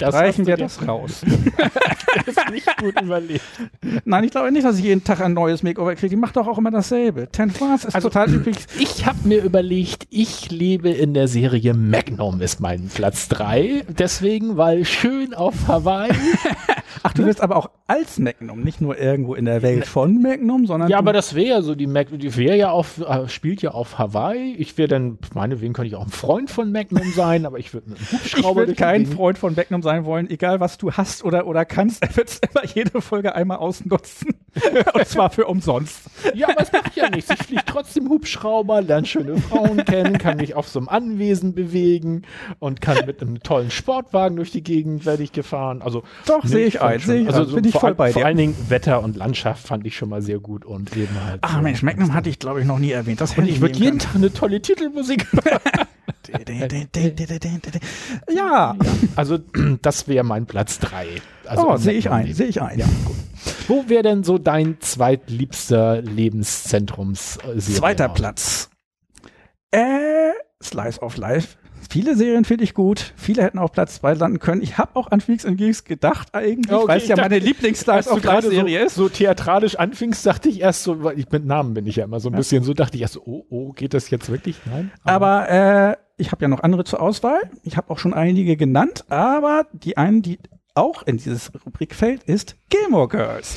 Das 0.00 0.08
Streichen 0.14 0.46
wir 0.46 0.56
das 0.56 0.86
raus. 0.86 1.22
Das 2.26 2.36
ist 2.36 2.50
nicht 2.50 2.76
gut 2.78 3.00
überlegt. 3.02 3.42
Nein, 4.04 4.22
ich 4.24 4.30
glaube 4.30 4.52
nicht, 4.52 4.64
dass 4.64 4.78
ich 4.78 4.84
jeden 4.84 5.02
Tag 5.02 5.20
ein 5.20 5.32
neues 5.34 5.64
Makeover 5.64 5.94
kriege. 5.96 6.10
Die 6.10 6.16
macht 6.16 6.36
doch 6.36 6.46
auch 6.46 6.58
immer 6.58 6.70
dasselbe. 6.70 7.28
Ten 7.30 7.50
Fars 7.50 7.84
ist 7.84 7.94
Also- 7.94 8.08
total 8.08 8.32
üblich. 8.32 8.56
Ich 8.78 9.04
habe 9.04 9.18
mir 9.24 9.42
überlegt, 9.42 10.06
ich 10.10 10.48
lebe 10.50 10.90
in 10.90 11.12
der 11.12 11.26
Serie 11.26 11.74
Magnum 11.74 12.40
ist 12.40 12.60
mein 12.60 12.88
Platz 12.88 13.28
3. 13.28 13.84
Deswegen, 13.88 14.56
weil 14.56 14.84
schön 14.84 15.34
auf 15.34 15.54
Hawaii. 15.66 16.12
Ach, 17.02 17.12
du 17.12 17.24
willst 17.24 17.40
aber 17.40 17.56
auch 17.56 17.70
als 17.86 18.18
Magnum, 18.18 18.60
nicht 18.60 18.80
nur 18.80 18.98
irgendwo 18.98 19.34
in 19.34 19.44
der 19.44 19.62
Welt 19.62 19.86
von 19.86 20.22
Magnum, 20.22 20.66
sondern 20.66 20.88
ja, 20.88 20.98
aber 20.98 21.12
das 21.12 21.34
wäre 21.34 21.48
ja 21.48 21.62
so, 21.62 21.74
die 21.74 21.86
Magnum, 21.86 22.18
die 22.18 22.36
wäre 22.36 22.56
ja 22.56 22.70
auf, 22.70 22.98
äh, 22.98 23.28
spielt 23.28 23.62
ja 23.62 23.72
auf 23.72 23.98
Hawaii. 23.98 24.54
Ich 24.54 24.78
wäre 24.78 24.88
dann, 24.88 25.18
meinetwegen 25.34 25.72
könnte 25.72 25.88
ich 25.88 25.96
auch 25.96 26.04
ein 26.04 26.10
Freund 26.10 26.50
von 26.50 26.72
Magnum 26.72 27.12
sein, 27.14 27.46
aber 27.46 27.58
ich 27.58 27.74
würde 27.74 27.90
mit 27.90 27.98
einem 27.98 28.08
Ich 28.24 28.34
Hubschrauber 28.34 28.60
würde 28.60 28.66
durch 28.66 28.76
die 28.76 28.82
kein 28.82 29.06
Freund 29.06 29.38
von 29.38 29.54
Magnum 29.54 29.82
sein 29.82 30.04
wollen, 30.04 30.30
egal 30.30 30.60
was 30.60 30.78
du 30.78 30.92
hast 30.92 31.24
oder, 31.24 31.46
oder 31.46 31.64
kannst. 31.64 32.02
Er 32.02 32.16
wird 32.16 32.40
immer 32.50 32.64
jede 32.66 33.00
Folge 33.00 33.34
einmal 33.34 33.58
ausnutzen. 33.58 34.34
Und 34.94 35.06
zwar 35.06 35.30
für 35.30 35.46
umsonst. 35.46 36.02
Ja, 36.34 36.48
aber 36.48 36.62
es 36.62 36.72
macht 36.72 36.96
ja 36.96 37.10
nichts. 37.10 37.30
Ich 37.30 37.38
fliege 37.38 37.62
trotzdem 37.66 38.08
Hubschrauber, 38.08 38.82
lerne 38.82 39.06
schöne 39.06 39.36
Frauen 39.38 39.84
kennen, 39.84 40.18
kann 40.18 40.36
mich 40.36 40.54
auf 40.54 40.68
so 40.68 40.78
einem 40.78 40.88
Anwesen 40.88 41.54
bewegen 41.54 42.22
und 42.60 42.80
kann 42.80 43.04
mit 43.06 43.20
einem 43.20 43.42
tollen 43.42 43.70
Sportwagen 43.70 44.36
durch 44.36 44.52
die 44.52 44.62
Gegend 44.62 45.06
werde 45.06 45.22
ich 45.22 45.32
gefahren. 45.32 45.82
Also 45.82 46.02
Doch, 46.26 46.44
ne, 46.44 46.48
sehe 46.48 46.66
ich 46.66 46.80
ich 46.92 47.26
also 47.28 47.44
so 47.44 47.56
Bin 47.56 47.64
ich 47.64 47.72
vor, 47.72 47.80
voll 47.80 47.90
all- 47.90 47.94
bei 47.94 48.12
Vor 48.12 48.22
dir. 48.22 48.26
allen 48.26 48.36
Dingen 48.36 48.56
Wetter 48.68 49.02
und 49.02 49.16
Landschaft 49.16 49.66
fand 49.66 49.86
ich 49.86 49.96
schon 49.96 50.08
mal 50.08 50.22
sehr 50.22 50.38
gut 50.38 50.64
und 50.64 50.96
eben 50.96 51.14
halt. 51.24 51.38
Ach 51.42 51.56
so- 51.56 51.62
Mensch, 51.62 51.82
Magnum 51.82 52.14
hatte 52.14 52.28
ich, 52.30 52.38
glaube 52.38 52.60
ich, 52.60 52.66
noch 52.66 52.78
nie 52.78 52.92
erwähnt. 52.92 53.20
Das 53.20 53.30
Und 53.30 53.38
hätte 53.44 53.50
ich 53.50 53.60
würde 53.60 53.78
jeden 53.78 53.98
Tag 53.98 54.14
eine 54.14 54.32
tolle 54.32 54.60
Titelmusik 54.60 55.28
können. 55.30 55.42
Ja, 58.34 58.76
Also 59.16 59.38
das 59.82 60.08
wäre 60.08 60.24
mein 60.24 60.46
Platz 60.46 60.78
3. 60.78 61.06
Also 61.46 61.68
oh, 61.70 61.76
sehe 61.76 61.94
ich 61.94 62.10
ein, 62.10 62.32
sehe 62.32 62.46
ich 62.46 62.62
ein. 62.62 62.78
Ja, 62.78 62.86
gut. 63.04 63.16
Wo 63.68 63.84
wäre 63.88 64.02
denn 64.02 64.24
so 64.24 64.38
dein 64.38 64.80
zweitliebster 64.80 66.02
Lebenszentrums? 66.02 67.38
Zweiter 67.58 68.08
Platz. 68.08 68.70
Äh, 69.70 70.30
Slice 70.62 71.00
of 71.02 71.16
Life. 71.16 71.56
Viele 71.90 72.16
Serien 72.16 72.44
finde 72.44 72.64
ich 72.64 72.74
gut. 72.74 73.12
Viele 73.16 73.42
hätten 73.42 73.58
auf 73.58 73.70
Platz 73.72 73.96
2 73.96 74.14
landen 74.14 74.38
können. 74.38 74.62
Ich 74.62 74.78
habe 74.78 74.90
auch 74.94 75.10
an 75.10 75.20
Freaks 75.20 75.44
and 75.44 75.58
Geeks 75.58 75.84
gedacht 75.84 76.34
eigentlich, 76.34 76.72
Okay, 76.72 76.88
weil 76.88 76.98
es 76.98 77.08
ja 77.08 77.16
dachte, 77.16 77.30
meine 77.30 77.44
of 78.08 78.14
Life 78.24 78.26
gerade 78.26 78.48
Serie 78.50 78.80
so, 78.80 78.86
ist. 78.86 78.94
so 78.94 79.08
theatralisch 79.08 79.76
anfingst, 79.76 80.24
dachte 80.26 80.48
ich 80.48 80.60
erst 80.60 80.82
so, 80.82 81.02
weil 81.04 81.18
ich 81.18 81.30
mit 81.30 81.44
Namen 81.44 81.74
bin 81.74 81.86
ich 81.86 81.96
ja 81.96 82.04
immer 82.04 82.20
so 82.20 82.28
ein 82.30 82.32
Ja. 82.32 82.38
bisschen, 82.38 82.64
so 82.64 82.74
dachte 82.74 82.96
ich 82.96 83.02
erst 83.02 83.14
so, 83.14 83.22
oh, 83.24 83.44
oh, 83.50 83.72
geht 83.72 83.94
das 83.94 84.10
jetzt 84.10 84.30
wirklich? 84.30 84.56
Nein. 84.64 84.90
Aber 85.04 85.48
äh, 85.50 85.96
ich 86.16 86.32
habe 86.32 86.42
ja 86.42 86.48
noch 86.48 86.62
andere 86.62 86.84
zur 86.84 87.00
Auswahl. 87.02 87.40
Ich 87.62 87.76
habe 87.76 87.90
auch 87.90 87.98
schon 87.98 88.14
einige 88.14 88.56
genannt, 88.56 89.04
aber 89.10 89.66
die 89.72 89.96
einen, 89.96 90.22
die 90.22 90.38
auch 90.74 91.02
in 91.04 91.18
dieses 91.18 91.52
Rubrik 91.66 91.94
fällt, 91.94 92.24
ist 92.24 92.56
Gilmore 92.70 93.08
Girls. 93.08 93.56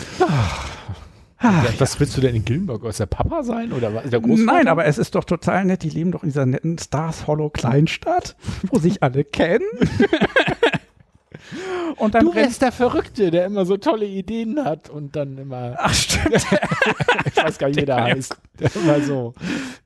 Ja, 1.41 1.65
was 1.77 1.99
willst 1.99 2.17
du 2.17 2.21
denn 2.21 2.35
in 2.35 2.45
Gilmore 2.45 2.79
Girls? 2.79 2.97
Der 2.97 3.05
Papa 3.05 3.43
sein 3.43 3.71
oder 3.71 3.93
was? 3.93 4.09
Der 4.09 4.19
Großvater? 4.19 4.57
Nein, 4.57 4.67
aber 4.67 4.85
es 4.85 4.97
ist 4.97 5.15
doch 5.15 5.23
total 5.23 5.65
nett. 5.65 5.83
Die 5.83 5.89
leben 5.89 6.11
doch 6.11 6.23
in 6.23 6.29
dieser 6.29 6.45
netten 6.45 6.77
Stars 6.77 7.27
Hollow 7.27 7.49
Kleinstadt, 7.49 8.35
wo 8.69 8.79
sich 8.79 9.03
alle 9.03 9.23
kennen. 9.23 9.65
Und 11.97 12.15
dann 12.15 12.25
du 12.25 12.35
wärst 12.35 12.61
der 12.61 12.71
Verrückte, 12.71 13.31
der 13.31 13.45
immer 13.45 13.65
so 13.65 13.77
tolle 13.77 14.05
Ideen 14.05 14.63
hat 14.63 14.89
und 14.89 15.15
dann 15.15 15.37
immer, 15.37 15.75
Ach, 15.77 15.93
stimmt. 15.93 16.35
ich 17.35 17.43
weiß 17.43 17.57
gar 17.57 17.67
nicht, 17.67 17.81
wie 17.81 17.85
der 17.85 18.03
heißt. 18.03 18.37
Der 18.59 18.75
immer 18.75 18.99
so. 19.01 19.33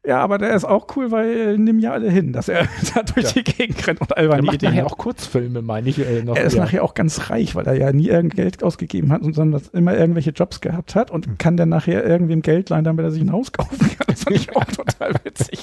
Ja, 0.05 0.19
aber 0.19 0.37
der 0.37 0.53
ist 0.55 0.63
auch 0.65 0.87
cool, 0.95 1.11
weil 1.11 1.29
äh, 1.53 1.57
nehmen 1.57 1.79
ja 1.79 1.91
alle 1.91 2.09
hin, 2.09 2.33
dass 2.33 2.49
er 2.49 2.67
da 2.95 3.03
durch 3.03 3.33
die 3.33 3.43
Gegend 3.43 3.85
rennt 3.87 4.01
und 4.01 4.09
Der 4.09 4.17
alberne 4.17 4.43
macht 4.43 4.55
Ideen 4.55 4.71
nachher 4.71 4.85
hat. 4.85 4.91
auch 4.93 4.97
Kurzfilme, 4.97 5.61
meine 5.61 5.89
ich. 5.89 5.99
Äh, 5.99 6.23
noch, 6.23 6.35
Er 6.35 6.43
ist 6.43 6.55
ja. 6.55 6.63
nachher 6.63 6.83
auch 6.83 6.93
ganz 6.93 7.29
reich, 7.29 7.53
weil 7.55 7.67
er 7.67 7.75
ja 7.75 7.91
nie 7.93 8.07
irgend 8.07 8.35
Geld 8.35 8.63
ausgegeben 8.63 9.11
hat, 9.11 9.21
sondern 9.23 9.51
dass 9.51 9.67
immer 9.69 9.95
irgendwelche 9.95 10.31
Jobs 10.31 10.61
gehabt 10.61 10.95
hat 10.95 11.09
Hm. 11.09 11.15
und 11.15 11.39
kann 11.39 11.57
dann 11.57 11.69
nachher 11.69 12.03
irgendwem 12.05 12.41
Geld 12.41 12.69
leihen, 12.69 12.83
damit 12.83 13.05
er 13.05 13.11
sich 13.11 13.21
ein 13.21 13.31
Haus 13.31 13.51
kaufen 13.51 13.77
kann. 13.79 14.07
Das 14.07 14.23
fand 14.23 14.35
ich 14.35 14.55
auch 14.55 14.65
total 14.65 15.13
witzig. 15.23 15.61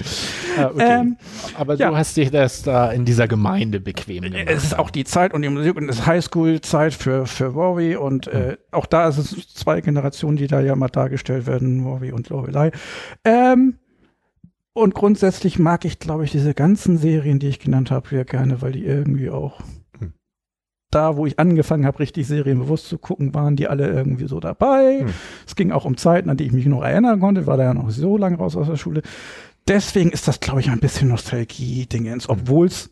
Ah, 0.58 0.66
okay. 0.66 0.98
Ähm, 1.00 1.16
aber 1.58 1.74
ja. 1.74 1.90
du 1.90 1.96
hast 1.96 2.16
dich 2.16 2.30
das 2.30 2.62
da 2.62 2.90
in 2.92 3.04
dieser 3.04 3.26
Gemeinde 3.28 3.80
bequem 3.80 4.22
gemacht. 4.24 4.44
Es 4.46 4.64
ist 4.64 4.78
auch 4.78 4.90
die 4.90 5.04
Zeit 5.04 5.32
und 5.34 5.42
die 5.42 5.48
Musik 5.48 5.76
und 5.76 5.87
Highschool-Zeit 6.06 6.94
für, 6.94 7.26
für 7.26 7.46
Rory 7.46 7.96
und 7.96 8.26
äh, 8.28 8.56
auch 8.70 8.86
da 8.86 9.08
ist 9.08 9.18
es 9.18 9.54
zwei 9.54 9.80
Generationen, 9.80 10.36
die 10.36 10.46
da 10.46 10.60
ja 10.60 10.76
mal 10.76 10.88
dargestellt 10.88 11.46
werden, 11.46 11.84
Rory 11.84 12.12
und 12.12 12.28
Lorelei. 12.28 12.70
Ähm, 13.24 13.78
und 14.72 14.94
grundsätzlich 14.94 15.58
mag 15.58 15.84
ich, 15.84 15.98
glaube 15.98 16.24
ich, 16.24 16.30
diese 16.30 16.54
ganzen 16.54 16.98
Serien, 16.98 17.38
die 17.38 17.48
ich 17.48 17.58
genannt 17.58 17.90
habe, 17.90 18.08
sehr 18.08 18.24
gerne, 18.24 18.62
weil 18.62 18.72
die 18.72 18.84
irgendwie 18.84 19.30
auch 19.30 19.60
Hm. 19.98 20.12
da, 20.90 21.16
wo 21.16 21.26
ich 21.26 21.38
angefangen 21.38 21.86
habe, 21.86 21.98
richtig 21.98 22.26
Serien 22.26 22.58
bewusst 22.58 22.88
zu 22.88 22.98
gucken, 22.98 23.34
waren 23.34 23.56
die 23.56 23.68
alle 23.68 23.88
irgendwie 23.88 24.28
so 24.28 24.40
dabei. 24.40 25.00
Hm. 25.00 25.14
Es 25.46 25.56
ging 25.56 25.72
auch 25.72 25.84
um 25.84 25.96
Zeiten, 25.96 26.30
an 26.30 26.36
die 26.36 26.44
ich 26.44 26.52
mich 26.52 26.66
noch 26.66 26.82
erinnern 26.82 27.20
konnte, 27.20 27.46
war 27.46 27.56
da 27.56 27.64
ja 27.64 27.74
noch 27.74 27.90
so 27.90 28.16
lange 28.16 28.38
raus 28.38 28.56
aus 28.56 28.68
der 28.68 28.76
Schule. 28.76 29.02
Deswegen 29.66 30.10
ist 30.10 30.28
das, 30.28 30.40
glaube 30.40 30.60
ich, 30.60 30.70
ein 30.70 30.80
bisschen 30.80 31.08
Nostalgie-Dingens, 31.08 32.28
obwohl 32.28 32.66
es 32.66 32.90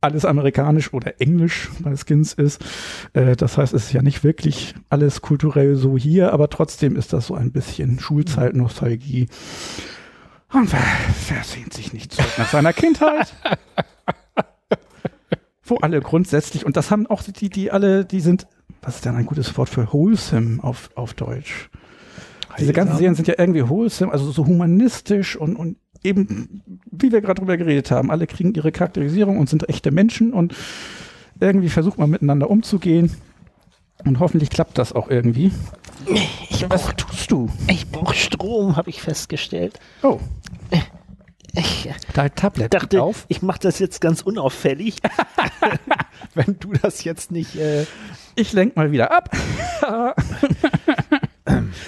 alles 0.00 0.24
amerikanisch 0.24 0.92
oder 0.92 1.20
englisch 1.20 1.70
bei 1.80 1.94
Skins 1.96 2.32
ist. 2.32 2.64
Äh, 3.12 3.36
das 3.36 3.58
heißt, 3.58 3.74
es 3.74 3.86
ist 3.86 3.92
ja 3.92 4.02
nicht 4.02 4.24
wirklich 4.24 4.74
alles 4.88 5.20
kulturell 5.20 5.76
so 5.76 5.96
hier, 5.96 6.32
aber 6.32 6.48
trotzdem 6.48 6.96
ist 6.96 7.12
das 7.12 7.26
so 7.26 7.34
ein 7.34 7.52
bisschen 7.52 8.00
Schulzeit-Nostalgie. 8.00 9.28
Und 10.52 10.72
wer, 10.72 10.82
wer 11.28 11.44
sehnt 11.44 11.72
sich 11.72 11.92
nicht 11.92 12.12
zurück 12.12 12.32
nach 12.38 12.48
seiner 12.48 12.72
Kindheit? 12.72 13.34
Wo 15.64 15.76
alle 15.76 16.00
grundsätzlich, 16.00 16.66
und 16.66 16.76
das 16.76 16.90
haben 16.90 17.06
auch 17.06 17.22
die, 17.22 17.48
die 17.48 17.70
alle, 17.70 18.04
die 18.04 18.20
sind, 18.20 18.48
was 18.82 18.96
ist 18.96 19.04
denn 19.04 19.14
ein 19.14 19.26
gutes 19.26 19.56
Wort 19.56 19.68
für 19.68 19.92
wholesome 19.92 20.64
auf, 20.64 20.90
auf 20.96 21.14
Deutsch? 21.14 21.70
Diese 22.58 22.72
ganzen 22.72 22.96
Serien 22.96 23.14
sind 23.14 23.28
ja 23.28 23.34
irgendwie 23.38 23.68
wholesome, 23.68 24.10
also 24.10 24.32
so 24.32 24.46
humanistisch 24.46 25.36
und, 25.36 25.54
und 25.54 25.76
eben, 26.02 26.62
wie 26.90 27.12
wir 27.12 27.20
gerade 27.20 27.40
drüber 27.40 27.56
geredet 27.56 27.90
haben, 27.90 28.10
alle 28.10 28.26
kriegen 28.26 28.54
ihre 28.54 28.72
Charakterisierung 28.72 29.38
und 29.38 29.48
sind 29.48 29.68
echte 29.68 29.90
Menschen 29.90 30.32
und 30.32 30.54
irgendwie 31.40 31.68
versucht 31.68 31.98
man 31.98 32.10
miteinander 32.10 32.50
umzugehen. 32.50 33.10
Und 34.04 34.18
hoffentlich 34.18 34.48
klappt 34.50 34.78
das 34.78 34.92
auch 34.94 35.08
irgendwie. 35.10 35.52
Ich 36.48 36.64
Was 36.70 36.86
tust 36.96 37.30
du? 37.30 37.50
Ich 37.68 37.86
brauche 37.90 38.14
Strom, 38.14 38.76
habe 38.76 38.88
ich 38.88 39.02
festgestellt. 39.02 39.78
Oh, 40.02 40.18
Ich 41.54 41.88
dein 42.14 42.34
Tablet 42.34 42.72
dachte, 42.72 43.02
auf. 43.02 43.26
ich 43.28 43.42
mache 43.42 43.58
das 43.60 43.78
jetzt 43.78 44.00
ganz 44.00 44.22
unauffällig. 44.22 44.96
Wenn 46.34 46.56
du 46.60 46.72
das 46.80 47.04
jetzt 47.04 47.30
nicht 47.30 47.56
äh, 47.56 47.84
Ich 48.36 48.52
lenk 48.54 48.74
mal 48.76 48.90
wieder 48.92 49.10
ab. 49.12 49.30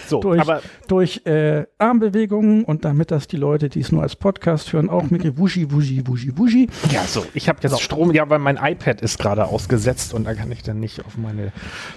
so, 0.07 0.21
durch 0.21 0.45
durch 0.89 1.27
äh, 1.27 1.65
Armbewegungen 1.79 2.65
und 2.65 2.85
damit 2.85 3.11
das 3.11 3.27
die 3.29 3.37
Leute, 3.37 3.69
die 3.69 3.81
es 3.81 3.93
nur 3.93 4.03
als 4.03 4.17
Podcast 4.17 4.73
hören, 4.73 4.91
auch 4.91 5.11
mit 5.11 5.23
Wushi, 5.39 5.71
Wushi, 5.71 6.07
Wushi, 6.07 6.37
Wushi. 6.37 6.69
ja, 6.91 7.03
so, 7.05 7.25
ich 7.35 7.49
habe 7.49 7.59
jetzt 7.63 7.81
Strom, 7.81 8.13
ja, 8.13 8.29
weil 8.31 8.39
mein 8.39 8.57
iPad 8.57 9.01
ist 9.01 9.19
gerade 9.19 9.45
ausgesetzt 9.47 10.15
und 10.15 10.25
da 10.25 10.35
kann 10.35 10.51
ich 10.53 10.63
dann 10.63 10.81
nicht 10.81 11.05
auf 11.05 11.17
meine 11.17 11.53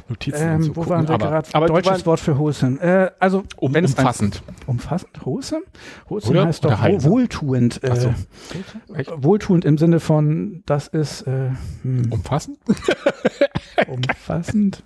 Notizen 0.10 0.38
so 0.38 0.44
Ähm, 0.46 0.68
wo 0.76 0.82
gucken. 0.82 0.90
waren 0.90 1.08
wir 1.10 1.18
gerade? 1.18 1.50
Aber 1.54 1.68
Deutsches 1.68 1.86
Deutsches 1.90 2.06
Wort 2.06 2.20
für 2.20 2.38
wholesome. 2.38 2.80
Äh, 2.82 3.12
also 3.20 3.44
um, 3.58 3.74
wenn 3.74 3.84
es 3.86 3.96
ein- 3.98 4.00
umfassend. 4.00 4.44
umfassend 4.68 5.12
wholesome? 5.26 5.64
Wholesome 6.08 6.40
Oder? 6.40 6.48
heißt 6.48 6.66
Oder 6.66 6.76
doch 6.76 6.82
heilsam. 6.82 7.12
wohltuend. 7.12 7.84
Äh, 7.84 7.96
so. 7.96 8.14
Wohltuend 9.18 9.66
im 9.66 9.78
Sinne 9.78 10.00
von, 10.00 10.64
das 10.66 10.88
ist 10.88 11.22
äh, 11.24 11.50
hm, 11.84 12.12
Umfassend? 12.12 12.58
umfassend. 13.88 14.82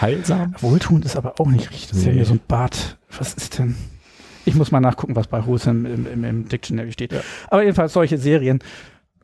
Heilsam? 0.00 0.54
Wohltuend 0.60 1.04
ist 1.04 1.16
aber 1.16 1.40
auch 1.40 1.48
nicht 1.48 1.70
richtig. 1.70 1.88
Das 1.88 1.98
ist 1.98 2.04
ja 2.04 2.12
Nee. 2.12 2.18
mir 2.18 2.24
so 2.24 2.34
ein 2.34 2.40
Bart. 2.46 2.98
Was 3.16 3.34
ist 3.34 3.58
denn? 3.58 3.74
Ich 4.44 4.54
muss 4.54 4.70
mal 4.70 4.80
nachgucken, 4.80 5.14
was 5.16 5.26
bei 5.26 5.44
Wholesome 5.46 5.88
im, 5.88 6.06
im, 6.06 6.24
im 6.24 6.48
Dictionary 6.48 6.92
steht. 6.92 7.12
Aber 7.48 7.62
jedenfalls 7.62 7.92
solche 7.92 8.16
Serien 8.18 8.60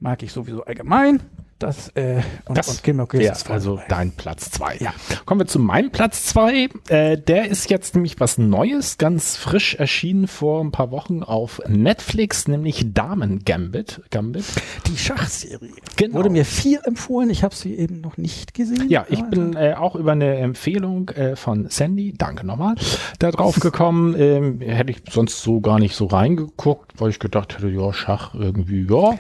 mag 0.01 0.23
ich 0.23 0.33
sowieso 0.33 0.65
allgemein. 0.65 1.21
Das, 1.65 1.89
äh, 1.95 2.21
und, 2.45 2.59
Das 2.59 2.69
und 2.69 2.83
Girls 2.83 3.13
wäre 3.15 3.33
ist 3.33 3.51
also 3.51 3.77
dabei. 3.77 3.87
dein 3.89 4.13
Platz 4.13 4.51
zwei. 4.51 4.77
Ja. 4.81 4.93
Kommen 5.25 5.41
wir 5.41 5.47
zu 5.47 5.59
meinem 5.59 5.91
Platz 5.91 6.27
zwei. 6.27 6.69
Äh, 6.89 7.17
der 7.17 7.49
ist 7.49 7.71
jetzt 7.71 7.95
nämlich 7.95 8.21
was 8.21 8.37
Neues, 8.37 8.99
ganz 8.99 9.39
frisch 9.39 9.75
erschienen 9.75 10.29
vor 10.29 10.63
ein 10.63 10.73
paar 10.73 10.91
Wochen 10.91 11.23
auf 11.23 11.63
Netflix, 11.67 12.49
nämlich 12.49 12.93
Damen 12.93 13.47
Gambit. 13.47 14.03
Gambit. 14.11 14.45
Die 14.89 14.99
Schachserie. 14.99 15.71
Genau. 15.97 16.17
Wurde 16.17 16.29
mir 16.29 16.45
viel 16.45 16.81
empfohlen. 16.85 17.31
Ich 17.31 17.43
habe 17.43 17.55
sie 17.55 17.75
eben 17.75 18.03
noch 18.03 18.19
nicht 18.19 18.53
gesehen. 18.53 18.91
Ja, 18.91 19.07
ich 19.09 19.23
bin 19.25 19.57
äh, 19.57 19.73
auch 19.73 19.95
über 19.95 20.13
eine 20.13 20.35
Empfehlung 20.37 21.09
äh, 21.09 21.35
von 21.35 21.71
Sandy, 21.71 22.13
danke 22.15 22.47
nochmal, 22.47 22.75
da 23.21 23.31
drauf 23.31 23.59
gekommen. 23.59 24.15
Ähm, 24.19 24.61
hätte 24.61 24.91
ich 24.91 24.99
sonst 25.11 25.41
so 25.41 25.63
gar 25.63 25.79
nicht 25.79 25.97
so 25.97 26.05
reingeguckt, 26.05 27.01
weil 27.01 27.09
ich 27.09 27.21
gedacht 27.21 27.57
hätte, 27.57 27.71
ja, 27.71 27.91
Schach 27.95 28.35
irgendwie, 28.35 28.87
ja. 28.87 29.15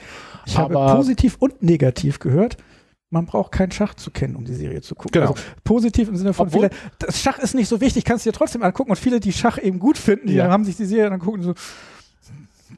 Ich 0.46 0.58
habe 0.58 0.78
aber 0.78 0.96
positiv 0.96 1.36
und 1.38 1.62
negativ 1.62 2.18
gehört. 2.18 2.33
Man 3.10 3.26
braucht 3.26 3.52
keinen 3.52 3.70
Schach 3.70 3.94
zu 3.94 4.10
kennen, 4.10 4.34
um 4.34 4.44
die 4.44 4.54
Serie 4.54 4.80
zu 4.80 4.94
gucken. 4.96 5.12
Genau. 5.12 5.32
Also 5.32 5.42
positiv 5.62 6.08
im 6.08 6.16
Sinne 6.16 6.32
von 6.32 6.48
Obwohl- 6.48 6.68
viele, 6.70 6.80
das 6.98 7.20
Schach 7.20 7.38
ist 7.38 7.54
nicht 7.54 7.68
so 7.68 7.80
wichtig, 7.80 8.04
kannst 8.04 8.26
du 8.26 8.30
dir 8.30 8.36
trotzdem 8.36 8.62
angucken 8.64 8.90
und 8.90 8.96
viele, 8.96 9.20
die 9.20 9.32
Schach 9.32 9.58
eben 9.62 9.78
gut 9.78 9.98
finden, 9.98 10.26
die 10.26 10.34
Ja. 10.34 10.48
haben 10.50 10.64
sich 10.64 10.76
die 10.76 10.84
Serie 10.84 11.10
dann 11.10 11.20
gucken 11.20 11.40
und 11.40 11.46
so, 11.46 11.54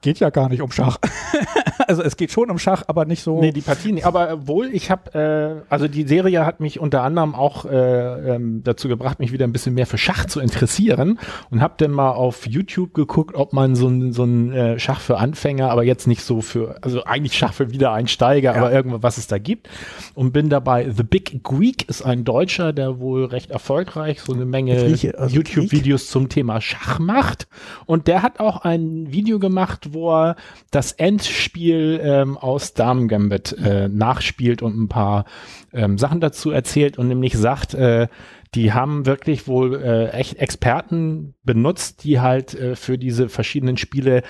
geht 0.00 0.18
ja 0.18 0.30
gar 0.30 0.48
nicht 0.48 0.62
um 0.62 0.70
Schach. 0.70 0.98
also 1.86 2.02
es 2.02 2.16
geht 2.16 2.32
schon 2.32 2.50
um 2.50 2.58
Schach, 2.58 2.84
aber 2.86 3.04
nicht 3.04 3.22
so. 3.22 3.40
Nee, 3.40 3.52
die 3.52 3.60
Partien 3.60 3.96
nicht. 3.96 4.04
Aber 4.04 4.46
wohl, 4.46 4.66
ich 4.72 4.90
habe, 4.90 5.64
äh, 5.68 5.72
also 5.72 5.88
die 5.88 6.04
Serie 6.04 6.44
hat 6.44 6.60
mich 6.60 6.80
unter 6.80 7.02
anderem 7.02 7.34
auch 7.34 7.64
äh, 7.64 8.34
ähm, 8.34 8.62
dazu 8.64 8.88
gebracht, 8.88 9.18
mich 9.18 9.32
wieder 9.32 9.46
ein 9.46 9.52
bisschen 9.52 9.74
mehr 9.74 9.86
für 9.86 9.98
Schach 9.98 10.26
zu 10.26 10.40
interessieren 10.40 11.18
und 11.50 11.60
habe 11.60 11.74
dann 11.78 11.90
mal 11.90 12.12
auf 12.12 12.46
YouTube 12.46 12.94
geguckt, 12.94 13.34
ob 13.34 13.52
man 13.52 13.74
so 13.74 13.88
ein 13.88 14.12
so 14.12 14.24
ein 14.24 14.52
äh, 14.52 14.78
Schach 14.78 15.00
für 15.00 15.18
Anfänger, 15.18 15.70
aber 15.70 15.84
jetzt 15.84 16.06
nicht 16.06 16.22
so 16.22 16.40
für, 16.40 16.76
also 16.82 17.04
eigentlich 17.04 17.34
Schach 17.34 17.52
für 17.52 17.70
Wiedereinsteiger, 17.70 18.54
aber 18.54 18.72
irgendwo 18.72 19.02
was 19.02 19.18
es 19.18 19.26
da 19.26 19.38
gibt 19.38 19.68
und 20.14 20.32
bin 20.32 20.48
dabei. 20.48 20.90
The 20.90 21.02
Big 21.02 21.42
Greek 21.42 21.88
ist 21.88 22.02
ein 22.02 22.24
Deutscher, 22.24 22.72
der 22.72 22.98
wohl 22.98 23.26
recht 23.26 23.50
erfolgreich 23.50 24.20
so 24.20 24.32
eine 24.32 24.44
Menge 24.44 24.74
also 25.16 25.36
YouTube-Videos 25.36 26.08
zum 26.08 26.28
Thema 26.28 26.60
Schach 26.60 26.98
macht 26.98 27.48
und 27.86 28.06
der 28.06 28.22
hat 28.22 28.40
auch 28.40 28.58
ein 28.58 29.12
Video 29.12 29.38
gemacht, 29.38 29.75
wo 29.90 30.12
er 30.12 30.36
das 30.70 30.92
Endspiel 30.92 32.00
ähm, 32.02 32.36
aus 32.36 32.74
Damen 32.74 33.08
Gambit 33.08 33.52
äh, 33.52 33.88
nachspielt 33.88 34.62
und 34.62 34.76
ein 34.76 34.88
paar 34.88 35.24
ähm, 35.72 35.98
Sachen 35.98 36.20
dazu 36.20 36.50
erzählt 36.50 36.98
und 36.98 37.08
nämlich 37.08 37.36
sagt, 37.36 37.74
äh, 37.74 38.08
die 38.54 38.72
haben 38.72 39.06
wirklich 39.06 39.46
wohl 39.46 39.74
äh, 39.74 40.08
echt 40.10 40.38
Experten 40.38 41.34
benutzt, 41.42 42.04
die 42.04 42.20
halt 42.20 42.54
äh, 42.54 42.74
für 42.74 42.96
diese 42.96 43.28
verschiedenen 43.28 43.76
Spiele 43.76 44.22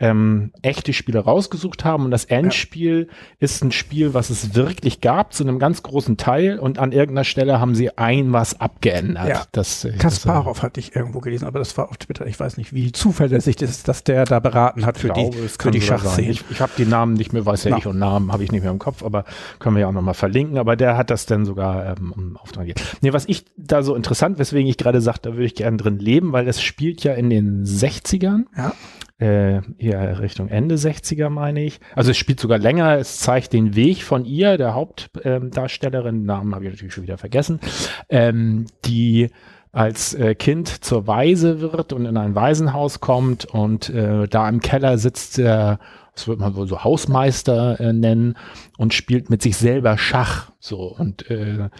ähm, 0.00 0.50
echte 0.62 0.92
Spiele 0.92 1.20
rausgesucht 1.20 1.84
haben 1.84 2.04
und 2.04 2.10
das 2.10 2.24
Endspiel 2.24 3.08
ist 3.38 3.62
ein 3.62 3.70
Spiel, 3.70 4.12
was 4.12 4.28
es 4.28 4.56
wirklich 4.56 5.00
gab, 5.00 5.32
zu 5.32 5.44
einem 5.44 5.60
ganz 5.60 5.84
großen 5.84 6.16
Teil 6.16 6.58
und 6.58 6.80
an 6.80 6.90
irgendeiner 6.90 7.22
Stelle 7.22 7.60
haben 7.60 7.76
sie 7.76 7.96
ein 7.96 8.32
was 8.32 8.60
abgeändert. 8.60 9.28
Ja. 9.28 9.42
Das, 9.52 9.84
äh, 9.84 9.92
Kasparov 9.92 10.62
hatte 10.62 10.80
ich 10.80 10.96
irgendwo 10.96 11.20
gelesen, 11.20 11.46
aber 11.46 11.60
das 11.60 11.76
war 11.78 11.90
auf 11.90 11.96
Twitter. 11.98 12.26
Ich 12.26 12.40
weiß 12.40 12.56
nicht, 12.56 12.72
wie 12.72 12.90
zuverlässig 12.90 13.54
das 13.54 13.70
ist, 13.70 13.88
dass 13.88 14.02
der 14.02 14.24
da 14.24 14.40
beraten 14.40 14.84
hat 14.84 14.98
für 14.98 15.08
glaube, 15.08 15.30
die, 15.30 15.48
für 15.48 15.70
die. 15.70 15.80
Schachszene. 15.80 16.28
Ich, 16.28 16.42
ich 16.50 16.60
habe 16.60 16.72
die 16.76 16.86
Namen 16.86 17.14
nicht 17.14 17.32
mehr, 17.32 17.46
weiß 17.46 17.64
ja 17.64 17.70
Na. 17.72 17.78
ich 17.78 17.86
und 17.86 17.98
Namen 17.98 18.32
habe 18.32 18.42
ich 18.42 18.50
nicht 18.50 18.62
mehr 18.62 18.72
im 18.72 18.80
Kopf, 18.80 19.04
aber 19.04 19.24
können 19.60 19.76
wir 19.76 19.82
ja 19.82 19.88
auch 19.88 19.92
nochmal 19.92 20.14
verlinken. 20.14 20.58
Aber 20.58 20.74
der 20.74 20.96
hat 20.96 21.10
das 21.10 21.26
dann 21.26 21.44
sogar 21.44 21.96
ähm, 21.96 22.36
auftragiert. 22.40 22.80
Nee, 23.00 23.12
was 23.12 23.26
ich 23.28 23.44
da 23.56 23.84
so 23.84 23.94
interessant, 23.94 24.38
weswegen 24.38 24.68
ich 24.68 24.76
gerade 24.76 25.00
sagte, 25.00 25.30
da 25.30 25.36
würde 25.36 25.46
ich 25.46 25.54
gerne 25.54 25.76
drin 25.76 25.98
leben, 26.00 26.32
weil 26.32 26.46
das 26.46 26.60
spielt 26.60 27.04
ja 27.04 27.14
in 27.14 27.30
den 27.30 27.64
60ern. 27.64 28.44
Ja. 28.56 28.72
Äh, 29.20 29.60
eher 29.78 30.18
Richtung 30.18 30.48
Ende 30.48 30.74
60er, 30.74 31.28
meine 31.28 31.62
ich. 31.62 31.78
Also 31.94 32.10
es 32.10 32.16
spielt 32.16 32.40
sogar 32.40 32.58
länger, 32.58 32.98
es 32.98 33.20
zeigt 33.20 33.52
den 33.52 33.76
Weg 33.76 34.02
von 34.02 34.24
ihr, 34.24 34.58
der 34.58 34.74
Hauptdarstellerin, 34.74 36.24
Namen 36.24 36.52
habe 36.52 36.64
ich 36.64 36.72
natürlich 36.72 36.94
schon 36.94 37.04
wieder 37.04 37.16
vergessen, 37.16 37.60
ähm, 38.08 38.66
die 38.84 39.30
als 39.70 40.14
äh, 40.14 40.34
Kind 40.34 40.68
zur 40.84 41.06
Waise 41.06 41.60
wird 41.60 41.92
und 41.92 42.06
in 42.06 42.16
ein 42.16 42.34
Waisenhaus 42.34 43.00
kommt 43.00 43.44
und 43.44 43.88
äh, 43.90 44.26
da 44.28 44.48
im 44.48 44.60
Keller 44.60 44.98
sitzt 44.98 45.38
der, 45.38 45.78
das 46.14 46.28
wird 46.28 46.38
man 46.38 46.54
wohl 46.54 46.66
so 46.68 46.82
Hausmeister 46.82 47.78
äh, 47.80 47.92
nennen 47.92 48.36
und 48.78 48.94
spielt 48.94 49.30
mit 49.30 49.42
sich 49.42 49.56
selber 49.56 49.98
Schach. 49.98 50.52
So 50.60 50.94
und 50.96 51.28
äh, 51.30 51.34
ähm, 51.34 51.70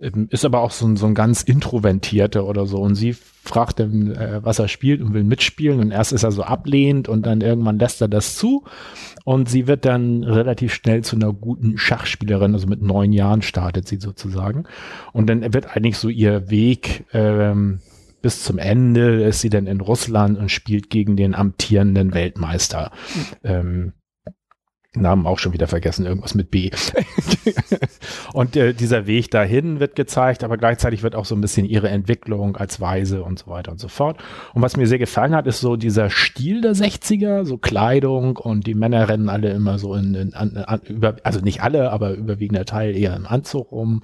ist 0.00 0.46
aber 0.46 0.60
auch 0.60 0.70
so 0.70 0.86
ein, 0.86 0.96
so 0.96 1.06
ein 1.06 1.14
ganz 1.14 1.42
introvertierter 1.42 2.46
oder 2.46 2.66
so. 2.66 2.78
Und 2.78 2.94
sie 2.94 3.12
fragt 3.12 3.80
dann, 3.80 4.12
äh, 4.12 4.40
was 4.42 4.58
er 4.58 4.68
spielt 4.68 5.02
und 5.02 5.12
will 5.12 5.24
mitspielen. 5.24 5.78
Und 5.78 5.90
erst 5.90 6.12
ist 6.12 6.22
er 6.22 6.32
so 6.32 6.42
ablehnend 6.42 7.08
und 7.08 7.26
dann 7.26 7.42
irgendwann 7.42 7.78
lässt 7.78 8.00
er 8.00 8.08
das 8.08 8.36
zu. 8.36 8.64
Und 9.24 9.50
sie 9.50 9.66
wird 9.66 9.84
dann 9.84 10.24
relativ 10.24 10.72
schnell 10.72 11.04
zu 11.04 11.16
einer 11.16 11.32
guten 11.32 11.76
Schachspielerin, 11.76 12.54
also 12.54 12.66
mit 12.66 12.80
neun 12.80 13.12
Jahren 13.12 13.42
startet 13.42 13.86
sie 13.86 13.98
sozusagen. 14.00 14.64
Und 15.12 15.28
dann 15.28 15.52
wird 15.52 15.76
eigentlich 15.76 15.98
so 15.98 16.08
ihr 16.08 16.50
Weg 16.50 17.04
ähm, 17.12 17.80
bis 18.22 18.42
zum 18.42 18.58
Ende 18.58 19.24
ist 19.24 19.40
sie 19.40 19.48
dann 19.48 19.66
in 19.66 19.80
Russland 19.80 20.38
und 20.38 20.50
spielt 20.50 20.90
gegen 20.90 21.16
den 21.16 21.34
amtierenden 21.34 22.12
Weltmeister. 22.12 22.92
Ähm, 23.42 23.92
Namen 24.96 25.26
auch 25.26 25.38
schon 25.38 25.52
wieder 25.52 25.68
vergessen, 25.68 26.04
irgendwas 26.04 26.34
mit 26.34 26.50
B. 26.50 26.70
und 28.32 28.56
äh, 28.56 28.74
dieser 28.74 29.06
Weg 29.06 29.30
dahin 29.30 29.78
wird 29.78 29.94
gezeigt, 29.94 30.42
aber 30.42 30.56
gleichzeitig 30.56 31.02
wird 31.02 31.14
auch 31.14 31.24
so 31.24 31.34
ein 31.36 31.40
bisschen 31.40 31.64
ihre 31.64 31.88
Entwicklung 31.88 32.56
als 32.56 32.80
Weise 32.80 33.22
und 33.22 33.38
so 33.38 33.46
weiter 33.50 33.70
und 33.70 33.78
so 33.78 33.86
fort. 33.88 34.18
Und 34.52 34.62
was 34.62 34.76
mir 34.76 34.86
sehr 34.88 34.98
gefallen 34.98 35.34
hat, 35.34 35.46
ist 35.46 35.60
so 35.60 35.76
dieser 35.76 36.10
Stil 36.10 36.60
der 36.60 36.74
60er, 36.74 37.44
so 37.44 37.56
Kleidung 37.56 38.36
und 38.36 38.66
die 38.66 38.74
Männer 38.74 39.08
rennen 39.08 39.28
alle 39.28 39.50
immer 39.50 39.78
so 39.78 39.94
in, 39.94 40.14
in 40.14 40.34
an, 40.34 40.56
an, 40.56 40.80
über, 40.88 41.16
also 41.22 41.40
nicht 41.40 41.62
alle, 41.62 41.92
aber 41.92 42.12
überwiegender 42.14 42.64
Teil 42.64 42.96
eher 42.96 43.14
im 43.14 43.26
Anzug 43.26 43.70
rum. 43.70 44.02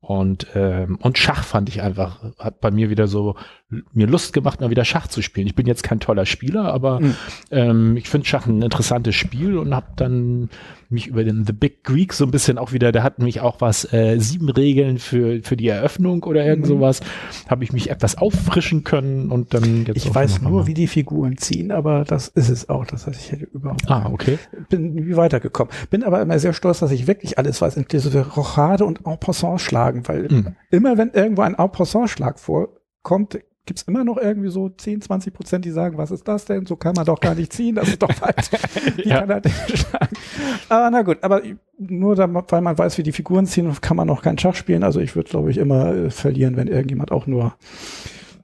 Und, 0.00 0.46
ähm, 0.54 0.98
und 1.00 1.18
Schach 1.18 1.42
fand 1.42 1.68
ich 1.68 1.82
einfach, 1.82 2.22
hat 2.38 2.60
bei 2.60 2.70
mir 2.70 2.90
wieder 2.90 3.08
so 3.08 3.34
mir 3.92 4.06
Lust 4.06 4.32
gemacht, 4.32 4.60
mal 4.60 4.70
wieder 4.70 4.84
Schach 4.84 5.08
zu 5.08 5.20
spielen. 5.22 5.48
Ich 5.48 5.56
bin 5.56 5.66
jetzt 5.66 5.82
kein 5.82 5.98
toller 5.98 6.26
Spieler, 6.26 6.72
aber 6.72 7.00
Mhm. 7.00 7.14
ähm, 7.50 7.96
ich 7.96 8.08
finde 8.08 8.26
Schach 8.26 8.46
ein 8.46 8.62
interessantes 8.62 9.16
Spiel 9.16 9.58
und 9.58 9.74
habe 9.74 9.88
dann 9.96 10.25
mich 10.88 11.06
über 11.08 11.22
den 11.24 11.44
The 11.46 11.52
Big 11.52 11.84
Greek 11.84 12.12
so 12.12 12.24
ein 12.24 12.30
bisschen 12.30 12.58
auch 12.58 12.72
wieder, 12.72 12.92
der 12.92 13.02
hat 13.02 13.18
mich 13.18 13.26
ich 13.36 13.40
auch 13.40 13.60
was, 13.60 13.92
äh, 13.92 14.18
sieben 14.20 14.48
Regeln 14.48 14.98
für, 14.98 15.42
für 15.42 15.56
die 15.56 15.66
Eröffnung 15.68 16.22
oder 16.22 16.44
irgend 16.46 16.64
Mhm. 16.66 16.68
sowas. 16.68 17.00
Habe 17.48 17.64
ich 17.64 17.72
mich 17.72 17.90
etwas 17.90 18.16
auffrischen 18.18 18.84
können 18.84 19.30
und 19.32 19.52
dann 19.52 19.84
jetzt. 19.84 19.96
Ich 19.96 20.14
weiß 20.14 20.42
nur, 20.42 20.52
mal- 20.60 20.66
wie 20.68 20.74
die 20.74 20.86
Figuren 20.86 21.36
ziehen, 21.38 21.72
aber 21.72 22.04
das 22.04 22.28
ist 22.28 22.48
es 22.48 22.68
auch. 22.68 22.86
Das 22.86 23.06
heißt, 23.06 23.20
ich 23.20 23.32
hätte 23.32 23.44
überhaupt 23.46 23.90
Ah, 23.90 24.08
okay. 24.12 24.38
bin 24.68 25.16
weitergekommen. 25.16 25.72
Bin 25.90 26.04
aber 26.04 26.20
immer 26.22 26.38
sehr 26.38 26.52
stolz, 26.52 26.78
dass 26.78 26.92
ich 26.92 27.06
wirklich 27.08 27.36
alles 27.38 27.60
weiß, 27.60 27.76
inklusive 27.76 28.24
Rochade 28.36 28.84
und 28.84 29.04
En 29.06 29.18
passant 29.18 29.60
schlagen, 29.60 30.06
weil 30.06 30.28
Mhm. 30.30 30.54
immer 30.70 30.96
wenn 30.96 31.10
irgendwo 31.10 31.42
ein 31.42 31.54
En 31.58 31.70
passant 31.72 32.08
Schlag 32.08 32.38
vorkommt, 32.38 33.38
gibt's 33.66 33.82
immer 33.82 34.04
noch 34.04 34.16
irgendwie 34.16 34.48
so 34.48 34.68
10, 34.68 35.02
20 35.02 35.34
Prozent, 35.34 35.64
die 35.64 35.70
sagen, 35.70 35.98
was 35.98 36.10
ist 36.10 36.26
das 36.26 36.44
denn? 36.44 36.66
So 36.66 36.76
kann 36.76 36.94
man 36.96 37.04
doch 37.04 37.20
gar 37.20 37.34
nicht 37.34 37.52
ziehen, 37.52 37.74
das 37.74 37.88
ist 37.88 38.02
doch 38.02 38.12
falsch. 38.12 38.50
Wie 38.96 39.08
Ja. 39.08 39.20
kann 39.20 39.30
er 39.30 39.40
den 39.40 39.52
schlagen? 39.52 40.16
Aber 40.68 40.90
na 40.90 41.02
gut, 41.02 41.18
aber 41.22 41.42
nur 41.78 42.16
weil 42.16 42.60
man 42.62 42.78
weiß, 42.78 42.96
wie 42.98 43.02
die 43.02 43.12
Figuren 43.12 43.46
ziehen, 43.46 43.70
kann 43.80 43.96
man 43.96 44.06
noch 44.08 44.22
kein 44.22 44.38
Schach 44.38 44.54
spielen. 44.54 44.82
Also 44.82 45.00
ich 45.00 45.14
würde, 45.14 45.28
glaube 45.28 45.50
ich, 45.50 45.58
immer 45.58 45.92
äh, 45.94 46.10
verlieren, 46.10 46.56
wenn 46.56 46.68
irgendjemand 46.68 47.12
auch 47.12 47.26
nur 47.26 47.54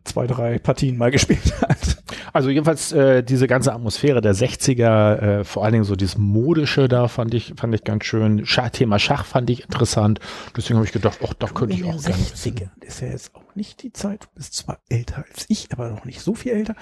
zwei, 0.04 0.26
drei 0.26 0.58
Partien 0.58 0.98
mal 0.98 1.10
gespielt 1.12 1.54
hat. 1.62 2.02
Also 2.32 2.50
jedenfalls 2.50 2.92
äh, 2.92 3.22
diese 3.22 3.46
ganze 3.46 3.72
Atmosphäre 3.72 4.20
der 4.20 4.34
60er, 4.34 5.16
äh, 5.40 5.44
vor 5.44 5.62
allen 5.64 5.72
Dingen 5.74 5.84
so 5.84 5.94
dieses 5.96 6.18
Modische 6.18 6.88
da 6.88 7.06
fand 7.08 7.34
ich, 7.34 7.54
fand 7.56 7.74
ich 7.74 7.84
ganz 7.84 8.04
schön. 8.04 8.44
Schach, 8.44 8.70
Thema 8.70 8.98
Schach 8.98 9.24
fand 9.24 9.48
ich 9.50 9.62
interessant. 9.64 10.18
Deswegen 10.56 10.76
habe 10.76 10.86
ich 10.86 10.92
gedacht, 10.92 11.20
ach, 11.24 11.34
da 11.34 11.46
könnte 11.46 11.74
ich 11.74 11.80
In 11.82 11.86
auch 11.86 11.92
den 11.94 12.02
gerne. 12.02 12.22
60ern 12.22 12.68
ist 12.84 13.00
ja 13.00 13.08
jetzt 13.08 13.34
auch 13.34 13.41
nicht 13.56 13.82
die 13.82 13.92
Zeit. 13.92 14.24
Du 14.24 14.28
bist 14.34 14.54
zwar 14.54 14.78
älter 14.88 15.24
als 15.30 15.46
ich, 15.48 15.68
aber 15.72 15.90
noch 15.90 16.04
nicht 16.04 16.20
so 16.20 16.34
viel 16.34 16.52
älter. 16.52 16.74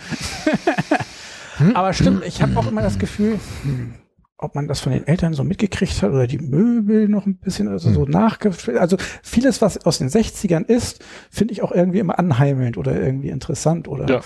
aber 1.75 1.93
stimmt, 1.93 2.25
ich 2.25 2.43
habe 2.43 2.57
auch 2.57 2.67
immer 2.67 2.83
das 2.83 2.99
Gefühl, 2.99 3.39
hm, 3.63 3.95
ob 4.43 4.55
man 4.55 4.67
das 4.67 4.81
von 4.81 4.93
den 4.93 5.07
Eltern 5.07 5.35
so 5.35 5.45
mitgekriegt 5.45 6.03
hat 6.03 6.11
oder 6.11 6.27
die 6.27 6.39
Möbel 6.39 7.09
noch 7.09 7.27
ein 7.27 7.37
bisschen, 7.37 7.69
also 7.69 7.93
so 7.93 8.05
nachgefühlt. 8.05 8.79
Also 8.79 8.97
vieles, 9.23 9.61
was 9.61 9.85
aus 9.85 9.99
den 9.99 10.09
60ern 10.09 10.65
ist, 10.67 11.05
finde 11.31 11.53
ich 11.53 11.63
auch 11.63 11.73
irgendwie 11.73 11.99
immer 11.99 12.19
anheimelnd 12.19 12.79
oder 12.79 12.99
irgendwie 12.99 13.29
interessant 13.29 13.87
oder 13.87 14.09
Ja. 14.09 14.21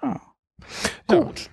Ah. 0.00 0.20
Gut. 1.08 1.50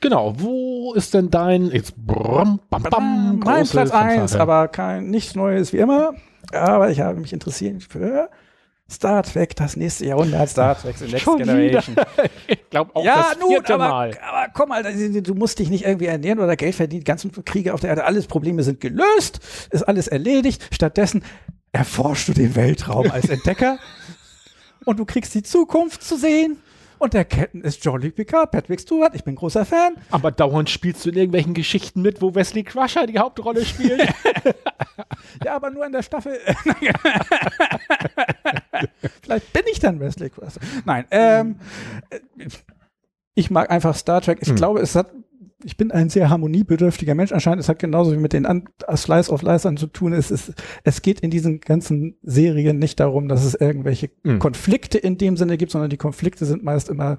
Genau, 0.00 0.34
wo 0.38 0.94
ist 0.94 1.14
denn 1.14 1.30
dein 1.30 1.70
jetzt 1.70 1.96
brumm, 1.96 2.60
bam, 2.68 2.82
bam, 2.82 3.38
mein 3.38 3.40
große 3.40 3.72
Platz 3.72 3.90
eins, 3.90 4.32
Fanfare? 4.32 4.42
aber 4.42 4.68
kein 4.68 5.08
nichts 5.08 5.34
Neues 5.34 5.72
wie 5.72 5.78
immer. 5.78 6.14
Aber 6.52 6.90
ich 6.90 7.00
habe 7.00 7.18
mich 7.18 7.32
interessiert 7.32 7.82
für 7.82 8.30
Star 8.88 9.24
Trek, 9.24 9.56
das 9.56 9.76
nächste 9.76 10.06
Jahrhundert, 10.06 10.48
Star 10.48 10.78
Trek 10.78 10.96
The 10.96 11.06
Next 11.06 11.22
Schon 11.22 11.38
Generation. 11.38 11.96
ich 12.46 12.70
glaube 12.70 12.94
auch 12.94 13.04
ja, 13.04 13.30
das 13.30 13.38
nun, 13.40 13.64
aber, 13.64 13.88
Mal. 13.88 14.18
aber 14.22 14.52
komm 14.54 14.68
mal, 14.68 14.82
du 14.84 15.34
musst 15.34 15.58
dich 15.58 15.70
nicht 15.70 15.84
irgendwie 15.84 16.06
ernähren 16.06 16.38
oder 16.38 16.54
Geld 16.54 16.76
verdienen. 16.76 17.00
Die 17.00 17.04
ganzen 17.04 17.32
Kriege 17.44 17.74
auf 17.74 17.80
der 17.80 17.90
Erde, 17.90 18.04
alles 18.04 18.28
Probleme 18.28 18.62
sind 18.62 18.80
gelöst, 18.80 19.40
ist 19.70 19.82
alles 19.82 20.06
erledigt. 20.06 20.68
Stattdessen 20.72 21.24
erforschst 21.72 22.28
du 22.28 22.32
den 22.32 22.54
Weltraum 22.54 23.10
als 23.10 23.28
Entdecker 23.28 23.78
und 24.84 25.00
du 25.00 25.04
kriegst 25.04 25.34
die 25.34 25.42
Zukunft 25.42 26.04
zu 26.04 26.16
sehen. 26.16 26.58
Und 26.98 27.12
der 27.14 27.24
Captain 27.24 27.60
ist 27.62 27.82
Jean-Luc 27.82 28.14
Picard, 28.14 28.50
Patrick 28.50 28.80
Stewart, 28.80 29.14
ich 29.14 29.22
bin 29.24 29.34
großer 29.34 29.64
Fan. 29.64 29.96
Aber 30.10 30.30
dauernd 30.30 30.70
spielst 30.70 31.04
du 31.04 31.10
in 31.10 31.16
irgendwelchen 31.16 31.54
Geschichten 31.54 32.00
mit, 32.02 32.22
wo 32.22 32.34
Wesley 32.34 32.62
Crusher 32.64 33.06
die 33.06 33.18
Hauptrolle 33.18 33.64
spielt. 33.64 34.08
Ja, 35.44 35.56
aber 35.56 35.70
nur 35.70 35.84
in 35.84 35.92
der 35.92 36.02
Staffel. 36.02 36.38
Vielleicht 39.22 39.52
bin 39.52 39.62
ich 39.70 39.78
dann 39.80 40.00
Wesley 40.00 40.30
Crusher. 40.30 40.60
Nein, 40.84 41.04
ähm, 41.10 41.56
äh, 42.10 42.20
ich 43.34 43.50
mag 43.50 43.70
einfach 43.70 43.94
Star 43.94 44.20
Trek. 44.20 44.38
Ich 44.40 44.48
Hm. 44.48 44.56
glaube, 44.56 44.80
es 44.80 44.94
hat, 44.94 45.10
ich 45.64 45.76
bin 45.76 45.90
ein 45.90 46.10
sehr 46.10 46.28
harmoniebedürftiger 46.28 47.14
Mensch. 47.14 47.32
Anscheinend, 47.32 47.62
es 47.62 47.68
hat 47.68 47.78
genauso 47.78 48.12
wie 48.12 48.18
mit 48.18 48.32
den 48.32 48.46
An 48.46 48.68
Slice 48.94 49.30
of 49.30 49.42
Licern 49.42 49.76
zu 49.76 49.86
tun. 49.86 50.12
Es, 50.12 50.30
ist, 50.30 50.52
es 50.84 51.02
geht 51.02 51.20
in 51.20 51.30
diesen 51.30 51.60
ganzen 51.60 52.16
Serien 52.22 52.78
nicht 52.78 53.00
darum, 53.00 53.28
dass 53.28 53.44
es 53.44 53.54
irgendwelche 53.54 54.10
Hm. 54.24 54.38
Konflikte 54.38 54.98
in 54.98 55.16
dem 55.18 55.36
Sinne 55.36 55.56
gibt, 55.56 55.72
sondern 55.72 55.90
die 55.90 55.96
Konflikte 55.96 56.44
sind 56.44 56.62
meist 56.62 56.88
immer 56.88 57.16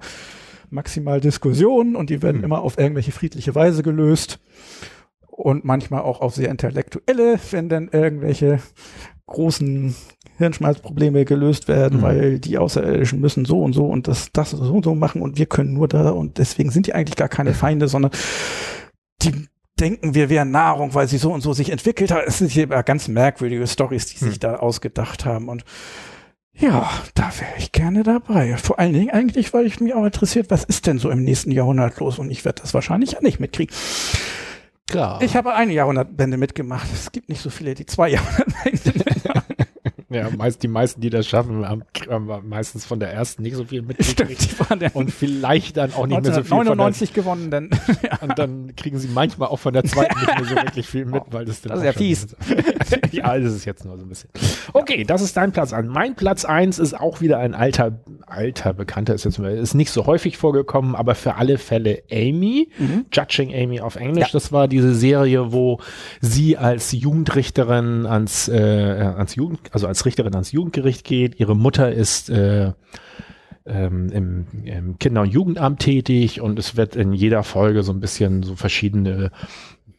maximal 0.70 1.20
Diskussionen 1.20 1.96
und 1.96 2.10
die 2.10 2.22
werden 2.22 2.38
Hm. 2.38 2.44
immer 2.44 2.60
auf 2.62 2.78
irgendwelche 2.78 3.12
friedliche 3.12 3.54
Weise 3.54 3.82
gelöst 3.82 4.38
und 5.26 5.64
manchmal 5.64 6.02
auch 6.02 6.20
auf 6.20 6.34
sehr 6.34 6.50
intellektuelle, 6.50 7.38
wenn 7.50 7.68
dann 7.68 7.88
irgendwelche 7.88 8.60
großen 9.26 9.94
Hirnschmalzprobleme 10.38 11.24
gelöst 11.24 11.68
werden, 11.68 11.98
Mhm. 11.98 12.02
weil 12.02 12.38
die 12.38 12.56
Außerirdischen 12.58 13.20
müssen 13.20 13.44
so 13.44 13.60
und 13.62 13.72
so 13.74 13.86
und 13.86 14.08
das, 14.08 14.32
das 14.32 14.50
so 14.52 14.72
und 14.72 14.84
so 14.84 14.94
machen 14.94 15.20
und 15.22 15.38
wir 15.38 15.46
können 15.46 15.74
nur 15.74 15.88
da 15.88 16.10
und 16.10 16.38
deswegen 16.38 16.70
sind 16.70 16.86
die 16.86 16.94
eigentlich 16.94 17.16
gar 17.16 17.28
keine 17.28 17.52
Feinde, 17.54 17.88
sondern 17.88 18.12
die 19.22 19.32
denken, 19.78 20.14
wir 20.14 20.28
wären 20.28 20.50
Nahrung, 20.50 20.94
weil 20.94 21.06
sie 21.06 21.18
so 21.18 21.32
und 21.32 21.40
so 21.40 21.52
sich 21.52 21.70
entwickelt 21.70 22.10
haben. 22.10 22.22
Es 22.26 22.38
sind 22.38 22.50
hier 22.50 22.66
ganz 22.66 23.06
merkwürdige 23.08 23.66
Stories, 23.66 24.06
die 24.06 24.18
sich 24.18 24.34
Hm. 24.34 24.40
da 24.40 24.56
ausgedacht 24.56 25.24
haben 25.24 25.48
und 25.48 25.64
ja, 26.60 26.90
da 27.14 27.30
wäre 27.38 27.52
ich 27.58 27.70
gerne 27.70 28.02
dabei. 28.02 28.56
Vor 28.56 28.80
allen 28.80 28.92
Dingen 28.92 29.10
eigentlich, 29.10 29.54
weil 29.54 29.64
ich 29.66 29.78
mich 29.78 29.94
auch 29.94 30.04
interessiert, 30.04 30.50
was 30.50 30.64
ist 30.64 30.88
denn 30.88 30.98
so 30.98 31.08
im 31.10 31.22
nächsten 31.22 31.52
Jahrhundert 31.52 32.00
los? 32.00 32.18
Und 32.18 32.32
ich 32.32 32.44
werde 32.44 32.62
das 32.62 32.74
wahrscheinlich 32.74 33.12
ja 33.12 33.20
nicht 33.22 33.38
mitkriegen. 33.38 33.72
Klar. 34.88 35.22
Ich 35.22 35.36
habe 35.36 35.54
eine 35.54 35.72
Jahrhundertwende 35.72 36.36
mitgemacht. 36.36 36.88
Es 36.92 37.12
gibt 37.12 37.28
nicht 37.28 37.42
so 37.42 37.50
viele, 37.50 37.74
die 37.74 37.86
zwei 37.86 38.08
Jahrhundertwende 38.10 38.92
mitmachen. 39.04 39.44
Ja, 40.10 40.30
meist, 40.30 40.62
die 40.62 40.68
meisten, 40.68 41.00
die 41.00 41.10
das 41.10 41.26
schaffen, 41.26 41.68
haben, 41.68 41.82
haben 42.08 42.48
meistens 42.48 42.86
von 42.86 42.98
der 42.98 43.12
ersten 43.12 43.42
nicht 43.42 43.56
so 43.56 43.64
viel 43.64 43.82
mitgekriegt. 43.82 44.48
Und 44.94 45.12
vielleicht 45.12 45.76
dann 45.76 45.92
auch 45.92 46.06
nicht 46.06 46.22
mehr 46.22 46.32
so 46.32 46.42
viel 46.42 46.48
von 46.48 46.64
der 46.64 46.72
1999 46.72 47.12
gewonnen, 47.12 47.50
denn 47.50 47.70
Und 48.20 48.38
dann 48.38 48.74
kriegen 48.76 48.98
sie 48.98 49.08
manchmal 49.08 49.48
auch 49.48 49.58
von 49.58 49.74
der 49.74 49.84
zweiten 49.84 50.18
nicht 50.18 50.38
mehr 50.38 50.44
so 50.48 50.56
wirklich 50.66 50.86
viel 50.86 51.04
mit, 51.04 51.22
weil 51.30 51.44
das 51.44 51.60
dann 51.60 51.70
Das 51.70 51.80
ist 51.80 51.84
ja 51.84 51.92
fies. 51.92 52.24
ist. 52.24 52.36
ja, 53.12 53.38
das 53.38 53.52
ist 53.52 53.64
jetzt 53.64 53.84
nur 53.84 53.96
so 53.96 54.04
ein 54.04 54.08
bisschen. 54.08 54.30
Okay, 54.72 55.04
das 55.04 55.20
ist 55.20 55.36
dein 55.36 55.52
Platz 55.52 55.72
an. 55.72 55.88
Mein 55.88 56.14
Platz 56.14 56.44
eins 56.44 56.78
ist 56.78 56.98
auch 56.98 57.20
wieder 57.20 57.38
ein 57.38 57.54
alter, 57.54 58.00
alter 58.26 58.72
Bekannter, 58.72 59.14
ist 59.14 59.24
jetzt 59.24 59.38
ist 59.38 59.74
nicht 59.74 59.90
so 59.90 60.06
häufig 60.06 60.36
vorgekommen, 60.38 60.94
aber 60.94 61.14
für 61.14 61.34
alle 61.34 61.58
Fälle 61.58 62.02
Amy, 62.10 62.70
Judging 63.12 63.54
Amy 63.54 63.80
auf 63.80 63.96
Englisch. 63.96 64.28
Ja. 64.28 64.32
Das 64.32 64.52
war 64.52 64.68
diese 64.68 64.94
Serie, 64.94 65.52
wo 65.52 65.80
sie 66.20 66.56
als 66.56 66.92
Jugendrichterin 66.92 68.06
ans, 68.06 68.48
äh, 68.48 68.58
ans 68.58 69.34
Jugend, 69.34 69.60
also 69.72 69.86
als 69.86 69.97
Richterin 70.04 70.34
ans 70.34 70.52
Jugendgericht 70.52 71.04
geht. 71.04 71.38
Ihre 71.40 71.56
Mutter 71.56 71.92
ist 71.92 72.30
äh, 72.30 72.72
ähm, 73.66 74.10
im, 74.10 74.46
im 74.64 74.98
Kinder- 74.98 75.22
und 75.22 75.30
Jugendamt 75.30 75.80
tätig 75.80 76.40
und 76.40 76.58
es 76.58 76.76
wird 76.76 76.96
in 76.96 77.12
jeder 77.12 77.42
Folge 77.42 77.82
so 77.82 77.92
ein 77.92 78.00
bisschen 78.00 78.42
so 78.42 78.56
verschiedene 78.56 79.30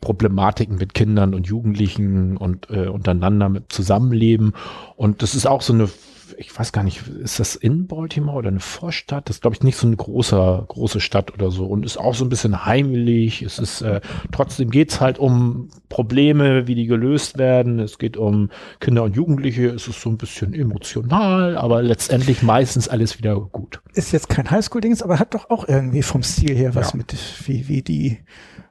Problematiken 0.02 0.78
mit 0.78 0.94
Kindern 0.94 1.34
und 1.34 1.48
Jugendlichen 1.48 2.38
und 2.38 2.70
äh, 2.70 2.88
untereinander 2.88 3.50
mit 3.50 3.72
Zusammenleben. 3.72 4.54
Und 4.96 5.22
das 5.22 5.36
ist 5.36 5.46
auch 5.46 5.62
so 5.62 5.74
eine, 5.74 5.90
ich 6.38 6.58
weiß 6.58 6.72
gar 6.72 6.84
nicht, 6.84 7.08
ist 7.08 7.40
das 7.40 7.56
in 7.56 7.88
Baltimore 7.88 8.38
oder 8.38 8.50
eine 8.50 8.60
Vorstadt? 8.60 9.30
Das 9.30 9.38
ist, 9.38 9.42
glaube 9.42 9.56
ich, 9.56 9.64
nicht 9.64 9.78
so 9.78 9.88
eine 9.88 9.96
große, 9.96 10.66
große 10.68 11.00
Stadt 11.00 11.34
oder 11.34 11.52
so. 11.52 11.66
Und 11.66 11.86
ist 11.86 11.98
auch 11.98 12.14
so 12.16 12.26
ein 12.26 12.30
bisschen 12.30 12.66
heimelig. 12.66 13.42
Es 13.42 13.60
ist, 13.60 13.82
äh, 13.82 14.02
trotzdem 14.32 14.70
geht's 14.70 15.02
halt 15.02 15.20
um 15.20 15.70
Probleme, 15.90 16.68
wie 16.68 16.76
die 16.76 16.86
gelöst 16.88 17.38
werden. 17.38 17.80
Es 17.80 17.98
geht 17.98 18.18
um 18.18 18.50
Kinder 18.80 19.04
und 19.04 19.16
Jugendliche. 19.16 19.68
Es 19.68 19.88
ist 19.88 20.02
so 20.02 20.10
ein 20.10 20.18
bisschen 20.18 20.54
emotional, 20.54 21.58
aber 21.58 21.82
letztendlich 21.82 22.44
meistens 22.44 22.88
alles 22.88 23.18
wieder 23.18 23.40
gut. 23.40 23.82
ist 23.94 24.12
jetzt 24.12 24.30
kein 24.30 24.50
Highschool-Dings, 24.50 25.02
aber 25.02 25.20
hat 25.20 25.34
doch 25.34 25.50
auch 25.50 25.68
irgendwie 25.68 26.04
vom 26.04 26.24
Stil 26.24 26.56
her 26.56 26.76
was 26.76 26.92
Ja. 26.92 26.98
mit 26.98 27.16
wie, 27.48 27.68
wie 27.68 27.82
die 27.82 28.20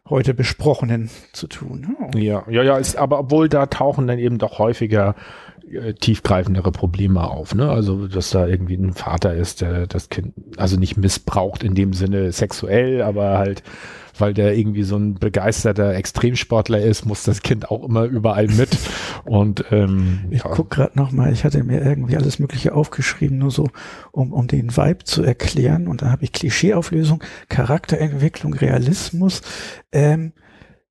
heute 0.09 0.33
besprochenen 0.33 1.11
zu 1.33 1.47
tun. 1.49 1.95
Oh. 2.01 2.17
Ja, 2.17 2.45
ja, 2.49 2.63
ja, 2.63 2.79
ist, 2.79 2.97
aber 2.97 3.19
obwohl 3.19 3.49
da 3.49 3.67
tauchen 3.67 4.07
dann 4.07 4.19
eben 4.19 4.39
doch 4.39 4.59
häufiger 4.59 5.15
äh, 5.73 5.95
tiefgreifendere 5.95 6.73
Probleme 6.73 7.29
auf, 7.29 7.55
ne? 7.55 7.71
Also, 7.71 8.09
dass 8.09 8.31
da 8.31 8.47
irgendwie 8.47 8.77
ein 8.77 8.93
Vater 8.93 9.35
ist, 9.35 9.61
der 9.61 9.87
das 9.87 10.09
Kind, 10.09 10.35
also 10.57 10.77
nicht 10.77 10.97
missbraucht 10.97 11.63
in 11.63 11.75
dem 11.75 11.93
Sinne 11.93 12.33
sexuell, 12.33 13.03
aber 13.03 13.39
halt, 13.39 13.63
weil 14.19 14.35
der 14.35 14.57
irgendwie 14.57 14.83
so 14.83 14.97
ein 14.97 15.15
begeisterter 15.15 15.95
Extremsportler 15.95 16.81
ist, 16.81 17.07
muss 17.07 17.23
das 17.23 17.43
Kind 17.43 17.71
auch 17.71 17.85
immer 17.85 18.05
überall 18.05 18.49
mit. 18.49 18.77
Und 19.25 19.65
ähm, 19.71 20.27
Ich 20.31 20.43
ja. 20.43 20.51
guck 20.51 20.71
gerade 20.71 20.99
noch 20.99 21.13
mal, 21.13 21.33
ich 21.33 21.45
hatte 21.45 21.63
mir 21.63 21.83
irgendwie 21.83 22.17
alles 22.17 22.39
Mögliche 22.39 22.75
aufgeschrieben, 22.75 23.39
nur 23.39 23.51
so, 23.51 23.69
um, 24.11 24.33
um 24.33 24.47
den 24.47 24.77
Vibe 24.77 25.05
zu 25.05 25.23
erklären. 25.23 25.89
Und 25.89 26.03
da 26.03 26.11
habe 26.11 26.25
ich 26.25 26.33
Klischeeauflösung, 26.33 27.23
Charakterentwicklung, 27.49 28.55
Realismus, 28.55 29.43
ähm, 29.93 30.33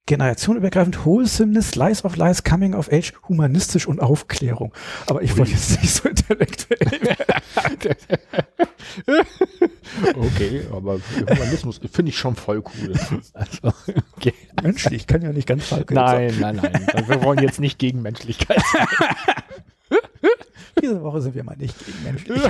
generationenübergreifend, 0.08 1.05
Wholesomeness, 1.05 1.76
Lies 1.76 2.03
of 2.03 2.16
Lies, 2.16 2.43
Coming 2.43 2.74
of 2.74 2.91
Age, 2.91 3.14
humanistisch 3.28 3.88
und 3.88 4.01
Aufklärung. 4.01 4.74
Aber 5.05 5.22
ich 5.22 5.38
wollte 5.38 5.51
jetzt 5.51 5.80
nicht 5.82 5.93
so 5.93 6.10
intellektuell 6.10 6.91
werden. 7.01 7.95
okay, 10.16 10.66
aber 10.72 10.99
Humanismus 11.30 11.80
finde 11.91 12.10
ich 12.10 12.18
schon 12.18 12.36
voll 12.36 12.64
cool. 12.64 12.93
Also, 13.34 13.74
okay. 14.16 14.34
Menschlich, 14.64 15.05
kann 15.05 15.22
ja 15.22 15.32
nicht 15.32 15.47
ganz 15.47 15.66
falsch 15.66 15.86
Nein, 15.91 16.36
nein, 16.39 16.55
nein. 16.55 16.88
Wir 17.08 17.22
wollen 17.24 17.39
jetzt 17.39 17.60
nicht 17.60 17.78
gegen 17.78 18.01
Menschlichkeit 18.01 18.62
sein. 18.74 18.88
Diese 20.82 21.01
Woche 21.01 21.22
sind 21.22 21.36
wir 21.36 21.43
mal 21.43 21.58
nicht 21.58 21.76
gegen 21.86 22.03
menschlich. 22.03 22.41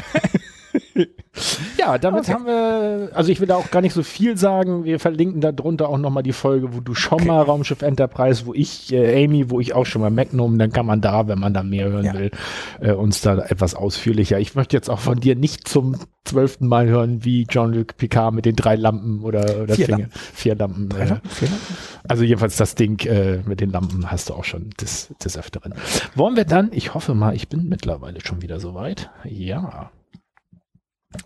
Ja, 1.78 1.98
damit 2.00 2.22
Okay. 2.24 2.34
haben 2.34 2.46
wir, 2.48 3.12
also 3.14 3.32
ich 3.32 3.40
will 3.40 3.48
da 3.48 3.56
auch 3.56 3.70
gar 3.70 3.82
nicht 3.82 3.94
so 3.94 4.02
viel 4.02 4.36
sagen. 4.38 4.84
Wir 4.86 5.00
verlinken 5.00 5.40
da 5.40 5.52
drunter 5.52 5.88
auch 5.90 6.00
nochmal 6.00 6.24
die 6.24 6.34
Folge, 6.34 6.74
wo 6.76 6.80
du 6.80 6.96
schon 6.96 7.20
Okay. 7.20 7.28
mal 7.28 7.42
Raumschiff 7.44 7.82
Enterprise, 7.84 8.46
wo 8.48 8.54
ich, 8.56 8.92
äh, 8.92 9.24
Amy, 9.24 9.50
wo 9.52 9.60
ich 9.60 9.74
auch 9.74 9.86
schon 9.86 10.02
mal 10.02 10.10
Magnum, 10.10 10.58
dann 10.58 10.72
kann 10.72 10.86
man 10.88 11.00
da, 11.00 11.28
wenn 11.28 11.38
man 11.40 11.54
da 11.54 11.62
mehr 11.64 11.90
hören 11.90 12.06
Ja. 12.06 12.14
will, 12.16 12.32
äh, 12.82 12.92
uns 12.94 13.22
da 13.22 13.38
etwas 13.38 13.76
ausführlicher. 13.76 14.40
Ich 14.40 14.56
möchte 14.56 14.76
jetzt 14.76 14.90
auch 14.90 15.00
von 15.00 15.20
dir 15.20 15.36
nicht 15.36 15.68
zum 15.68 15.96
zwölften 16.26 16.68
Mal 16.68 16.88
hören, 16.88 17.24
wie 17.24 17.46
Jean-Luc 17.46 17.96
Picard 17.98 18.34
mit 18.34 18.46
den 18.46 18.56
drei 18.56 18.76
Lampen 18.76 19.22
oder, 19.24 19.62
oder 19.62 19.76
Vier 19.76 19.86
Finger- 19.86 19.98
Lampen. 20.00 20.20
vier 20.34 20.56
Lampen. 20.56 20.90
Drei 20.90 21.02
äh, 21.04 21.10
Lampen? 21.10 21.30
Vier 21.30 21.48
Lampen? 21.50 21.76
also 22.10 22.24
jedenfalls 22.24 22.58
das 22.58 22.76
Ding 22.76 23.00
äh, 23.06 23.38
mit 23.46 23.62
den 23.62 23.70
Lampen 23.72 24.10
hast 24.12 24.30
du 24.30 24.34
auch 24.34 24.44
schon 24.44 24.72
des, 24.82 25.10
des 25.24 25.38
Öfteren. 25.38 25.74
Wollen 26.16 26.36
wir 26.36 26.46
dann, 26.46 26.70
ich 26.74 26.94
hoffe 26.96 27.14
mal, 27.14 27.36
ich 27.36 27.48
bin 27.48 27.70
mittlerweile 27.70 28.20
schon 28.26 28.42
wieder 28.42 28.60
soweit. 28.60 29.10
Ja. 29.24 29.92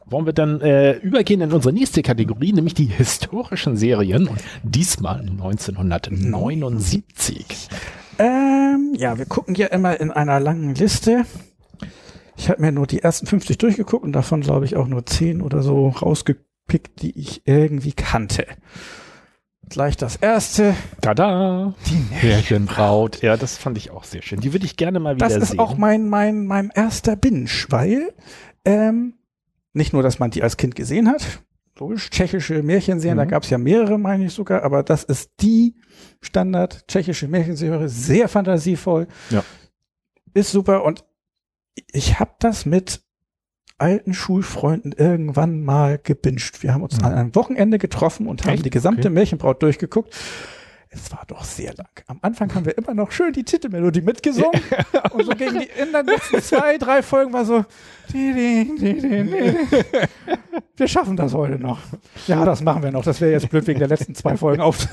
Wollen 0.05 0.25
wir 0.25 0.33
dann 0.33 0.61
äh, 0.61 0.93
übergehen 0.97 1.41
in 1.41 1.51
unsere 1.51 1.73
nächste 1.73 2.01
Kategorie, 2.03 2.53
nämlich 2.53 2.73
die 2.75 2.85
historischen 2.85 3.75
Serien. 3.77 4.27
Und 4.27 4.39
diesmal 4.63 5.19
1979. 5.21 7.69
Ähm, 8.19 8.93
ja, 8.95 9.17
wir 9.17 9.25
gucken 9.25 9.55
ja 9.55 9.67
immer 9.67 9.99
in 9.99 10.11
einer 10.11 10.39
langen 10.39 10.75
Liste. 10.75 11.25
Ich 12.37 12.49
habe 12.49 12.61
mir 12.61 12.71
nur 12.71 12.85
die 12.87 13.01
ersten 13.01 13.25
50 13.25 13.57
durchgeguckt 13.57 14.03
und 14.03 14.13
davon 14.13 14.41
glaube 14.41 14.65
ich 14.65 14.75
auch 14.75 14.87
nur 14.87 15.05
10 15.05 15.41
oder 15.41 15.63
so 15.63 15.89
rausgepickt, 15.89 17.01
die 17.01 17.17
ich 17.19 17.41
irgendwie 17.45 17.93
kannte. 17.93 18.45
Gleich 19.69 19.95
das 19.97 20.17
erste. 20.17 20.75
Tada! 21.01 21.73
Die 21.87 22.25
Märchenbraut. 22.27 23.21
Ja, 23.21 23.37
das 23.37 23.57
fand 23.57 23.77
ich 23.77 23.91
auch 23.91 24.03
sehr 24.03 24.21
schön. 24.21 24.41
Die 24.41 24.53
würde 24.53 24.65
ich 24.65 24.75
gerne 24.75 24.99
mal 24.99 25.15
wieder 25.15 25.27
Das 25.27 25.37
ist 25.37 25.51
sehen. 25.51 25.59
auch 25.59 25.77
mein, 25.77 26.09
mein, 26.09 26.45
mein 26.45 26.71
erster 26.71 27.15
Binge, 27.15 27.49
weil 27.69 28.11
ähm, 28.65 29.13
nicht 29.73 29.93
nur, 29.93 30.03
dass 30.03 30.19
man 30.19 30.31
die 30.31 30.43
als 30.43 30.57
Kind 30.57 30.75
gesehen 30.75 31.07
hat, 31.09 31.43
logisch, 31.79 32.09
tschechische 32.09 32.61
Märchenserien, 32.63 33.17
da 33.17 33.25
Mhm. 33.25 33.29
gab 33.29 33.43
es 33.43 33.49
ja 33.49 33.57
mehrere, 33.57 33.97
meine 33.97 34.25
ich 34.25 34.33
sogar, 34.33 34.63
aber 34.63 34.83
das 34.83 35.03
ist 35.03 35.31
die 35.41 35.75
Standard 36.21 36.87
tschechische 36.87 37.27
Märchenserie, 37.27 37.87
sehr 37.89 38.27
fantasievoll. 38.27 39.07
Ja. 39.29 39.43
Ist 40.33 40.51
super 40.51 40.83
und 40.83 41.03
ich 41.91 42.19
habe 42.19 42.31
das 42.39 42.65
mit 42.65 43.01
alten 43.77 44.13
Schulfreunden 44.13 44.91
irgendwann 44.91 45.63
mal 45.63 45.97
gebinged. 45.97 46.61
Wir 46.61 46.73
haben 46.73 46.83
uns 46.83 46.99
Mhm. 46.99 47.05
an 47.05 47.13
einem 47.13 47.35
Wochenende 47.35 47.79
getroffen 47.79 48.27
und 48.27 48.43
haben 48.43 48.53
Echt? 48.55 48.65
die 48.65 48.69
gesamte 48.69 49.07
Okay. 49.07 49.09
Märchenbraut 49.09 49.63
durchgeguckt. 49.63 50.15
Es 50.93 51.09
war 51.09 51.23
doch 51.25 51.45
sehr 51.45 51.73
lang. 51.75 51.87
Am 52.07 52.19
Anfang 52.21 52.53
haben 52.53 52.65
wir 52.65 52.77
immer 52.77 52.93
noch 52.93 53.11
schön 53.13 53.31
die 53.31 53.45
Titelmelodie 53.45 54.01
mitgesungen. 54.01 54.59
und 55.11 55.23
so 55.23 55.31
gegen 55.31 55.59
die 55.59 55.69
in 55.81 55.93
den 55.93 56.05
letzten 56.05 56.41
zwei, 56.41 56.77
drei 56.77 57.01
Folgen 57.01 57.31
war 57.31 57.45
so. 57.45 57.63
Wir 60.75 60.87
schaffen 60.87 61.15
das 61.15 61.33
heute 61.33 61.57
noch. 61.59 61.79
Ja, 62.27 62.43
das 62.43 62.61
machen 62.61 62.83
wir 62.83 62.91
noch. 62.91 63.05
Das 63.05 63.21
wäre 63.21 63.31
jetzt 63.31 63.49
blöd 63.49 63.65
wegen 63.67 63.79
der 63.79 63.87
letzten 63.87 64.15
zwei 64.15 64.35
Folgen 64.35 64.61
auf. 64.61 64.89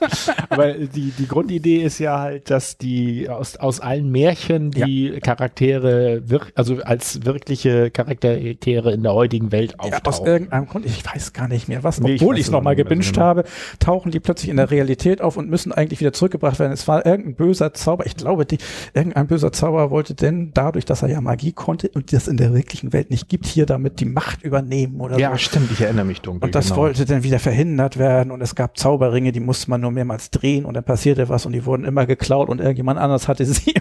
Aber 0.50 0.74
die, 0.74 1.10
die 1.18 1.26
Grundidee 1.26 1.78
ist 1.82 1.98
ja 1.98 2.20
halt, 2.20 2.48
dass 2.48 2.78
die 2.78 3.28
aus, 3.28 3.56
aus 3.56 3.80
allen 3.80 4.08
Märchen 4.12 4.70
die 4.70 5.18
Charaktere, 5.20 6.28
wirk 6.28 6.52
also 6.54 6.76
als 6.84 7.24
wirkliche 7.24 7.90
Charaktere 7.90 8.92
in 8.92 9.02
der 9.02 9.14
heutigen 9.14 9.50
Welt 9.50 9.72
Ja, 9.72 9.78
aus 9.78 9.92
auftauchen. 9.94 10.26
irgendeinem 10.26 10.66
Grund, 10.68 10.86
ich 10.86 11.04
weiß 11.04 11.32
gar 11.32 11.48
nicht 11.48 11.66
mehr 11.68 11.82
was, 11.82 12.00
Nee, 12.00 12.14
obwohl 12.14 12.34
weiß 12.34 12.40
ich 12.40 12.46
es 12.46 12.52
nochmal 12.52 12.76
gebinged 12.76 13.14
genau. 13.14 13.26
habe, 13.26 13.44
tauchen 13.80 14.12
die 14.12 14.20
plötzlich 14.20 14.50
in 14.50 14.58
der 14.58 14.70
Realität 14.70 15.20
auf 15.22 15.36
und 15.40 15.50
müssen 15.50 15.72
eigentlich 15.72 16.00
wieder 16.00 16.12
zurückgebracht 16.12 16.58
werden. 16.58 16.72
Es 16.72 16.86
war 16.86 17.04
irgendein 17.04 17.34
böser 17.34 17.74
Zauber. 17.74 18.06
Ich 18.06 18.16
glaube, 18.16 18.46
die, 18.46 18.58
irgendein 18.94 19.26
böser 19.26 19.52
Zauber 19.52 19.90
wollte 19.90 20.14
denn 20.14 20.52
dadurch, 20.54 20.84
dass 20.84 21.02
er 21.02 21.08
ja 21.08 21.20
Magie 21.20 21.52
konnte 21.52 21.88
und 21.88 22.12
das 22.12 22.28
in 22.28 22.36
der 22.36 22.54
wirklichen 22.54 22.92
Welt 22.92 23.10
nicht 23.10 23.28
gibt, 23.28 23.46
hier 23.46 23.66
damit 23.66 24.00
die 24.00 24.04
Macht 24.04 24.42
übernehmen 24.42 25.00
oder 25.00 25.18
ja, 25.18 25.32
so. 25.32 25.38
stimmt, 25.38 25.72
ich 25.72 25.80
erinnere 25.80 26.04
mich 26.04 26.20
dunkel. 26.20 26.46
Und 26.46 26.54
das 26.54 26.68
genau. 26.68 26.82
wollte 26.82 27.04
dann 27.04 27.24
wieder 27.24 27.38
verhindert 27.38 27.98
werden 27.98 28.30
und 28.30 28.40
es 28.40 28.54
gab 28.54 28.78
Zauberringe, 28.78 29.32
die 29.32 29.40
musste 29.40 29.70
man 29.70 29.80
nur 29.80 29.90
mehrmals 29.90 30.30
drehen 30.30 30.64
und 30.64 30.74
dann 30.74 30.84
passierte 30.84 31.28
was 31.28 31.46
und 31.46 31.52
die 31.52 31.64
wurden 31.66 31.84
immer 31.84 32.06
geklaut 32.06 32.48
und 32.48 32.60
irgendjemand 32.60 33.00
anders 33.00 33.26
hatte 33.26 33.44
sie. 33.46 33.74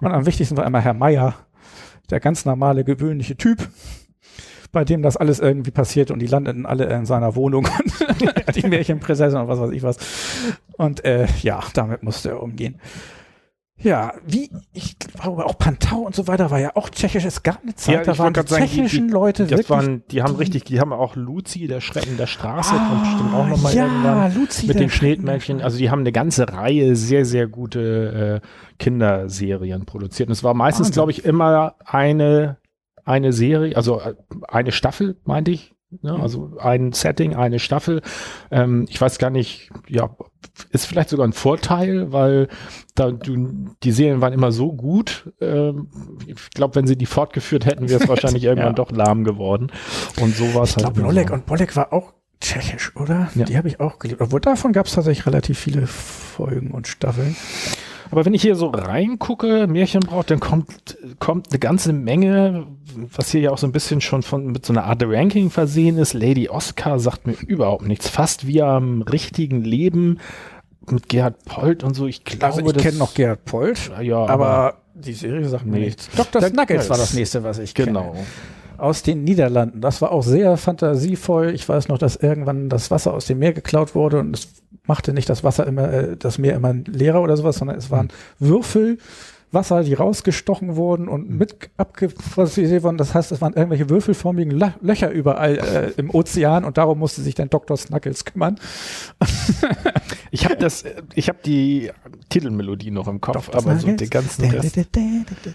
und 0.00 0.12
am 0.12 0.26
wichtigsten 0.26 0.56
war 0.56 0.66
immer 0.66 0.80
Herr 0.80 0.94
Meier, 0.94 1.34
der 2.10 2.20
ganz 2.20 2.44
normale, 2.44 2.84
gewöhnliche 2.84 3.36
Typ, 3.36 3.68
bei 4.76 4.84
dem 4.84 5.00
das 5.00 5.16
alles 5.16 5.40
irgendwie 5.40 5.70
passiert 5.70 6.10
und 6.10 6.18
die 6.18 6.26
landeten 6.26 6.66
alle 6.66 6.84
in 6.84 7.06
seiner 7.06 7.34
Wohnung 7.34 7.66
und 8.46 8.54
die 8.56 8.66
Märchenprinzessin 8.68 9.40
und 9.40 9.48
was 9.48 9.58
weiß 9.58 9.70
ich 9.70 9.82
was. 9.82 9.96
Und 10.76 11.02
äh, 11.02 11.26
ja, 11.40 11.60
damit 11.72 12.02
musste 12.02 12.28
er 12.28 12.42
umgehen. 12.42 12.78
Ja, 13.78 14.12
wie, 14.26 14.50
ich 14.74 14.98
glaube 14.98 15.46
auch 15.46 15.56
Pantau 15.58 16.00
und 16.00 16.14
so 16.14 16.26
weiter 16.28 16.50
war 16.50 16.60
ja 16.60 16.72
auch 16.76 16.90
tschechisch. 16.90 17.24
Es 17.24 17.42
gab 17.42 17.62
eine 17.62 17.74
Zeit, 17.74 17.94
Ja, 17.94 18.02
da 18.12 18.18
waren 18.18 18.34
die 18.34 18.40
sagen, 18.46 18.64
die- 18.64 18.68
tschechischen 18.76 19.08
Leute 19.08 19.44
Das 19.44 19.50
wirklich 19.52 19.70
waren, 19.70 20.02
die 20.10 20.22
haben 20.22 20.34
richtig, 20.36 20.64
die 20.64 20.78
haben 20.78 20.92
auch 20.92 21.16
Luzi, 21.16 21.66
der 21.66 21.80
Schrecken 21.80 22.18
der 22.18 22.26
Straße, 22.26 22.74
kommt 22.74 23.02
bestimmt 23.02 23.34
auch 23.34 23.46
nochmal 23.46 23.72
Ah, 23.72 23.76
ja, 23.76 23.86
irgendwann. 23.86 24.34
Luzi, 24.34 24.66
Mit 24.66 24.78
den 24.78 24.90
Schneemännchen, 24.90 25.62
also 25.62 25.78
die 25.78 25.90
haben 25.90 26.00
eine 26.00 26.12
ganze 26.12 26.50
Reihe 26.52 26.96
sehr, 26.96 27.24
sehr 27.24 27.46
gute 27.46 28.42
äh, 28.42 28.46
Kinderserien 28.78 29.86
produziert. 29.86 30.28
Und 30.28 30.32
es 30.34 30.44
war 30.44 30.52
meistens, 30.54 30.90
glaube 30.90 31.10
ich, 31.12 31.24
immer 31.24 31.76
eine, 31.84 32.56
eine 33.06 33.32
Serie, 33.32 33.74
also 33.76 34.00
äh, 34.00 34.14
eine 34.48 34.72
Staffel, 34.72 35.16
meinte 35.24 35.50
ich. 35.52 35.72
Ne? 36.02 36.12
Mhm. 36.14 36.20
Also 36.20 36.56
ein 36.58 36.92
Setting, 36.92 37.34
eine 37.36 37.58
Staffel. 37.60 38.02
Ähm, 38.50 38.86
ich 38.88 39.00
weiß 39.00 39.18
gar 39.18 39.30
nicht, 39.30 39.70
ja, 39.88 40.14
ist 40.70 40.86
vielleicht 40.86 41.10
sogar 41.10 41.26
ein 41.26 41.32
Vorteil, 41.32 42.12
weil 42.12 42.48
da 42.96 43.12
du, 43.12 43.68
die 43.82 43.92
Serien 43.92 44.20
waren 44.20 44.32
immer 44.32 44.50
so 44.52 44.72
gut. 44.72 45.32
Ähm, 45.40 45.88
ich 46.26 46.50
glaube, 46.50 46.74
wenn 46.74 46.86
sie 46.88 46.96
die 46.96 47.06
fortgeführt 47.06 47.64
hätten, 47.66 47.88
wäre 47.88 48.02
es 48.02 48.08
wahrscheinlich 48.08 48.42
irgendwann 48.44 48.70
Ja. 48.70 48.74
doch 48.74 48.90
lahm 48.90 49.22
geworden. 49.24 49.68
Und 50.20 50.34
so 50.34 50.52
war 50.54 50.64
es 50.64 50.70
Ich 50.70 50.76
halt. 50.76 50.86
glaube, 50.86 51.00
immer 51.00 51.08
Lolek 51.12 51.28
so. 51.28 51.34
und 51.34 51.46
Bolek 51.46 51.76
war 51.76 51.92
auch 51.92 52.12
tschechisch, 52.40 52.94
oder? 52.96 53.28
Ja. 53.36 53.44
Die 53.44 53.56
habe 53.56 53.68
ich 53.68 53.78
auch 53.80 53.98
geliebt. 54.00 54.20
Obwohl 54.20 54.40
davon 54.40 54.72
gab 54.72 54.86
es 54.86 54.92
tatsächlich 54.92 55.24
relativ 55.26 55.58
viele 55.58 55.86
Folgen 55.86 56.72
und 56.72 56.88
Staffeln. 56.88 57.36
Aber 58.10 58.24
wenn 58.24 58.34
ich 58.34 58.42
hier 58.42 58.54
so 58.56 58.68
reingucke, 58.68 59.66
Märchenbraut, 59.66 60.30
dann 60.30 60.40
kommt, 60.40 60.96
kommt 61.18 61.48
eine 61.50 61.58
ganze 61.58 61.92
Menge, 61.92 62.66
was 63.14 63.30
hier 63.30 63.40
ja 63.40 63.50
auch 63.50 63.58
so 63.58 63.66
ein 63.66 63.72
bisschen 63.72 64.00
schon 64.00 64.22
von, 64.22 64.46
mit 64.46 64.64
so 64.64 64.72
einer 64.72 64.84
Art 64.84 65.02
Ranking 65.04 65.50
versehen 65.50 65.98
ist. 65.98 66.14
Lady 66.14 66.48
Oscar 66.48 66.98
sagt 66.98 67.26
mir 67.26 67.34
überhaupt 67.46 67.86
nichts. 67.86 68.08
Fast 68.08 68.46
wie 68.46 68.62
am 68.62 69.02
richtigen 69.02 69.62
Leben 69.62 70.18
mit 70.90 71.08
Gerhard 71.08 71.44
Polt 71.44 71.82
und 71.84 71.94
so. 71.94 72.06
Ich 72.06 72.24
glaube, 72.24 72.44
Also 72.46 72.60
ich 72.70 72.76
kenne 72.76 72.98
noch 72.98 73.14
Gerhard 73.14 73.44
Polt, 73.44 73.90
Ja, 74.00 74.24
aber, 74.26 74.74
die 74.94 75.12
Serie 75.12 75.46
sagt 75.48 75.66
mir 75.66 75.80
nichts. 75.80 76.08
Dr. 76.16 76.42
Snuggles 76.42 76.84
ja, 76.84 76.90
war 76.90 76.96
das 76.96 77.12
nächste, 77.14 77.42
was 77.42 77.58
ich 77.58 77.74
Genau. 77.74 78.12
kenne. 78.12 78.24
Aus 78.78 79.02
den 79.02 79.24
Niederlanden. 79.24 79.80
Das 79.80 80.02
war 80.02 80.12
auch 80.12 80.22
sehr 80.22 80.56
fantasievoll. 80.58 81.54
Ich 81.54 81.66
weiß 81.66 81.88
noch, 81.88 81.96
dass 81.96 82.16
irgendwann 82.16 82.68
das 82.68 82.90
Wasser 82.90 83.14
aus 83.14 83.24
dem 83.24 83.38
Meer 83.38 83.54
geklaut 83.54 83.94
wurde 83.94 84.18
und 84.20 84.36
es 84.36 84.48
machte 84.86 85.12
nicht 85.12 85.28
das 85.28 85.44
Wasser 85.44 85.66
immer, 85.66 85.92
äh, 85.92 86.16
das 86.16 86.38
Meer 86.38 86.54
immer 86.54 86.72
leerer 86.72 87.22
oder 87.22 87.36
sowas, 87.36 87.56
sondern 87.56 87.76
es 87.78 87.90
waren 87.90 88.08
Würfel, 88.38 88.98
Wasser, 89.52 89.82
die 89.84 89.94
rausgestochen 89.94 90.76
wurden 90.76 91.08
und 91.08 91.30
mit 91.30 91.70
abgefrisiert 91.76 92.82
wurden. 92.82 92.98
Das 92.98 93.14
heißt, 93.14 93.32
es 93.32 93.40
waren 93.40 93.54
irgendwelche 93.54 93.88
würfelförmigen 93.88 94.52
Lö- 94.60 94.72
Löcher 94.80 95.10
überall 95.10 95.56
äh, 95.58 95.92
im 96.00 96.10
Ozean 96.10 96.64
und 96.64 96.76
darum 96.78 96.98
musste 96.98 97.22
sich 97.22 97.34
dann 97.34 97.48
Dr. 97.48 97.76
Snuggles 97.76 98.24
kümmern. 98.24 98.58
Ich 100.32 100.44
habe 100.44 100.56
das, 100.56 100.84
ich 101.14 101.28
habe 101.28 101.38
die 101.46 101.90
Titelmelodie 102.28 102.90
noch 102.90 103.08
im 103.08 103.20
Kopf, 103.20 103.46
Dr. 103.48 103.62
aber 103.62 103.74
so 103.76 103.82
Snuggles. 103.86 103.96
den 103.96 104.10
ganzen 104.10 104.50
Rest, 104.50 104.76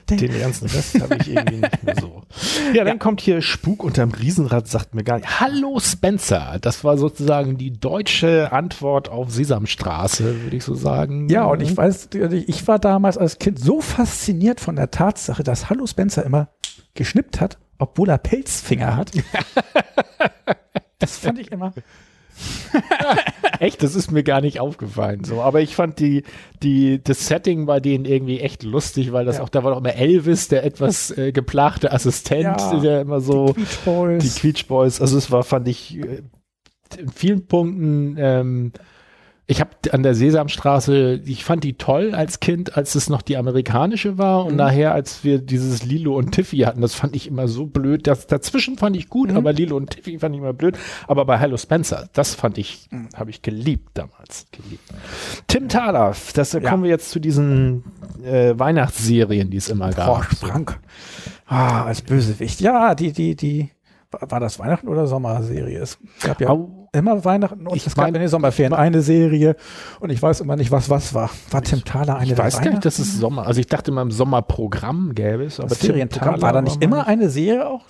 den 0.10 0.39
ganzen 0.39 0.68
Rest 0.68 1.02
habe 1.02 1.18
ich 1.18 1.28
irgendwie 1.30 1.58
nicht 1.58 1.84
mehr 1.84 1.96
so. 2.00 2.24
Ja, 2.74 2.84
dann 2.86 2.98
kommt 3.00 3.22
hier 3.22 3.42
Spuk 3.42 3.84
unterm 3.84 4.12
Riesenrad, 4.12 4.68
sagt 4.68 4.96
mir 4.96 5.04
gar 5.04 5.18
nicht. 5.18 5.39
Hallo 5.42 5.78
Spencer, 5.80 6.58
das 6.62 6.84
war 6.84 6.98
sozusagen 6.98 7.58
die 7.58 7.72
deutsche 7.72 8.52
Antwort 8.52 9.10
auf 9.10 9.30
Sesamstraße, 9.32 10.44
würde 10.44 10.56
ich 10.56 10.64
so 10.64 10.74
sagen. 10.74 11.28
Ja, 11.30 11.46
und 11.46 11.62
ich 11.62 11.76
weiß, 11.76 12.10
ich 12.48 12.68
war 12.68 12.80
damals 12.80 13.18
als 13.18 13.38
Kind 13.39 13.60
so 13.60 13.81
fasziniert 13.82 14.60
von 14.60 14.76
der 14.76 14.92
Tatsache, 14.92 15.44
dass 15.44 15.70
Hallo 15.70 15.86
Spencer 15.88 16.26
immer 16.26 16.50
geschnippt 16.94 17.40
hat, 17.42 17.58
obwohl 17.78 18.10
er 18.10 18.18
Pelzfinger 18.18 18.96
hat. 18.96 19.12
Das 21.00 21.18
fand 21.18 21.40
ich 21.40 21.52
immer. 21.52 21.74
Echt, 23.60 23.82
das 23.84 23.96
ist 23.96 24.12
mir 24.12 24.22
gar 24.24 24.40
nicht 24.42 24.60
aufgefallen. 24.60 25.24
So, 25.24 25.42
aber 25.42 25.62
ich 25.62 25.76
fand 25.76 26.00
die, 26.00 26.24
die, 26.62 27.04
das 27.04 27.26
Setting 27.28 27.66
bei 27.66 27.80
denen 27.80 28.06
irgendwie 28.06 28.40
echt 28.40 28.62
lustig, 28.64 29.12
weil 29.12 29.26
das 29.26 29.38
Ja. 29.38 29.44
auch, 29.44 29.50
da 29.50 29.64
war 29.64 29.72
doch 29.72 29.80
immer 29.80 29.96
Elvis, 29.96 30.48
der 30.48 30.64
etwas 30.64 31.10
äh, 31.18 31.32
geplagte 31.32 31.92
Assistent, 31.92 32.44
Ja, 32.44 32.80
der 32.80 33.02
immer 33.02 33.20
so 33.20 33.54
Beach 33.54 33.78
Boys. 33.84 34.24
die 34.24 34.30
Quietsch 34.40 34.68
Boys. 34.68 35.02
Also 35.02 35.18
es 35.18 35.32
war, 35.32 35.44
fand 35.44 35.68
ich 35.68 35.98
äh, 35.98 36.22
in 37.00 37.10
vielen 37.10 37.48
Punkten. 37.48 38.16
Ähm, 38.20 38.72
ich 39.52 39.60
habe 39.60 39.72
an 39.91 40.02
der 40.02 40.16
Sesamstraße, 40.16 41.22
ich 41.26 41.43
fand 41.43 41.64
die 41.66 41.74
toll 41.74 42.16
als 42.16 42.39
Kind, 42.39 42.78
als 42.78 42.96
es 42.96 43.09
noch 43.09 43.21
die 43.21 43.36
amerikanische 43.36 44.17
war 44.17 44.46
und 44.46 44.51
Mhm. 44.51 44.58
nachher, 44.58 44.93
als 44.93 45.24
wir 45.26 45.39
dieses 45.39 45.84
Lilo 45.84 46.16
und 46.17 46.32
Tiffy 46.32 46.59
hatten, 46.59 46.80
das 46.82 46.96
fand 46.96 47.16
ich 47.16 47.28
immer 47.28 47.50
so 47.50 47.66
blöd. 47.66 48.08
Das 48.08 48.28
dazwischen 48.28 48.78
fand 48.78 48.96
ich 48.96 49.09
gut, 49.09 49.30
Mhm. 49.32 49.38
aber 49.38 49.51
Lilo 49.51 49.76
und 49.76 49.89
Tiffy 49.89 50.17
fand 50.20 50.36
ich 50.36 50.42
immer 50.42 50.54
blöd. 50.54 50.78
Aber 51.08 51.26
bei 51.26 51.38
Hello 51.38 51.58
Spencer, 51.58 52.08
das 52.13 52.34
fand 52.34 52.58
ich, 52.58 52.88
Mhm. 52.92 53.09
habe 53.13 53.30
ich 53.30 53.42
geliebt 53.42 53.89
damals. 53.96 54.46
Geliebt. 54.51 54.84
Tim 55.47 55.67
Thaler, 55.67 56.16
das 56.34 56.51
da 56.51 56.59
Ja. 56.59 56.70
kommen 56.70 56.84
wir 56.84 56.89
jetzt 56.89 57.12
zu 57.12 57.20
diesen 57.20 57.84
äh, 58.24 58.58
Weihnachtsserien, 58.58 59.50
die 59.50 59.58
es 59.58 59.67
immer 59.70 59.89
gab. 59.92 60.08
Boah, 60.08 60.24
Frank. 60.24 60.80
Ah, 61.46 61.84
als 61.84 62.01
Bösewicht. 62.01 62.62
Ja, 62.62 62.96
die, 62.96 63.12
die, 63.12 63.36
die, 63.36 63.71
war 64.12 64.32
war 64.32 64.39
das 64.39 64.59
Weihnachten 64.59 64.88
oder 64.88 65.08
Sommerserie? 65.08 65.80
Es 65.80 65.97
gab 66.21 66.39
ja 66.39 66.50
Au. 66.50 66.80
Immer 66.93 67.24
Weihnachten 67.24 67.68
und 67.68 67.76
Ich 67.76 67.88
es 67.88 67.96
gab 67.96 68.05
mein- 68.05 68.16
in 68.16 68.22
den 68.22 68.30
Sommerferien 68.30 68.74
eine 68.74 69.01
Serie 69.01 69.55
und 70.00 70.09
ich 70.09 70.22
weiß 70.22 70.42
immer 70.42 70.55
nicht, 70.55 70.72
was 70.72 70.89
was 70.89 71.13
war. 71.13 71.30
War 71.50 71.62
Tim 71.62 71.84
Thaler 71.86 72.18
eine 72.18 72.32
Ich 72.32 72.38
weiß 72.38 72.62
gar 72.62 72.70
nicht, 72.72 72.86
dass 72.86 73.00
es 73.00 73.18
Sommer, 73.18 73.47
also 73.47 73.59
ich 73.59 73.68
dachte 73.68 73.92
immer 73.92 74.01
im 74.01 74.12
Sommerprogramm 74.12 75.13
gäbe 75.16 75.43
es, 75.43 75.59
aber. 75.59 75.70
Thaler 75.76 76.42
War 76.42 76.54
da 76.54 76.62
nicht 76.62 76.84
immer 76.84 77.08
eine 77.08 77.30
Serie 77.30 77.68
auch, 77.68 77.86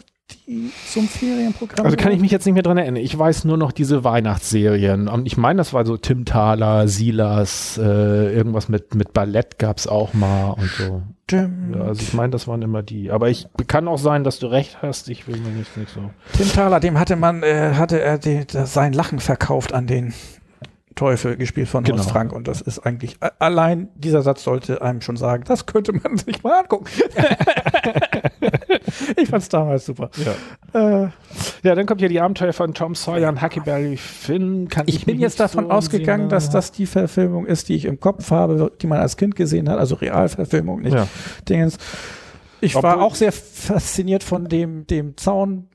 die 0.47 0.71
zum 0.87 1.07
Ferienprogramm 1.07 1.85
Also 1.85 1.97
kann 1.97 2.11
ich 2.11 2.19
mich 2.19 2.31
jetzt 2.31 2.45
nicht 2.45 2.53
mehr 2.53 2.63
dran 2.63 2.77
erinnern. 2.77 3.03
Ich 3.03 3.17
weiß 3.17 3.45
nur 3.45 3.57
noch 3.57 3.71
diese 3.71 4.03
Weihnachtsserien. 4.03 5.07
Und 5.07 5.25
ich 5.25 5.37
meine, 5.37 5.57
das 5.57 5.73
war 5.73 5.85
so 5.85 5.97
Tim 5.97 6.25
Thaler, 6.25 6.87
Silas, 6.87 7.77
äh, 7.77 8.33
irgendwas 8.35 8.69
mit, 8.69 8.95
mit 8.95 9.13
Ballett 9.13 9.59
gab's 9.59 9.87
auch 9.87 10.13
mal 10.13 10.51
und 10.51 10.69
so. 10.77 11.01
Stimmt. 11.31 11.75
Ja, 11.75 11.83
also 11.83 12.01
ich 12.01 12.13
meine, 12.13 12.31
das 12.31 12.47
waren 12.47 12.61
immer 12.61 12.83
die. 12.83 13.09
Aber 13.09 13.29
ich 13.29 13.47
kann 13.67 13.87
auch 13.87 13.97
sein, 13.97 14.25
dass 14.25 14.39
du 14.39 14.47
recht 14.47 14.81
hast. 14.81 15.07
Ich 15.07 15.27
will 15.27 15.37
mir 15.37 15.49
nicht, 15.51 15.77
nicht 15.77 15.93
so. 15.93 16.09
Tim 16.33 16.51
Thaler, 16.51 16.81
dem 16.81 16.99
hatte 16.99 17.15
man, 17.15 17.41
äh, 17.41 17.73
hatte 17.75 18.01
er 18.01 18.17
die, 18.17 18.45
das, 18.45 18.73
sein 18.73 18.91
Lachen 18.91 19.19
verkauft 19.19 19.73
an 19.73 19.87
den 19.87 20.13
Teufel, 20.95 21.37
gespielt 21.37 21.67
von 21.69 21.83
Genau. 21.83 21.97
Horst 21.97 22.11
Frank. 22.11 22.33
Und 22.33 22.47
das 22.47 22.61
ist 22.61 22.79
eigentlich, 22.79 23.17
allein 23.39 23.89
dieser 23.95 24.21
Satz 24.21 24.43
sollte 24.43 24.81
einem 24.81 25.01
schon 25.01 25.17
sagen, 25.17 25.43
das 25.47 25.65
könnte 25.65 25.93
man 25.93 26.17
sich 26.17 26.43
mal 26.43 26.59
angucken. 26.61 26.85
ich 29.17 29.29
fand's 29.29 29.49
damals 29.49 29.85
super. 29.85 30.09
Ja. 30.73 31.03
Äh, 31.03 31.09
ja, 31.63 31.75
dann 31.75 31.85
kommt 31.85 32.01
ja 32.01 32.07
die 32.07 32.19
Abenteuer 32.19 32.53
von 32.53 32.73
Tom 32.73 32.95
Sawyer 32.95 33.29
und 33.29 33.41
Huckleberry 33.41 33.97
Finn. 33.97 34.67
Kann 34.67 34.83
ich 34.87 35.05
bin 35.05 35.15
mich 35.15 35.21
jetzt 35.21 35.39
davon 35.39 35.65
so 35.65 35.71
ausgegangen, 35.71 36.29
dass 36.29 36.49
das 36.49 36.71
die 36.71 36.85
Verfilmung 36.85 37.45
ist, 37.45 37.69
die 37.69 37.75
ich 37.75 37.85
im 37.85 37.99
Kopf 37.99 38.31
habe, 38.31 38.71
die 38.81 38.87
man 38.87 38.99
als 38.99 39.17
Kind 39.17 39.35
gesehen 39.35 39.69
hat, 39.69 39.79
also 39.79 39.95
Realverfilmung, 39.95 40.81
nicht 40.81 40.93
Ja. 40.95 41.07
Dingens. 41.47 41.77
Ich 42.59 42.75
war 42.75 42.93
Obwohl- 42.93 43.03
auch 43.05 43.15
sehr 43.15 43.31
fasziniert 43.31 44.23
von 44.23 44.47
dem, 44.47 44.85
dem 44.87 45.17
Zaun 45.17 45.67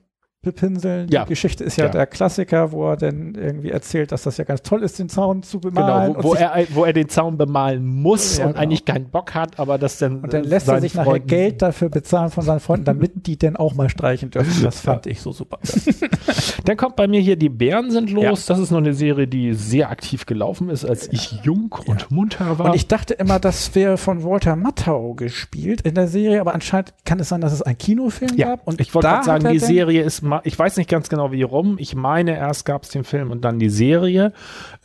bepinseln. 0.51 1.07
Ja. 1.09 1.23
Die 1.23 1.29
Geschichte 1.29 1.63
ist 1.63 1.77
ja, 1.77 1.85
Ja. 1.85 1.91
der 1.91 2.07
Klassiker, 2.07 2.71
wo 2.71 2.89
er 2.89 2.97
dann 2.97 3.35
irgendwie 3.35 3.69
erzählt, 3.71 4.11
dass 4.11 4.23
das 4.23 4.37
ja 4.37 4.43
ganz 4.45 4.61
toll 4.63 4.81
ist, 4.83 4.97
den 4.99 5.09
Zaun 5.09 5.43
zu 5.43 5.59
bemalen. 5.59 6.13
Genau, 6.13 6.23
wo, 6.23 6.29
wo, 6.29 6.33
er, 6.35 6.65
wo 6.71 6.85
er 6.85 6.93
den 6.93 7.09
Zaun 7.09 7.37
bemalen 7.37 7.85
muss 7.85 8.37
Ja, 8.37 8.45
und 8.45 8.51
genau. 8.53 8.63
eigentlich 8.63 8.85
keinen 8.85 9.09
Bock 9.09 9.33
hat, 9.35 9.59
aber 9.59 9.77
das 9.77 9.97
dann. 9.99 10.21
und 10.21 10.33
dann 10.33 10.43
äh, 10.43 10.47
lässt 10.47 10.67
er 10.67 10.81
sich 10.81 10.93
nachher 10.95 11.11
Freunden- 11.11 11.27
Geld 11.27 11.61
dafür 11.61 11.89
bezahlen 11.89 12.29
von 12.31 12.43
seinen 12.43 12.59
Freunden, 12.59 12.85
damit 12.85 13.27
die 13.27 13.37
denn 13.37 13.55
auch 13.55 13.75
mal 13.75 13.89
streichen 13.89 14.29
dürfen. 14.31 14.47
Das 14.63 14.79
fand 14.81 15.05
ich 15.07 15.21
so 15.21 15.31
super. 15.31 15.59
Dann 16.65 16.77
kommt 16.77 16.95
bei 16.95 17.07
mir 17.07 17.19
hier 17.21 17.35
Die 17.35 17.49
Bären 17.49 17.91
sind 17.91 18.11
los. 18.11 18.45
Das 18.45 18.59
ist 18.59 18.71
noch 18.71 18.77
eine 18.79 18.93
Serie, 18.93 19.27
die 19.27 19.53
sehr 19.53 19.89
aktiv 19.89 20.25
gelaufen 20.25 20.69
ist, 20.69 20.85
als 20.85 21.11
ich 21.11 21.39
jung 21.43 21.73
und 21.85 22.11
munter 22.11 22.59
war. 22.59 22.67
Und 22.67 22.75
ich 22.75 22.87
dachte 22.87 23.13
immer, 23.13 23.39
das 23.39 23.73
wäre 23.75 23.97
von 23.97 24.23
Walter 24.23 24.55
Matthau 24.55 25.13
gespielt 25.13 25.81
in 25.81 25.95
der 25.95 26.07
Serie, 26.07 26.41
aber 26.41 26.53
anscheinend 26.53 26.93
kann 27.05 27.19
es 27.19 27.29
sein, 27.29 27.41
dass 27.41 27.53
es 27.53 27.61
einen 27.61 27.77
Kinofilm 27.77 28.35
gab. 28.37 28.65
Und 28.67 28.79
ich 28.81 28.93
wollte 28.93 29.07
gerade 29.07 29.25
sagen, 29.25 29.47
die 29.51 29.57
dann- 29.59 29.67
Serie 29.67 30.01
ist, 30.03 30.21
ma- 30.21 30.36
ich 30.43 30.57
weiß 30.57 30.77
nicht 30.77 30.89
ganz 30.89 31.09
genau 31.09 31.31
wie 31.31 31.43
rum. 31.43 31.77
Ich 31.79 31.95
meine, 31.95 32.35
erst 32.37 32.65
gab 32.65 32.83
es 32.83 32.89
den 32.89 33.03
Film 33.03 33.31
und 33.31 33.43
dann 33.45 33.59
die 33.59 33.69
Serie. 33.69 34.33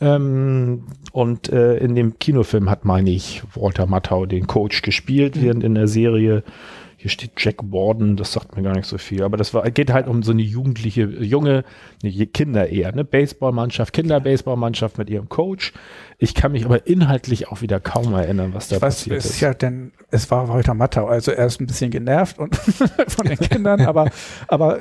Ähm, 0.01 0.83
und 1.11 1.49
äh, 1.49 1.77
in 1.77 1.95
dem 1.95 2.19
Kinofilm 2.19 2.69
hat, 2.69 2.85
meine 2.85 3.09
ich, 3.11 3.43
Walter 3.55 3.85
Matthau 3.85 4.25
den 4.25 4.47
Coach 4.47 4.81
gespielt, 4.81 5.35
Mhm. 5.35 5.41
während 5.41 5.63
in 5.63 5.75
der 5.75 5.87
Serie 5.87 6.43
hier 6.95 7.09
steht 7.09 7.31
Jack 7.35 7.57
Warden, 7.63 8.15
das 8.15 8.31
sagt 8.31 8.55
mir 8.55 8.63
gar 8.63 8.73
nicht 8.77 8.85
so 8.85 8.97
viel, 8.97 9.23
aber 9.23 9.35
das 9.35 9.53
war, 9.53 9.69
geht 9.71 9.91
halt 9.91 10.07
um 10.07 10.23
so 10.23 10.31
eine 10.31 10.41
jugendliche, 10.41 11.01
junge, 11.03 11.65
ne, 12.01 12.25
Kinder 12.27 12.69
eher, 12.69 12.95
ne, 12.95 13.03
Baseballmannschaft, 13.03 13.91
Kinderbaseballmannschaft 13.91 14.97
mit 14.97 15.09
ihrem 15.09 15.27
Coach. 15.27 15.73
Ich 16.17 16.33
kann 16.33 16.53
mich 16.53 16.63
aber 16.63 16.87
inhaltlich 16.87 17.49
auch 17.49 17.61
wieder 17.61 17.81
kaum 17.81 18.13
erinnern, 18.13 18.53
was 18.53 18.69
da 18.69 18.77
weiß, 18.77 18.79
passiert 19.03 19.17
ist. 19.17 19.25
ist 19.25 19.41
ja 19.41 19.53
denn, 19.53 19.91
es 20.11 20.31
war 20.31 20.47
Walter 20.47 20.75
Matthau, 20.75 21.05
also 21.07 21.31
er 21.31 21.47
ist 21.47 21.59
ein 21.59 21.67
bisschen 21.67 21.91
genervt 21.91 22.39
und 22.39 22.55
von 23.09 23.25
den 23.27 23.37
Kindern, 23.37 23.81
aber, 23.81 24.09
aber 24.47 24.79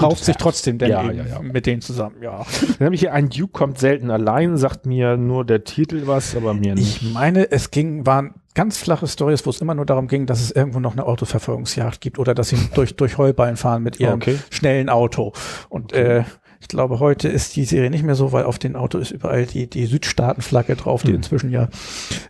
rauft 0.00 0.24
sich 0.24 0.36
trotzdem 0.36 0.78
denn 0.78 0.90
Ja, 0.90 1.10
ja, 1.10 1.24
ja. 1.24 1.40
mit 1.40 1.66
denen 1.66 1.80
zusammen, 1.82 2.16
ja. 2.22 2.44
Dann 2.78 2.86
habe 2.86 2.94
ich 2.94 3.00
hier 3.00 3.12
ein 3.12 3.28
Duke 3.28 3.52
kommt 3.52 3.78
selten 3.78 4.10
allein, 4.10 4.56
sagt 4.56 4.86
mir 4.86 5.16
nur 5.16 5.44
der 5.44 5.64
Titel 5.64 6.02
was, 6.06 6.36
aber 6.36 6.54
mir 6.54 6.74
nicht. 6.74 7.02
Ich 7.02 7.12
meine, 7.12 7.50
es 7.50 7.70
ging, 7.70 8.06
waren 8.06 8.34
ganz 8.54 8.76
flache 8.78 9.06
Stories, 9.06 9.46
wo 9.46 9.50
es 9.50 9.60
immer 9.60 9.74
nur 9.74 9.86
darum 9.86 10.08
ging, 10.08 10.26
dass 10.26 10.40
es 10.42 10.50
irgendwo 10.50 10.78
noch 10.80 10.92
eine 10.92 11.06
Autoverfolgungsjagd 11.06 12.00
gibt 12.00 12.18
oder 12.18 12.34
dass 12.34 12.48
sie 12.50 12.58
durch, 12.74 12.94
durch 12.96 13.16
Heuballen 13.18 13.56
fahren 13.56 13.82
mit 13.82 13.98
ihrem 13.98 14.16
Okay. 14.16 14.38
schnellen 14.50 14.88
Auto. 14.90 15.32
Und 15.70 15.92
äh, 15.94 16.24
ich 16.62 16.68
glaube, 16.68 17.00
heute 17.00 17.28
ist 17.28 17.56
die 17.56 17.64
Serie 17.64 17.90
nicht 17.90 18.04
mehr 18.04 18.14
so, 18.14 18.30
weil 18.32 18.44
auf 18.44 18.58
den 18.58 18.76
Auto 18.76 18.96
ist 18.98 19.10
überall 19.10 19.44
die, 19.46 19.68
die 19.68 19.84
Südstaatenflagge 19.86 20.76
drauf, 20.76 21.02
die 21.02 21.08
Hm. 21.08 21.16
inzwischen 21.16 21.50
ja 21.50 21.68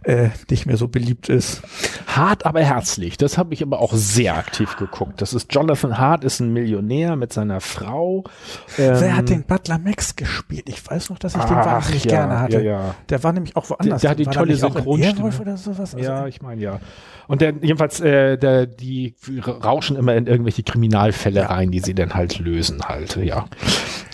äh, 0.05 0.31
nicht 0.51 0.65
mehr 0.67 0.77
so 0.79 0.89
beliebt 0.89 1.29
ist. 1.29 1.63
Hart, 2.07 2.47
aber 2.47 2.61
herzlich. 2.63 3.19
Das 3.19 3.37
habe 3.39 3.53
ich 3.55 3.63
aber 3.63 3.81
auch 3.81 3.93
sehr 3.95 4.37
aktiv 4.37 4.77
geguckt. 4.77 5.21
Das 5.21 5.35
ist 5.35 5.53
Jonathan 5.55 5.99
Hart, 5.99 6.25
ist 6.25 6.41
ein 6.41 6.53
Millionär 6.53 7.15
mit 7.17 7.33
seiner 7.33 7.61
Frau. 7.61 8.25
Ähm, 8.79 8.97
Wer 8.99 9.17
hat 9.17 9.29
den 9.29 9.45
Butler 9.45 9.79
Max 9.79 10.17
gespielt? 10.17 10.65
Ich 10.67 10.85
weiß 10.91 11.11
noch, 11.11 11.19
dass 11.19 11.35
ich 11.37 11.43
den 11.43 11.57
ach, 11.57 11.67
wahnsinnig 11.67 12.05
ja, 12.05 12.11
gerne 12.11 12.41
hatte. 12.41 12.57
Ja, 12.63 12.79
ja. 12.85 12.95
Der 13.11 13.23
war 13.23 13.33
nämlich 13.33 13.55
auch 13.55 13.69
woanders. 13.69 14.01
Der- 14.01 14.15
der 14.15 14.27
hat 14.27 14.33
die 14.33 14.37
tolle 14.39 14.57
Synchronstimme. 14.57 15.31
Oder 15.41 15.57
sowas. 15.59 15.95
Also 15.95 15.99
Ja, 15.99 16.27
ich 16.27 16.41
meine 16.43 16.61
ja. 16.61 16.81
Und 17.33 17.41
der, 17.41 17.55
jedenfalls, 17.63 17.99
äh, 18.01 18.37
der, 18.37 18.67
die 18.67 19.15
rauschen 19.47 19.97
immer 19.97 20.15
in 20.15 20.27
irgendwelche 20.27 20.63
Kriminalfälle 20.63 21.49
rein, 21.49 21.71
die 21.71 21.81
sie 21.81 21.95
dann 21.95 22.13
halt 22.13 22.39
lösen 22.39 22.83
halt, 22.83 23.17
ja. 23.17 23.47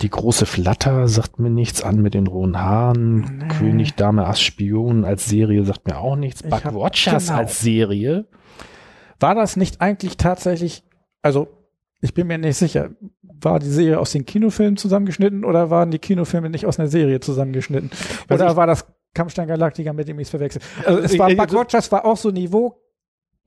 Die 0.01 0.09
große 0.09 0.45
Flatter 0.45 1.05
sagt 1.09 1.37
mir 1.37 1.49
nichts 1.49 1.83
an 1.83 2.01
mit 2.01 2.13
den 2.13 2.27
rohen 2.27 2.57
Haaren. 2.61 3.39
Nee. 3.39 3.47
König, 3.49 3.95
Dame, 3.95 4.25
Ass, 4.25 4.39
Spion 4.39 5.03
als 5.03 5.25
Serie 5.25 5.65
sagt 5.65 5.85
mir 5.85 5.97
auch 5.97 6.15
nichts. 6.15 6.41
Ich 6.45 6.49
hab- 6.51 6.73
Watchers 6.73 7.27
genau. 7.27 7.39
als 7.39 7.59
Serie. 7.59 8.25
War 9.19 9.35
das 9.35 9.57
nicht 9.57 9.81
eigentlich 9.81 10.15
tatsächlich, 10.15 10.83
also 11.21 11.49
ich 11.99 12.13
bin 12.13 12.25
mir 12.27 12.37
nicht 12.37 12.55
sicher, 12.55 12.91
war 13.21 13.59
die 13.59 13.67
Serie 13.69 13.99
aus 13.99 14.13
den 14.13 14.25
Kinofilmen 14.25 14.77
zusammengeschnitten 14.77 15.43
oder 15.43 15.69
waren 15.69 15.91
die 15.91 15.99
Kinofilme 15.99 16.49
nicht 16.49 16.65
aus 16.65 16.79
einer 16.79 16.87
Serie 16.87 17.19
zusammengeschnitten? 17.19 17.91
Also 18.29 18.43
Oder 18.45 18.51
ich- 18.53 18.57
war 18.57 18.67
das 18.67 18.85
Kampfstein 19.13 19.49
Galactica, 19.49 19.91
mit 19.91 20.07
dem 20.07 20.19
ich 20.19 20.27
es 20.27 20.29
verwechsel? 20.29 20.61
Also 20.85 20.99
es 20.99 21.19
war, 21.19 21.29
Ich- 21.29 21.35
Buck 21.37 21.51
Rogers 21.53 21.91
war 21.91 22.05
auch 22.05 22.15
so 22.15 22.31
Niveau, 22.31 22.77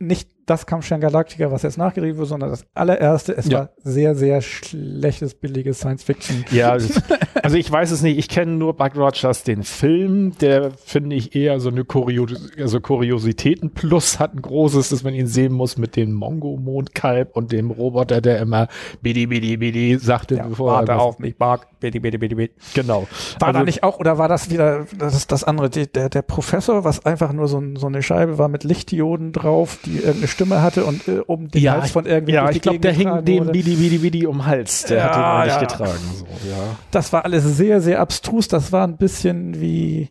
nicht 0.07 0.29
das 0.47 0.67
Kampfstein 0.67 1.01
Galactica, 1.01 1.51
was 1.53 1.63
jetzt 1.63 1.79
nachgedreht 1.79 2.17
wurde, 2.17 2.27
sondern 2.27 2.51
das 2.51 2.65
allererste. 2.75 3.37
Es 3.37 3.47
Ja. 3.47 3.59
war 3.59 3.71
sehr, 3.79 4.15
sehr 4.15 4.41
schlechtes, 4.43 5.35
billiges 5.35 5.79
Science-Fiction. 5.79 6.45
Ja, 6.51 6.77
also 7.53 7.61
ich 7.61 7.71
weiß 7.71 7.91
es 7.91 8.01
nicht. 8.01 8.17
Ich 8.19 8.31
kenne 8.31 8.53
nur 8.53 8.73
Buck 8.75 8.97
Rogers, 8.97 9.45
den 9.45 9.63
Film. 9.63 10.33
Der 10.39 10.71
finde 10.71 11.17
ich 11.17 11.37
eher 11.37 11.61
so 11.61 11.69
eine 11.69 11.85
Kurios 11.85 12.51
also 12.59 12.81
Kuriositäten 12.81 13.73
plus 13.75 14.19
hat 14.19 14.35
ein 14.35 14.41
großes, 14.41 14.89
dass 14.89 15.03
man 15.05 15.13
ihn 15.13 15.27
sehen 15.27 15.53
muss 15.53 15.77
mit 15.77 15.97
dem 15.97 16.15
Mongo-Mondkalb 16.15 17.37
und 17.37 17.53
dem 17.53 17.71
Roboter, 17.71 18.23
der 18.23 18.39
immer 18.41 18.69
bidi 19.03 19.27
bidi 19.27 19.59
bidi 19.59 19.99
sagte, 19.99 20.37
Ja, 20.37 20.47
bevor 20.47 20.73
warte 20.73 20.93
er 20.93 21.03
auf 21.03 21.19
mich, 21.19 21.37
Bark, 21.37 21.67
bitte, 21.79 22.01
bitte, 22.01 22.19
bitte, 22.19 22.37
bitte. 22.37 22.55
Genau. 22.73 23.07
War 23.39 23.49
Also- 23.49 23.59
da 23.59 23.65
nicht 23.67 23.83
auch, 23.83 23.99
oder 23.99 24.17
war 24.17 24.29
das 24.29 24.49
wieder, 24.51 24.87
das 24.99 25.15
ist 25.15 25.31
das 25.31 25.45
andere, 25.45 25.69
die, 25.69 25.87
der, 25.87 26.09
der 26.09 26.23
Professor, 26.23 26.85
was 26.85 27.05
einfach 27.05 27.35
nur 27.35 27.49
so, 27.49 27.63
so 27.77 27.87
eine 27.87 28.03
Scheibe 28.03 28.39
war 28.39 28.49
mit 28.49 28.65
Lichtdioden 28.65 29.33
drauf, 29.33 29.77
die 29.85 29.97
irgendeine 29.99 30.29
Stimme 30.29 30.63
hatte 30.63 30.87
und 30.87 31.07
äh, 31.07 31.19
um 31.27 31.49
den 31.49 31.61
Ja, 31.61 31.73
Hals 31.83 31.91
von 31.91 32.07
irgendwie 32.07 32.33
ja, 32.33 32.49
ich 32.51 32.63
glaube, 32.63 32.79
der 32.81 32.93
hing 32.93 33.25
dem 33.27 33.49
bidi 33.49 33.77
bidi 33.77 33.99
bidi 33.99 34.27
um 34.27 34.47
Hals. 34.47 34.85
Der 34.85 35.05
hat 35.05 35.17
ihn 35.17 35.21
Ja, 35.21 35.39
auch 35.41 35.45
nicht 35.45 35.55
ja. 35.55 35.61
getragen. 35.61 35.99
So, 36.17 36.25
ja. 36.49 36.77
Das 36.91 37.13
war 37.13 37.27
alles 37.27 37.42
sehr, 37.43 37.81
sehr 37.81 38.01
abstrus. 38.01 38.49
Das 38.49 38.73
war 38.73 38.87
ein 38.87 38.97
bisschen 38.97 39.61
wie, 39.61 40.11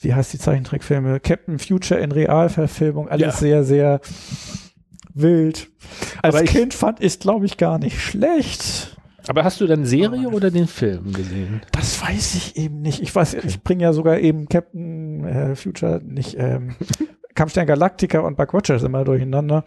wie 0.00 0.14
heißt 0.14 0.32
die 0.32 0.38
Zeichentrickfilme? 0.38 1.20
Captain 1.20 1.58
Future 1.58 2.00
in 2.00 2.12
Realverfilmung. 2.12 3.08
Alles 3.08 3.26
Ja. 3.26 3.32
sehr, 3.32 3.64
sehr 3.64 4.00
wild. 5.14 5.68
Als 6.22 6.34
Aber 6.34 6.44
ich- 6.44 6.50
Kind 6.50 6.74
fand 6.74 7.00
ich 7.00 7.06
es, 7.06 7.18
glaube 7.18 7.46
ich, 7.46 7.56
gar 7.56 7.78
nicht 7.78 8.00
schlecht. 8.00 8.96
Aber 9.28 9.44
hast 9.44 9.60
du 9.60 9.66
dann 9.68 9.84
Serie 9.84 10.28
oder 10.28 10.50
den 10.50 10.66
Film 10.66 11.12
gesehen? 11.12 11.60
Das 11.70 12.02
weiß 12.02 12.34
ich 12.34 12.56
eben 12.56 12.80
nicht. 12.82 13.00
Ich 13.00 13.14
weiß, 13.14 13.34
ich 13.34 13.62
bringe 13.62 13.84
ja 13.84 13.92
sogar 13.92 14.18
eben 14.18 14.48
Captain 14.48 15.24
äh, 15.24 15.54
Future, 15.54 16.00
nicht 16.04 16.34
ähm, 16.38 16.74
Kampfstern 17.36 17.66
Galactica 17.68 18.18
und 18.20 18.36
Buck 18.36 18.52
Rogers 18.52 18.82
immer 18.82 19.04
durcheinander. 19.04 19.64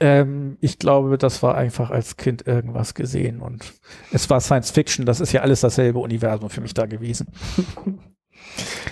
Ähm, 0.00 0.56
ich 0.60 0.78
glaube, 0.78 1.18
das 1.18 1.42
war 1.42 1.54
einfach 1.56 1.90
als 1.90 2.16
Kind 2.16 2.46
irgendwas 2.46 2.94
gesehen 2.94 3.40
und 3.40 3.74
es 4.12 4.28
war 4.28 4.40
Science 4.40 4.70
Fiction. 4.70 5.06
Das 5.06 5.20
ist 5.20 5.32
ja 5.32 5.42
alles 5.42 5.60
dasselbe 5.60 6.00
Universum 6.00 6.50
für 6.50 6.60
mich 6.60 6.74
da 6.74 6.86
gewesen. 6.86 7.28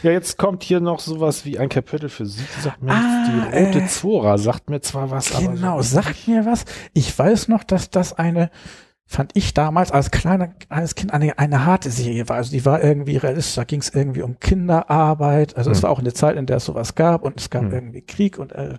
Ja, 0.02 0.10
jetzt 0.10 0.38
kommt 0.38 0.62
hier 0.62 0.80
noch 0.80 0.98
sowas 0.98 1.44
wie 1.44 1.58
ein 1.58 1.68
Kapitel 1.68 2.08
für 2.08 2.26
Sie. 2.26 2.42
Sagt 2.60 2.82
mir 2.82 2.92
Ah, 2.92 3.26
die 3.52 3.56
rote 3.56 3.78
äh, 3.80 3.86
Zora 3.86 4.38
sagt 4.38 4.70
mir 4.70 4.80
zwar 4.80 5.10
was, 5.10 5.34
aber 5.34 5.52
Genau, 5.52 5.82
sagt 5.82 6.26
mir 6.26 6.46
was. 6.46 6.64
Ich 6.94 7.16
weiß 7.16 7.48
noch, 7.48 7.62
dass 7.62 7.90
das 7.90 8.12
eine, 8.12 8.50
fand 9.12 9.32
ich 9.34 9.52
damals 9.54 9.92
als 9.92 10.10
kleiner, 10.10 10.48
als 10.68 10.94
Kind 10.94 11.12
eine, 11.12 11.38
eine 11.38 11.64
harte 11.66 11.90
Serie 11.90 12.28
war. 12.28 12.36
Also 12.36 12.50
die 12.50 12.64
war 12.64 12.82
irgendwie 12.82 13.16
realistisch, 13.18 13.54
da 13.54 13.64
ging 13.64 13.80
es 13.80 13.90
irgendwie 13.90 14.22
um 14.22 14.40
Kinderarbeit. 14.40 15.56
Also 15.56 15.70
es 15.70 15.78
Hm. 15.78 15.82
war 15.84 15.90
auch 15.90 15.98
eine 15.98 16.12
Zeit, 16.14 16.36
in 16.36 16.46
der 16.46 16.56
es 16.56 16.64
sowas 16.64 16.94
gab 16.94 17.22
und 17.22 17.38
es 17.40 17.50
gab 17.50 17.62
Hm. 17.64 17.72
irgendwie 17.72 18.00
Krieg 18.02 18.38
und 18.38 18.52
äh, 18.52 18.78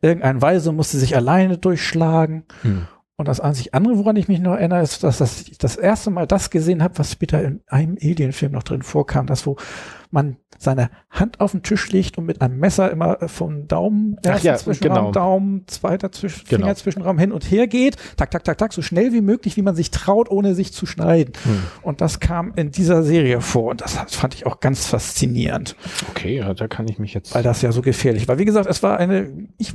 irgendein 0.00 0.40
Weise 0.42 0.72
musste 0.72 0.98
sich 0.98 1.14
alleine 1.16 1.58
durchschlagen. 1.58 2.44
Hm. 2.62 2.86
Und 3.16 3.28
das 3.28 3.38
einzig 3.38 3.74
andere, 3.74 3.96
woran 3.98 4.16
ich 4.16 4.26
mich 4.26 4.40
noch 4.40 4.54
erinnere, 4.54 4.82
ist, 4.82 5.04
dass 5.04 5.18
das, 5.18 5.42
ich 5.42 5.56
das 5.58 5.76
erste 5.76 6.10
Mal 6.10 6.26
das 6.26 6.50
gesehen 6.50 6.82
habe, 6.82 6.98
was 6.98 7.12
später 7.12 7.42
in 7.42 7.60
einem 7.68 7.96
Alien-Film 8.02 8.50
noch 8.50 8.64
drin 8.64 8.82
vorkam, 8.82 9.26
das 9.26 9.46
wo 9.46 9.56
man 10.10 10.36
seine 10.58 10.90
Hand 11.10 11.40
auf 11.40 11.52
den 11.52 11.62
Tisch 11.62 11.90
legt 11.90 12.18
und 12.18 12.24
mit 12.24 12.40
einem 12.40 12.58
Messer 12.58 12.90
immer 12.90 13.20
äh, 13.22 13.28
vom 13.28 13.66
Daumen, 13.68 14.16
Ach 14.26 14.40
ja, 14.40 14.56
Zwischenraum, 14.56 14.96
genau. 14.96 15.12
Daumen, 15.12 15.64
zweiter 15.66 16.10
Zwisch 16.12 16.44
Genau. 16.44 16.62
Finger 16.62 16.74
Zwischenraum 16.76 17.18
hin 17.18 17.32
und 17.32 17.48
her 17.50 17.66
geht, 17.66 17.96
tak, 18.16 18.30
tak, 18.30 18.44
tak, 18.44 18.58
tak, 18.58 18.72
so 18.72 18.82
schnell 18.82 19.12
wie 19.12 19.20
möglich, 19.20 19.56
wie 19.56 19.62
man 19.62 19.74
sich 19.76 19.90
traut, 19.90 20.30
ohne 20.30 20.54
sich 20.54 20.72
zu 20.72 20.86
schneiden. 20.86 21.34
Hm. 21.44 21.62
Und 21.82 22.00
das 22.00 22.18
kam 22.20 22.52
in 22.56 22.70
dieser 22.70 23.02
Serie 23.02 23.40
vor 23.40 23.70
und 23.70 23.80
das 23.80 23.94
fand 24.14 24.34
ich 24.34 24.46
auch 24.46 24.60
ganz 24.60 24.86
faszinierend, 24.86 25.76
Okay, 26.10 26.36
ja, 26.38 26.54
da 26.54 26.68
kann 26.68 26.86
ich 26.88 26.98
mich 26.98 27.14
jetzt. 27.14 27.34
weil 27.34 27.42
das 27.42 27.62
ja 27.62 27.70
so 27.72 27.82
gefährlich 27.82 28.26
war. 28.28 28.38
Wie 28.38 28.44
gesagt, 28.44 28.68
es 28.68 28.82
war 28.82 28.96
eine, 28.98 29.48
ich, 29.58 29.74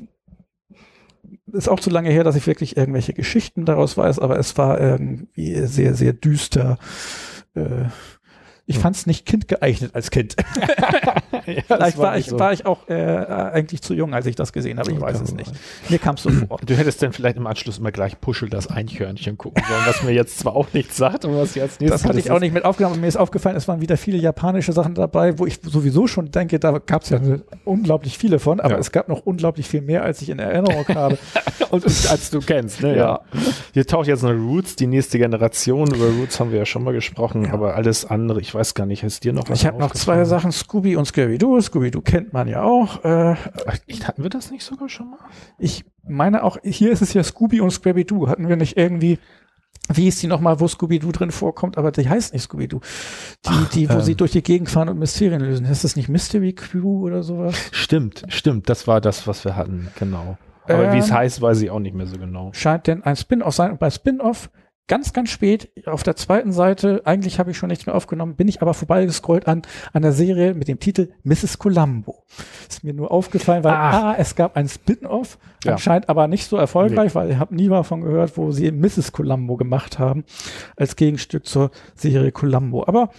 ist 1.53 1.69
auch 1.69 1.79
zu 1.79 1.89
lange 1.89 2.09
her, 2.09 2.23
dass 2.23 2.35
ich 2.35 2.47
wirklich 2.47 2.77
irgendwelche 2.77 3.13
Geschichten 3.13 3.65
daraus 3.65 3.97
weiß, 3.97 4.19
aber 4.19 4.37
es 4.37 4.57
war 4.57 4.79
irgendwie 4.79 5.65
sehr, 5.65 5.93
sehr 5.93 6.13
düster. 6.13 6.77
Äh, 7.55 7.85
ich 8.69 8.75
Hm. 8.75 8.81
fand 8.83 8.95
es 8.97 9.07
nicht 9.07 9.25
kindgeeignet 9.25 9.95
als 9.95 10.11
Kind. 10.11 10.35
ja, 11.47 11.61
Vielleicht 11.67 11.97
war, 11.97 12.15
nicht 12.15 12.25
ich, 12.27 12.29
so. 12.29 12.39
war 12.39 12.53
ich 12.53 12.65
auch 12.67 12.87
äh, 12.87 12.93
eigentlich 12.93 13.81
zu 13.81 13.93
jung, 13.95 14.13
als 14.13 14.25
ich 14.27 14.35
das 14.35 14.53
gesehen 14.53 14.77
habe. 14.79 14.91
Ich 14.91 15.01
weiß 15.01 15.19
es 15.21 15.33
nicht. 15.33 15.51
Mir 15.89 15.97
kam 15.97 16.15
es 16.15 16.23
so 16.23 16.29
vor. 16.29 16.59
Du 16.65 16.75
hättest 16.75 17.01
dann 17.01 17.11
vielleicht 17.11 17.37
im 17.37 17.47
Anschluss 17.47 17.79
immer 17.79 17.91
gleich 17.91 18.21
Puschel 18.21 18.47
das 18.49 18.69
Eichhörnchen 18.69 19.37
gucken 19.37 19.63
sollen, 19.67 19.81
was 19.87 20.03
mir 20.03 20.11
jetzt 20.11 20.37
zwar 20.39 20.55
auch 20.55 20.67
nichts 20.73 20.97
sagt, 20.97 21.25
aber 21.25 21.37
was 21.41 21.55
jetzt 21.55 21.81
nächstes 21.81 22.01
Das 22.03 22.07
hatte 22.09 22.19
ich 22.19 22.29
auch 22.31 22.39
nicht 22.39 22.53
mit 22.53 22.63
aufgenommen. 22.63 22.95
Und 22.95 23.01
Mir 23.01 23.07
ist 23.07 23.17
aufgefallen, 23.17 23.55
es 23.55 23.67
waren 23.67 23.81
wieder 23.81 23.97
viele 23.97 24.17
japanische 24.17 24.71
Sachen 24.71 24.93
dabei, 24.93 25.39
wo 25.39 25.45
ich 25.47 25.59
sowieso 25.63 26.05
schon 26.05 26.29
denke, 26.31 26.59
da 26.59 26.77
gab 26.77 27.01
es 27.03 27.09
ja 27.09 27.19
unglaublich 27.65 28.17
viele 28.19 28.37
von, 28.39 28.59
aber 28.59 28.73
Ja. 28.75 28.77
es 28.79 28.91
gab 28.91 29.07
noch 29.09 29.25
unglaublich 29.25 29.67
viel 29.67 29.81
mehr, 29.81 30.03
als 30.03 30.21
ich 30.21 30.29
in 30.29 30.37
Erinnerung 30.39 30.87
habe. 30.89 31.17
Und 31.71 31.85
als 31.85 32.29
du 32.31 32.39
kennst, 32.39 32.81
ne? 32.81 32.97
Ja. 32.97 33.19
Hier 33.73 33.85
taucht 33.85 34.07
jetzt 34.07 34.23
eine 34.23 34.33
Roots, 34.39 34.75
die 34.75 34.87
nächste 34.87 35.17
Generation. 35.19 35.87
Über 35.93 36.05
Roots 36.07 36.39
haben 36.39 36.51
wir 36.51 36.59
ja 36.59 36.65
schon 36.65 36.83
mal 36.83 36.93
gesprochen, 36.93 37.45
Ja. 37.45 37.53
aber 37.53 37.75
alles 37.75 38.05
andere, 38.05 38.41
ich 38.41 38.53
weiß 38.55 38.58
gar 38.73 38.85
nicht, 38.85 39.03
ist 39.03 39.23
dir 39.23 39.33
noch 39.33 39.49
was 39.49 39.59
Ich 39.59 39.65
habe 39.65 39.79
noch 39.79 39.91
zwei? 39.91 40.23
Sachen, 40.25 40.51
Scooby 40.51 40.95
und 40.95 41.05
Scooby-Doo. 41.05 41.59
Scooby-Doo 41.61 42.01
kennt 42.01 42.33
man 42.33 42.47
ja 42.47 42.63
auch. 42.63 43.03
Äh, 43.03 43.35
Ach, 43.65 43.77
hatten 44.03 44.23
wir 44.23 44.29
das 44.29 44.51
nicht 44.51 44.63
sogar 44.63 44.89
schon 44.89 45.11
mal? 45.11 45.19
ich 45.57 45.85
meine 46.07 46.43
auch, 46.43 46.57
hier 46.63 46.91
ist 46.91 47.01
es 47.01 47.13
ja 47.13 47.23
Scooby 47.23 47.61
und 47.61 47.71
Scooby-Doo. 47.71 48.27
Hatten 48.27 48.47
wir 48.49 48.55
nicht 48.55 48.77
irgendwie, 48.77 49.19
wie 49.91 50.07
ist 50.07 50.21
die 50.21 50.27
nochmal, 50.27 50.59
wo 50.59 50.67
Scooby-Doo 50.67 51.11
drin 51.11 51.31
vorkommt, 51.31 51.77
aber 51.77 51.91
die 51.91 52.07
heißt 52.07 52.33
nicht 52.33 52.43
Scooby-Doo. 52.43 52.79
Die, 53.47 53.65
die, 53.73 53.89
wo 53.89 53.93
ähm. 53.93 54.01
sie 54.01 54.15
durch 54.15 54.31
die 54.31 54.43
Gegend 54.43 54.69
fahren 54.69 54.89
und 54.89 54.99
Mysterien 54.99 55.41
lösen. 55.41 55.65
Ist 55.65 55.83
das 55.83 55.95
nicht 55.95 56.09
Mystery 56.09 56.53
Crew 56.53 57.05
oder 57.05 57.23
sowas? 57.23 57.55
Stimmt, 57.71 58.23
stimmt, 58.29 58.69
das 58.69 58.87
war 58.87 59.01
das, 59.01 59.27
was 59.27 59.45
wir 59.45 59.55
hatten, 59.55 59.89
genau. 59.97 60.37
Aber 60.65 60.85
Ähm. 60.85 60.93
wie 60.93 60.99
es 60.99 61.11
heißt, 61.11 61.41
weiß 61.41 61.61
ich 61.61 61.71
auch 61.71 61.79
nicht 61.79 61.95
mehr 61.95 62.05
so 62.05 62.17
genau. 62.17 62.51
Scheint 62.53 62.87
denn 62.87 63.03
ein 63.03 63.15
Spin-off 63.15 63.55
sein. 63.55 63.71
Und 63.71 63.79
bei 63.79 63.89
Spin-off 63.89 64.49
ganz, 64.89 65.13
ganz 65.13 65.29
spät 65.29 65.71
auf 65.85 66.03
der 66.03 66.17
zweiten 66.17 66.51
Seite, 66.51 67.03
eigentlich 67.05 67.39
habe 67.39 67.51
ich 67.51 67.57
schon 67.57 67.69
nichts 67.69 67.85
mehr 67.85 67.95
aufgenommen, 67.95 68.35
bin 68.35 68.49
ich 68.49 68.61
aber 68.61 68.73
vorbeigescrollt 68.73 69.47
an, 69.47 69.61
an 69.93 70.01
der 70.01 70.11
Serie 70.11 70.53
mit 70.53 70.67
dem 70.67 70.79
Titel 70.79 71.11
Mrs. 71.23 71.57
Columbo. 71.59 72.25
Ist 72.67 72.83
mir 72.83 72.93
nur 72.93 73.11
aufgefallen, 73.11 73.63
weil 73.63 73.73
Ach. 73.73 73.93
ah, 74.03 74.15
es 74.17 74.35
gab 74.35 74.57
ein 74.57 74.67
Spin-off, 74.67 75.37
Ja. 75.63 75.73
anscheinend 75.73 76.09
aber 76.09 76.27
nicht 76.27 76.47
so 76.49 76.57
erfolgreich, 76.57 77.15
weil 77.15 77.31
ich 77.31 77.37
habe 77.37 77.55
nie 77.55 77.69
davon 77.69 78.01
gehört, 78.01 78.35
wo 78.35 78.51
sie 78.51 78.69
Mrs. 78.71 79.13
Columbo 79.13 79.55
gemacht 79.55 79.97
haben, 79.99 80.25
als 80.75 80.97
Gegenstück 80.97 81.45
zur 81.45 81.71
Serie 81.95 82.33
Columbo. 82.33 82.85
Aber 82.85 83.11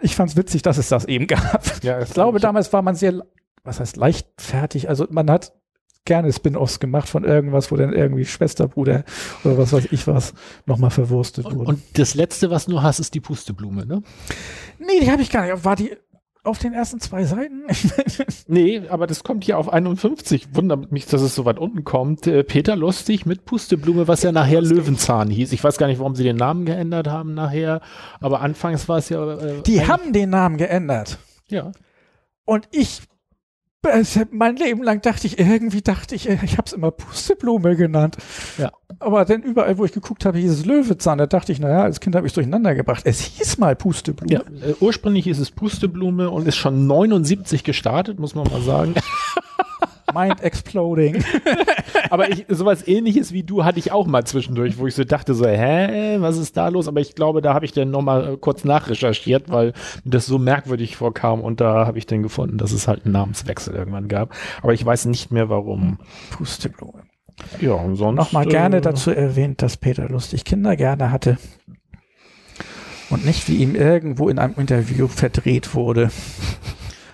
ich 0.00 0.14
fand 0.14 0.30
es 0.30 0.36
witzig, 0.36 0.62
dass 0.62 0.78
es 0.78 0.88
das 0.88 1.04
eben 1.04 1.26
gab. 1.26 1.82
Ja, 1.82 2.00
Ich 2.00 2.14
glaube, 2.14 2.38
damals 2.40 2.72
war 2.72 2.82
man 2.82 2.94
sehr, 2.94 3.20
was 3.64 3.80
heißt 3.80 3.96
leichtfertig, 3.96 4.88
also 4.88 5.06
man 5.10 5.28
hat 5.30 5.52
gerne 6.08 6.32
Spin-offs 6.32 6.80
gemacht 6.80 7.08
von 7.08 7.22
irgendwas, 7.22 7.70
wo 7.70 7.76
dann 7.76 7.92
irgendwie 7.92 8.24
Schwester, 8.24 8.66
Bruder 8.66 9.04
oder 9.44 9.58
was 9.58 9.72
weiß 9.72 9.88
ich 9.92 10.06
was 10.08 10.34
nochmal 10.66 10.90
verwurstet 10.90 11.44
Und, 11.44 11.58
wurde. 11.58 11.68
und 11.68 11.82
das 11.92 12.14
letzte, 12.14 12.50
was 12.50 12.66
du 12.66 12.82
hast, 12.82 12.98
ist 12.98 13.14
die 13.14 13.20
Pusteblume, 13.20 13.86
ne? 13.86 14.02
nee, 14.78 15.00
die 15.00 15.10
habe 15.10 15.22
ich 15.22 15.30
gar 15.30 15.44
nicht. 15.44 15.64
War 15.64 15.76
die 15.76 15.92
auf 16.44 16.58
den 16.58 16.72
ersten 16.72 16.98
zwei 17.00 17.24
Seiten? 17.24 17.62
Nee, 18.50 18.82
aber 18.88 19.06
das 19.06 19.22
kommt 19.24 19.44
hier 19.44 19.58
auf 19.58 19.70
51. 19.70 20.54
Wundert 20.54 20.90
mich, 20.90 21.04
dass 21.04 21.20
es 21.20 21.34
so 21.34 21.44
weit 21.44 21.58
unten 21.58 21.84
kommt. 21.84 22.26
Äh, 22.26 22.42
Peter 22.44 22.76
Lustig 22.76 23.26
mit 23.26 23.44
Pusteblume, 23.44 24.08
was 24.08 24.22
ja 24.22 24.32
nachher 24.32 24.62
Löwenzahn 24.62 25.28
hieß. 25.28 25.52
Ich 25.52 25.62
weiß 25.62 25.76
gar 25.76 25.86
nicht, 25.86 25.98
warum 25.98 26.14
sie 26.14 26.24
den 26.24 26.36
Namen 26.36 26.64
geändert 26.64 27.08
haben 27.08 27.34
nachher, 27.34 27.82
aber 28.20 28.40
anfangs 28.40 28.88
war 28.88 28.96
es 28.96 29.10
ja. 29.10 29.34
Äh, 29.34 29.62
die 29.66 29.86
haben 29.86 30.14
den 30.14 30.30
Namen 30.30 30.56
geändert. 30.56 31.18
Ja. 31.48 31.72
Und 32.46 32.68
ich, 32.72 33.02
mein 34.30 34.56
Leben 34.56 34.82
lang 34.82 35.00
dachte 35.02 35.26
ich, 35.26 35.38
irgendwie 35.38 35.82
dachte 35.82 36.14
ich, 36.14 36.28
ich 36.28 36.52
habe 36.58 36.64
es 36.66 36.72
immer 36.72 36.90
Pusteblume 36.90 37.76
genannt. 37.76 38.16
Ja. 38.58 38.72
Aber 38.98 39.24
dann 39.24 39.42
überall, 39.42 39.78
wo 39.78 39.84
ich 39.84 39.92
geguckt 39.92 40.24
habe, 40.24 40.38
hieß 40.38 40.50
es 40.50 40.66
Löwezahn. 40.66 41.18
Da 41.18 41.26
dachte 41.26 41.52
ich, 41.52 41.60
naja, 41.60 41.82
als 41.82 42.00
Kind 42.00 42.16
habe 42.16 42.26
ich 42.26 42.32
es 42.32 42.34
durcheinander 42.34 42.74
gebracht. 42.74 43.02
Es 43.04 43.20
hieß 43.20 43.58
mal 43.58 43.76
Pusteblume. 43.76 44.32
ja. 44.32 44.40
Äh, 44.40 44.74
ursprünglich 44.80 45.26
ist 45.28 45.38
es 45.38 45.52
Pusteblume 45.52 46.28
und 46.28 46.48
ist 46.48 46.56
schon 46.56 46.86
79 46.86 47.62
gestartet, 47.62 48.18
muss 48.18 48.34
man 48.34 48.50
mal 48.50 48.62
sagen. 48.62 48.94
Mind 50.14 50.40
exploding. 50.42 51.22
aber 52.10 52.30
ich, 52.30 52.46
sowas 52.48 52.86
ähnliches 52.86 53.32
wie 53.32 53.42
du 53.42 53.64
hatte 53.64 53.78
ich 53.78 53.92
auch 53.92 54.06
mal 54.06 54.24
zwischendurch, 54.24 54.78
wo 54.78 54.86
ich 54.86 54.94
so 54.94 55.04
dachte, 55.04 55.34
so, 55.34 55.46
hä, 55.46 56.16
was 56.20 56.38
ist 56.38 56.56
da 56.56 56.68
los? 56.68 56.88
Aber 56.88 57.00
ich 57.00 57.14
glaube, 57.14 57.42
da 57.42 57.54
habe 57.54 57.64
ich 57.64 57.72
dann 57.72 57.90
nochmal 57.90 58.34
äh, 58.34 58.36
kurz 58.36 58.64
nachrecherchiert, 58.64 59.50
weil 59.50 59.72
mir 60.04 60.10
das 60.10 60.26
so 60.26 60.38
merkwürdig 60.38 60.96
vorkam 60.96 61.40
und 61.40 61.60
da 61.60 61.86
habe 61.86 61.98
ich 61.98 62.06
dann 62.06 62.22
gefunden, 62.22 62.58
dass 62.58 62.72
es 62.72 62.88
halt 62.88 63.04
einen 63.04 63.12
Namenswechsel 63.12 63.74
irgendwann 63.74 64.08
gab. 64.08 64.34
Aber 64.62 64.72
ich 64.72 64.84
weiß 64.84 65.06
nicht 65.06 65.30
mehr 65.30 65.48
warum. 65.48 65.98
Pusteblume. 66.30 67.02
Ja, 67.60 67.72
und 67.72 67.96
sonst. 67.96 68.16
Nochmal 68.16 68.46
äh, 68.46 68.50
gerne 68.50 68.80
dazu 68.80 69.10
erwähnt, 69.10 69.62
dass 69.62 69.76
Peter 69.76 70.08
Lustig 70.08 70.44
Kinder 70.44 70.76
gerne 70.76 71.10
hatte. 71.10 71.38
Und 73.10 73.24
nicht 73.24 73.48
wie 73.48 73.56
ihm 73.56 73.74
irgendwo 73.74 74.28
in 74.28 74.38
einem 74.38 74.54
Interview 74.56 75.08
verdreht 75.08 75.74
wurde, 75.74 76.10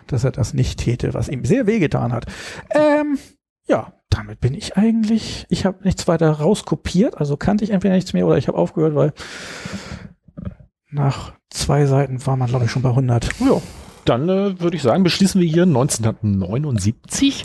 dass 0.06 0.24
er 0.24 0.32
das 0.32 0.54
nicht 0.54 0.80
täte, 0.80 1.14
was 1.14 1.28
ihm 1.28 1.44
sehr 1.44 1.66
wehgetan 1.66 2.12
hat. 2.12 2.26
Ähm, 2.70 3.18
ja, 3.66 3.92
damit 4.10 4.40
bin 4.40 4.54
ich 4.54 4.76
eigentlich. 4.76 5.46
Ich 5.48 5.64
habe 5.64 5.84
nichts 5.84 6.06
weiter 6.06 6.30
rauskopiert, 6.30 7.18
also 7.18 7.36
kannte 7.36 7.64
ich 7.64 7.70
entweder 7.70 7.94
nichts 7.94 8.12
mehr 8.12 8.26
oder 8.26 8.36
ich 8.38 8.48
habe 8.48 8.58
aufgehört, 8.58 8.94
weil 8.94 9.12
nach 10.90 11.32
zwei 11.50 11.86
Seiten 11.86 12.24
war 12.26 12.36
man, 12.36 12.48
glaube 12.48 12.66
ich, 12.66 12.70
schon 12.70 12.82
bei 12.82 12.90
100. 12.90 13.30
Ja, 13.40 13.60
dann 14.04 14.28
äh, 14.28 14.60
würde 14.60 14.76
ich 14.76 14.82
sagen, 14.82 15.02
beschließen 15.02 15.40
wir 15.40 15.48
hier 15.48 15.64
1979 15.64 17.44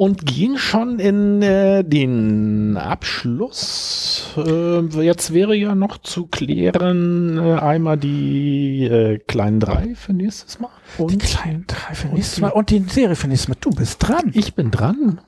und 0.00 0.24
gehen 0.24 0.56
schon 0.56 0.98
in 0.98 1.42
äh, 1.42 1.84
den 1.84 2.78
Abschluss. 2.78 4.32
Äh, 4.34 4.80
jetzt 5.02 5.34
wäre 5.34 5.54
ja 5.54 5.74
noch 5.74 5.98
zu 5.98 6.26
klären 6.26 7.36
äh, 7.36 7.58
einmal 7.58 7.98
die 7.98 8.84
äh, 8.86 9.18
kleinen 9.18 9.60
drei 9.60 9.94
für 9.94 10.14
nächstes 10.14 10.58
Mal. 10.58 10.70
Die 10.96 11.02
Und 11.02 11.18
kleinen 11.22 11.66
drei 11.66 11.94
für 11.94 12.08
nächstes 12.08 12.36
die- 12.36 12.40
Mal 12.40 12.48
und 12.52 12.70
die 12.70 12.78
Serie 12.88 13.14
für 13.14 13.28
nächstes 13.28 13.48
Mal. 13.48 13.56
Du 13.60 13.68
bist 13.72 13.98
dran. 14.08 14.30
ich 14.32 14.54
bin 14.54 14.70
dran. 14.70 15.20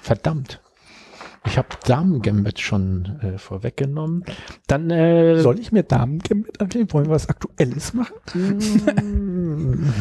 Verdammt. 0.00 0.62
Ich 1.44 1.58
habe 1.58 1.68
Damen 1.84 2.22
Gambit 2.22 2.58
schon 2.58 3.20
äh, 3.22 3.36
vorweggenommen. 3.36 4.24
Dann 4.66 4.88
äh, 4.88 5.40
Soll 5.40 5.58
ich 5.58 5.72
mir 5.72 5.82
Damen 5.82 6.22
mit 6.32 6.58
ansehen? 6.58 6.90
Wollen 6.90 7.04
wir 7.06 7.10
was 7.12 7.28
Aktuelles 7.28 7.92
machen? 7.92 8.14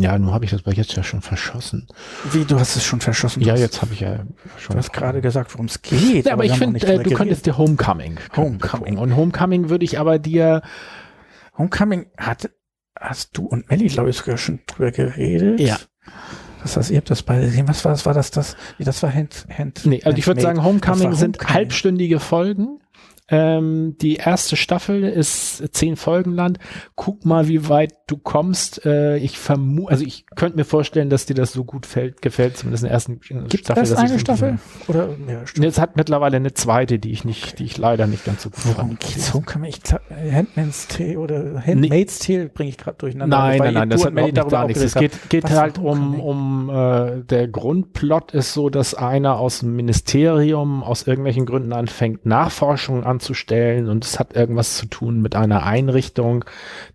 Ja, 0.00 0.18
nun 0.18 0.32
habe 0.32 0.44
ich 0.44 0.50
das 0.50 0.62
bei 0.62 0.72
jetzt 0.72 0.94
ja 0.96 1.02
schon 1.02 1.20
verschossen. 1.22 1.86
Wie, 2.32 2.44
du 2.44 2.58
hast 2.58 2.76
es 2.76 2.84
schon 2.84 3.00
verschossen? 3.00 3.42
Ja, 3.42 3.56
jetzt 3.56 3.82
habe 3.82 3.94
ich 3.94 4.00
ja 4.00 4.24
schon. 4.58 4.74
Du 4.74 4.78
hast 4.78 4.92
gerade 4.92 5.20
gesagt, 5.20 5.52
worum 5.54 5.66
es 5.66 5.82
geht. 5.82 6.26
Ja, 6.26 6.32
aber 6.32 6.44
ich 6.44 6.52
finde, 6.56 6.80
äh, 6.86 7.02
du 7.02 7.10
könntest 7.10 7.46
dir 7.46 7.58
Homecoming. 7.58 8.18
Homecoming. 8.36 8.98
Und 8.98 9.16
Homecoming 9.16 9.68
würde 9.68 9.84
ich 9.84 9.98
aber 9.98 10.18
dir. 10.18 10.62
Homecoming 11.56 12.06
hat, 12.16 12.50
hast 12.98 13.36
du 13.36 13.46
und 13.46 13.68
Melly, 13.70 13.86
glaube 13.88 14.10
ich, 14.10 14.16
sogar 14.16 14.38
schon 14.38 14.60
drüber 14.66 14.90
geredet. 14.90 15.60
Ja. 15.60 15.78
Das 16.62 16.76
heißt, 16.76 16.90
ihr 16.90 16.96
habt 16.96 17.10
das 17.10 17.22
beide 17.22 17.44
gesehen. 17.44 17.68
Was 17.68 17.84
war 17.84 17.92
das? 17.92 18.06
War 18.06 18.14
das 18.14 18.30
das? 18.30 18.56
Nee, 18.78 18.86
das 18.86 19.02
war 19.02 19.12
Hand, 19.12 19.46
Hand 19.56 19.82
Nee, 19.84 20.02
also 20.02 20.16
ich 20.16 20.26
würde 20.26 20.40
sagen, 20.40 20.64
Homecoming 20.64 21.10
war 21.10 21.14
sind 21.14 21.36
Homecoming. 21.36 21.54
halbstündige 21.54 22.20
Folgen. 22.20 22.80
Ähm, 23.30 23.96
die 24.02 24.16
erste 24.16 24.54
Staffel 24.54 25.02
ist 25.02 25.74
zehn 25.74 25.96
Folgen 25.96 26.32
lang. 26.32 26.58
Guck 26.94 27.24
mal, 27.24 27.48
wie 27.48 27.70
weit 27.70 27.92
du 28.06 28.18
kommst. 28.18 28.84
Äh, 28.84 29.16
ich 29.16 29.38
vermute, 29.38 29.90
also 29.92 30.04
ich 30.04 30.26
könnte 30.36 30.58
mir 30.58 30.64
vorstellen, 30.66 31.08
dass 31.08 31.24
dir 31.24 31.32
das 31.32 31.54
so 31.54 31.64
gut 31.64 31.86
fällt, 31.86 32.20
gefällt, 32.20 32.58
zumindest 32.58 32.82
in 32.84 32.88
der 32.88 32.94
ersten 32.94 33.20
Gibt 33.20 33.64
Staffel. 33.64 33.82
es 33.82 33.90
dass 33.90 33.98
eine 33.98 34.14
ich- 34.16 34.20
Staffel? 34.20 34.58
Oder 34.88 35.08
Staffeln? 35.14 35.52
Nee, 35.56 35.66
Es 35.66 35.78
hat 35.80 35.96
mittlerweile 35.96 36.36
eine 36.36 36.52
zweite, 36.52 36.98
die 36.98 37.12
ich 37.12 37.24
nicht, 37.24 37.58
die 37.58 37.64
ich 37.64 37.78
leider 37.78 38.06
nicht 38.06 38.26
ganz 38.26 38.42
so 38.42 38.50
gut 38.50 38.60
Worum 38.76 38.98
geht's? 38.98 39.32
Homecoming? 39.32 39.70
Ich 39.70 39.82
glaub, 39.82 40.02
äh, 40.10 40.30
Handmaid's 40.30 40.86
Tale 40.88 41.18
oder 41.18 41.62
Handmaid's 41.64 42.18
Tale 42.18 42.50
bringe 42.50 42.68
ich 42.68 42.76
gerade 42.78 42.98
durcheinander. 42.98 43.38
Nein, 43.38 43.58
nein, 43.58 43.74
nein, 43.74 43.88
das 43.90 44.04
hat 44.04 44.12
überhaupt 44.12 44.34
nicht 44.34 44.48
gar 44.50 44.66
nichts. 44.66 44.82
Es 44.82 44.94
geht, 44.94 45.30
geht 45.30 45.50
halt 45.50 45.78
um, 45.78 46.20
um 46.20 46.68
äh, 46.68 47.22
der 47.24 47.48
Grundplot 47.48 48.32
ist 48.32 48.52
so, 48.52 48.68
dass 48.68 48.94
einer 48.94 49.38
aus 49.38 49.60
dem 49.60 49.74
Ministerium 49.76 50.82
aus 50.82 51.06
irgendwelchen 51.06 51.46
Gründen 51.46 51.72
anfängt, 51.72 52.26
Nachforschungen 52.26 53.04
anzustellen 53.14 53.88
und 53.88 54.04
es 54.04 54.18
hat 54.18 54.34
irgendwas 54.34 54.76
zu 54.76 54.86
tun 54.86 55.22
mit 55.22 55.36
einer 55.36 55.64
Einrichtung, 55.64 56.44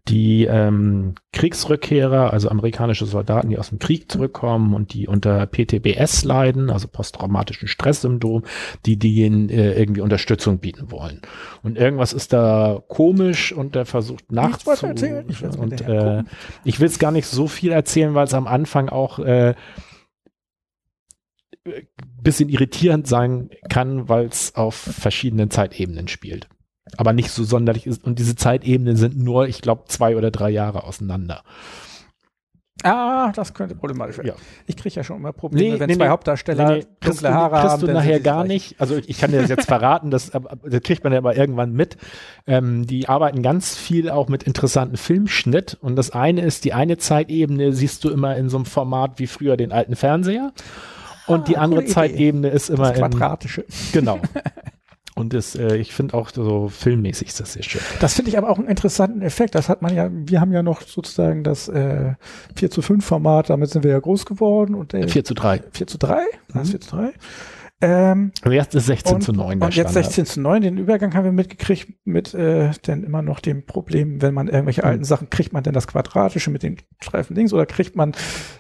die 0.08 0.46
ähm, 0.46 1.16
Kriegsrückkehrer, 1.32 2.34
also 2.34 2.50
amerikanische 2.50 3.06
Soldaten, 3.06 3.50
die 3.50 3.58
aus 3.58 3.70
dem 3.70 3.80
Krieg 3.80 4.12
zurückkommen 4.12 4.74
und 4.74 4.94
die 4.94 5.08
unter 5.08 5.46
PTBS 5.46 6.24
leiden, 6.26 6.70
also 6.70 6.88
posttraumatischen 6.88 7.68
Stresssyndrom, 7.68 8.44
die 8.86 8.98
denen 8.98 9.50
äh, 9.50 9.74
irgendwie 9.74 10.02
Unterstützung 10.02 10.60
bieten 10.60 10.92
wollen. 10.92 11.22
Und 11.64 11.78
irgendwas 11.78 12.14
ist 12.14 12.34
da 12.34 12.82
komisch 12.88 13.54
und 13.54 13.76
der 13.76 13.86
versucht 13.86 14.32
nachzu... 14.32 14.72
Ich 15.28 15.44
und 15.44 15.82
äh, 15.82 16.24
ich 16.64 16.80
will 16.80 16.88
es 16.88 17.00
gar 17.00 17.12
nicht 17.12 17.28
so 17.28 17.48
viel 17.48 17.72
erzählen, 17.72 18.14
weil 18.14 18.26
es 18.26 18.34
am 18.34 18.48
Anfang 18.48 18.90
auch 18.90 19.20
äh, 19.20 19.54
bisschen 22.22 22.50
irritierend 22.50 23.08
sein 23.08 23.50
kann, 23.70 24.10
weil 24.10 24.26
es 24.26 24.56
auf 24.56 24.76
verschiedenen 24.76 25.50
Zeitebenen 25.52 26.08
spielt. 26.08 26.48
Aber 26.98 27.14
nicht 27.14 27.30
so 27.30 27.44
sonderlich 27.44 27.86
ist. 27.86 28.04
Und 28.04 28.18
diese 28.18 28.36
Zeitebenen 28.36 28.96
sind 28.98 29.18
nur, 29.18 29.48
ich 29.48 29.62
glaube, 29.62 29.84
zwei 29.88 30.16
oder 30.18 30.32
drei 30.32 30.50
Jahre 30.50 30.84
auseinander. 30.86 31.44
Ah, 32.84 33.34
das 33.34 33.54
könnte 33.54 33.76
problematisch 33.76 34.18
werden. 34.18 34.30
Ja. 34.30 34.36
Ich 34.66 34.78
kriege 34.78 34.96
ja 34.96 35.04
schon 35.04 35.18
immer 35.18 35.34
Probleme, 35.34 35.74
Nee, 35.74 35.80
wenn 35.80 35.88
nee, 35.88 35.96
zwei 35.98 36.06
nee. 36.06 36.10
Hauptdarsteller 36.12 36.70
Nee, 36.70 36.80
kriegst 37.02 37.22
dunkle 37.22 37.28
du, 37.30 37.34
Haare 37.34 37.56
kriegst 37.58 37.72
haben. 37.74 37.80
du 37.82 37.88
dann 37.88 37.96
nachher 37.98 38.20
gar 38.22 38.46
nicht. 38.46 38.80
Also 38.80 38.96
ich 39.06 39.20
kann 39.20 39.32
dir 39.32 39.42
das 39.42 39.50
jetzt 39.50 39.68
verraten, 39.68 40.12
das, 40.12 40.32
das 40.32 40.82
kriegt 40.82 41.04
man 41.04 41.12
ja 41.12 41.20
aber 41.20 41.36
irgendwann 41.36 41.74
mit. 41.74 41.98
Ähm, 42.48 42.88
die 42.88 43.10
arbeiten 43.10 43.42
ganz 43.44 43.76
viel 43.76 44.10
auch 44.10 44.30
mit 44.30 44.44
interessanten 44.44 44.96
Filmschnitt. 44.96 45.78
Und 45.82 45.98
das 45.98 46.12
eine 46.12 46.42
ist, 46.42 46.64
die 46.64 46.72
eine 46.74 46.98
Zeitebene 46.98 47.74
siehst 47.74 48.04
du 48.06 48.10
immer 48.12 48.38
in 48.38 48.48
so 48.48 48.58
einem 48.58 48.66
Format 48.66 49.20
wie 49.20 49.28
früher 49.28 49.58
den 49.58 49.74
alten 49.74 49.98
Fernseher. 49.98 50.54
Und 51.30 51.48
die 51.48 51.58
Ah, 51.58 51.62
andere. 51.62 51.86
Zeitebene 51.86 52.50
ist 52.50 52.70
immer 52.70 52.90
Das 52.90 53.00
in, 53.00 53.04
Quadratische. 53.10 53.66
genau. 53.92 54.20
Und 55.16 55.34
das, 55.34 55.54
äh, 55.56 55.76
ich 55.76 55.94
finde 55.94 56.14
auch 56.14 56.30
so 56.30 56.70
filmmäßig 56.70 57.28
ist 57.28 57.40
das 57.42 57.52
sehr 57.54 57.64
schön. 57.64 57.82
Das 58.00 58.14
finde 58.14 58.30
ich 58.32 58.38
aber 58.38 58.50
auch 58.50 58.58
einen 58.58 58.70
interessanten 58.70 59.22
Effekt. 59.22 59.54
Das 59.54 59.68
hat 59.68 59.82
man 59.82 59.94
ja, 59.94 60.10
wir 60.12 60.40
haben 60.40 60.54
ja 60.54 60.64
noch 60.64 60.82
sozusagen 60.82 61.44
das 61.44 61.68
äh, 61.68 62.14
4 62.56 62.72
zu 62.72 62.82
5 62.82 63.06
Format, 63.06 63.50
damit 63.50 63.70
sind 63.70 63.84
wir 63.84 63.92
ja 63.92 64.00
groß 64.00 64.26
geworden 64.26 64.76
und 64.76 64.94
äh, 64.94 65.10
4 65.10 65.26
zu 65.26 65.34
3. 65.34 65.62
4 65.74 65.88
zu 65.88 65.98
3, 65.98 66.16
Mhm. 66.22 66.24
das 66.54 66.70
4 66.70 66.80
zu 66.80 66.96
3. 66.96 67.12
Ähm, 67.82 68.32
Und 68.44 68.52
jetzt 68.52 68.76
ist 68.76 68.88
16 68.88 69.16
und, 69.16 69.22
zu 69.22 69.32
9 69.32 69.62
und 69.62 69.74
jetzt 69.74 69.92
Standard. 69.92 70.06
16 70.06 70.26
zu 70.26 70.42
9, 70.42 70.62
den 70.62 70.78
Übergang 70.78 71.14
haben 71.14 71.24
wir 71.24 71.32
mitgekriegt 71.32 71.88
mit 72.04 72.34
äh, 72.34 72.72
dann 72.82 73.04
immer 73.04 73.22
noch 73.22 73.40
dem 73.40 73.66
Problem, 73.66 74.22
wenn 74.22 74.34
man 74.34 74.50
irgendwelche 74.50 74.84
alten 74.84 75.06
Sachen, 75.06 75.30
kriegt 75.30 75.54
man 75.54 75.64
denn 75.64 75.74
das 75.74 75.88
Quadratische 75.88 76.50
mit 76.52 76.62
den 76.64 76.76
Streifen 77.02 77.38
links 77.38 77.54
oder 77.54 77.66
kriegt 77.66 77.96
man 77.96 78.12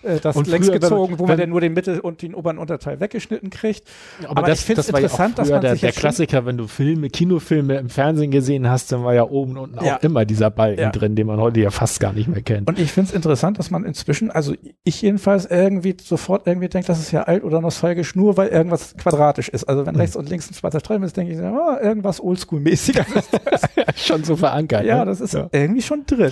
äh, 0.03 0.19
das 0.21 0.37
Und 0.37 0.47
längs 0.47 0.67
früher, 0.67 0.75
wenn 0.75 0.81
gezogen, 0.81 1.19
wo 1.19 1.27
man 1.27 1.37
dann 1.37 1.49
nur 1.49 1.59
den 1.59 1.73
Mittel- 1.73 1.99
und 1.99 2.21
den 2.21 2.33
oberen 2.33 2.57
Unterteil 2.57 3.01
weggeschnitten 3.01 3.49
kriegt. 3.49 3.83
Aber, 4.23 4.37
Aber 4.37 4.47
das, 4.47 4.59
ich 4.59 4.65
find's 4.67 4.85
das 4.85 4.93
war 4.93 5.01
ja 5.01 5.07
interessant, 5.07 5.37
dass 5.37 5.49
man 5.49 5.61
der, 5.61 5.71
sich 5.71 5.81
der 5.81 5.91
Klassiker, 5.91 6.45
wenn 6.45 6.57
du 6.57 6.67
Filme, 6.67 7.09
Kinofilme 7.09 7.75
im 7.77 7.89
Fernsehen 7.89 8.31
gesehen 8.31 8.69
hast, 8.69 8.91
dann 8.93 9.03
war 9.03 9.13
ja 9.13 9.23
oben 9.23 9.57
und 9.57 9.57
unten 9.73 9.83
Ja. 9.85 9.97
auch 9.97 10.03
immer 10.03 10.23
dieser 10.23 10.49
Balken 10.49 10.79
Ja. 10.81 10.91
drin, 10.91 11.15
den 11.17 11.27
man 11.27 11.39
heute 11.41 11.59
ja 11.59 11.71
fast 11.71 11.99
gar 11.99 12.13
nicht 12.13 12.29
mehr 12.29 12.41
kennt. 12.41 12.69
Und 12.69 12.79
ich 12.79 12.93
finde 12.93 13.09
es 13.09 13.15
interessant, 13.15 13.59
dass 13.59 13.69
man 13.69 13.83
inzwischen, 13.83 14.31
also 14.31 14.53
ich 14.85 15.01
jedenfalls 15.01 15.45
irgendwie 15.45 15.97
sofort 16.01 16.47
irgendwie 16.47 16.69
denkt, 16.69 16.87
das 16.87 16.99
ist 16.99 17.11
ja 17.11 17.23
alt 17.23 17.43
oder 17.43 17.59
nostalgisch, 17.59 18.15
nur 18.15 18.37
weil 18.37 18.47
irgendwas 18.47 18.95
quadratisch 19.09 19.49
ist. 19.49 19.65
Also 19.65 19.85
wenn 19.85 19.95
Mhm. 19.95 20.01
rechts 20.01 20.15
und 20.15 20.29
links 20.29 20.49
ein 20.49 20.53
zweiter 20.53 20.79
Streifen 20.79 21.03
ist, 21.03 21.17
denke 21.17 21.33
ich, 21.33 21.39
oh, 21.39 21.75
irgendwas 21.81 22.21
Oldschool-mäßiger. 22.21 23.05
schon 23.95 24.23
so 24.23 24.35
verankert. 24.35 24.85
ja, 24.85 24.99
ne? 24.99 25.05
das 25.05 25.21
ist 25.21 25.33
Ja. 25.33 25.47
irgendwie 25.51 25.81
schon 25.81 26.05
drin. 26.05 26.31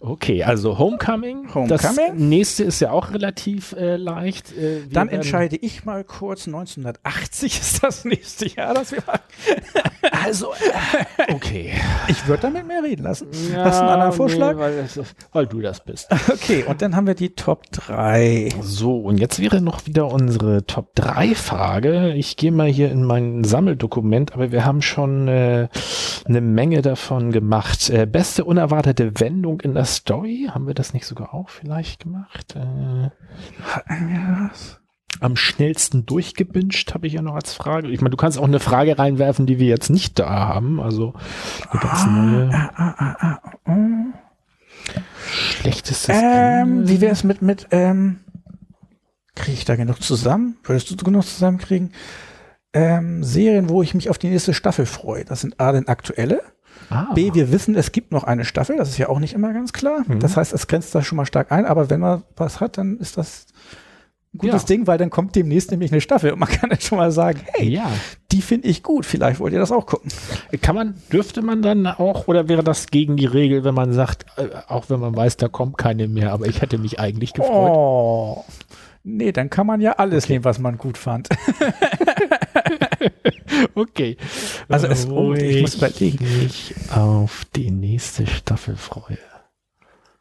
Okay, 0.00 0.42
also 0.44 0.78
Homecoming. 0.78 1.48
Das 1.68 1.88
Homecoming. 1.88 2.28
nächste 2.28 2.64
ist 2.64 2.80
ja 2.80 2.90
auch 2.90 3.12
relativ 3.12 3.72
äh, 3.72 3.96
leicht. 3.96 4.52
Äh, 4.56 4.82
Dann 4.90 5.08
entscheide 5.08 5.56
ich 5.56 5.84
mal 5.84 6.04
kurz, 6.04 6.46
1980 6.46 7.60
ist 7.60 7.82
das 7.84 8.04
nächste 8.04 8.48
Jahr, 8.48 8.74
das 8.74 8.92
wir 8.92 9.02
machen. 9.06 9.20
Also, 10.24 10.52
äh, 11.28 11.32
okay. 11.34 11.72
Ich 12.08 12.26
würde 12.26 12.42
damit 12.42 12.66
mehr 12.66 12.82
reden 12.82 13.02
lassen. 13.04 13.28
Hast 13.54 13.78
du 13.78 13.82
einen 13.82 13.90
anderen 13.90 14.12
Vorschlag? 14.12 14.54
Nee, 14.54 14.60
weil, 14.60 14.88
weil 15.32 15.46
du 15.46 15.60
das 15.60 15.84
bist. 15.84 16.08
Okay, 16.30 16.64
und 16.66 16.80
dann 16.82 16.96
haben 16.96 17.06
wir 17.06 17.14
die 17.14 17.34
Top 17.34 17.70
3. 17.72 18.48
So, 18.62 18.96
und 18.98 19.18
jetzt 19.18 19.40
wäre 19.40 19.60
noch 19.60 19.86
wieder 19.86 20.10
unsere 20.10 20.64
Top 20.66 20.94
3 20.94 21.34
Frage. 21.34 21.99
Ich 22.08 22.36
gehe 22.36 22.52
mal 22.52 22.68
hier 22.68 22.90
in 22.90 23.04
mein 23.04 23.44
Sammeldokument, 23.44 24.32
aber 24.32 24.52
wir 24.52 24.64
haben 24.64 24.82
schon 24.82 25.28
äh, 25.28 25.68
eine 26.24 26.40
Menge 26.40 26.82
davon 26.82 27.32
gemacht. 27.32 27.90
Äh, 27.90 28.06
beste 28.06 28.44
unerwartete 28.44 29.18
Wendung 29.20 29.60
in 29.60 29.74
der 29.74 29.84
Story. 29.84 30.48
Haben 30.52 30.66
wir 30.66 30.74
das 30.74 30.92
nicht 30.94 31.06
sogar 31.06 31.34
auch 31.34 31.48
vielleicht 31.48 32.00
gemacht? 32.02 32.56
Äh, 32.56 33.10
am 35.20 35.36
schnellsten 35.36 36.06
durchgebinged 36.06 36.94
habe 36.94 37.06
ich 37.06 37.14
ja 37.14 37.22
noch 37.22 37.34
als 37.34 37.52
Frage. 37.52 37.88
Ich 37.88 38.00
meine, 38.00 38.10
du 38.10 38.16
kannst 38.16 38.38
auch 38.38 38.44
eine 38.44 38.60
Frage 38.60 38.98
reinwerfen, 38.98 39.46
die 39.46 39.58
wir 39.58 39.66
jetzt 39.66 39.90
nicht 39.90 40.18
da 40.18 40.30
haben. 40.30 40.80
Also 40.80 41.14
eine 41.70 41.80
ganz 41.80 42.06
neue. 42.06 42.50
Schlechtestes 45.26 46.08
Ähm, 46.14 46.80
Ende. 46.80 46.88
wie 46.88 47.00
wäre 47.00 47.12
es 47.12 47.24
mit, 47.24 47.42
mit, 47.42 47.66
ähm, 47.70 48.20
kriege 49.40 49.56
ich 49.58 49.64
da 49.64 49.76
genug 49.76 50.02
zusammen? 50.02 50.56
Würdest 50.64 50.90
du 50.90 50.96
genug 50.96 51.24
zusammenkriegen? 51.24 51.92
Ähm, 52.72 53.24
Serien, 53.24 53.68
wo 53.68 53.82
ich 53.82 53.94
mich 53.94 54.10
auf 54.10 54.18
die 54.18 54.28
nächste 54.28 54.54
Staffel 54.54 54.86
freue. 54.86 55.24
Das 55.24 55.40
sind 55.40 55.58
A, 55.58 55.72
denn 55.72 55.88
aktuelle. 55.88 56.40
Ah. 56.88 57.12
B, 57.14 57.34
wir 57.34 57.52
wissen, 57.52 57.74
es 57.74 57.92
gibt 57.92 58.12
noch 58.12 58.24
eine 58.24 58.44
Staffel. 58.44 58.76
Das 58.76 58.88
ist 58.90 58.98
ja 58.98 59.08
auch 59.08 59.18
nicht 59.18 59.32
immer 59.34 59.52
ganz 59.52 59.72
klar. 59.72 60.02
Mhm. 60.06 60.20
Das 60.20 60.36
heißt, 60.36 60.52
es 60.52 60.66
grenzt 60.66 60.94
da 60.94 61.02
schon 61.02 61.16
mal 61.16 61.26
stark 61.26 61.50
ein. 61.52 61.66
Aber 61.66 61.90
wenn 61.90 62.00
man 62.00 62.22
was 62.36 62.60
hat, 62.60 62.78
dann 62.78 62.98
ist 62.98 63.16
das 63.16 63.46
ein 64.32 64.38
gutes 64.38 64.62
Ja. 64.62 64.66
Ding, 64.68 64.86
weil 64.86 64.98
dann 64.98 65.10
kommt 65.10 65.34
demnächst 65.34 65.72
nämlich 65.72 65.90
eine 65.90 66.00
Staffel. 66.00 66.32
Und 66.32 66.38
man 66.38 66.48
kann 66.48 66.70
dann 66.70 66.80
schon 66.80 66.98
mal 66.98 67.10
sagen, 67.10 67.40
hey, 67.54 67.68
Ja. 67.68 67.90
die 68.30 68.42
finde 68.42 68.68
ich 68.68 68.82
gut. 68.84 69.04
Vielleicht 69.04 69.40
wollt 69.40 69.52
ihr 69.52 69.58
das 69.58 69.72
auch 69.72 69.86
gucken. 69.86 70.10
Kann 70.62 70.76
man, 70.76 70.94
dürfte 71.12 71.42
man 71.42 71.62
dann 71.62 71.86
auch, 71.88 72.28
oder 72.28 72.48
wäre 72.48 72.62
das 72.62 72.86
gegen 72.86 73.16
die 73.16 73.26
Regel, 73.26 73.64
wenn 73.64 73.74
man 73.74 73.92
sagt, 73.92 74.26
äh, 74.36 74.48
auch 74.68 74.90
wenn 74.90 75.00
man 75.00 75.14
weiß, 75.16 75.36
da 75.38 75.48
kommt 75.48 75.76
keine 75.78 76.06
mehr, 76.06 76.32
aber 76.32 76.46
ich 76.46 76.62
hätte 76.62 76.78
mich 76.78 77.00
eigentlich 77.00 77.32
gefreut. 77.32 77.72
Oh. 77.72 78.44
Nee, 79.02 79.32
dann 79.32 79.48
kann 79.50 79.66
man 79.66 79.80
ja 79.80 79.92
alles 79.92 80.28
nehmen, 80.28 80.44
was 80.44 80.58
man 80.58 80.76
gut 80.78 80.98
fand. 80.98 81.28
Okay. 83.74 84.16
Also 84.68 84.86
es- 84.86 85.08
oh, 85.08 85.34
ich 85.34 85.60
muss 85.62 85.74
überlegen. 85.74 86.24
mich 86.42 86.74
auf 86.94 87.44
die 87.56 87.70
nächste 87.70 88.26
Staffel 88.26 88.76
freue. 88.76 89.18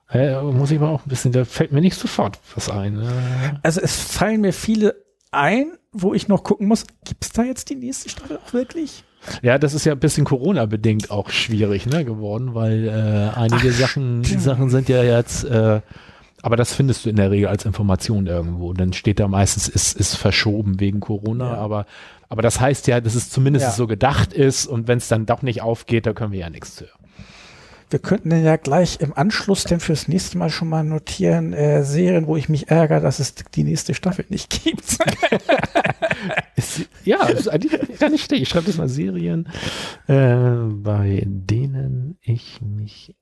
Äh, 0.10 0.42
muss 0.42 0.72
ich 0.72 0.78
aber 0.80 0.90
auch 0.90 1.06
ein 1.06 1.10
bisschen, 1.10 1.32
da 1.32 1.46
fällt 1.46 1.72
mir 1.72 1.82
nicht 1.82 1.96
sofort 1.96 2.40
was 2.56 2.70
ein. 2.70 3.00
Äh, 3.00 3.06
Also 3.62 3.82
es 3.82 3.96
fallen 4.02 4.42
mir 4.42 4.54
viele 4.54 4.96
ein, 5.32 5.72
wo 5.92 6.14
ich 6.14 6.28
noch 6.28 6.44
gucken 6.44 6.68
muss, 6.68 6.86
gibt 7.06 7.24
es 7.24 7.32
da 7.32 7.44
jetzt 7.44 7.70
die 7.70 7.76
nächste 7.76 8.10
Staffel 8.10 8.38
auch 8.44 8.54
wirklich? 8.54 9.04
Ja, 9.42 9.58
das 9.60 9.74
ist 9.74 9.86
ja 9.86 9.92
ein 9.94 10.00
bisschen 10.00 10.26
Corona-bedingt 10.26 11.12
auch 11.12 11.30
schwierig 11.30 11.86
ne, 11.86 12.06
geworden, 12.06 12.56
weil 12.56 12.88
äh, 12.88 13.38
einige 13.38 13.70
Ach, 13.70 13.80
Sachen, 13.80 14.24
stimmt. 14.26 14.42
Sachen 14.42 14.70
sind 14.70 14.90
ja 14.90 15.04
jetzt, 15.04 15.44
äh, 15.44 15.82
aber 16.42 16.56
das 16.56 16.74
findest 16.74 17.06
du 17.06 17.10
in 17.10 17.16
der 17.16 17.32
Regel 17.32 17.48
als 17.48 17.66
Information 17.66 18.28
irgendwo. 18.28 18.74
Dann 18.74 18.94
steht 18.94 19.20
da 19.20 19.28
meistens, 19.28 19.68
ist, 19.68 19.98
ist 20.00 20.16
verschoben 20.16 20.80
wegen 20.80 21.00
Corona, 21.00 21.54
Ja. 21.54 21.58
aber, 21.58 21.86
aber 22.30 22.42
das 22.42 22.60
heißt 22.60 22.88
ja, 22.88 23.02
dass 23.02 23.16
es 23.16 23.30
zumindest 23.30 23.66
Ja. 23.68 23.72
so 23.72 23.88
gedacht 23.88 24.34
ist 24.34 24.66
und 24.68 24.88
wenn 24.88 24.98
es 25.00 25.08
dann 25.08 25.26
doch 25.26 25.42
nicht 25.42 25.62
aufgeht, 25.62 26.06
da 26.06 26.14
können 26.14 26.32
wir 26.32 26.40
ja 26.40 26.50
nichts 26.50 26.80
hören. 26.82 26.92
Wir 27.92 27.98
könnten 27.98 28.30
dann 28.30 28.44
ja 28.44 28.56
gleich 28.58 29.00
im 29.02 29.18
Anschluss 29.18 29.64
denn 29.64 29.80
fürs 29.80 30.08
nächste 30.08 30.38
Mal 30.38 30.52
schon 30.52 30.70
mal 30.70 30.84
notieren, 30.84 31.54
äh, 31.54 31.84
Serien, 31.84 32.28
wo 32.28 32.36
ich 32.38 32.48
mich 32.48 32.70
ärgere, 32.70 33.00
dass 33.02 33.18
es 33.20 33.34
die 33.56 33.64
nächste 33.64 33.96
Staffel 33.96 34.26
nicht 34.30 34.64
gibt. 34.64 35.00
Ist, 36.56 36.82
ja, 37.06 37.24
ist 37.28 37.48
eigentlich 37.48 37.98
gar 38.00 38.10
nicht 38.10 38.26
schlecht. 38.26 38.44
Ich 38.44 38.50
schreibe 38.50 38.66
das 38.66 38.78
mal 38.78 38.90
Serien, 38.90 39.48
äh, 40.08 40.36
bei 40.74 41.24
denen 41.26 42.18
ich 42.22 42.60
mich 42.62 43.16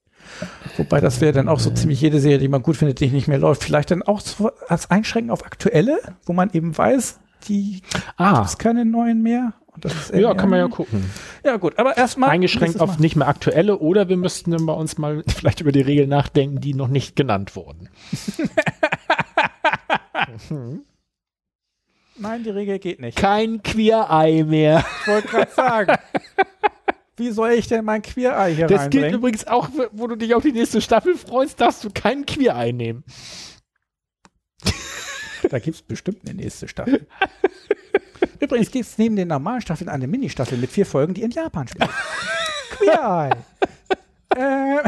Wobei 0.78 1.00
das 1.02 1.22
wäre 1.22 1.34
dann 1.34 1.50
auch 1.50 1.60
so 1.60 1.70
ziemlich 1.72 2.02
jede 2.02 2.20
Serie, 2.20 2.38
die 2.40 2.48
man 2.48 2.62
gut 2.64 2.78
findet, 2.78 3.00
die 3.00 3.08
nicht 3.10 3.28
mehr 3.28 3.40
läuft. 3.40 3.64
Vielleicht 3.64 3.92
dann 3.92 4.04
auch 4.04 4.20
so 4.22 4.52
als 4.68 4.90
Einschränken 4.92 5.32
auf 5.32 5.46
aktuelle, 5.46 6.00
wo 6.26 6.34
man 6.34 6.50
eben 6.54 6.78
weiß, 6.78 7.20
die 7.48 7.82
Ah, 8.18 8.36
gibt 8.36 8.48
es 8.48 8.58
keine 8.58 8.86
neuen 8.86 9.22
mehr. 9.24 9.54
Und 9.74 9.86
das 9.86 9.94
ist 9.94 10.14
ja, 10.16 10.34
kann 10.34 10.50
man 10.50 10.58
ja 10.60 10.68
gucken. 10.68 11.08
Ja 11.46 11.58
gut, 11.58 11.78
aber 11.78 11.98
erstmal 11.98 12.32
Eingeschränkt 12.32 12.80
auf 12.80 12.94
Mal. 12.96 13.00
nicht 13.00 13.16
mehr 13.16 13.28
aktuelle 13.28 13.78
oder 13.78 14.10
wir 14.10 14.18
müssten 14.18 14.50
dann 14.52 14.66
bei 14.66 14.74
uns 14.74 14.98
mal 14.98 15.24
vielleicht 15.28 15.62
über 15.62 15.72
die 15.72 15.82
Regeln 15.82 16.10
nachdenken, 16.10 16.60
die 16.62 16.74
noch 16.74 16.88
nicht 16.88 17.16
genannt 17.16 17.56
wurden. 17.56 17.90
Nein, 22.20 22.44
die 22.44 22.50
Regel 22.50 22.80
geht 22.80 23.00
nicht. 23.00 23.18
Kein 23.18 23.62
Queer-Ei 23.62 24.44
mehr. 24.44 24.84
Ich 25.02 25.08
wollte 25.08 25.28
gerade 25.28 25.52
sagen. 25.52 25.94
Wie 27.18 27.32
soll 27.32 27.52
ich 27.52 27.68
denn 27.68 27.84
mein 27.84 28.02
Queer-Ei 28.04 28.54
hier 28.54 28.68
Das 28.68 28.90
gilt 28.90 29.12
übrigens 29.14 29.48
auch, 29.48 29.70
wo 29.92 30.08
du 30.08 30.16
dich 30.16 30.36
auf 30.36 30.44
die 30.44 30.52
nächste 30.52 30.82
Staffel 30.82 31.16
freust, 31.18 31.60
darfst 31.60 31.84
du 31.84 31.90
kein 31.90 32.26
Queer-Ei 32.26 32.72
nehmen. 32.72 33.04
Da 35.50 35.60
gibt 35.60 35.76
es 35.76 35.82
bestimmt 35.84 36.22
eine 36.26 36.34
nächste 36.34 36.68
Staffel. 36.68 37.08
Übrigens 38.40 38.72
gibt 38.72 38.86
es 38.86 38.98
neben 38.98 39.16
den 39.16 39.28
normalen 39.28 39.62
Staffeln 39.62 39.88
eine 39.88 40.08
Mini-Staffel 40.08 40.58
mit 40.58 40.72
vier 40.72 40.86
Folgen, 40.86 41.14
die 41.14 41.22
in 41.22 41.30
Japan 41.32 41.68
spielt. 41.68 41.90
Queer 42.72 43.32
Eye. 44.36 44.40
äh, 44.40 44.80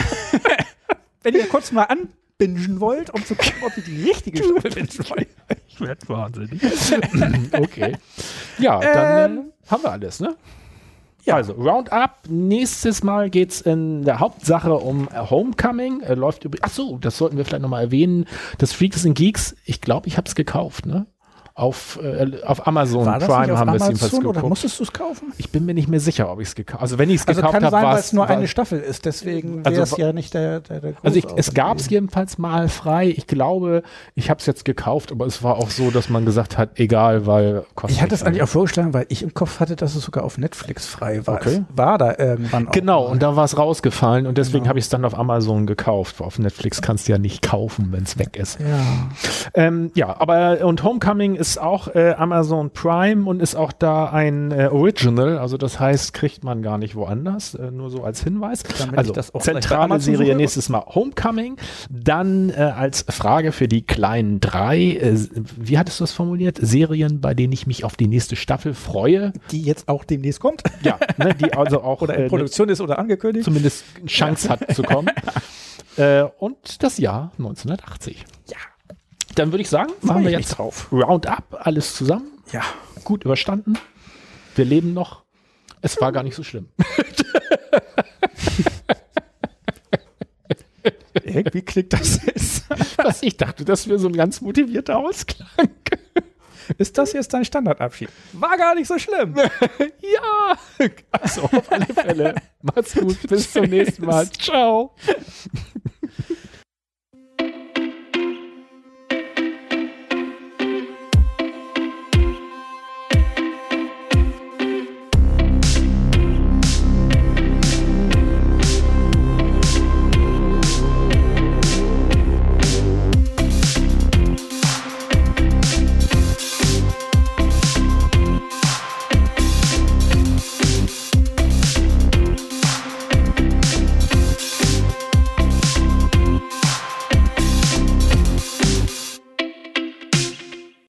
wenn 1.22 1.36
ihr 1.36 1.48
kurz 1.48 1.72
mal 1.72 1.84
anbingen 1.84 2.80
wollt, 2.80 3.12
um 3.12 3.24
zu 3.26 3.36
gucken, 3.36 3.62
ob 3.66 3.78
ihr 3.78 3.84
die 3.84 4.04
richtige 4.10 4.44
Staffel 4.44 4.72
bingen 4.72 4.90
wollt. 5.10 5.28
Ich 5.68 5.80
werde 5.80 6.10
wahnsinnig. 6.10 6.62
okay. 7.54 7.96
Ja, 8.58 8.80
dann 8.80 9.32
Ähm. 9.32 9.52
äh, 9.66 9.72
haben 9.72 9.84
wir 9.84 9.92
alles, 9.92 10.20
ne? 10.20 10.36
Ja. 11.30 11.36
Also 11.36 11.54
Roundup. 11.54 12.12
Nächstes 12.28 13.04
Mal 13.04 13.30
geht's 13.30 13.62
in 13.62 14.04
der 14.04 14.20
Hauptsache 14.20 14.74
um 14.74 15.08
Homecoming. 15.14 16.02
Äh, 16.02 16.16
läuft 16.16 16.44
über. 16.44 16.58
Ach 16.62 16.70
so, 16.70 16.98
das 16.98 17.18
sollten 17.18 17.38
wir 17.38 17.46
vielleicht 17.46 17.62
nochmal 17.62 17.84
erwähnen. 17.84 18.26
Das 18.58 18.74
Freaks 18.74 19.06
and 19.06 19.16
Geeks. 19.16 19.56
Ich 19.64 19.80
glaube, 19.80 20.08
ich 20.08 20.18
habe 20.18 20.28
es 20.28 20.34
gekauft. 20.34 20.88
Ne? 20.88 21.06
Auf, 21.60 22.00
äh, 22.02 22.42
auf 22.46 22.66
Amazon 22.68 23.04
Prime 23.04 23.58
haben 23.58 23.68
wir 23.68 23.76
es 23.76 23.84
jedenfalls 23.88 24.14
Amazon 24.14 24.20
oder 24.26 24.34
geguckt. 24.36 24.50
musstest 24.50 24.80
du 24.80 24.84
es 24.84 24.94
kaufen? 24.94 25.34
Ich 25.38 25.50
bin 25.52 25.66
mir 25.66 25.74
nicht 25.74 25.90
mehr 25.90 26.00
sicher, 26.00 26.32
ob 26.32 26.40
ich 26.40 26.48
es 26.48 26.56
gekauft 26.56 26.76
habe. 26.76 26.84
Also 26.84 26.98
wenn 26.98 27.10
ich 27.10 27.18
es 27.22 27.28
Also 27.28 27.42
gekauft 27.42 27.54
kann 27.56 27.64
habe, 27.66 27.72
sein, 27.72 27.84
war 27.84 27.94
weil 27.94 28.00
es 28.00 28.14
nur 28.14 28.28
eine 28.28 28.48
Staffel 28.48 28.80
ist, 28.80 29.06
deswegen 29.06 29.58
Also 29.66 29.72
wäre 29.72 29.84
es 29.84 29.92
wa- 29.92 29.98
ja 29.98 30.14
nicht 30.14 30.34
der, 30.34 30.62
der, 30.62 30.80
der 30.80 30.94
Also 31.04 31.18
ich, 31.18 31.28
es 31.36 31.54
gab 31.54 31.78
es 31.78 31.90
jedenfalls 31.90 32.38
mal 32.38 32.70
frei. 32.70 33.08
Ich 33.10 33.28
glaube, 33.28 33.84
ich 34.16 34.30
habe 34.30 34.40
es 34.40 34.46
jetzt 34.46 34.64
gekauft, 34.64 35.12
aber 35.12 35.26
es 35.26 35.44
war 35.44 35.58
auch 35.58 35.70
so, 35.70 35.92
dass 35.92 36.10
man 36.10 36.26
gesagt 36.26 36.58
hat, 36.58 36.80
egal, 36.80 37.26
weil 37.26 37.66
kostet 37.76 37.98
Ich 37.98 38.02
hatte 38.02 38.16
es 38.16 38.24
eigentlich 38.24 38.42
auch 38.44 38.48
vorgeschlagen, 38.48 38.94
weil 38.94 39.06
ich 39.10 39.22
im 39.24 39.34
Kopf 39.34 39.60
hatte, 39.60 39.76
dass 39.76 39.96
es 39.96 40.04
sogar 40.06 40.24
auf 40.24 40.38
Netflix 40.38 40.86
frei 40.86 41.28
war. 41.28 41.36
Okay. 41.36 41.64
Es 41.70 41.78
war 41.78 41.98
da 41.98 42.16
irgendwann 42.18 42.68
auch. 42.70 42.72
Genau, 42.72 43.04
mal. 43.06 43.12
und 43.12 43.22
da 43.22 43.36
war 43.36 43.44
es 43.44 43.58
rausgefallen 43.58 44.28
und 44.28 44.38
deswegen 44.38 44.60
Genau. 44.64 44.70
habe 44.70 44.80
ich 44.80 44.86
es 44.86 44.90
dann 44.90 45.04
auf 45.04 45.18
Amazon 45.18 45.68
gekauft. 45.68 46.22
Auf 46.22 46.40
Netflix 46.40 46.82
kannst 46.82 47.08
du 47.08 47.12
ja 47.12 47.18
nicht 47.18 47.42
kaufen, 47.42 47.90
wenn 47.92 48.04
es 48.04 48.18
weg 48.18 48.38
ist. 48.38 48.60
Ja. 48.62 48.66
Ähm, 49.56 49.92
ja, 49.96 50.16
aber 50.20 50.66
und 50.66 50.84
Homecoming 50.84 51.36
ist 51.36 51.49
auch 51.58 51.88
äh, 51.96 52.14
Amazon 52.18 52.72
Prime 52.72 53.28
und 53.30 53.42
ist 53.42 53.56
auch 53.56 53.72
da 53.72 54.06
ein 54.06 54.52
äh, 54.52 54.68
Original, 54.68 55.38
also 55.38 55.58
das 55.58 55.80
heißt, 55.80 56.14
kriegt 56.14 56.44
man 56.44 56.62
gar 56.62 56.78
nicht 56.78 56.96
woanders, 56.96 57.56
äh, 57.56 57.72
nur 57.72 57.90
so 57.90 58.04
als 58.04 58.24
Hinweis. 58.24 58.64
Also 58.96 59.14
zentrale 59.14 60.00
Serie 60.00 60.36
nächstes 60.36 60.70
Mal 60.70 60.86
Homecoming, 60.86 61.58
dann 61.90 62.50
äh, 62.50 62.56
als 62.56 63.06
Frage 63.10 63.52
für 63.52 63.68
die 63.68 63.82
kleinen 63.82 64.40
drei, 64.40 64.80
äh, 64.80 65.18
wie 65.58 65.78
hattest 65.78 66.00
du 66.00 66.04
das 66.04 66.12
formuliert? 66.12 66.58
Serien, 66.62 67.22
bei 67.22 67.34
denen 67.34 67.54
ich 67.54 67.68
mich 67.68 67.84
auf 67.84 67.96
die 67.96 68.08
nächste 68.08 68.36
Staffel 68.36 68.74
freue. 68.74 69.34
Die 69.52 69.62
jetzt 69.62 69.88
auch 69.88 70.04
demnächst 70.04 70.40
kommt. 70.40 70.64
Ja, 70.84 71.00
ne, 71.18 71.34
die 71.34 71.54
also 71.54 71.82
auch 71.82 72.02
Oder 72.02 72.16
in 72.18 72.24
äh, 72.26 72.30
Produktion 72.30 72.70
ist 72.70 72.82
oder 72.82 73.00
angekündigt. 73.00 73.46
zumindest 73.46 73.84
eine 73.98 74.08
Chance 74.08 74.50
hat 74.50 74.76
zu 74.76 74.84
kommen. 74.84 75.10
Und 76.38 76.82
das 76.82 76.98
Jahr 76.98 77.34
1980. 77.38 78.24
Ja. 78.50 78.56
Dann 79.40 79.54
würde 79.54 79.62
ich 79.62 79.70
sagen, 79.70 79.94
machen 80.02 80.26
wir 80.26 80.32
jetzt 80.32 80.58
drauf. 80.58 80.92
Roundup, 80.92 81.66
alles 81.66 81.96
zusammen, 81.96 82.28
Ja. 82.52 82.62
gut 83.06 83.24
überstanden. 83.24 83.78
Wir 84.56 84.66
leben 84.66 84.94
noch. 84.94 85.24
Es 85.82 86.02
war 86.02 86.12
gar 86.12 86.24
nicht 86.24 86.36
so 86.36 86.44
schlimm. 86.44 86.68
Irgendwie 91.24 91.62
klickt 91.62 91.94
das 91.94 92.20
jetzt. 92.26 92.66
Was 92.98 93.24
ich 93.24 93.38
dachte, 93.38 93.64
das 93.64 93.88
wäre 93.88 93.98
so 93.98 94.10
ein 94.10 94.16
ganz 94.18 94.42
motivierter 94.42 94.98
Ausklang. 94.98 95.70
Ist 96.78 96.98
das 96.98 97.14
jetzt 97.14 97.34
dein 97.34 97.46
Standardabschied? 97.46 98.10
War 98.34 98.58
gar 98.58 98.76
nicht 98.76 98.88
so 98.88 99.00
schlimm. 99.00 99.36
ja, 99.38 100.58
also 101.12 101.44
auf 101.44 101.72
alle 101.72 101.86
Fälle. 101.86 102.36
Macht's 102.62 102.94
gut, 102.94 103.26
bis 103.30 103.54
zum 103.54 103.68
nächsten 103.68 104.06
Mal. 104.06 104.30
Ciao. 104.32 104.94